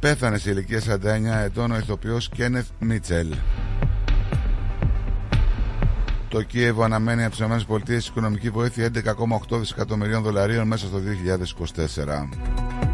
[0.00, 3.34] Πέθανε σε ηλικία 49 ετών ο ηθοποιός Κένεθ Μίτσελ.
[6.28, 8.90] Το Κίεβο αναμένει από τις ΗΠΑ οικονομική βοήθεια
[9.48, 12.89] 11,8 δισεκατομμυρίων δολαρίων μέσα στο 2024.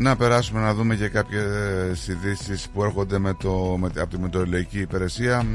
[0.00, 4.80] Να περάσουμε να δούμε και κάποιες ειδήσεις που έρχονται με το, με, από τη Μετεωρολογική
[4.80, 5.46] Υπηρεσία.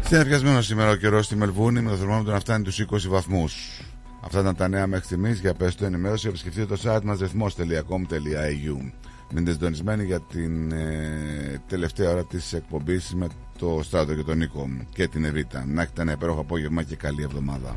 [0.00, 3.82] Συνεφιασμένο σήμερα ο καιρός στη Μελβούνη με το θερμόμετρο να φτάνει του 20 βαθμούς.
[4.24, 5.40] Αυτά ήταν τα νέα μέχρι στιγμής.
[5.40, 8.92] Για πες το ενημέρωση, επισκεφτείτε το site μας ρυθμό.com.au.
[9.32, 13.26] Μείνετε συντονισμένοι για την ε, τελευταία ώρα της εκπομπής με
[13.58, 15.64] το Στράτο και τον Νίκο και την Εβίτα.
[15.66, 17.76] Να έχετε ένα υπέροχο απόγευμα και καλή εβδομάδα.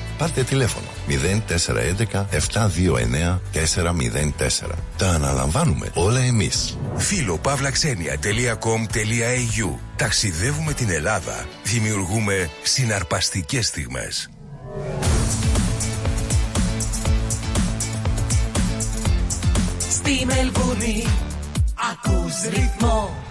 [0.21, 3.59] Πάρτε τηλέφωνο 0411 729 404.
[4.97, 6.77] Τα αναλαμβάνουμε όλα εμείς.
[6.95, 11.45] Φίλο-παύλαξενια.com.au Ταξιδεύουμε την Ελλάδα.
[11.63, 14.29] Δημιουργούμε συναρπαστικές στιγμές.
[19.89, 21.05] Στη Μελβούνι
[21.91, 23.30] ακούς ρυθμό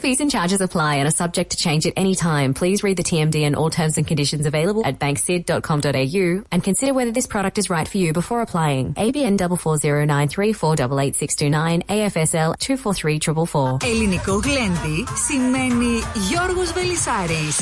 [0.00, 2.52] Fees and charges apply and are subject to change at any time.
[2.54, 7.12] Please read the TMD and all terms and conditions available at banksid.com.au and consider whether
[7.12, 8.92] this product is right for you before applying.
[8.94, 13.78] ABN 44093488629 AFSL 243444.
[13.84, 17.60] Ελληνικό γλέντι σημαίνει Γιώργος Βελισάρης.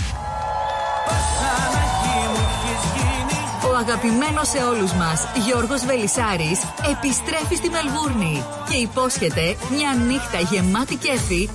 [3.70, 6.60] Ο αγαπημένος σε όλους μας Γιώργος Βελισάρης
[6.91, 11.49] επιστρέφει στη Μελβούρνη και υπόσχεται μια νύχτα γεμάτη κέφι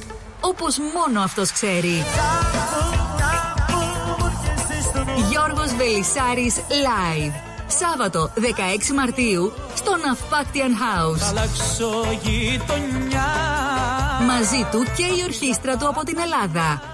[0.48, 2.04] όπως μόνο αυτός ξέρει.
[5.30, 7.32] Γιώργος Βελισάρης Live.
[7.66, 11.34] Σάββατο 16 Μαρτίου στο Ναυπάκτιαν House.
[14.26, 16.93] Μαζί του και η ορχήστρα του από την Ελλάδα.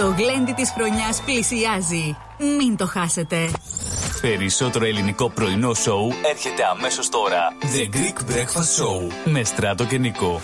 [0.00, 2.16] Το γλέντι της χρονιάς πλησιάζει.
[2.58, 3.50] Μην το χάσετε.
[4.20, 7.52] Περισσότερο ελληνικό πρωινό σοου έρχεται αμέσως τώρα.
[7.60, 10.40] The Greek Breakfast Show με Στράτο και Νικό.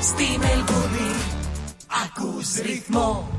[0.00, 1.14] Στη Μελβούνι
[2.04, 3.36] ακούς ρυθμό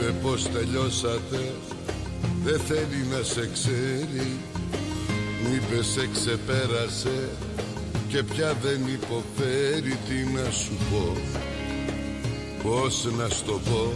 [0.00, 1.52] είπε πως τελειώσατε.
[2.44, 4.38] Δεν θέλει να σε ξέρει.
[5.42, 7.28] Μου είπε σε ξεπέρασε
[8.08, 9.98] Και πια δεν υποφέρει.
[10.08, 11.16] Τι να σου πω.
[12.62, 13.92] Πώς να στο πω.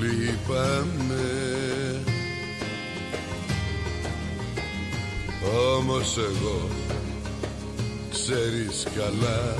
[0.00, 1.24] Λείπαμε
[5.76, 6.68] Όμως εγώ
[8.10, 9.56] Ξέρεις καλά.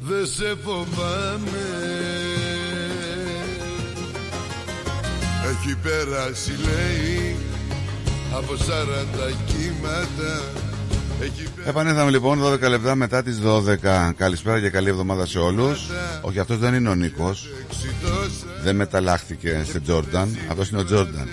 [0.00, 2.45] Δεν σε φοβάμαι
[5.50, 7.36] Έχει περάσει λέει
[8.32, 8.56] Από 40
[9.46, 10.42] κύματα
[11.20, 14.12] Έχει Επανήλθαμε λοιπόν 12 λεπτά μετά τις 12.
[14.16, 15.90] Καλησπέρα και καλή εβδομάδα σε όλους.
[16.20, 17.48] Όχι, αυτός δεν είναι ο Νίκος.
[18.62, 20.38] Δεν μεταλλάχθηκε σε Τζόρνταν.
[20.50, 21.28] Αυτός είναι ο Τζόρνταν.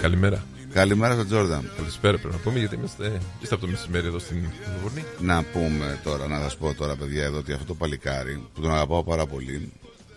[0.00, 0.44] Καλημέρα.
[0.72, 1.70] Καλημέρα στον Τζόρνταν.
[1.76, 4.44] Καλησπέρα πρέπει να πούμε γιατί είμαστε juste από το μεσημέρι εδώ στην
[4.82, 5.04] Βουρνή.
[5.20, 8.72] Να πούμε τώρα, να σας πω τώρα παιδιά εδώ ότι αυτό το παλικάρι που τον
[8.72, 9.72] αγαπάω πάρα πολύ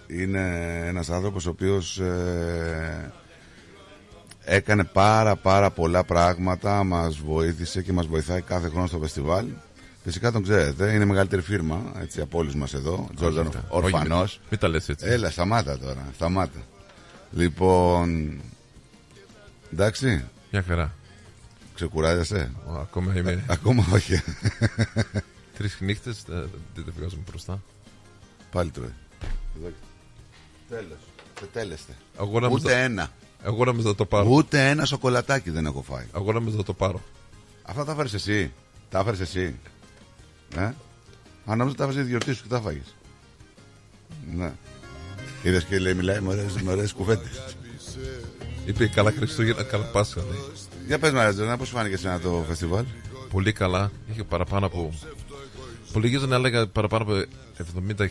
[0.10, 0.42] είναι
[0.88, 3.12] ένας άνθρωπος ο οποίος ε,
[4.44, 9.46] έκανε πάρα πάρα πολλά πράγματα, μας βοήθησε και μας βοηθάει κάθε χρόνο στο φεστιβάλ.
[10.04, 14.32] Φυσικά τον ξέρετε, είναι η μεγαλύτερη φίρμα έτσι, από όλους μας εδώ, Τζόρνταν Όχι, Ορφανός.
[14.38, 15.06] μην- μην τα λες έτσι.
[15.10, 16.60] Έλα, σταμάτα τώρα, σταμάτα.
[17.32, 18.40] Λοιπόν,
[19.74, 20.24] εντάξει.
[20.52, 20.94] Μια χαρά.
[21.76, 23.44] Ξεκουράζεσαι; Ω, Ακόμα είμαι.
[23.48, 24.22] Ακόμα όχι.
[25.58, 26.24] Τρεις νύχτες
[26.76, 27.62] δεν τα βγάζουμε μπροστά.
[28.52, 28.94] Πάλι τρώει.
[30.70, 30.98] Τέλος.
[31.40, 31.94] Δεν τέλεστε.
[32.20, 33.10] Εγώ νόμιζα- Ούτε ένα.
[33.44, 34.30] Εγώ νόμιζα να το πάρω.
[34.30, 36.06] Ούτε ένα σοκολατάκι δεν έχω φάει.
[36.16, 37.02] Εγώ νόμιζα να το πάρω.
[37.62, 38.52] Αυτά τα έφερε εσύ.
[38.90, 39.56] Τα έφερε εσύ.
[40.56, 40.72] Ε;
[41.46, 42.96] Αν νόμιζα τα έφερε τη γιορτή σου και τα φάγες.
[44.36, 44.52] Ναι.
[45.44, 47.56] Είδες και λέει, μιλάει με ωραίες- με ωραίε κουβέντες.
[48.66, 50.22] Είπε καλά Χριστούγεννα, καλά Πάσχα.
[50.22, 50.40] λέει.
[50.88, 52.86] Για πες, Μαρέτζονα, πώς φάνηκες σε το φεστιβάλ;
[53.32, 53.92] Πολύ καλά.
[54.12, 54.94] Είχε παραπάνω από.
[55.90, 57.24] Υπολογίζω να έλεγα παραπάνω από
[57.98, 58.08] 70.000.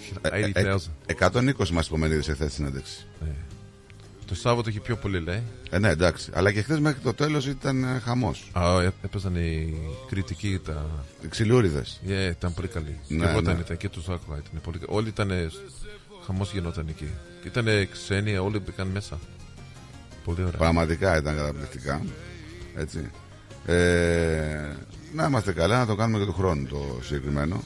[1.19, 3.07] 120 μας κομμενίδε εχθέ στη συνέντευξη.
[4.27, 5.43] Το Σάββατο είχε πιο πολύ, λέει.
[5.71, 6.31] Ε, ναι, εντάξει.
[6.35, 8.51] Αλλά και χθες μέχρι το τέλος ήταν χαμός.
[8.53, 9.75] Α, ε, έπαιζαν οι
[10.09, 10.87] κριτικοί τα.
[11.23, 12.01] Οι ξυλούριδες.
[12.07, 12.99] Yeah, ήταν πολύ καλοί.
[13.09, 13.51] Ναι, και εγώ ναι.
[13.51, 14.39] ήταν, ήταν και του άκουγα.
[14.39, 14.79] Ήταν πολύ...
[14.87, 15.31] Όλοι ήταν.
[16.27, 17.09] Χαμός γινόταν εκεί.
[17.45, 19.19] Ήταν ξένοι, όλοι μπήκαν μέσα.
[20.25, 20.59] Πολύ ωραία.
[20.59, 22.03] Πραγματικά ήταν καταπληκτικά.
[22.75, 23.11] Έτσι.
[23.69, 24.77] Ε,
[25.15, 27.63] να είμαστε καλά, να το κάνουμε και του χρόνου το συγκεκριμένο.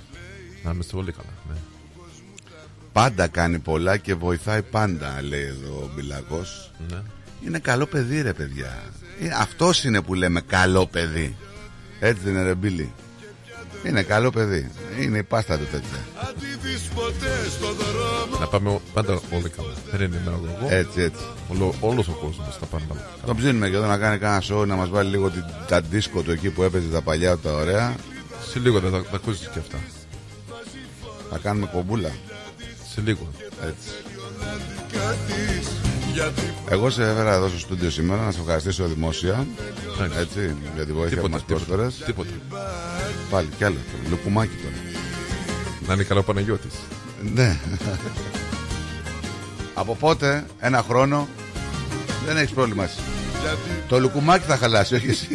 [0.63, 1.29] Να είμαστε όλοι καλά.
[1.49, 1.55] Ναι.
[2.93, 6.73] Πάντα κάνει πολλά και βοηθάει πάντα, λέει εδώ ο Μπιλακός.
[6.91, 7.03] Ναι.
[7.47, 8.83] Είναι καλό παιδί, ρε παιδιά.
[9.39, 11.37] Αυτός είναι που λέμε καλό παιδί.
[12.01, 12.93] Έτσι δεν είναι, ρε Μπίλι.
[13.85, 14.71] Είναι καλό παιδί.
[15.01, 15.99] Είναι η πάστα του τέτοια.
[16.63, 19.73] δεις ποτέ στο δρόμο Να πάμε πάντα όλοι καλά.
[19.91, 20.67] Δεν είναι ένα εγώ.
[20.69, 21.23] Έτσι, έτσι.
[21.49, 23.11] Όλο, όλος ο κόσμος θα πάνε καλά.
[23.27, 26.23] Τον ψήνουμε και εδώ να κάνει κανένα show να μας βάλει λίγο την, τα δίσκο
[26.23, 27.95] του εκεί που έπαιζε τα παλιά τα ωραία.
[28.51, 29.79] Σε λίγο θα τα, τα ακούσεις και αυτά.
[31.31, 32.11] Θα κάνουμε κομπούλα.
[32.93, 33.29] Σε λίγο.
[33.63, 33.91] Έτσι.
[36.69, 39.47] Εγώ σε έφερα εδώ στο στούντιο σήμερα να σε ευχαριστήσω δημόσια.
[40.21, 42.03] Έτσι, για τη βοήθεια που Τίποτα, μας τίποτα, πρόσφερες.
[42.07, 42.31] τίποτα.
[43.31, 43.77] Πάλι κι άλλο.
[44.11, 44.75] Λουκουμάκι τώρα.
[45.87, 46.75] Να είναι καλά ο Παναγιώτης.
[47.35, 47.59] Ναι.
[49.75, 51.29] Από πότε, ένα χρόνο,
[52.27, 52.99] δεν έχεις πρόβλημα εσύ.
[53.89, 55.27] Το λουκουμάκι θα χαλάσει, όχι εσύ.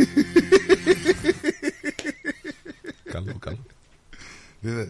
[3.11, 3.57] καλό, καλό.
[4.61, 4.89] Είδες.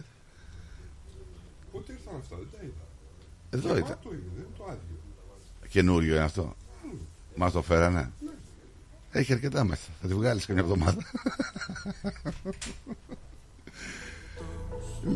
[1.72, 2.84] Πότε ήρθαν αυτά, δεν τα είδα.
[3.50, 4.12] Εδώ Γεμάτο ήταν.
[4.12, 4.96] είναι, δεν είναι το άδειο.
[5.68, 6.54] Καινούριο είναι αυτό.
[7.36, 8.10] Μα το φέρανε.
[9.10, 9.82] Έχει αρκετά μέσα.
[10.02, 11.02] Θα τη βγάλεις καμιά εβδομάδα.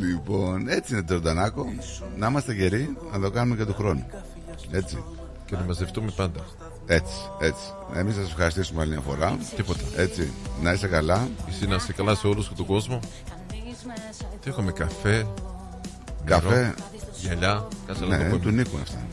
[0.00, 1.66] λοιπόν, έτσι είναι το Τζορντανάκο.
[2.16, 4.06] Να είμαστε γεροί, να το κάνουμε και του χρόνου.
[4.70, 5.04] Έτσι.
[5.46, 6.44] Και να μαζευτούμε πάντα.
[6.86, 7.62] Έτσι, έτσι.
[7.94, 9.38] Εμείς θα σας ευχαριστήσουμε άλλη μια φορά.
[9.56, 9.80] Τίποτα.
[9.96, 10.32] Έτσι.
[10.62, 11.28] Να είσαι καλά.
[11.48, 13.00] Εσύ να είσαι καλά σε όλους και τον κόσμο.
[14.42, 15.26] Τι έχουμε, καφέ.
[16.24, 16.54] Καφέ.
[16.60, 16.74] νερό,
[17.20, 17.68] Γυαλιά.
[17.86, 18.38] Κάτσε να το Ναι, πούμε.
[18.40, 19.06] του Νίκου είναι αυτά.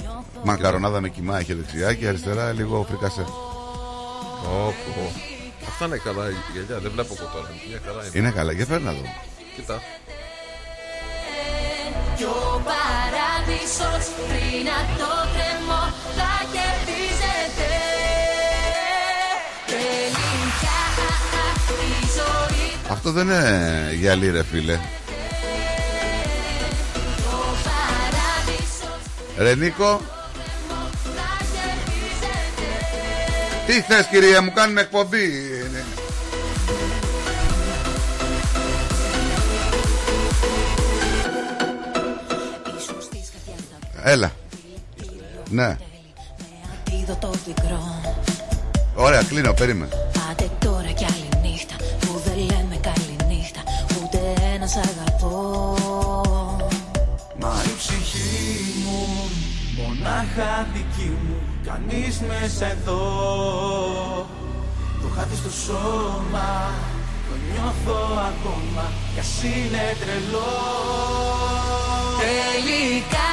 [0.44, 3.26] Μακαρονάδα με κοιμά έχει δεξιά και αριστερά λίγο φρικασέ.
[4.44, 5.12] Όπο.
[5.68, 7.48] Αυτά είναι καλά η γυαλιά, δεν βλέπω εγώ τώρα.
[7.70, 8.12] Μια χαρά είναι.
[8.14, 9.04] Είναι καλά, για φέρνα να δω.
[9.56, 9.82] Κοίτα.
[12.18, 15.84] Κι ο παράδεισος πριν από το κρεμό
[16.18, 17.70] θα κερδίζεται
[19.66, 20.78] Τελικά
[21.88, 24.74] η ζωή Αυτό δεν είναι γυαλί ρε φίλε.
[27.34, 29.02] ο παράδεισος
[29.38, 30.02] Ρε Νίκο.
[33.70, 35.24] Τι θες κυρία μου κάνουμε εκπομπή.
[35.26, 35.84] Είναι.
[44.04, 44.32] Έλα.
[45.50, 45.78] Ναι.
[46.88, 48.02] Αντίδοτο πικρό
[48.96, 49.92] Ωραία κλείνω περίμενε.
[50.32, 53.62] Άντε τώρα κι άλλη νύχτα Που δεν λέμε καλή νύχτα
[54.04, 54.20] Ούτε
[54.54, 55.76] ένας σ' αγαπώ.
[57.40, 59.30] Μα η ψυχή μου
[59.78, 63.02] μονάχα δική μου Κανείς μέσα εδώ
[65.02, 66.72] Το χάτι στο σώμα
[67.28, 70.56] Το νιώθω ακόμα Κι ας είναι τρελό
[72.20, 73.30] Τελικά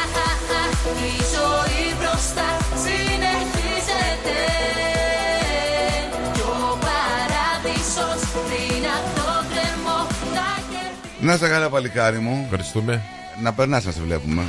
[0.94, 2.48] η ζωή μπροστά
[2.84, 4.38] συνεχίζεται
[6.32, 9.98] Κι ο παράδεισος πριν από το κρεμό
[10.34, 12.40] θα κερδίσει Να είστε καλά, παλικάρι μου.
[12.44, 13.02] Ευχαριστούμε.
[13.42, 14.42] Να περνά να σε βλέπουμε.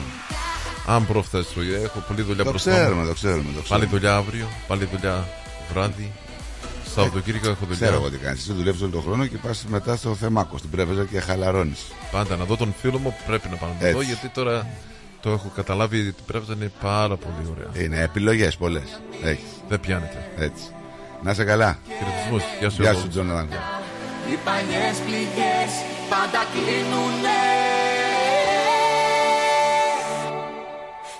[0.89, 1.37] Αν προχθέ
[1.83, 3.07] έχω πολλή δουλειά Το μπροστά ξέρουμε, μου.
[3.07, 3.85] το ξέρουμε, το Πάλι ξέρουμε.
[3.85, 5.27] δουλειά αύριο, πάλι δουλειά
[5.73, 6.11] βράδυ.
[6.95, 7.75] Σαββατοκύριακο έχω δουλειά.
[7.87, 8.39] Ξέρω εγώ τι κάνεις.
[8.39, 11.79] Εσύ δουλεύεις όλο τον χρόνο και πας μετά στο θεμάκο, στην πρέβεζα και χαλαρώνεις.
[12.11, 14.05] Πάντα να δω τον φίλο μου πρέπει να πάω να το δω Έτσι.
[14.05, 14.67] γιατί τώρα
[15.21, 17.83] το έχω καταλάβει ότι πρέπει να είναι πάρα πολύ ωραία.
[17.85, 19.01] Είναι επιλογές πολλές.
[19.23, 19.49] Έχεις.
[19.69, 20.29] Δεν πιάνεται.
[20.37, 20.63] Έτσι.
[21.23, 21.79] Να είσαι καλά.
[21.97, 22.43] Χαιρετισμούς.
[22.59, 22.99] Γεια σου, Γεια εγώ.
[22.99, 23.49] σου, Τζόναθαν.
[24.31, 25.71] Οι παλιές πληγές
[26.09, 27.37] πάντα κλείνουνε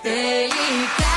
[0.08, 1.07] Τελικά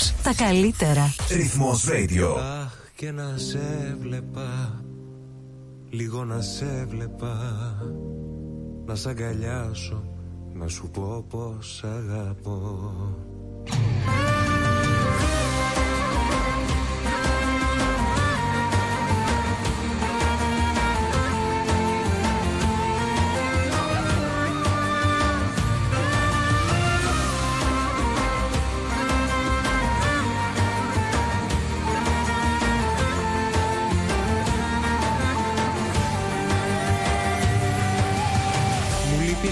[0.00, 1.14] Ακούς τα καλύτερα.
[1.30, 2.36] Ρυθμός Radio.
[2.38, 4.82] Αχ και να σε βλέπα
[5.90, 7.36] Λίγο να σε βλέπα
[8.86, 10.04] Να σ' αγκαλιάσω
[10.52, 12.92] Να σου πω πως αγαπώ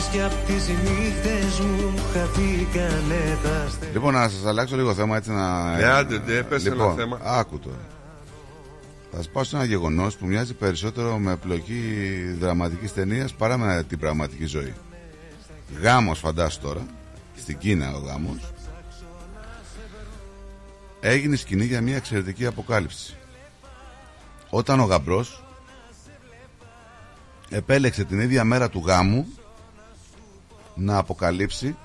[0.08, 4.94] Μου λείπεις κι απ' τις νύχτες μου Χαθήκανε τα αστέρια Λοιπόν, να σας αλλάξω λίγο
[4.94, 5.76] θέμα έτσι να.
[5.76, 7.20] Ναι, άντε, ναι, πες ένα λοιπόν, θέμα.
[7.22, 7.86] Άκου τώρα.
[9.10, 11.82] Θα σας πάω σε ένα γεγονός που μοιάζει περισσότερο με πλοκή
[12.38, 14.74] δραματικής ταινίας παρά με την πραγματική ζωή.
[15.80, 16.86] Γάμος, φαντάσου τώρα.
[17.36, 18.52] Στην Κίνα ο γάμος.
[21.00, 23.16] Έγινε σκηνή για μια εξαιρετική αποκάλυψη.
[24.50, 25.44] Όταν ο γαμπρός
[27.48, 29.26] επέλεξε την ίδια μέρα του γάμου
[30.78, 31.76] να αποκαλύψει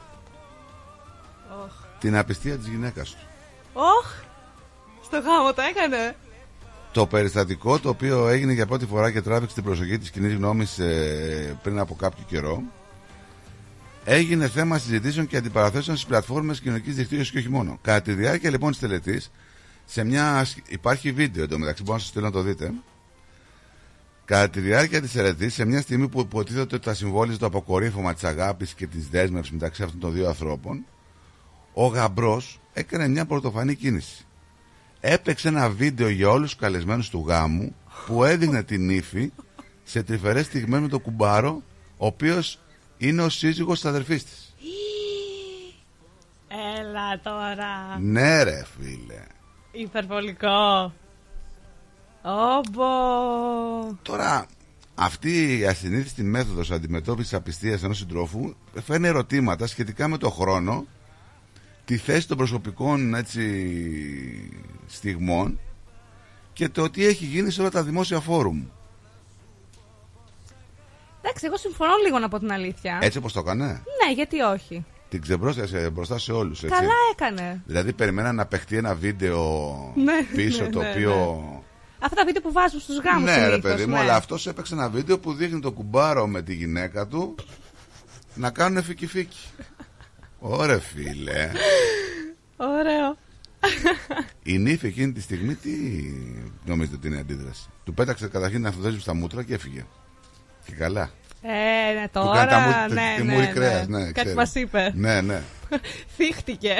[1.99, 3.27] την απιστία της γυναίκας του.
[3.73, 4.13] Όχ!
[5.03, 6.15] Στο γάμο το έκανε.
[6.91, 10.79] Το περιστατικό το οποίο έγινε για πρώτη φορά και τράβηξε την προσοχή της κοινή γνώμης
[10.79, 12.63] ε, πριν από κάποιο καιρό
[14.05, 17.77] έγινε θέμα συζητήσεων και αντιπαραθέσεων στις πλατφόρμες κοινωνικής δικτύωσης και όχι μόνο.
[17.81, 19.31] Κατά τη διάρκεια λοιπόν της τελετής
[19.85, 20.45] σε μια...
[20.67, 22.73] υπάρχει βίντεο εντωμεταξύ μπορώ να σας στείλω να το δείτε
[24.25, 28.13] Κατά τη διάρκεια της τελετή, σε μια στιγμή που υποτίθεται ότι θα συμβόλιζε το αποκορύφωμα
[28.13, 30.85] της αγάπης και της δέσμευσης μεταξύ αυτών των δύο ανθρώπων,
[31.73, 34.25] ο γαμπρός έκανε μια πρωτοφανή κίνηση.
[34.99, 39.31] Έπαιξε ένα βίντεο για όλους τους καλεσμένους του γάμου που έδειχνε την ύφη
[39.83, 41.61] σε τρυφερές στιγμές με τον κουμπάρο,
[41.97, 42.59] ο οποίος
[42.97, 44.55] είναι ο σύζυγος της αδερφής της.
[46.79, 47.99] Έλα τώρα.
[47.99, 49.23] Ναι ρε φίλε.
[49.71, 50.93] Υπερβολικό.
[52.25, 52.85] Όμπο.
[54.01, 54.45] Τώρα,
[54.95, 58.53] αυτή η ασυνήθιστη μέθοδος αντιμετώπισης απιστίας ενός συντρόφου
[58.83, 60.85] φέρνει ερωτήματα σχετικά με το χρόνο,
[61.85, 63.41] τη θέση των προσωπικών έτσι,
[64.87, 65.59] στιγμών
[66.53, 68.63] και το τι έχει γίνει σε όλα τα δημόσια φόρουμ.
[71.21, 72.99] Εντάξει, εγώ συμφωνώ λίγο να πω την αλήθεια.
[73.01, 74.85] Έτσι όπως το έκανε; Ναι, γιατί όχι.
[75.09, 76.63] Την ξεμπρόστασε μπροστά σε όλους.
[76.63, 76.75] Έτσι.
[76.79, 77.61] Καλά έκανε.
[77.65, 81.62] Δηλαδή περιμένα να παιχτεί ένα βίντεο Ναι, πίσω ναι, το ναι, οποίο...
[82.03, 83.23] Αυτά τα βίντεο που βάζουν στους γάμους.
[83.29, 86.53] ναι ρε παιδί μου, αλλά αυτός έπαιξε ένα βίντεο που δείχνει το κουμπάρο με τη
[86.53, 87.35] γυναίκα του
[88.35, 89.37] να κάνουν φίκι φίκι.
[90.39, 91.51] Ωραία φίλε.
[92.57, 93.17] Ωραίο.
[94.43, 95.69] Η νύφη εκείνη τη στιγμή τι
[96.65, 99.85] νομίζετε ότι είναι η αντίδραση; Του πέταξε καταρχήν την αυτοδέσμη στα μούτρα και έφυγε.
[100.65, 101.09] Και καλά.
[101.41, 102.85] Ε, ναι, Του κάνει τα τώρα.
[102.87, 103.51] μου- Ναι, τη ναι, μούρη ναι.
[103.51, 104.35] κρέας, ναι, Κάτι ξέρω.
[104.35, 104.91] μας είπε.
[104.95, 105.41] Ναι, ναι.
[106.15, 106.75] Θύχτηκε.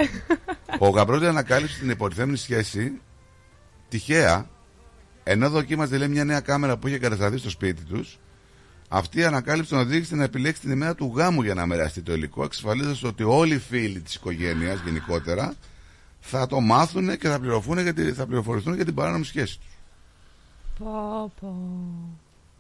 [0.78, 3.02] Ο Γαμπρός ανακάλυψε την υποτιθέμενη σχέση
[3.90, 4.50] τυχαία
[5.24, 8.20] ενώ δοκίμαζε λέει, μια νέα κάμερα που είχε κατασταθεί στο σπίτι τους
[8.90, 12.14] αυτή η ανακάλυψη τον οδήγησε να επιλέξει την ημέρα του γάμου για να μοιραστεί το
[12.14, 15.54] υλικό εξασφαλίζοντας ότι όλοι οι φίλοι της οικογένειας γενικότερα
[16.20, 19.68] θα το μάθουν και θα, πληροφορούν για τη- θα πληροφορηθούν για την παράνομη σχέση τους.
[20.80, 21.56] πω, πω.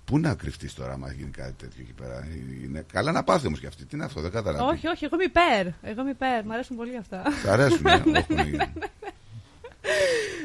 [0.05, 2.27] Πού να κρυφτείς τώρα, άμα γίνει κάτι τέτοιο εκεί πέρα.
[2.63, 3.85] Είναι καλά να πάθει όμως και αυτή.
[3.85, 4.69] Τι είναι αυτό, δεν καταλαβαίνω.
[4.71, 5.91] όχι, όχι, εγώ είμαι υπέρ.
[5.91, 6.45] Εγώ είμαι υπέρ.
[6.45, 7.23] Μ' αρέσουν πολύ αυτά.
[7.43, 8.73] Σ' αρέσουν, ε, όχι, είναι.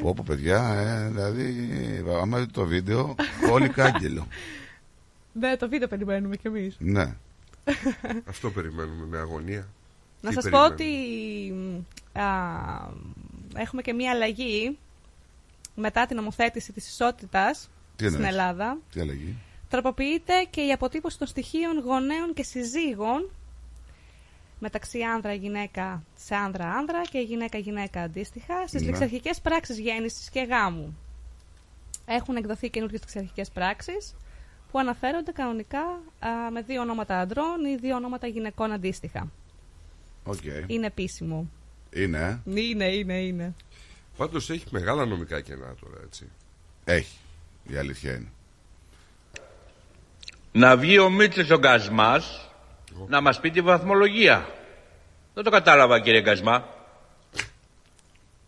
[0.01, 1.55] Πω πω παιδιά, ε, δηλαδή,
[2.21, 3.15] άμα δείτε το βίντεο,
[3.51, 4.27] όλοι κάγκελο.
[5.33, 6.75] Ναι, το βίντεο περιμένουμε κι εμείς.
[6.79, 7.15] ναι.
[8.29, 9.67] Αυτό περιμένουμε με αγωνία.
[10.21, 12.25] Να Τι σας πω περιμένουμε; ότι α,
[13.55, 14.77] έχουμε και μία αλλαγή
[15.75, 18.77] μετά την νομοθέτηση της ισότητας Τι στην εννοείς; Ελλάδα.
[18.91, 19.35] Τι αλλαγή;
[19.69, 23.29] Τροποποιείται και η αποτύπωση των στοιχείων γονέων και συζύγων
[24.59, 28.87] μεταξύ άνδρα-γυναίκα σε άνδρα-άνδρα και γυναίκα-γυναίκα αντίστοιχα στις Ναι.
[28.87, 30.97] ληξιαρχικές πράξεις γέννησης και γάμου.
[32.05, 34.15] Έχουν εκδοθεί καινούργιες ληξιαρχικές πράξεις
[34.71, 35.79] που αναφέρονται κανονικά
[36.19, 39.31] α, με δύο ονόματα αντρών ή δύο ονόματα γυναικών αντίστοιχα.
[40.23, 40.41] Οκ.
[40.67, 41.49] Είναι επίσημο.
[41.93, 42.59] Είναι, ε.
[42.61, 43.53] Είναι, είναι, είναι.
[44.17, 46.29] Πάντως έχει μεγάλα νομικά κενά τώρα, έτσι.
[46.85, 47.17] Έχει.
[47.67, 48.31] Η αλήθεια είναι.
[50.51, 52.48] Να βγει ο Μίτσος ο Γκασμάς
[53.07, 54.47] να μας πει τη βαθμολογία.
[55.33, 56.65] Δεν το κατάλαβα κύριε Γκασμά.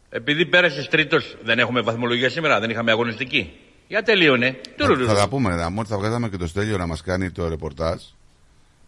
[0.10, 3.60] Επειδή πέρασες τρίτος δεν έχουμε βαθμολογία σήμερα, δεν είχαμε αγωνιστική.
[3.88, 4.60] Για τελείωνε.
[4.78, 7.48] Θα, θα τα πούμε, να μόλις θα βγάζαμε και το Στέλιο να μας κάνει το
[7.48, 8.02] ρεπορτάζ.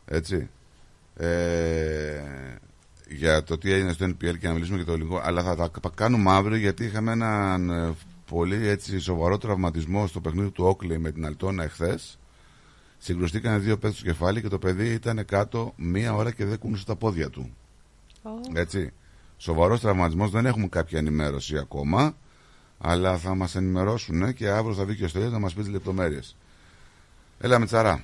[0.06, 0.50] Έτσι.
[1.18, 2.22] Ε,
[3.08, 5.22] για το τι έγινε στο NPL και να μιλήσουμε για το ελληνικό.
[5.24, 7.94] Αλλά θα τα κάνουμε αύριο γιατί είχαμε έναν ε,
[8.30, 12.20] πολύ έτσι, σοβαρό τραυματισμό στο παιχνίδι του Όκλεϊ με την Αλτόνα εχθές.
[13.04, 16.86] Συγκρουστήκαν δύο παίκτες στο κεφάλι και το παιδί ήταν κάτω μία ώρα και δεν κούνησε
[16.86, 17.56] τα πόδια του.
[18.54, 18.94] Έτσι.
[19.38, 22.16] Σοβαρός τραυματισμός, δεν έχουμε κάποια ενημέρωση ακόμα.
[22.78, 25.72] Αλλά θα μας ενημερώσουν και αύριο θα βγει και ο Στέλιος να μας πει τις
[25.72, 26.36] λεπτομέρειες.
[27.40, 28.04] Έλα με τσαρά.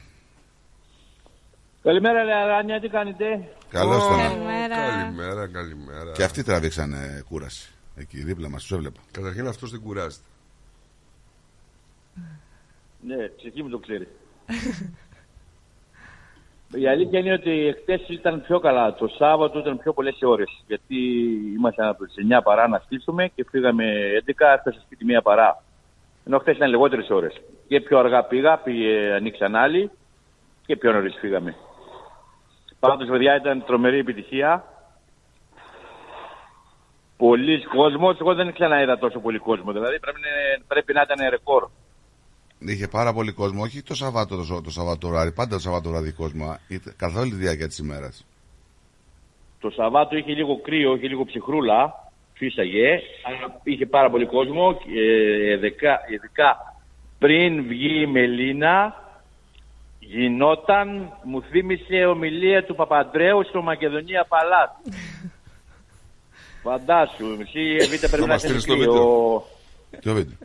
[1.83, 4.17] Καλημέρα, Λεαράνια, τι κάνετε; Καλώς τον.
[4.17, 6.11] Καλημέρα, καλημέρα.
[6.11, 7.71] Και αυτοί τραβήξανε κούραση.
[7.95, 8.99] Εκεί δίπλα μας, τους έβλεπα.
[9.11, 10.23] Καταρχήν αυτός δεν κουράζεται.
[13.01, 14.07] Ναι, ψυχή μου το ξέρει.
[16.73, 18.93] Η αλήθεια είναι ότι εχθέ ήταν πιο καλά.
[18.93, 20.63] Το Σάββατο ήταν πιο πολλές ώρες.
[20.67, 20.95] Γιατί
[21.57, 23.85] ήμασταν από τις 9 παρά να στήσουμε και φύγαμε
[24.25, 25.63] 11, έφτασα σπίτι μία παρά.
[26.25, 27.41] Ενώ χθες ήταν λιγότερες ώρες.
[27.67, 29.91] Και πιο αργά πήγα, πήγε, ανοίξαν άλλοι
[30.65, 31.55] και πιο νωρίς φύγαμε.
[32.79, 34.63] Πάντως, παιδιά, ήταν τρομερή επιτυχία.
[37.17, 39.71] Πολλοί κόσμος, εγώ δεν ξαναείδα τόσο πολύ κόσμο.
[39.71, 41.69] Δηλαδή πρέπει, να- πρέπει να ήταν ρεκόρ.
[42.59, 46.57] Είχε πάρα πολύ κόσμο, όχι το Σαββάτο το, Σαββα- το Σαββατοράδι, πάντα το Σαββατοράδι κόσμο,
[46.67, 48.25] είτε- καθ' όλη τη διάρκεια της ημέρας.
[49.59, 51.93] Το Σαββάτο είχε λίγο κρύο, είχε λίγο ψυχρούλα,
[52.33, 56.57] φύσαγε, αλλά είχε πάρα πολύ κόσμο, και, ε, ειδικά, ειδικά
[57.19, 59.03] πριν βγει η Μελίνα,
[59.99, 64.69] γινόταν, μου θύμισε ομιλία του Παπαντρέου στο Μακεδονία Παλάτ.
[66.63, 69.45] Φαντάσου, εσύ Εβίτα πρέπει Θα να μας στείλεις είσαι το
[69.91, 70.37] εκεί, βίντεο.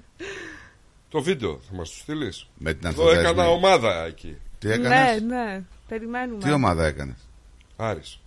[1.15, 1.51] Ο- Το βίντεο.
[1.51, 3.29] Το βίντεο θα μας το στείλεις; Με την Εδώ ανθοδέσμη.
[3.31, 4.39] έκανα ομάδα εκεί.
[4.59, 5.63] Τι έκανες, Ναι, ναι.
[5.89, 6.39] Περιμένουμε.
[6.43, 7.29] τι ομάδα έκανες;
[7.77, 8.21] Άρης.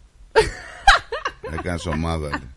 [1.59, 2.27] Έκανες ομάδα.
[2.29, 2.55] λέει.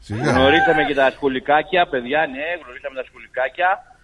[0.00, 0.30] Σιγά.
[0.32, 3.96] Γνωρίσαμε και τα σκουλικάκια, παιδιά, ναι, γνωρίσαμε τα σκουλικάκια.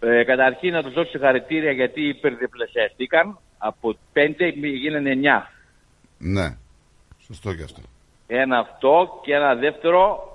[0.00, 3.38] Ε, καταρχήν να τους δώσω συγχαρητήρια γιατί υπερδιπλασιαστήκαν.
[3.58, 5.50] Από 5 γίνανε 9.
[6.18, 6.56] Ναι.
[7.26, 7.80] Σωστό και αυτό.
[8.26, 10.28] Ένα αυτό και ένα δεύτερο.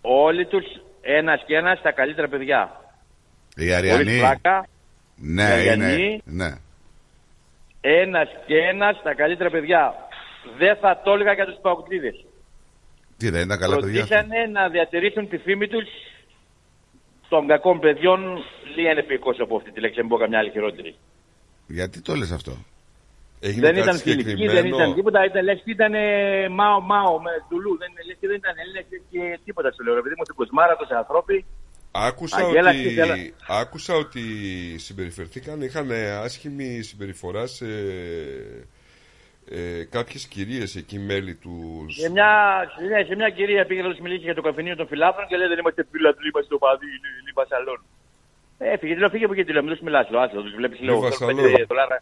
[0.00, 0.64] Όλοι τους,
[1.02, 2.80] ένας και ένας, τα καλύτερα παιδιά.
[3.56, 4.18] Η Χωρίς Αριανή.
[4.18, 4.66] πλάκα,
[5.16, 5.84] Ναι, η είναι.
[5.84, 6.20] Αριανή.
[6.24, 6.50] Ναι.
[7.80, 9.94] ένας και ένας, τα καλύτερα παιδιά.
[10.58, 12.24] Δεν θα το έλεγα για τους παγκοτρίδες.
[13.16, 14.02] Τι δεν ήταν καλά παιδιά.
[14.02, 15.84] αυτά; Προτίσανε να διατηρήσουν τη φήμη τους
[17.28, 18.20] των κακών παιδιών
[18.76, 20.94] λίγα επικός από αυτή τη λέξη, δεν πω καμιά άλλη χειρότερη.
[21.66, 22.56] Γιατί το λες αυτό;
[23.46, 24.76] Έγινε δεν κάτι ήταν φιλική, δεν συγκεκριμένο.
[24.76, 25.24] ήταν τίποτα.
[25.24, 27.72] Ήταν, λες, ήταν ε, μάο μάο με τουλού.
[27.78, 29.94] Δεν, λες, και δεν ήταν Έλληνες και τίποτα σου λέω.
[29.94, 31.44] Ρε παιδί μου στην Κοσμάρα, τόσοι ανθρώποι.
[32.08, 33.14] Άκουσα Αγέλα και ότι, γέλα.
[33.48, 34.22] άκουσα ότι
[34.78, 35.90] συμπεριφερθήκαν, είχαν
[36.26, 37.66] άσχημη συμπεριφορά σε
[39.48, 42.30] ε, κάποιες κυρίες εκεί μέλη τους Σε μια,
[42.76, 45.36] σε, μια, σε μια κυρία πήγε να τους μιλήσει για το καφενείο των φιλάθρων και
[45.36, 47.80] λέει δεν είμαστε φίλατροι, είμαστε οπαδοί, είναι λίμπα σαλόν.
[48.58, 51.10] Έφυγε, λέω, φύγε από εκεί, λέω, μην τους μιλάς, λέω, άστα, τους βλέπεις, λέω, Λίβα
[51.10, 51.54] θέλουν σαλόν.
[51.62, 52.00] 5 δολάρια.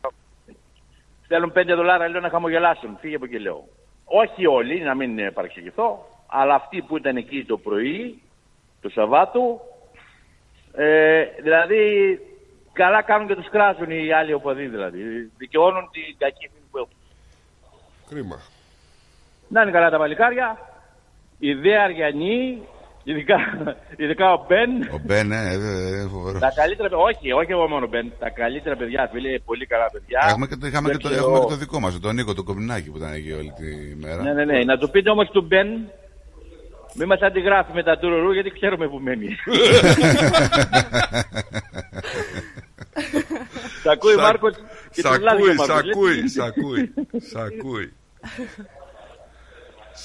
[1.33, 3.69] Θέλουν 5 δολάρια, λέω, να χαμογελάσουν, φύγε από εκεί, λέω.
[4.05, 8.23] Όχι όλοι, να μην ε, παρεξηγηθώ, αλλά αυτοί που ήταν εκεί το πρωί,
[8.81, 9.61] το Σαββάτου,
[10.73, 12.19] ε, δηλαδή,
[12.73, 15.31] καλά κάνουν και τους κράζουν οι άλλοι οπαδοί, δηλαδή.
[15.37, 16.97] Δικαιώνουν την κακή φήμη που έχουν.
[18.09, 18.41] Κρίμα.
[19.49, 20.59] Να είναι καλά τα παλικάρια.
[21.39, 22.63] Η Δε Αριανή,
[23.05, 23.37] ειδικά,
[23.97, 24.71] ειδικά ο Μπεν.
[24.97, 26.41] Ο Μπεν, ναι, ε, ε, ε, φοβερός.
[26.41, 28.13] Τα καλύτερα παιδιά, όχι, όχι εγώ μόνο Μπεν.
[28.19, 30.21] Τα καλύτερα παιδιά, φίλε, πολύ καλά παιδιά.
[30.29, 32.35] Έχουμε και, το, είχαμε Δεν και, το, ξέρω- έχουμε και το δικό μας, τον Νίκο,
[32.35, 34.23] τον Κομινάκη που ήταν εκεί όλη τη μέρα.
[34.23, 34.59] Ναι, ναι, ναι.
[34.65, 35.69] Να του πείτε όμως του Μπεν,
[36.95, 39.29] μην μας αντιγράφει με τα τουρουρού γιατί ξέρουμε που μένει.
[43.83, 44.55] Σ' ακούει Σ' Μάρκος
[44.93, 46.27] και Σ' τον λάδι ο ακούει, σ' Μάρκος, ακούει, λέει.
[46.29, 46.93] σ' ακούει,
[47.31, 47.93] σ' ακούει.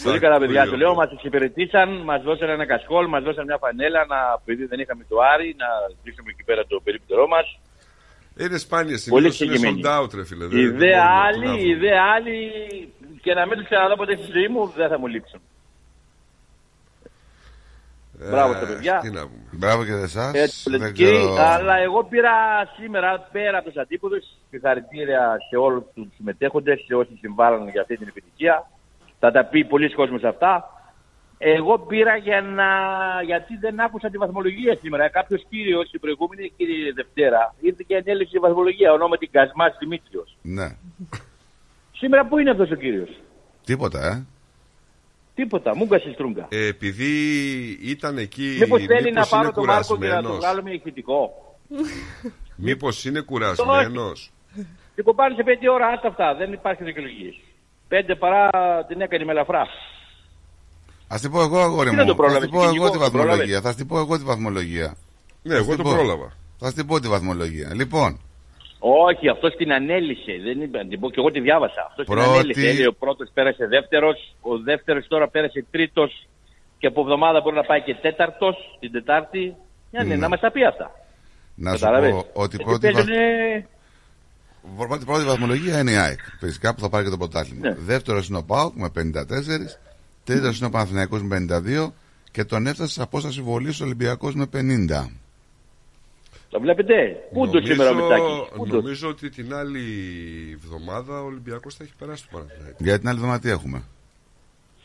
[0.04, 0.60] Πολύ καλά, παιδιά.
[0.64, 0.72] Σακούλιο.
[0.78, 4.80] Σου λέω, μας εξυπηρετήσαν, μας δώσαν ένα κασκόλ, μας δώσαν μια φανέλα, να, επειδή δεν
[4.80, 5.68] είχαμε το Άρη, να
[6.04, 7.60] δείξουμε εκεί πέρα το περίπτερό μας.
[8.38, 9.82] Είναι σπάνια Πολύ συνήθως είναι συγκεκριμένη.
[9.86, 10.46] sold out, ρε φίλε.
[10.48, 11.68] Δεν- Οι δεν δε μπορούμε να άλλοι, προλάβουμε.
[11.70, 12.38] οι δε άλλοι,
[13.22, 15.42] και να μην τους ξαναδώ ποτέ στη ζωή μου, δεν θα μου λείψουν.
[18.22, 19.00] Ε, Μπράβο στα παιδιά.
[19.00, 19.44] Τι να πούμε.
[19.52, 20.34] Μπράβο και εσάς.
[20.34, 21.36] Έτσι, Δεν πολιτική, ξέρω.
[21.40, 22.32] αλλά εγώ πήρα
[22.80, 27.98] σήμερα πέρα από τους αντίποδους συγχαρητήρια σε όλους τους συμμετέχοντες, σε όσοι συμβάλλουν για αυτή
[27.98, 28.70] την επιτυχία.
[29.26, 30.70] Θα τα πει πολλοί κόσμος αυτά.
[31.38, 32.68] Εγώ πήρα για να...
[33.26, 35.10] γιατί δεν άκουσα τη βαθμολογία σήμερα.
[35.10, 38.92] Κάποιος κύριος, την προηγούμενη κύριε Δευτέρα, ήρθε και ανέλεξε τη βαθμολογία.
[38.92, 40.38] Ονόματι Κασμάς Δημήτριος.
[40.42, 40.68] Ναι.
[41.92, 43.10] Σήμερα πού είναι αυτός ο κύριος;
[43.66, 44.26] Τίποτα, ε.
[45.36, 46.48] Τίποτα, μούγκα στη στρούγκα.
[46.50, 47.12] Ε, επειδή
[47.82, 48.58] ήταν εκεί.
[48.60, 50.38] Μήπως θέλει να μήπως πάρω είναι τον Μάρκο και να τον κουρασμένος.
[50.38, 51.32] βγάλουμε ηχητικό;
[52.56, 54.32] Μήπως είναι κουρασμένος.
[54.96, 56.36] Την κοπάνει σε πέντε ώρα, άστα αυτά.
[56.36, 57.36] Δεν υπάρχει δικαιολογίες.
[57.88, 58.50] Πέντε παρά
[58.88, 59.62] την έκανε με ελαφρά.
[61.08, 61.98] Α την πω εγώ, αγόρι Τι μου.
[61.98, 63.36] δεν το Θα πρόλαβες, την πω εγώ κυνηγό, τη το βαθμολογία.
[63.38, 63.62] πρόλαβες.
[63.62, 64.96] Θα την πω εγώ τη βαθμολογία.
[65.42, 65.96] Ναι, Θα εγώ στην το πω.
[65.96, 66.32] πρόλαβα.
[66.60, 67.72] Θα την πω τη βαθμολογία.
[67.76, 68.20] Λοιπόν,
[68.80, 70.34] Όχι, αυτός την ανέλησε.
[70.44, 71.86] Δεν είπε να την πω και εγώ τη διάβασα.
[71.90, 72.60] Αυτός την Πρώτη- ανέλησε.
[72.60, 76.28] Έλεγε ο πρώτος πέρασε δεύτερος, ο δεύτερος τώρα πέρασε τρίτος
[76.78, 79.56] και από εβδομάδα μπορεί να πάει και τέταρτος την Τετάρτη.
[79.92, 80.16] Ναι, ναι, Ναι.
[80.16, 80.92] να μας τα πει αυτά.
[81.56, 82.12] να σου Κατάλαβες.
[82.12, 83.06] πω ότι η Γιατί πρώτη, βαθ...
[84.66, 86.20] παίζουνε- πρώτη, πρώτη βαθμολογία είναι η ΑΕΚ.
[86.40, 87.68] Φυσικά που θα πάρει και το πρωτάθλημα.
[87.70, 87.76] Ναι.
[87.76, 89.78] Δεύτερο είναι ο ΠΑΟΚ με 54.
[90.24, 91.94] Τρίτος είναι ο Παναθηναϊκός με 52.
[92.32, 95.10] Και τον έφτασε σε απόσταση βολής ο Ολυμπιακός με 50.
[96.50, 96.94] Το βλέπετε;
[97.34, 98.50] Πού το σήμερα ο Μητάκης.
[98.56, 98.76] Πού το.
[98.76, 99.84] νομίζω ότι την άλλη
[100.54, 102.78] εβδομάδα ο Ολυμπιακός θα έχει περάσει το Παναθηναϊκό.
[102.80, 103.84] Για την άλλη εβδομάδα τι έχουμε;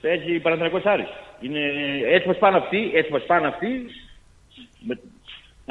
[0.01, 1.09] Παίζει Παναθηναϊκός Άρης.
[1.41, 1.61] Είναι
[2.15, 3.69] έτσι μας πάνε αυτοί, έτσι μας πάνε αυτοί.
[4.81, 5.01] Με-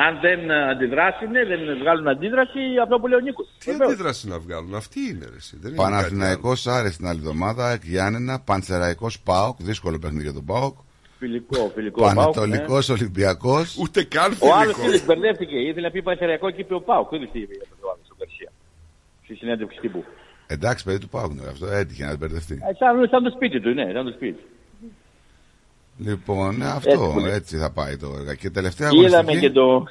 [0.06, 3.48] Αν δεν ε, αντιδράσουν, δεν βγάλουν αντίδραση, αυτό που λέει ο Νίκος.
[3.64, 5.36] Τι αντίδραση να βγάλουν, αυτή είναι ρε.
[5.36, 5.98] εσύ, Δεν είναι κάτι άλλο.
[5.98, 7.72] Παναθηναϊκός Άρης την άλλη εβδομάδα.
[7.72, 8.40] Εκ Γιάννενα.
[8.40, 9.56] Πανσεραϊκός ΠΑΟΚ.
[9.62, 10.76] Δύσκολο παιχνίδι για τον ΠΑΟΚ.
[11.20, 12.02] Φιλικό, φιλικό.
[12.02, 12.94] Πανατολικό Πάοκ, ναι.
[12.94, 13.78] Ολυμπιακός.
[13.82, 15.56] Ούτε καν Ο άλλος φίλο μπερδεύτηκε.
[15.56, 17.10] Ήθελε να πει Πανσεραϊκό και είπε ο Πάοκ.
[17.10, 18.52] Δεν τι είπε για το άλλος στον Καρσία.
[19.24, 20.04] Στη συνέντευξη τύπου.
[20.48, 21.66] Εντάξει, παιδί του Πάουκ είναι αυτό.
[21.66, 22.54] Έτυχε να μπερδευτεί.
[22.54, 24.42] Ε, Σαν, σαν το σπίτι του, ναι, σαν το σπίτι.
[26.06, 27.34] Λοιπόν, ναι, Έτσι αυτό που λέει.
[27.34, 28.34] έτσι θα πάει το έργο.
[28.36, 29.48] Και τελευταία Είδαμε αγωνιστική.
[29.48, 29.84] και το,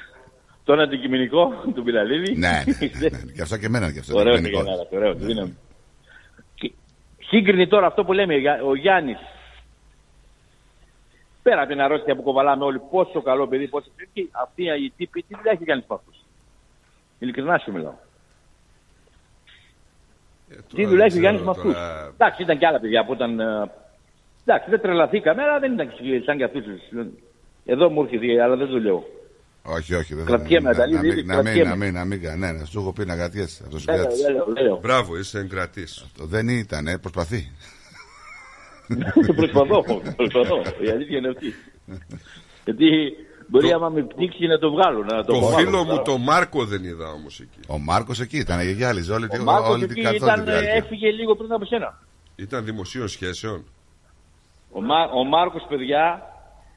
[0.63, 2.37] τον αντικειμενικό του Πιλαλίδη.
[2.37, 3.31] Ναι, ναι, ναι, ναι.
[3.35, 4.17] Και αυτό και εμένα και αυτό.
[4.19, 4.63] Ωραίο είναι το γενικό.
[4.63, 5.55] γεννάρα, ωραίο, το δίναμε.
[6.55, 6.71] Και-
[7.27, 9.17] Σύγκρινη τώρα αυτό που λέμε, για- ο Γιάννης.
[11.43, 15.21] Πέρα από την αρρώστια που κοβαλάμε όλοι, πόσο καλό παιδί, πόσο φρίκη, αυτή η τύπη,
[15.27, 16.13] τι δουλειά έχει κάνει με αυτού.
[17.19, 17.93] Ειλικρινά σου μιλάω.
[20.75, 21.75] Τι δουλειά έχει ο Γιάννη με αυτούς;
[22.13, 23.39] Εντάξει, ήταν και άλλα παιδιά που ήταν.
[24.45, 25.89] Ε, Εντάξει, δεν τρελαθήκαμε, αλλά δεν ήταν
[26.25, 26.63] σαν και αυτούς.
[27.65, 29.03] Εδώ μου έρχεται, αλλά δεν το λέω.
[29.63, 30.15] Όχι, όχι.
[30.15, 31.69] Δεν Κρατιέμαι, να, να, Ανταλή, μην- δίδυ, να, μην, κρατιέμαι.
[31.69, 33.63] να μην, να μην, ναι, ναι, σου έχω πει να κρατιέσαι.
[33.65, 34.31] Αυτό σου Λέω, κράτησε.
[34.31, 34.79] λέω, λέω.
[34.81, 36.05] Μπράβο, είσαι εγκρατής.
[36.19, 37.51] Δεν ήταν, ε, προσπαθεί.
[39.35, 39.83] προσπαθώ,
[40.15, 40.61] προσπαθώ.
[40.85, 41.53] Η αλήθεια είναι αυτή.
[42.65, 42.85] Γιατί
[43.47, 45.03] μπορεί άμα με πνίξει να το βγάλω.
[45.03, 45.57] Να το, Το βγάλω.
[45.65, 47.59] φίλο μου το Μάρκο δεν είδα όμως εκεί.
[47.67, 50.51] Ο Μάρκος εκεί ήταν, γυάλιζε όλη, Ο τη- Μάρκος όλη εκεί την καθόλου ήταν, τη
[50.51, 50.71] διάρκεια.
[50.73, 51.99] έφυγε λίγο πριν από σένα.
[52.35, 53.63] Ήταν δημοσίων σχέσεων.
[54.71, 56.23] Ο, Μα, ο Μάρκος, παιδιά,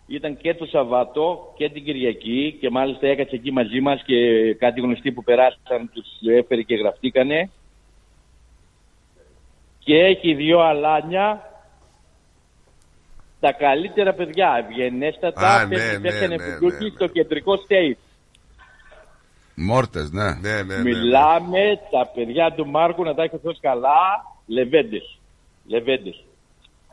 [0.06, 4.16] ήταν και το Σαββάτο και την Κυριακή και μάλιστα έκατσε εκεί μαζί μας και
[4.54, 6.06] κάτι γνωστοί που περάσαν τους
[6.38, 7.50] έφερε και γραφτήκανε.
[9.78, 11.50] Και έχει δυο αλάνια
[13.40, 17.96] τα καλύτερα παιδιά, ευγενέστατα, Α, ναι, πέφτει- ναι, πέφτανε ναι, μπουντούκι στο κεντρικό stage.
[19.54, 20.34] Μόρτες, ναι.
[20.40, 25.18] Ναι, ναι, Μιλάμε τα παιδιά του Μάρκου να τα έχει ο Θεός καλά, λεβέντες.
[25.66, 26.24] Λεβέντες.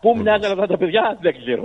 [0.02, 1.64] Πού μοιάζαν αυτά τα παιδιά, δεν ξέρω.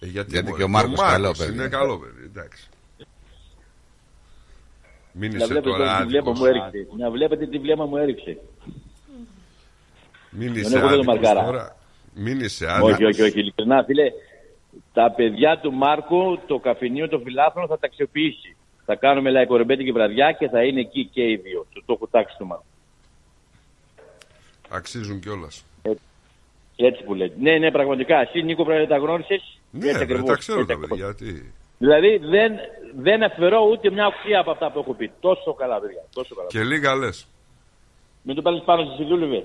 [0.00, 1.52] Ε, γιατί Γιατί μωρέ, και ο Μάρκος Μάρκος καλό παιδί.
[1.52, 2.68] Είναι καλό παιδί, εντάξει.
[5.12, 6.38] Μην Να είσαι βλέπετε τώρα τι βλέμμα άδικος.
[6.38, 6.86] μου έριξε.
[6.98, 8.38] Να βλέπετε τι βλέμμα μου έριξε.
[10.30, 11.44] Μην Δεν είσαι έχω δει το άδικος Μαρκάρα.
[11.44, 11.76] τώρα.
[12.14, 12.92] Μην είσαι άδικος.
[12.92, 14.12] Όχι, όχι, όχι, ειλικρινά, φίλε.
[14.92, 18.56] Τα παιδιά του Μάρκου, το καφενείο των φιλάθλων θα τα αξιοποιήσει.
[18.84, 21.66] Θα κάνουμε λαϊκορεμπέτικη βραδιά και θα είναι εκεί και οι δύο.
[21.74, 22.64] Το, το έχω τάξει του Μάρκου.
[24.68, 25.64] Αξίζουν κιόλας.
[26.80, 27.34] Έτσι που λέτε.
[27.40, 28.16] Ναι, ναι, πραγματικά.
[28.20, 29.58] Εσύ, Νίκο, πρέπει να τα γνώρισες.
[29.70, 31.14] Ναι, ρε, τα ξέρω τα παιδιά.
[31.14, 31.26] Τι.
[31.78, 32.52] Δηλαδή δεν,
[32.98, 35.10] δεν αφαιρώ ούτε μια οξία από αυτά που έχω πει.
[35.20, 36.02] Τόσο καλά, παιδιά.
[36.14, 36.48] Τόσο καλά.
[36.48, 37.26] Και λίγα λες.
[38.22, 39.44] Μην το πάρει πάνω στη δούλευε.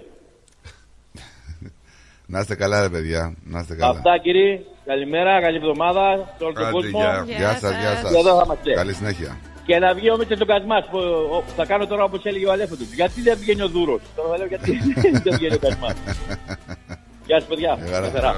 [2.32, 3.36] Να είστε καλά, ρε παιδιά.
[3.44, 3.92] Να είστε καλά.
[3.92, 4.62] Αυτά, κύριε.
[4.86, 7.00] Καλημέρα, καλή εβδομάδα σε όλο τον Άντε, κόσμο.
[7.00, 7.24] γεια.
[7.28, 8.12] Γεια σας, γεια σας.
[8.12, 8.74] Και εδώ θα είμαστε.
[8.74, 9.38] Καλή συνέχεια.
[9.66, 10.98] Και να βγει ο Μίτσος ο Κασμάς που
[11.32, 12.92] ο- θα κάνω τώρα όπως έλεγε ο Αλέφαντος.
[12.94, 14.72] Γιατί δεν βγαίνει ο Δούρος; Τώρα θα λέω γιατί
[15.24, 15.96] δεν βγαίνει ο Κασμάς.
[17.26, 17.78] Γεια σας παιδιά.
[17.92, 18.12] χαρά.
[18.14, 18.36] Χαρά.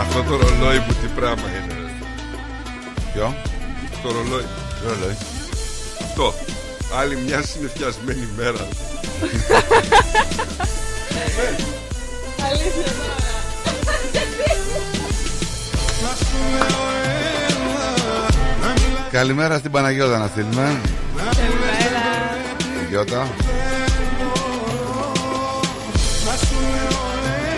[0.00, 1.74] Αυτό το ρολόι που τι πράγμα είναι.
[1.74, 1.90] ρε.
[3.12, 3.34] Ποιο;
[4.02, 4.44] Το ρολόι.
[4.86, 5.16] Ρολόι;
[6.02, 6.34] Αυτό.
[6.98, 8.68] Άλλη μια συνεφιασμένη μέρα.
[12.48, 13.16] Αλήθεια τώρα.
[19.16, 20.80] Καλημέρα στην Παναγιώτα να στείλουμε.
[21.16, 22.04] Καλημέρα.
[22.58, 23.28] Παναγιώτα.
[26.26, 27.00] Να σου λέω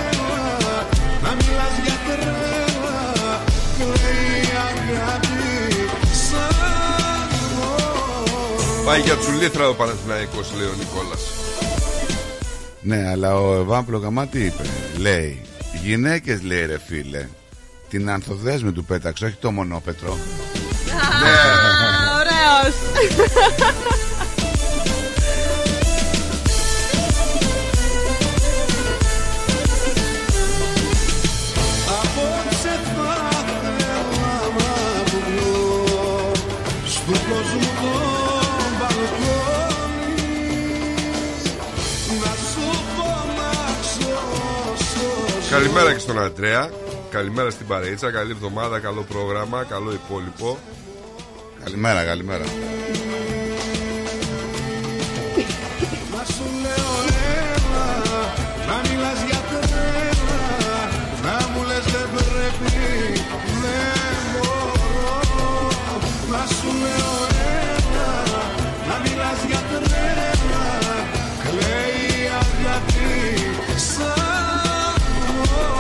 [0.07, 0.87] έλα,
[1.23, 3.43] να μιλάς για τρέλα
[3.79, 5.51] Κλαίει η αγάπη
[6.31, 7.31] σαν
[8.85, 11.21] Πάει για τσουλήθρα ο Παναθηναϊκός λέει ο Νικόλας.
[12.81, 14.63] Ναι, αλλά ο Εβάν Πλοκαμά τι είπε.
[14.99, 15.43] Λέει,
[15.83, 17.27] γυναίκες λέει ρε φίλε,
[17.89, 20.17] την ανθοδέσμη του πέταξε, όχι το μονόπετρο.
[21.25, 21.31] Α,
[22.19, 22.77] Ωραίος.
[31.89, 34.73] Απόψε θα ήθελα να
[35.05, 36.33] βγω
[36.87, 37.95] Στου κόσμου το
[38.79, 40.15] μπαλκόνι
[42.23, 42.67] Να σου
[42.97, 44.21] φωνάξω
[44.77, 46.71] σώσω Καλημέρα και στον Αντρέα.
[47.11, 48.11] Καλημέρα στην Παρέτσα.
[48.11, 50.59] Καλή εβδομάδα, καλό πρόγραμμα, καλό υπόλοιπο.
[51.69, 52.45] Καλημέρα, καλημέρα.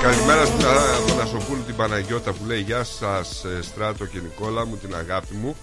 [0.08, 5.34] Καλημέρα στην Αθανασοπούλου την Παναγιώτα που λέει Γεια σας, Στράτο και Νικόλα μου, την αγάπη
[5.34, 5.56] μου.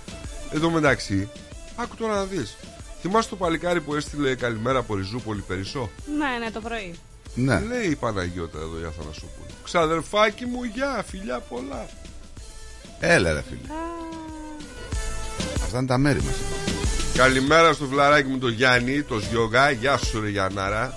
[0.52, 1.30] Εδώ μεταξύ,
[1.76, 2.58] άκου τώρα να δεις.
[3.02, 5.90] Θυμάσαι το παλικάρι που έστειλε καλημέρα από Ριζούπολη Περισσό.
[6.18, 6.96] Ναι, ναι, το πρωί.
[7.36, 7.60] Ναι.
[7.60, 9.56] Λέει η Παναγιώτα εδώ η Αθανασοπούλου.
[9.64, 11.86] Ξαδερφάκι μου, γεια, φιλιά πολλά.
[13.00, 13.74] Έλα ρε φίλε.
[15.64, 16.36] Αυτά είναι τα μέρη μας.
[17.16, 19.72] Καλημέρα στο φιλαράκι μου το Γιάννη, το Σιωγά.
[19.72, 20.96] Γεια σου, ρε Γιαννάρα.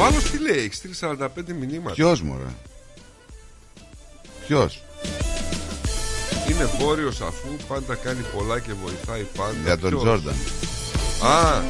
[0.00, 1.26] Ο άλλος τι λέει, έχεις στείλει 45
[1.60, 1.94] μηνύματα.
[1.94, 2.50] Ποιος μου ρε.
[4.46, 4.82] Ποιος;
[6.50, 9.54] Είναι βόρειος αφού πάντα κάνει πολλά και βοηθάει πάντα.
[9.64, 10.34] Για τον Ποιος; Τζόρνταν.
[11.22, 11.62] Α,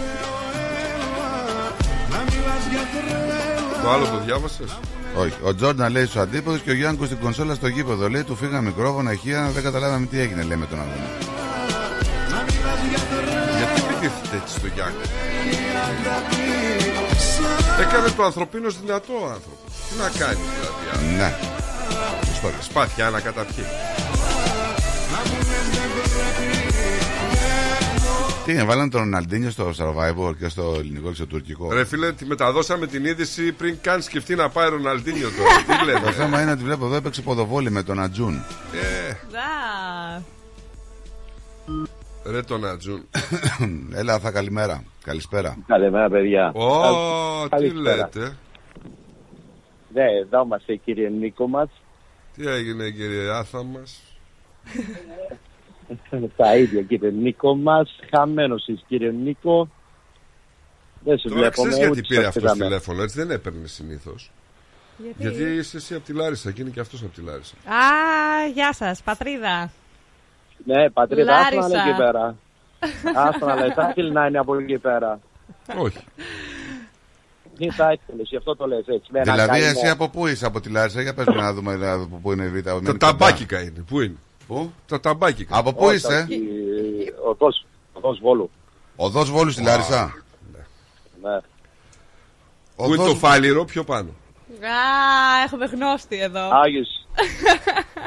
[3.83, 4.79] το άλλο το διάβασες;
[5.17, 5.37] Όχι.
[5.43, 8.09] Ο Τζόρνταν λέει στους αντίποδους και ο Γιάνκο στην κονσόλα στο γήπεδο.
[8.09, 11.09] Λέει του φύγα μικρόφωνα ηχεία, δεν καταλάβαμε τι έγινε, λέει με τον αγώνα.
[14.11, 14.97] Γιατί επιτίθεται έτσι στο Γιάννη.
[17.81, 19.71] Έκανε το ανθρωπίνος δυνατό ο άνθρωπος.
[19.91, 20.41] Τι να κάνει
[20.91, 21.15] δηλαδή.
[21.17, 21.35] Ναι.
[22.61, 23.65] Σπάθια να καταπιεί.
[28.45, 32.13] Τι είναι, βάλανε τον Ροναλντίνιο στο Survivor και στο ελληνικό και στο τουρκικό; Ρε φίλε,
[32.13, 35.57] τη μεταδώσαμε την είδηση πριν καν σκεφτεί να πάει Ροναλντίνιο τώρα.
[35.79, 36.13] Τι Το λέτε.
[36.13, 38.45] θέμα είναι ότι βλέπω εδώ έπαιξε ποδοβόλη με τον Ατζούν.
[38.75, 40.23] Ε, Δα.
[42.27, 43.09] Ρε τον Ατζούν.
[44.01, 44.85] Έλα, θα καλημέρα.
[45.05, 45.57] Καλησπέρα.
[45.67, 46.53] Καλημέρα, παιδιά.
[46.55, 47.97] Ω, τι Καλησπέρα.
[47.97, 48.37] λέτε;
[49.95, 51.69] Ναι, εδώ είμαστε, κύριε Νίκο μας.
[52.37, 54.01] Τι έγινε κύριε Άθα μας;
[56.37, 57.99] Τα ίδια, κύριε Νίκο μας.
[58.15, 59.69] Χαμένος είσαι, κύριε Νίκο.
[61.05, 61.69] Δεν σε Τώρα βλέπουμε.
[61.69, 62.65] ξέρεις γιατί ούτε πήρε σε αυτός είδαμε.
[62.65, 64.31] τηλέφωνο, έτσι δεν έπαιρνε συνήθως.
[64.97, 65.23] Γιατί...
[65.23, 67.55] Γιατί είσαι εσύ από τη Λάρισα και είναι και αυτός από τη Λάρισα.
[67.65, 69.71] Α, γεια σας, πατρίδα.
[70.65, 71.89] Ναι, πατρίδα, άστο να λέει Λάρισα.
[71.91, 72.37] εκεί πέρα.
[73.15, 75.21] Άστο να λέει, θα ήθελε να είναι από εκεί πέρα.
[75.77, 75.99] Όχι.
[77.59, 79.09] Τι θα ήθελε, γι' αυτό το λες έτσι.
[79.13, 79.73] με ένα Δηλαδή, καημό.
[79.77, 82.33] εσύ από πού είσαι, από τη Λάρισα, για πες μου να δούμε δηλαδή, από πού
[82.33, 82.63] είναι η Β.
[82.85, 83.85] Τα ταμπάκικα είναι.
[83.89, 84.17] Πού είναι;
[84.47, 85.57] Πού; Τα ταμπάκικα.
[85.57, 86.41] Από πού Όχι, είσαι, όχι,
[87.25, 88.51] Οδός, οδός Βόλου.
[88.97, 90.15] Οδός Βόλου στη Λάρισα;
[91.23, 91.39] Ναι.
[92.77, 93.19] Πού είναι το Οδός...
[93.19, 94.09] φάληρο πιο πάνω.
[94.67, 96.51] Α, έχουμε γνώστη εδώ.
[96.65, 96.89] Άγιος,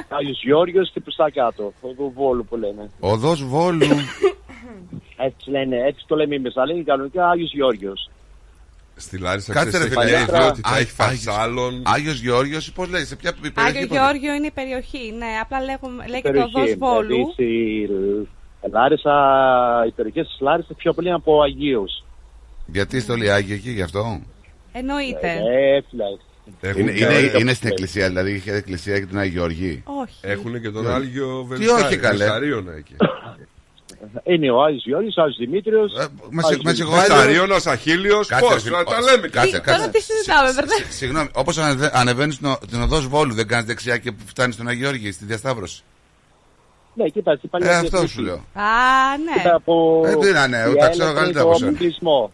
[0.09, 1.73] Άγιος Γιώργος και προς τα κάτω.
[1.81, 2.89] Οδού Βόλου που λένε.
[2.99, 3.85] Οδός Βόλου.
[5.17, 6.57] Έτσι λένε, έτσι το λέμε εμείς.
[6.57, 8.09] Αλλά είναι κανονικά Άγιος Γιώργος.
[8.95, 10.21] Στη Λάρισα Κάτσε ξέρεις, ρε έχει φίλε.
[10.21, 11.81] ιδιότητα, Α, έχει Άγιος- φασάλων.
[11.85, 13.59] Άγιος Γεώργιος, πώς λέει, σε ποια περιοχή.
[13.59, 13.99] Άγιο πώς λέει?
[14.05, 15.11] Γεώργιο είναι η περιοχή.
[15.17, 17.07] Ναι, απλά λέγουμε, λέγεται Περιοχή, οδός Βόλου.
[17.07, 17.87] Δηλαδή στη
[18.71, 19.13] Λάρισα,
[19.87, 22.03] οι περιοχές της Λάρισας πιο πολύ από Αγίους.
[22.65, 24.21] Γιατί είστε όλοι Άγιοι εκεί, γι' αυτό.
[24.71, 25.27] Εννοείται.
[25.31, 26.03] Ε, φίλε.
[26.61, 29.83] Έχουν Είναι, και- είναι, είναι στην εκκλησία, δηλαδή είχε εκκλησία και τον Άγιο Γεωργή.
[29.85, 30.15] Όχι.
[30.21, 31.97] Έχουν και τον Τι Άγιο όχι, Βελσάρι.
[31.97, 32.17] καλέ.
[32.17, 32.95] Βελσαρίωνα εκεί.
[34.23, 35.93] Είναι ο Άγιος Γιώργος, ο Άγιος Δημήτριος.
[35.93, 36.75] Ε, με Άγιος συγ- με Δημήτριος.
[36.77, 37.13] συγχωρείτε.
[37.13, 38.27] Βελσαρίωνας, Αχίλιος.
[38.27, 39.03] Κάτσε, Πώς, ρε φίλε, να τα όχι.
[39.11, 39.27] λέμε.
[39.27, 39.89] Κάτσε, Τι- Τώρα κάτσε.
[39.89, 40.73] τι συζητάμε, μπερδε.
[40.89, 41.57] Συγγνώμη, όπως
[41.91, 45.83] ανεβαίνεις στην οδός Βόλου, δεν κάνεις δεξιά και φτάνεις στον Άγιο Γεώργη, στη διασταύρωση.
[46.95, 48.11] Ναι, κοίτα, στην παλιά Ε, αυτό διαθήκη.
[48.11, 48.33] σου λέω.
[48.53, 48.63] Α,
[49.25, 49.33] ναι.
[49.37, 50.03] Κοίτα από...
[50.05, 51.69] Ε, τι να είναι, η τα ξέρω Έλληνα καλύτερα το από σένα.
[51.69, 52.31] αποκλεισμό.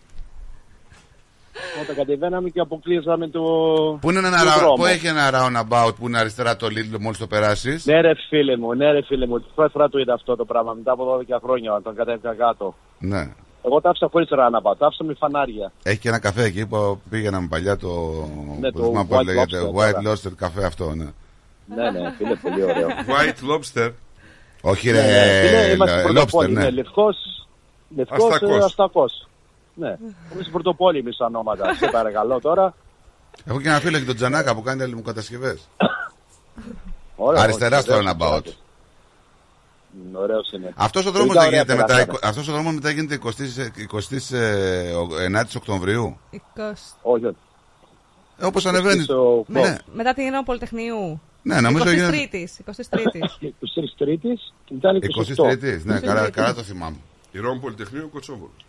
[1.83, 3.41] Όταν κατεβαίναμε και αποκλείσαμε το.
[4.01, 4.73] Πού, είναι ένα, το ρα- δρόμο.
[4.75, 8.57] πού έχει ένα roundabout που είναι αριστερά το Lidl μόλις το περάσεις; Ναι, ρε φίλε
[8.57, 9.39] μου, ναι, ρε φίλε μου.
[9.39, 12.75] Τη πρώτη φορά το είδα αυτό το πράγμα μετά από 12 χρόνια όταν κατέβηκα κάτω.
[12.99, 13.33] Ναι.
[13.65, 15.71] Εγώ τα άφησα χωρίς ράναπα, τα άφησα με φανάρια.
[15.83, 17.87] Έχει και ένα καφέ εκεί που πήγαμε παλιά το.
[18.59, 20.15] Ναι, πώς το θυμάμαι πώς White λέγεται, Lobster White τώρα.
[20.15, 21.05] Lobster καφέ αυτό, ναι.
[21.75, 22.87] Ναι, ναι, φίλε, πολύ ωραίο.
[23.13, 23.91] White Lobster.
[24.61, 25.07] Όχι, Ναι, ρε.
[25.07, 26.63] ναι, φίλε, είμαστε λε- πρωτοπόλοι, Lobster, ναι.
[26.63, 26.69] ναι.
[26.69, 27.15] Λευκός,
[29.79, 29.97] Ναι,
[30.33, 31.73] εμείς πρωτοπόλοι εμείς σαν ονόματα.
[31.79, 32.73] Σε παρακαλώ τώρα.
[33.45, 35.57] Έχω και ένα φίλο και τον Τζανάκα που κάνει αλληλεμοκατασκευέ.
[37.15, 38.31] Ωραία, Αριστερά όχι, στο ωραίος, roundabout.
[38.31, 38.57] ωραίος.
[40.11, 40.73] Μ, Ωραίος είναι.
[40.75, 41.93] Αυτός ο δρόμος Τελικά δεν ωραία γίνεται μετά.
[41.93, 42.19] περάσαμε.
[42.29, 46.17] Αυτός ο δρόμος μετά γίνεται 29 Οκτωβρίου.
[46.31, 46.37] 20.
[47.01, 47.35] Όχι, όχι.
[48.41, 49.05] Όπως ανεβαίνει.
[49.47, 51.21] Με- Ναι, Μετά την Γενναιό Πολυτεχνείου.
[51.41, 52.11] ναι, νομίζω 23 γίνεται.
[52.11, 53.37] Τρίτης, 23 Τρίτης.
[53.41, 54.99] 23 Τρίτης και μετά είναι
[55.79, 56.97] 23 ναι, καλά, καλά το θυμάμαι.
[57.31, 58.65] Η Ρώμη Πολυτεχνείου Κοτσόβολος.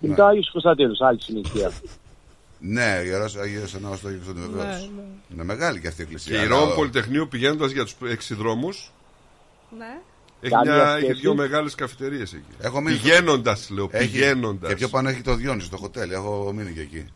[0.00, 1.72] Και μετά Άγιος Κωνσταντίνος, άλλη συνήθεια.
[2.58, 4.52] Ναι, ο ιερός Αγίος Ανάος το Αγίος βεβαίως.
[4.54, 4.62] Ναι,
[4.96, 5.02] ναι.
[5.34, 6.36] Είναι μεγάλη και αυτή η εκκλησία.
[6.36, 8.92] Και η αλλά Ρώμη ο- Πολυτεχνείου πηγαίνοντας για τους έξι δρόμους.
[9.78, 9.98] Ναι.
[10.40, 11.20] Έχει, Καλή μια, αυτή έχει εσύ.
[11.20, 12.42] δύο μεγάλες καφετερίε εκεί.
[12.60, 13.88] Έχω μείνει στο- Πηγαίνοντας, λέω.
[13.92, 14.68] Έχει- Πηγαίνοντας.
[14.70, 16.10] Και πιο πάνω έχει το Διόνυσο στο χοτέλ.
[16.10, 17.06] Έχω μείνει και εκεί.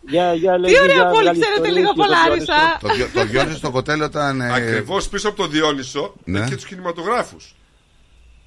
[0.00, 2.78] Για, για, Τι λέγε, ωραία για πόλη μεγάλη ξέρετε ιστορία λίγο και το Πολάρισα.
[2.80, 4.40] Το, Διο- το Διόνυσο στο χοτέλ όταν.
[4.40, 6.38] ε, Ακριβώς πίσω από το Διόνυσο Ναι.
[6.40, 7.54] έχει και τους κινηματογράφους.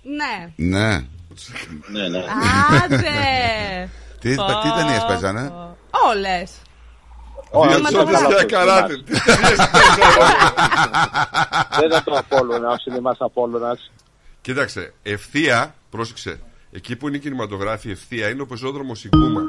[0.01, 0.53] Ναι.
[0.56, 1.06] Ναι.
[1.92, 2.24] Ναι, ναι.
[2.84, 2.98] Άντε.
[4.22, 5.51] Τι, Πω, τι ταινίες παίζανε;
[6.10, 6.51] Όλες.
[7.51, 8.93] Όχι, Διότι καλά, για αυτό, καράτε.
[11.80, 13.92] Δεν ήταν το Απόλλωνας, ο σινεμάς Απόλλωνας.
[14.42, 16.40] Κοίταξε, ευθεία, πρόσεξε.
[16.72, 19.43] Εκεί που είναι οι κινηματογράφοι ευθεία είναι ο πεζόδρομος η Κούμα.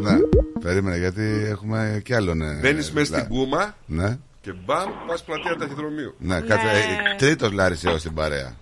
[0.00, 0.16] Ναι.
[0.60, 2.42] Περίμενε γιατί έχουμε κι άλλον.
[2.42, 4.18] ε, Μπαίνεις μέσα λα- στην Κούμα Ναι.
[4.40, 6.14] και μπαμ, πας πλατεία ταχυδρομείου.
[6.18, 6.66] Ναι, κάτσε.
[6.66, 7.14] Ναι.
[7.18, 8.54] Τρίτος Λάρισαίο στην παρέα.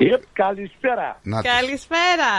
[0.00, 1.08] Ο- Yep, καλησπέρα.
[1.22, 1.50] Να τους.
[1.52, 2.32] Καλησπέρα.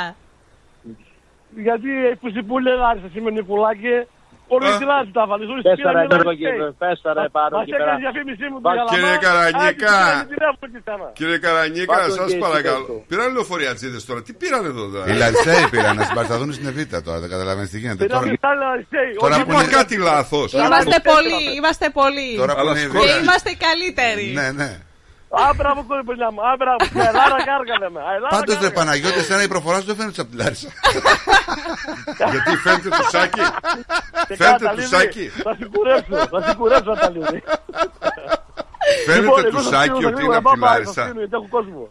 [1.66, 3.96] Γιατί που σου που λέει Λάρισα σημαίνει πουλάκι,
[4.56, 4.78] Όλοι Α.
[4.80, 6.50] τη λάση τα βάλεις, όλοι πες τώρα εδώ και
[6.82, 7.84] πες τώρα επάνω Μας εκεί πέρα.
[7.84, 9.26] έκανες διαφήμισή μου, Μα, του Κύριε Γιαλαμά.
[9.26, 9.94] Καρανίκα.
[10.00, 11.08] Άντε, πήρανε τηλέφωνο και στάμα.
[11.20, 12.86] Κύριε Καρανίκα, Πάρ' το σας και εσύ, παρακαλώ.
[12.86, 13.04] πες το.
[13.10, 14.20] Πήραν λεωφοριατζίδε τώρα.
[14.26, 15.06] Τι πήραν εδώ τώρα.
[15.10, 18.02] Οι Λαρισαίοι πήραν, στην Παρισταδούνη στην Εβίτα τώρα, δεν καταλαβαίνεις τι γίνεται.
[18.06, 19.12] Πήρανε Τώρα, τα Λαρισαίοι.
[19.24, 20.48] τώρα Όχι, που Είπα είναι- κάτι λάθος.
[20.66, 22.28] Είμαστε πολλοί, είμαστε πολλοί.
[22.42, 23.06] τώρα που Αλλά είναι η σκόρπι.
[23.06, 23.24] Και Εβίτα.
[23.28, 24.26] είμαστε οι καλύτεροι.
[24.40, 24.70] Ναι, ναι.
[25.44, 26.04] Α, μπράβο, κόρη
[26.36, 26.42] μου.
[26.50, 26.82] Α, μπράβο.
[27.10, 28.00] Ελλάδα κάργα λέμε.
[28.08, 28.76] Α, Ελλάδα Πάντως ρε κάργα.
[28.80, 30.70] Παναγιώτη, εσένα η προφορά σου δεν φαίνεται από τη Λάρισα.
[32.32, 33.44] Γιατί φαίνεται το σάκι.
[34.28, 34.88] Και Φαίνεται κάτα, το Λίδη.
[34.96, 35.26] σάκι.
[35.46, 37.44] Θα συγκουρέψω, θα συγκουρέψω τα λίδη.
[39.06, 40.74] Φαίνεται εγώ του θα σάκι στείλω, ότι θα είναι στείλω, από τη θα πάω, θα
[40.74, 41.04] Λάρισα.
[41.06, 41.84] στείλω, γιατί έχω κόσμο.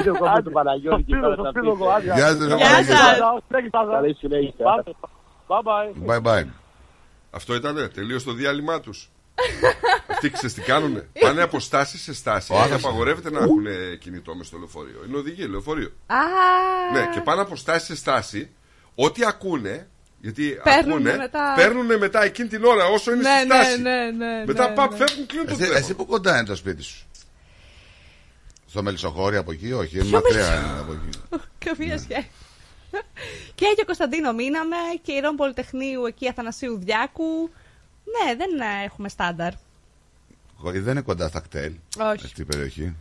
[0.00, 2.12] Είναι ο κόμμα του Παναγιώτη Θα και στείλω, τώρα θα θα στείλω εγώ, άντε.
[2.18, 2.92] Γεια σας, ρε Γεια Παναγιώτη.
[2.92, 3.06] σας.
[3.48, 3.94] Συνέχιση, θα σας.
[3.96, 4.64] Καλή συνέχεια.
[4.68, 4.90] Πάτε.
[5.50, 5.88] Bye bye.
[6.10, 6.46] Bye bye.
[7.30, 9.10] Αυτό ήτανε, τελείω το διάλειμμα τους.
[10.10, 12.52] Αυτοί ξέρεις τι κάνουνε; Πάνε από στάση σε στάση.
[12.52, 12.84] Ο Και άνθρωπος.
[12.84, 13.64] απαγορεύεται να έχουν
[13.98, 15.04] κινητό μες στο λεωφορείο.
[15.08, 15.92] Είναι οδηγία, λεωφορείο.
[16.06, 16.16] Α,
[16.92, 18.50] Ναι, και πάνε από στάση σε στάση.
[18.94, 19.88] Ό,τι ακούνε,
[20.20, 21.52] γιατί Παίρνουνε ακούνε, μετά.
[21.56, 23.80] παίρνουν μετά εκείνη την ώρα όσο είναι ναι, στη ναι, στάση.
[23.80, 24.44] ναι, ναι.
[24.46, 24.96] Μετά ναι, παπ, ναι.
[24.96, 25.96] φεύγουν, κλείνουν το Εσύ, εσύ τηλέφωνο.
[25.96, 27.06] που κοντά είναι το σπίτι σου;
[28.66, 31.18] Στο Μελισσοχώρι από εκεί, όχι, είναι Ποιο μακριά Μελισσο- είναι από εκεί.
[31.64, 32.30] Καμία σχέση.
[33.54, 37.50] Και για Κωνσταντίνο μείναμε και η Ρόμ Πολυτεχνείου εκεί Αθανασίου Διάκου.
[38.12, 39.52] Ναι, δεν ε, έχουμε στάνταρ.
[40.62, 42.24] Δεν είναι κοντά στα κτέλ, Όχι.
[42.24, 42.94] αυτή η περιοχή.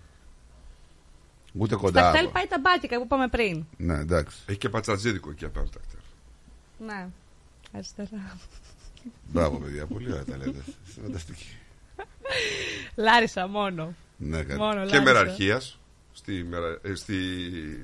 [1.53, 2.09] Ούτε Στα κοντά.
[2.09, 3.65] κτέλ από- πάει τα μπάτικα που είπαμε πριν.
[3.77, 4.37] Ναι, εντάξει.
[4.45, 5.69] Έχει και πατσατζίδικο εκεί απέναντι.
[5.71, 5.99] τα κτέλ.
[6.87, 7.07] Ναι.
[7.73, 8.37] Αριστερά.
[9.31, 10.63] Μπράβο, παιδιά, πολύ ωραία τα λέτε.
[10.87, 11.45] Είστε Φανταστική.
[12.95, 13.93] Λάρισα μόνο.
[14.17, 14.59] Ναι, κάτι.
[14.59, 15.01] Μόνο Και Λάρισα.
[15.01, 15.79] μεραρχίας.
[16.17, 16.67] Στη, μερα...
[16.81, 17.13] ε, στη...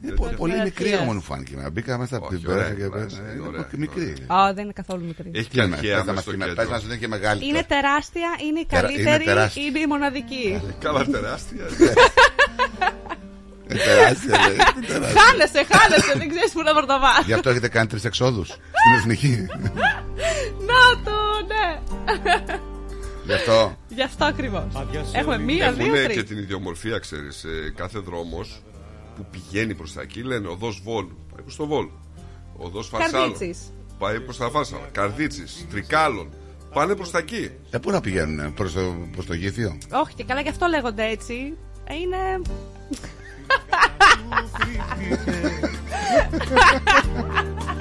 [0.04, 0.16] Ε, τέτοια.
[0.16, 1.00] πο- Πολύ μικρή Μεραρχίας.
[1.02, 1.54] όμως μου φάνηκε.
[1.54, 1.70] εμένα.
[1.70, 3.22] Μπήκα μέσα από Όχι, την ωραία, πέρα και ωραία, πέρα.
[3.22, 4.14] είναι Είναι ωραία, πολύ μικρή.
[4.34, 5.32] Α, δεν είναι καθόλου μικρή.
[5.34, 6.70] Έχει Τι και είναι, αρχαία πες να μέσα μας στο πει, πες κέντρο.
[6.70, 7.48] μας ότι είναι και μεγάλη.
[7.48, 9.64] Είναι τεράστια, είναι η Τερα- είναι καλύτερη, τεράστια.
[9.66, 10.62] είναι η μοναδική.
[10.86, 11.66] Καλά τεράστια.
[13.70, 14.58] Είναι τεράστια, λέει.
[14.76, 15.22] Είναι τεράστια.
[15.22, 17.14] χάνεσαι, χάνεσαι, δεν ξέρεις που να πρωτοβά.
[17.26, 19.36] Γι' αυτό έχετε κάνει τρεις εξόδους στην εθνική.
[20.70, 21.18] Να το,
[21.52, 21.66] ναι.
[23.26, 23.78] Γι' αυτό.
[23.96, 24.64] Γι' αυτό ακριβώς.
[25.14, 26.24] Έχουμε μία, δύο, Έχουν και τρει.
[26.24, 27.46] την ιδιομορφία, ξέρεις.
[27.76, 28.62] κάθε δρόμος
[29.16, 31.18] που πηγαίνει προς τα εκεί λένε οδός Βόλου.
[31.34, 31.92] Πάει προς το Βόλο.
[32.58, 33.30] Οδός Φασάλων.
[33.32, 33.74] Καρδίτσης.
[33.98, 34.88] Πάει προς τα Φάσαλα.
[34.92, 36.30] Καρδίτσι, Τρικάλων.
[36.74, 37.52] Πάνε προς τα εκεί.
[37.70, 41.06] Ε, πού να πηγαίνουν, προς το, προς το γήθιο; Όχι, και καλά γι' αυτό λέγονται
[41.06, 41.58] έτσι.
[41.84, 42.42] Ε, Είναι.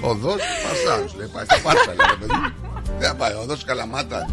[0.00, 1.30] Οδός Πασάρου, λέει.
[1.32, 2.54] Πάει στα Πάρσαλα, ρε παιδί.
[2.98, 4.28] Δεν θα πάει, οδός Καλαμάτα.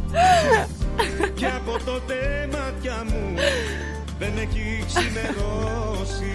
[1.34, 3.34] Και από τότε μάτια μου
[4.20, 6.34] δεν έχει ξημερώσει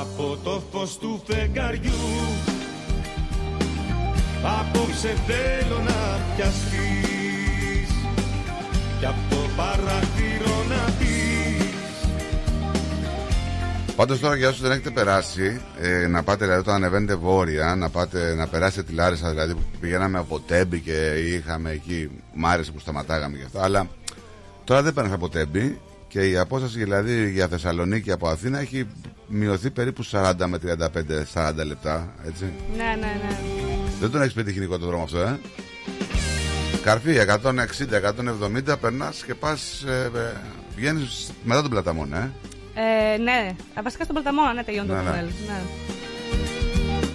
[0.00, 1.92] Από το φως του φεγγαριού
[4.42, 7.90] Απόψε θέλω να πιαστείς
[8.98, 11.17] Κι από το παραθύρο να πεις
[13.98, 17.88] Πάντως τώρα για όσους δεν έχετε περάσει, ε, να πάτε δηλαδή όταν ανεβαίνετε βόρεια, να
[17.88, 19.30] πάτε να περάσετε τη Λάρισα.
[19.30, 22.10] Δηλαδή που πηγαίναμε από Τέμπη και είχαμε εκεί.
[22.34, 23.62] Μ' άρεσε που σταματάγαμε και αυτά.
[23.62, 23.88] Αλλά
[24.64, 28.86] τώρα δεν πέρασε από Τέμπη και η απόσταση δηλαδή για Θεσσαλονίκη από Αθήνα έχει
[29.26, 30.58] μειωθεί περίπου 40 με
[31.34, 32.14] 35-40 λεπτά.
[32.26, 32.52] Έτσι.
[32.76, 33.38] Ναι, ναι, ναι.
[34.00, 35.38] Δεν τον έχεις πετύχει το δρόμο αυτό, ε;
[36.82, 37.16] Καρφί
[38.68, 39.84] 160-170 περνάς και πας.
[39.88, 40.32] Ε, ε,
[40.76, 42.30] Βγαίνεις μετά τον πλαταμόν, ε;
[42.80, 45.08] Ε, ναι, Α, βασικά στον Πρωταμόνα, ναι, τελειώνει Ναι, το ναι.
[45.10, 45.24] τούνελ.
[45.46, 45.60] Ναι.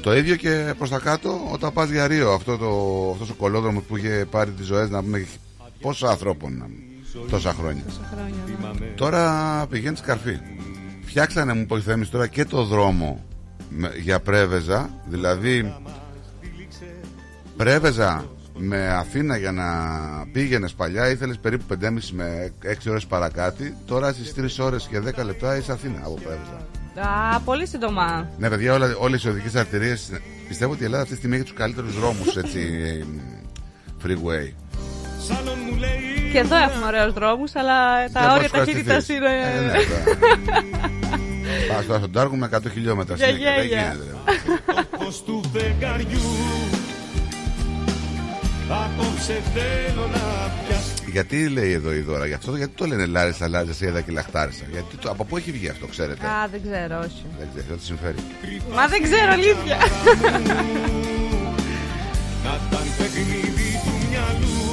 [0.01, 2.31] Το ίδιο και προς τα κάτω όταν πας για Ρίο.
[2.33, 2.67] Αυτό το,
[3.11, 5.25] αυτός ο κολόδρομος που είχε πάρει τις ζωές να πούμε
[5.81, 6.69] πόσα ανθρώπων να-
[7.29, 7.83] τόσα χρόνια.
[8.13, 8.85] Χρόνια, ναι.
[8.95, 10.39] Τώρα πηγαίνει καρφί.
[11.05, 13.23] Φτιάξανε μου Πολυθέμης τώρα και το δρόμο
[13.69, 15.73] με- για Πρέβεζα, δηλαδή
[17.57, 18.25] Πρέβεζα
[18.57, 19.63] με Αθήνα για να
[20.31, 23.75] πήγαινες παλιά ήθελες περίπου 5,5 με 6 ώρες παρακάτι.
[23.85, 26.67] Τώρα στις 3 ώρες και 10 λεπτά είσαι Αθήνα από Πρέβεζα.
[27.35, 28.29] Α, πολύ σύντομα.
[28.37, 30.11] Ναι, παιδιά, όλα, όλες οι οδικές αρτηρίες
[30.47, 32.59] πιστεύω ότι η Ελλάδα αυτή τη στιγμή έχει τους καλύτερους δρόμους έτσι,
[34.03, 34.51] freeway.
[36.31, 39.17] Και εδώ έχουμε ωραίους δρόμους, αλλά Δεν τα μπορείς όρια να ταχύτητας ευχαριστηθείς.
[39.17, 39.27] είναι.
[39.27, 39.71] Ε, ναι,
[41.73, 43.95] Πας τώρα στον Τάργο με 100 χιλιόμετρα Για συνέχεια.
[45.51, 45.75] Δεν
[48.81, 53.47] Απόψε θέλω να πιαστεί Γιατί λέει εδώ η Δώρα, γι' αυτό γιατί το λένε Λάρισα,
[53.47, 54.63] Λάρισα, Σίδα και Λαχτάρισα.
[54.71, 57.25] Γιατί το, από πού έχει βγει αυτό, ξέρετε; Α, δεν ξέρω, όχι.
[57.39, 58.15] Δεν ξέρω, δεν τη συμφέρει.
[58.73, 59.77] Μα δεν ξέρω, αλήθεια.
[62.43, 64.63] Να ήταν παιχνίδι του μυαλού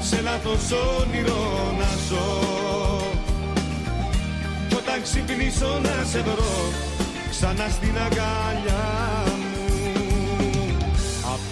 [0.00, 0.70] Σε λάθος
[1.00, 2.26] όνειρο να ζω
[4.68, 6.72] Κι όταν ξυπνήσω να σε βρω
[7.30, 8.84] Ξανά στην αγκαλιά
[9.26, 9.35] μου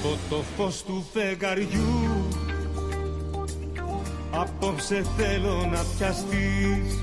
[0.05, 2.28] Από το φως του φεγγαριού
[4.31, 7.00] Απόψε θέλω να πιαστείς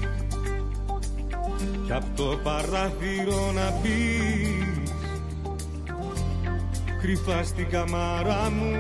[1.86, 4.92] Κι από το παράθυρο να μπεις
[7.02, 8.72] κρυφά στην καμάρα μου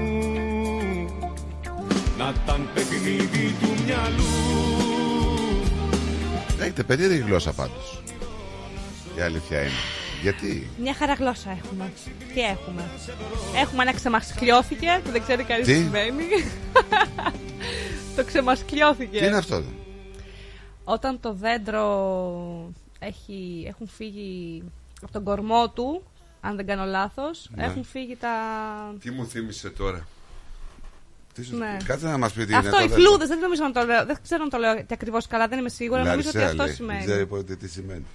[2.17, 4.23] να ήταν παιχνίδι του μυαλού
[6.59, 8.01] Έχετε περίεργη γλώσσα πάντως.
[9.17, 10.00] Η αλήθεια είναι.
[10.21, 11.91] Γιατί; Μια χαρά γλώσσα έχουμε.
[12.33, 12.83] Τι έχουμε;
[13.55, 16.23] Έχουμε ένα ξεμασκλιώθηκε που δεν ξέρει κανείς τι; Τι; σημαίνει.
[18.15, 19.19] το ξεμασκλιώθηκε.
[19.19, 19.63] Τι είναι αυτό;
[20.83, 21.85] Όταν το δέντρο
[22.99, 24.63] έχει, έχουν φύγει
[25.03, 26.03] από τον κορμό του,
[26.41, 27.63] αν δεν κάνω λάθος, Ναι.
[27.65, 28.29] έχουν φύγει τα...
[29.01, 30.07] Τι μου θύμισε τώρα;
[31.33, 31.77] Τι σου Ναι.
[31.85, 32.85] Κάτσε να μας πει τι Αυτό, είναι.
[32.85, 35.27] οι το φλούδες, δεν νομίζω να το λέω, δεν ξέρω να το λέω και ακριβώς
[35.27, 36.73] καλά, δεν είμαι σίγουρα, νομίζω ότι Λαρισαία, αυτό λέει.
[36.73, 36.99] σημαίνει.
[36.99, 38.05] Δεν ξέρει ποτέ τι σημαίνει.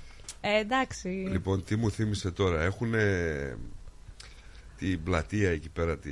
[0.48, 1.08] Ε, εντάξει.
[1.08, 2.62] Λοιπόν, τι μου θύμισε τώρα.
[2.62, 2.94] Έχουν
[4.76, 6.10] την πλατεία εκεί πέρα τη...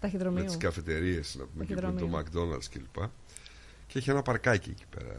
[0.00, 0.40] Ταχυδρομείου.
[0.40, 2.56] με τις καφετερίες να πούμε, και που είναι το Ταχυδρομείου.
[2.56, 3.04] McDonald's κλπ.
[3.86, 5.16] Και έχει ένα παρκάκι εκεί πέρα.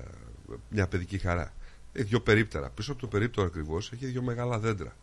[0.70, 1.54] Μια παιδική χαρά.
[1.94, 2.70] Έχει δύο περίπτερα.
[2.70, 4.96] Πίσω από το περίπτερο ακριβώς έχει δύο μεγάλα δέντρα.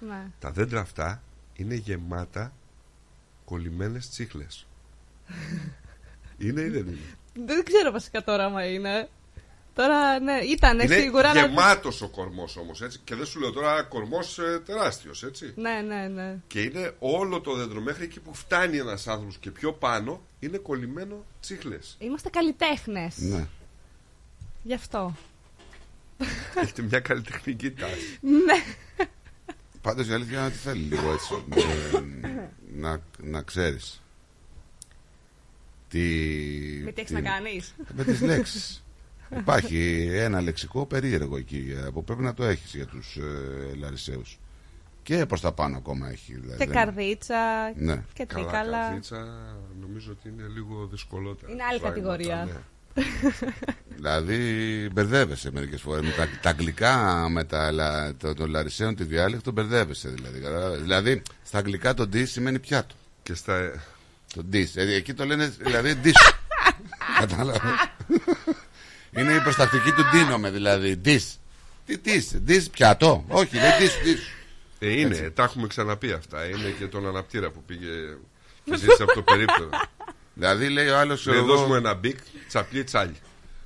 [0.00, 0.26] Ναι.
[0.38, 1.22] Τα δέντρα αυτά
[1.54, 2.52] είναι γεμάτα
[3.44, 4.66] κολλημένες τσίχλες.
[6.38, 6.98] είναι ή δεν είναι;
[7.46, 9.08] Δεν ξέρω βασικά τώρα άμα είναι.
[9.78, 11.28] Τώρα, ναι, ήταν είναι σίγουρα.
[11.30, 12.98] αλλά- γεμάτος ο κορμός όμως έτσι.
[13.04, 15.52] Και δεν σου λέω τώρα κορμός ε, τεράστιος έτσι.
[15.56, 16.36] Ναι, ναι, ναι.
[16.46, 20.58] Και είναι όλο το δέντρο μέχρι εκεί που φτάνει ένας άνθρωπος και πιο πάνω είναι
[20.58, 21.96] κολλημένο τσίχλες.
[21.98, 23.16] Είμαστε καλλιτέχνες.
[23.18, 23.46] Ναι.
[24.62, 25.16] Γι' αυτό.
[26.62, 28.18] Έχετε μια καλλιτεχνική τάση.
[28.20, 28.64] Ναι.
[29.82, 31.44] Πάντως η αλήθεια είναι ότι θέλει λίγο έτσι.
[31.54, 34.02] ε, να, να ξέρεις.
[35.88, 35.98] Τι,
[36.84, 37.74] Με τι έχεις να κάνεις.
[37.96, 38.82] Με τις λέξεις.
[39.38, 44.38] Υπάρχει ένα λεξικό περίεργο εκεί ε, που πρέπει να το έχεις για τους ε, Λαρισαίους.
[45.02, 46.32] Και προς τα πάνω ακόμα έχει.
[46.34, 47.36] Δηλαδή, Και δεν- καρδίτσα.
[47.76, 48.02] Ναι.
[48.12, 48.78] Και Καλά, τρίκαλα.
[48.82, 49.16] καρδίτσα
[49.80, 51.52] νομίζω ότι είναι λίγο δυσκολότερα.
[51.52, 52.44] Είναι άλλη πράγματα, κατηγορία.
[52.44, 52.60] ναι.
[53.96, 59.04] Δηλαδή μπερδεύεσαι μερικές φορές με τα, τα αγγλικά με τα, λα- το, το Λαρισαίων τη
[59.04, 60.40] διάλεκτο μπερδεύεσαι δηλαδή.
[60.40, 60.80] Καταλάβες.
[60.80, 62.94] Δηλαδή στα αγγλικά το dish σημαίνει πιάτο.
[63.22, 63.72] Και στα...
[64.34, 64.70] Το dish.
[64.74, 66.32] Ε, εκεί το λένε δηλαδή dish.
[67.20, 67.60] Κατάλαβες;
[69.16, 71.00] Είναι η προστακτική του ντύνομαι δηλαδή.
[71.04, 71.34] Dish.
[71.86, 72.50] Τι dish.
[72.50, 73.24] Dish πιάτο.
[73.28, 74.32] Όχι λέει dish dish.
[74.78, 75.30] Ε, είναι, Έτσι.
[75.30, 76.44] τα έχουμε ξαναπεί αυτά.
[76.44, 77.88] Είναι και τον αναπτήρα που πήγε
[78.64, 79.68] και ζήτησε από το περίπτερο.
[80.34, 81.26] Δηλαδή λέει ο άλλος.
[81.26, 83.16] Λέει, δώσ' μου ένα μπικ, τσαπλί τσάλι.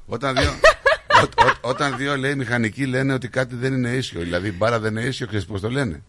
[0.06, 0.50] Όταν δύο,
[1.22, 4.20] ό, ό, όταν δύο λέει μηχανικοί λένε ότι κάτι δεν είναι ίσιο.
[4.20, 6.02] Δηλαδή η μπάρα δεν είναι ίσιο, ξέρεις πώς το λένε.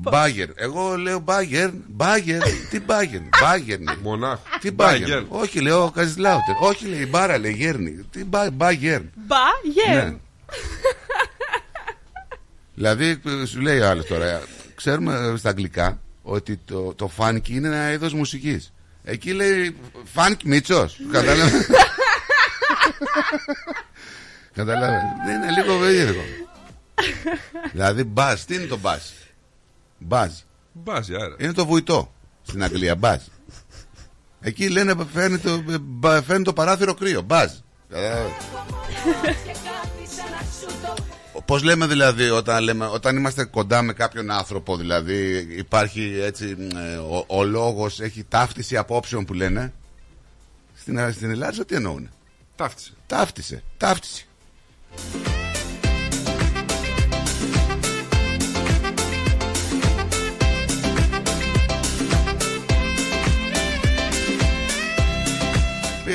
[0.00, 0.48] Μπάγκερ.
[0.54, 1.70] Εγώ λέω μπάγκερ.
[1.86, 2.42] Μπάγκερ.
[2.70, 3.20] Τι μπάγκερ.
[3.42, 3.78] Μπάγκερ.
[3.80, 3.92] ναι.
[4.02, 4.42] Μονάχο.
[4.60, 5.08] Τι μπάγκερ.
[5.08, 5.22] Μπάγκερ.
[5.28, 6.54] Όχι, λέω Καζιλάουτερ.
[6.60, 7.90] Όχι, λέει η μπάρα, λέει γέρνη.
[8.10, 9.00] Τι μπά- μπάγκερ.
[9.14, 9.36] Μπα,
[9.72, 9.94] γε.
[9.94, 10.14] Ναι.
[12.74, 14.42] δηλαδή ε, σου λέει ο άλλος τώρα,
[14.74, 18.72] ξέρουμε ε, στα αγγλικά ότι το, το funky είναι ένα είδος μουσικής.
[19.04, 19.76] Εκεί λέει
[20.14, 21.00] funky Μίτσος.
[21.12, 21.66] Κατάλαβε.
[24.54, 25.00] Καταλάβες.
[25.26, 26.20] Δεν είναι λίγο περίεργο.
[27.72, 28.78] δηλαδή μπάζ, τι είναι το
[29.98, 30.28] μπάζ.
[30.28, 30.32] Μπάζ.
[30.72, 31.36] Μπάζει, άρα.
[31.38, 32.12] Είναι το βουητό
[32.42, 33.20] στην Αγγλία, μπάζ.
[34.40, 37.50] Εκεί λένε φέρνει το, μπα- φέρνει το παράθυρο κρύο, μπάζ.
[37.88, 38.46] Καταλάβες.
[41.44, 46.96] Πώς λέμε δηλαδή όταν, λέμε, όταν είμαστε κοντά με κάποιον άνθρωπο δηλαδή υπάρχει έτσι ε,
[46.96, 49.72] ο, ο λόγος έχει ταύτιση απόψεων που λένε;
[50.74, 52.10] Στην, στην Ελλάδα τι εννοούν
[52.56, 52.92] Ταύτισε.
[53.06, 54.26] Ταύτισε, ταύτιση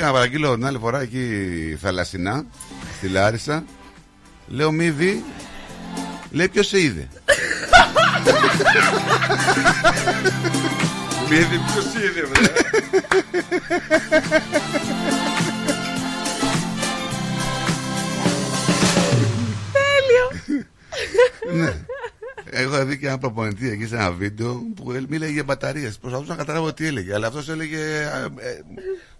[0.04, 2.46] Πήγα να παραγγείλω την άλλη φορά εκεί θαλασσινά
[2.98, 3.64] Στη Λάρισα
[4.48, 5.24] Λέω μη δει
[6.32, 7.08] Λέει ποιος σε είδε;
[11.30, 12.42] Μη δει ποιος είδε, βρε.
[21.52, 21.74] Τέλειο.
[22.54, 22.60] Ναι.
[22.60, 25.98] Έχω δει και ένα προπονητή εκεί σε ένα βίντεο που ε, μίλαγε για μπαταρίες.
[25.98, 27.14] Προσπαθούσα να καταλάβω τι έλεγε.
[27.14, 27.78] Αλλά αυτός έλεγε.
[27.78, 28.62] ε, ε,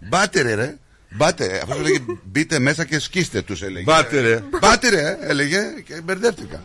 [0.08, 0.76] Μπάτερε, ρε.
[1.10, 1.56] Μπάτερε.
[1.62, 3.84] Αυτός έλεγε μπείτε μέσα και σκίστε τους, έλεγε.
[3.84, 4.42] Μπάτερε.
[4.60, 6.62] Μπάτερε, ε, έλεγε και μπερδεύτηκα.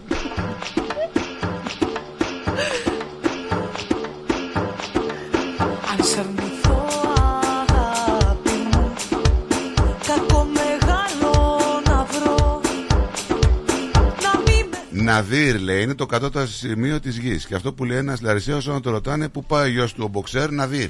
[15.04, 17.46] Ναδύρ λέει είναι το κατώτατο σημείο της γης.
[17.46, 20.08] Και αυτό που λέει ένας Λαρισαίος όταν το ρωτάνε πού πάει ο γιος του ο
[20.08, 20.90] Μποξέρ, Ναδύρ.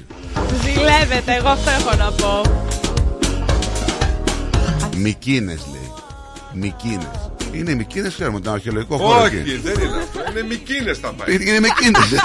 [0.62, 2.40] Ζηλεύεται, εγώ αυτό έχω να πω.
[4.96, 5.92] Μικίνες λέει.
[6.52, 7.30] Μικίνες.
[7.52, 9.56] Είναι οι Μικίνες, ξέρουμε, ήταν αρχαιολογικό χώρο Όχι, εκεί.
[9.56, 10.20] δεν είναι αυτό.
[10.30, 11.34] Είναι μικίνες θα πάει.
[11.34, 12.20] Είναι Μικίνες.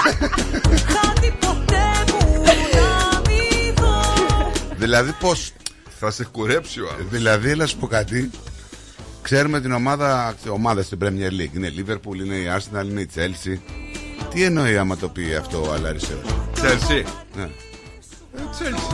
[0.70, 5.32] χάνει ποτέ μου να μην δω δηλαδή πώ.
[5.98, 7.08] Θα σε κουρέψει ο άλλος.
[7.10, 8.30] Δηλαδή, έλα σου πω κάτι.
[9.26, 11.54] Ξέρουμε την ομάδα, ομάδα στην Premier League.
[11.54, 13.58] Είναι η Liverpool, είναι η Arsenal, είναι η Chelsea.
[14.34, 16.18] Τι εννοεί άμα το πει αυτό ο Αλαρισαίο.
[16.54, 17.04] Τσέλσι.
[17.36, 17.48] Ναι.
[18.50, 18.86] Τσέλσι.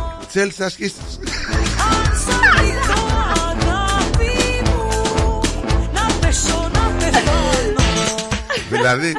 [0.60, 1.00] Chelsea ασκήστε.
[1.90, 3.06] Αν σ' αρνηθώ
[3.48, 5.40] αγάπη μου
[5.92, 8.28] Να πέσω να πεθάνω
[8.70, 9.16] δηλαδή,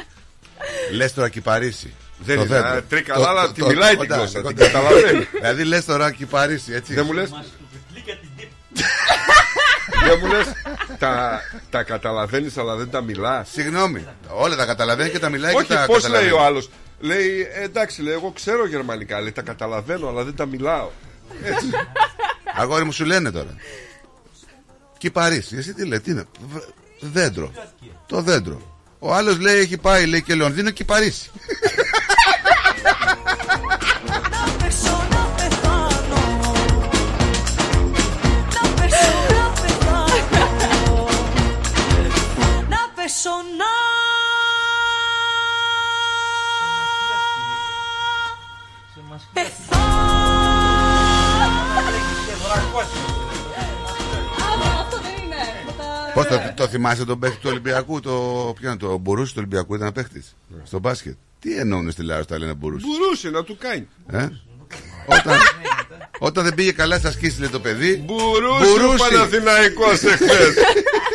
[0.92, 1.93] λε τώρα κυπαρίσει.
[2.17, 2.69] Δεν Το είναι, δέντρο.
[2.69, 4.66] α, τρίκαλα, Το- αλλά το- τη το- μιλάει την κοντά, γλώσσα, την κοντά.
[4.66, 5.27] καταλαβαίνει.
[5.32, 6.93] Δηλαδή λες τώρα κυπαρίσει, έτσι.
[6.93, 7.30] Δεν μου λες;
[10.07, 10.45] Δεν μου λες
[10.99, 15.65] τα, τα καταλαβαίνεις αλλά δεν τα μιλάς Συγγνώμη, όλα τα καταλαβαίνει και τα μιλάει Όχι
[15.65, 16.30] και τα πως καταλαβαίνει.
[16.32, 20.35] λέει ο άλλος Λέει «Ε, εντάξει λέει εγώ ξέρω γερμανικά Λέει τα καταλαβαίνω αλλά δεν
[20.35, 20.90] τα μιλάω
[21.43, 21.69] Έτσι
[22.56, 23.56] Αγόρι μου σου λένε τώρα.
[24.98, 25.56] Κυπαρίσει.
[25.57, 26.23] Εσύ τι λέει, τι είναι.
[26.53, 26.64] Β-
[26.99, 27.51] Δέντρο.
[28.07, 28.77] Το δέντρο.
[28.99, 31.32] Ο άλλος λέει έχει πάει λέει και Λονδίνο κυπαρίσει.
[33.73, 33.77] Να
[43.24, 43.66] Να πέσω να
[54.80, 55.35] Αυτό δεν είναι.
[56.14, 58.11] Πώς το, το θυμάσαι τον παίχτη του Ολυμπιακού, το.
[58.60, 60.35] Ποιο είναι το Μπουρούση του Ολυμπιακού, ήταν παίχτης.
[60.64, 61.16] Στο μπάσκετ.
[61.40, 62.85] Τι εννοούν στη Λάρο όταν λένε Μπουρούση.
[62.85, 64.27] Μπορούσε να του κάνει Ε;
[65.06, 65.38] όταν,
[66.19, 67.95] όταν δεν πήγε καλά στα ασκήσεις λέει το παιδί.
[67.95, 70.53] Μπορούσε ο Παναθηναϊκός εχθές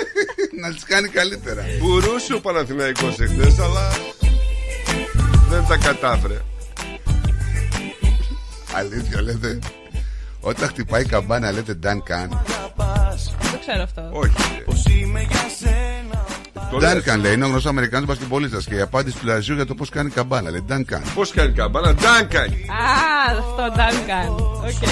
[0.61, 1.65] να τις κάνει καλύτερα.
[1.81, 3.91] Μπορούσε ο Παναθηναϊκός εχθές αλλά
[5.51, 6.41] δεν τα κατάφερε
[8.75, 9.59] Αλήθεια λέτε.
[10.41, 12.29] Όταν χτυπάει η καμπάνα λέτε Duncan.
[13.41, 14.09] Δεν το ξέρω αυτό.
[14.13, 14.33] Όχι
[14.65, 16.25] Πως είμαι για σένα
[16.71, 16.93] Το λες.
[16.93, 19.89] Duncan λέει, είναι ο γνωστός Αμερικάνος μπασκετμπολίστας και η απάντηση του Λαζιού για το πώς
[19.89, 20.51] κάνει καμπάνα.
[20.51, 21.01] Λέει Duncan.
[21.15, 24.31] Πώς κάνει καμπάνα Duncan Α, αυτό Duncan.
[24.41, 24.89] OK.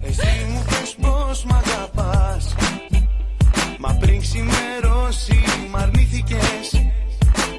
[0.00, 2.54] Εσύ μου πες πως μ' αγαπάς
[3.84, 6.90] Μα πριν ξημερώσει μ' αρνήθηκες.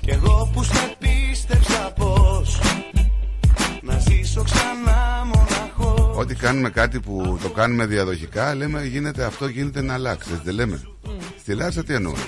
[0.01, 2.59] Κι εγώ που σε πίστεψα πως
[3.81, 9.82] Να ζήσω ξανά μοναχός Ό,τι κάνουμε κάτι που το κάνουμε διαδοχικά, λέμε γίνεται αυτό, γίνεται
[9.82, 10.30] να αλλάξει.
[10.32, 10.82] Έτσι δεν λέμε.
[11.40, 12.19] Στη Λάρισα τι εννοούμε;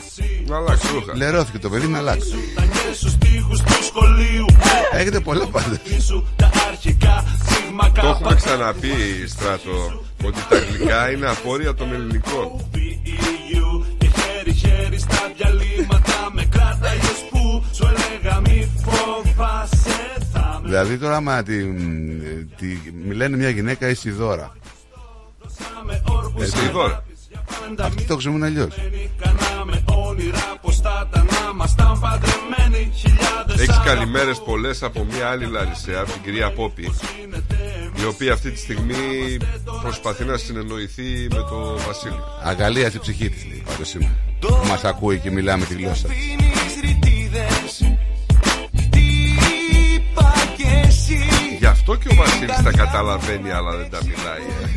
[0.48, 2.36] Να αλλάξει ρούχα Λερώθηκε το παιδί να αλλάξει.
[2.94, 4.46] Στους τοίχους του σχολείου
[4.94, 5.80] Έχετε πολλά πάντα.
[6.06, 12.70] Σου τα αρχικά σίγμα Το έχουμε ξαναπεί στράτο Ότι τα αγγλικά είναι απόρρια των ελληνικών
[12.74, 19.95] PEU και χέρι-χέρι στα διαλύματα με κράταγες που σου έλεγα μη φοβάσαι θα με
[20.66, 21.64] Δηλαδή τώρα άμα τη,
[22.58, 24.58] τη, μιλάνε μια γυναίκα Ισιδώρα.
[25.86, 26.70] με όρκους Έτσι.
[26.70, 27.04] Τώρα
[27.80, 28.76] Αυτοί το ξέρουν αλλιώς.
[29.22, 33.90] Κάναμε όνειρα πως θα ήταν να ήμασταν παντρεμένοι Χιλιάδες Έχεις αγαπώ.
[33.90, 36.92] καλημέρες πολλές από μια άλλη Λαρισαία, από την κυρία Πόπη, η
[38.02, 39.38] η οποία αυτή τη στιγμή
[39.82, 42.20] προσπαθεί να συνεννοηθεί με τον Βασίλη.
[42.44, 44.16] Αγαλία στη ψυχή της λέει πάντως σήμερα.
[44.40, 46.08] Που μας ακούει και μιλάμε τη γλώσσα.
[51.88, 54.42] Αυτό και ο Βασίλης τα καταλαβαίνει αλλά δεν τα μιλάει.
[54.42, 54.68] ε.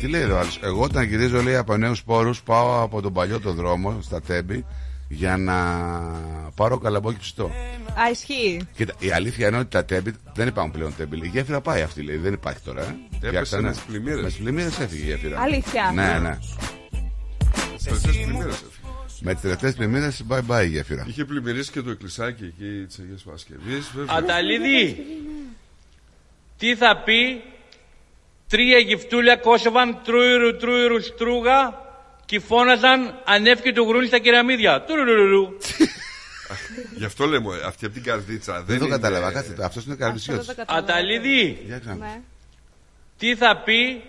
[0.00, 3.40] Τι λέει εδώ άλλος; Εγώ όταν γυρίζω λέει από νέους πόρου πάω από τον παλιό
[3.40, 4.64] το δρόμο στα τέμπη
[5.08, 5.54] για να
[6.54, 7.44] πάρω καλαμπόκι ψητό.
[8.04, 8.60] Α, ισχύει.
[8.74, 11.16] Κοίτα, η αλήθεια είναι ότι τα τέμπη δεν υπάρχουν πλέον τέμπη.
[11.16, 12.82] Η γέφυρα πάει αυτή λέει, δεν υπάρχει τώρα.
[12.82, 13.26] Ε.
[13.26, 13.62] Φτιάξανε.
[13.62, 14.20] με τις πλημμύρες.
[14.22, 15.40] Με τις πλημμύρες έφυγε η γέφυρα.
[15.40, 15.90] Αλήθεια.
[15.94, 16.38] Ναι, ναι.
[17.76, 18.68] Στις τελευταίες πλημμύρες έφυγε.
[19.22, 21.04] Με τις τελευταίες πλημμύρες bye bye η γέφυρα.
[21.08, 23.90] Είχε πλημμυρίσει και το εκκλησάκι εκεί της Αγίας Παρασκευής.
[24.06, 24.96] Αταλίδη,
[26.60, 27.42] τι θα πει;
[28.48, 31.80] Τρία γυφτούλια κόσοβαν τρούιρου τρούιρου στρούγα
[32.24, 34.82] και φώναζαν ανέφκει του γρούνι στα κεραμίδια.
[34.82, 35.48] Τουρουρουρου.
[36.98, 39.32] Γι' αυτό λέμε, αυτή από την καρδίτσα δεν Δεν το είναι- κατάλαβα.
[39.32, 40.46] Κάτσε, αυτός είναι καρδισιώτη.
[40.66, 41.94] Αταλίδη, Για ξανά.
[41.94, 42.20] Ναι.
[43.18, 44.02] τι θα πει;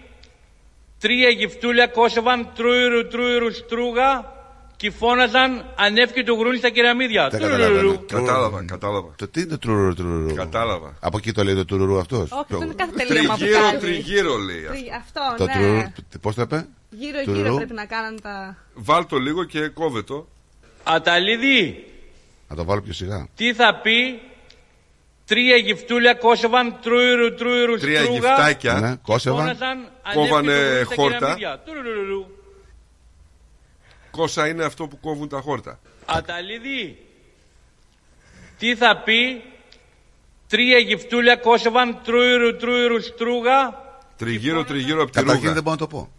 [0.99, 4.33] Τρία γυφτούλια κόσοβαν τρούιρου τρούιρου στρούγα
[4.81, 7.29] και φώναζαν ανέφκει του γρούνι στα κεραμίδια.
[7.29, 7.65] Δεν Τουρουρουρου.
[7.67, 8.05] καταλαβαίνω.
[8.07, 9.09] Κατάλαβα, κατάλαβα.
[9.15, 10.35] Το τι είναι το τρουρουρου τρουρουρου.
[10.35, 10.93] Κατάλαβα.
[10.99, 13.77] Από εκεί το λέει το τρουρουρου αυτός; Όχι, αυτό είναι κάθε τελείωμα που Τριγύρω, κάνει.
[13.79, 14.57] τριγύρω λέει.
[14.65, 14.71] αυτό.
[14.73, 15.53] Τρι- Αυτό, Το ναι.
[15.53, 15.83] τρουρουρου.
[16.21, 17.55] Πώς το είπε; Γύρω-γύρω Τουρουρου.
[17.55, 18.57] πρέπει να κάνουν τα.
[18.73, 20.27] Βάλ το λίγο και κόβε το.
[20.83, 21.85] Αταλίδη,
[22.49, 23.27] Να το βάλω πιο σιγά.
[23.35, 24.19] τι θα πει
[25.25, 29.39] τρία γυφτούλια κόσοβαν τρούιρου τρούιρου Τρία στρούγα γυφτάκια Ναι, κόσεβαν.
[29.39, 31.37] φώναζαν Κόβανε ανέφκει του γρούνι στα χόρτα.
[34.11, 34.17] Κεραμίδια.
[34.17, 34.17] Τουρουρουρου.
[34.17, 35.79] Κόσα είναι αυτό που κόβουν τα χόρτα.
[36.05, 37.05] Αταλίδη,
[38.57, 39.41] τι θα πει
[40.47, 45.53] τρία γυφτούλια κόσοβαν τρούιρου τρούιρου στρούγα; Τριγύρω, τριγύρω από τη Καταρχήν ρούγα.
[45.53, 46.11] δεν μπορώ να το πω.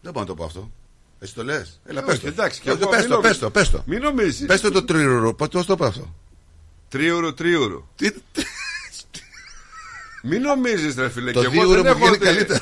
[0.00, 0.70] Δεν μπορώ να το πω αυτό.
[1.20, 1.80] Εσύ το λες.
[1.86, 2.28] Έλα, Ε, πες όχι, το.
[2.28, 3.38] εντάξει, και Όχι, εγώ πες μην το, πες νομίζεις.
[3.40, 3.82] το, πες το.
[3.86, 4.46] Μην νομίζεις.
[4.46, 5.34] Πες το το τρουρουρου.
[5.34, 6.14] Πώς το πω αυτό;
[6.88, 7.88] Τρίωρο, τρίωρο.
[7.96, 8.10] Τι-
[10.22, 11.30] Μην νομίζεις, ρε φίλε.
[11.32, 12.14] Το και εγώ δίωρο δεν μου έχω.
[12.14, 12.60] βγαίνει δε- καλύτερα.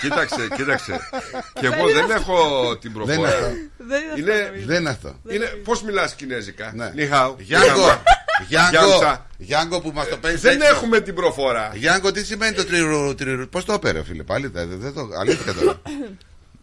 [0.00, 1.00] Κοίταξε, κοίταξε.
[1.60, 2.36] και εγώ δεν έχω
[2.76, 3.46] την Δεν είναι προφορά.
[3.46, 3.54] αυτό.
[3.76, 4.54] Δεν είναι αυτό.
[4.54, 4.64] Είναι.
[4.66, 5.16] Δεν είναι αυτό.
[5.30, 6.90] είναι πώς μιλάς κινέζικα; Ναι.
[6.94, 7.36] Νιχάου.
[7.38, 8.02] Γιάνγκο,
[8.48, 9.26] Γιάνγκο, Γιάνγκο.
[9.38, 11.70] Γιάνγκο που μας το παίζεις Δεν έχουμε την προφορά.
[11.74, 13.48] Γιάνγκο, τι σημαίνει το τρουρουρου, τρουρουρου.
[13.48, 14.46] Πώς το έπαιρε, φίλε, πάλι.
[14.46, 15.08] Δεν δεν το.
[15.20, 15.80] Αλήθεια τώρα.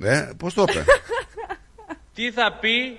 [0.03, 0.83] Ε, πώς το έπαιρε.
[2.15, 2.97] τι θα πει;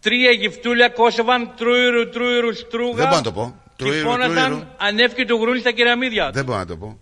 [0.00, 3.54] Τρία γυφτούλια κόσοβαν τρούιρου τρούιρου στρούγα Δεν μπορώ να το πω.
[3.76, 4.22] και Τρουίρου, τρουίρου.
[4.28, 6.30] φώναζαν ανέφκει του γρούνι στα κεραμίδια.
[6.30, 6.98] Δεν μπορώ να το πω.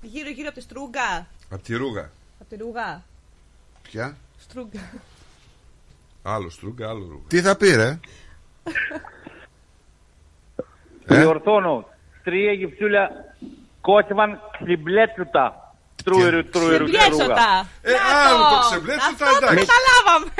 [0.00, 1.26] Γύρω-γύρω από τη στρούγκα.
[1.50, 2.10] Από τη ρούγα.
[2.40, 3.02] Από τη ρούγα.
[3.82, 4.80] Ποια; Στρούγκα.
[6.22, 7.24] Άλλο στρούγκα, άλλο ρούγα.
[7.28, 7.98] Τι θα πει, ρε;
[11.08, 11.88] Ε; Διορθώνω.
[12.24, 13.10] Τρία γυψούλια
[13.80, 15.74] κόσεβαν ξυμπλέτσουτα.
[16.04, 16.98] Τρούιρου, τρούιρου, τρούγα.
[16.98, 17.68] Ξεμπλέτσοτα.
[17.82, 17.96] Ε, α,
[18.50, 19.66] το ξεμπλέτσοτα, Αυτό το εντάξει.
[19.66, 20.30] καταλάβαμε.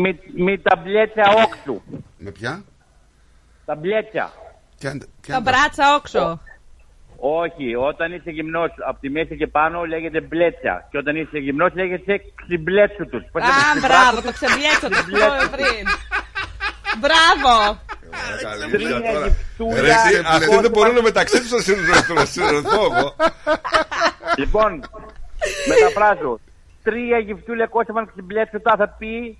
[0.00, 1.82] Με, με τα μπλέτσια όξου.
[2.18, 2.64] Με ποια;
[3.64, 4.32] Τα μπλέτσια.
[4.78, 6.40] Ποια- Τα ποια- μπράτσα όξο.
[7.16, 10.88] Όχι, όταν είσαι γυμνός από τη μέση και πάνω λέγεται μπλέτσια.
[10.90, 13.22] Και όταν είσαι γυμνός λέγεται ξυμπλέτσου τους.
[13.32, 15.84] Πώς λέτε, Α, ξυμπράτου μπράβο, τους; το ξεμπλέτσο το είπαμε πριν.
[17.02, 17.52] Μπράβο.
[18.70, 23.14] Τρία Ρε, γυψούλια εσύ, Αυτοί δεν κόσεβαν- μπορούν μεταξύ τους να συνεννοηθούν, να συνεννοηθώ εγώ.
[24.38, 24.70] Λοιπόν,
[25.68, 26.40] μεταφράζω.
[26.82, 29.38] Τρία γυφτούλια κόσεβαν ξυμπλέτσουτα θα πει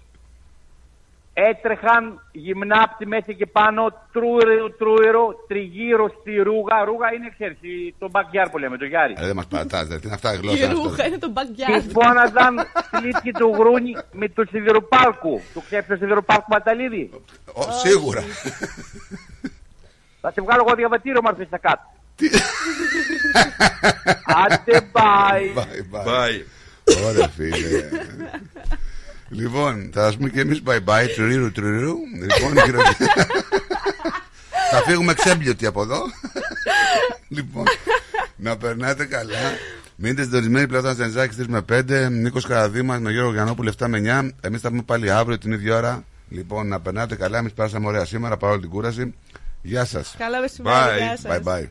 [1.37, 3.83] έτρεχαν γυμνά από τη μέση και πάνω
[4.13, 6.85] τρούιρο τρούιρο τριγύρω στη ρούγα.
[6.85, 9.15] Ρούγα είναι ξέρεις η- το backyard που λέμε, το γιάρι.
[9.19, 9.99] Ε, δεν μας παρατάς, ρε.
[9.99, 10.67] Τι είναι αυτά η Η γλώσσα.
[10.67, 11.09] αυτό, ρούχα ρε.
[11.09, 11.91] είναι το Και backyard.
[11.93, 12.55] φώναζαν
[12.91, 15.41] πλήτκι του γρούνι με το σιδηροπάρκου.
[15.55, 17.11] Το ξέρεις το σιδηροπάρκου Ματαλίδη.
[17.53, 18.23] Ω, Σίγουρα.
[20.21, 21.83] Θα σε βγάλω εγώ διαβατήριο μα έρθεις στα κάτω.
[24.45, 25.59] Άντε bye.
[25.59, 26.07] Bye, bye.
[26.07, 26.41] Bye.
[27.07, 27.89] Ωραία, φίλε.
[29.35, 31.95] Λοιπόν, θα σας πούμε και εμείς bye bye, τρουρήρου τρουρήρου.
[32.21, 32.81] Λοιπόν, γύρω
[34.73, 36.03] Θα φύγουμε ξέμπλιωτοι από εδώ.
[37.29, 37.65] Λοιπόν,
[38.37, 39.39] να περνάτε καλά.
[39.97, 42.09] Μείνετε συντονισμένοι πλέον στα Νεζάκη 3 με 5.
[42.11, 44.31] Νίκος Καραδίμας με Γιώργο Γιαννόπουλο 7 με 9.
[44.41, 46.05] Εμείς θα πούμε πάλι αύριο την ίδια ώρα.
[46.29, 47.39] Λοιπόν, να περνάτε καλά.
[47.39, 49.15] Εμείς πέρασαμε ωραία σήμερα παρόλη την κούραση.
[49.63, 50.15] Γεια σας.
[50.19, 50.99] Καλό μεσημέρι, Bye.
[50.99, 51.41] γεια σας.
[51.45, 51.65] Bye bye.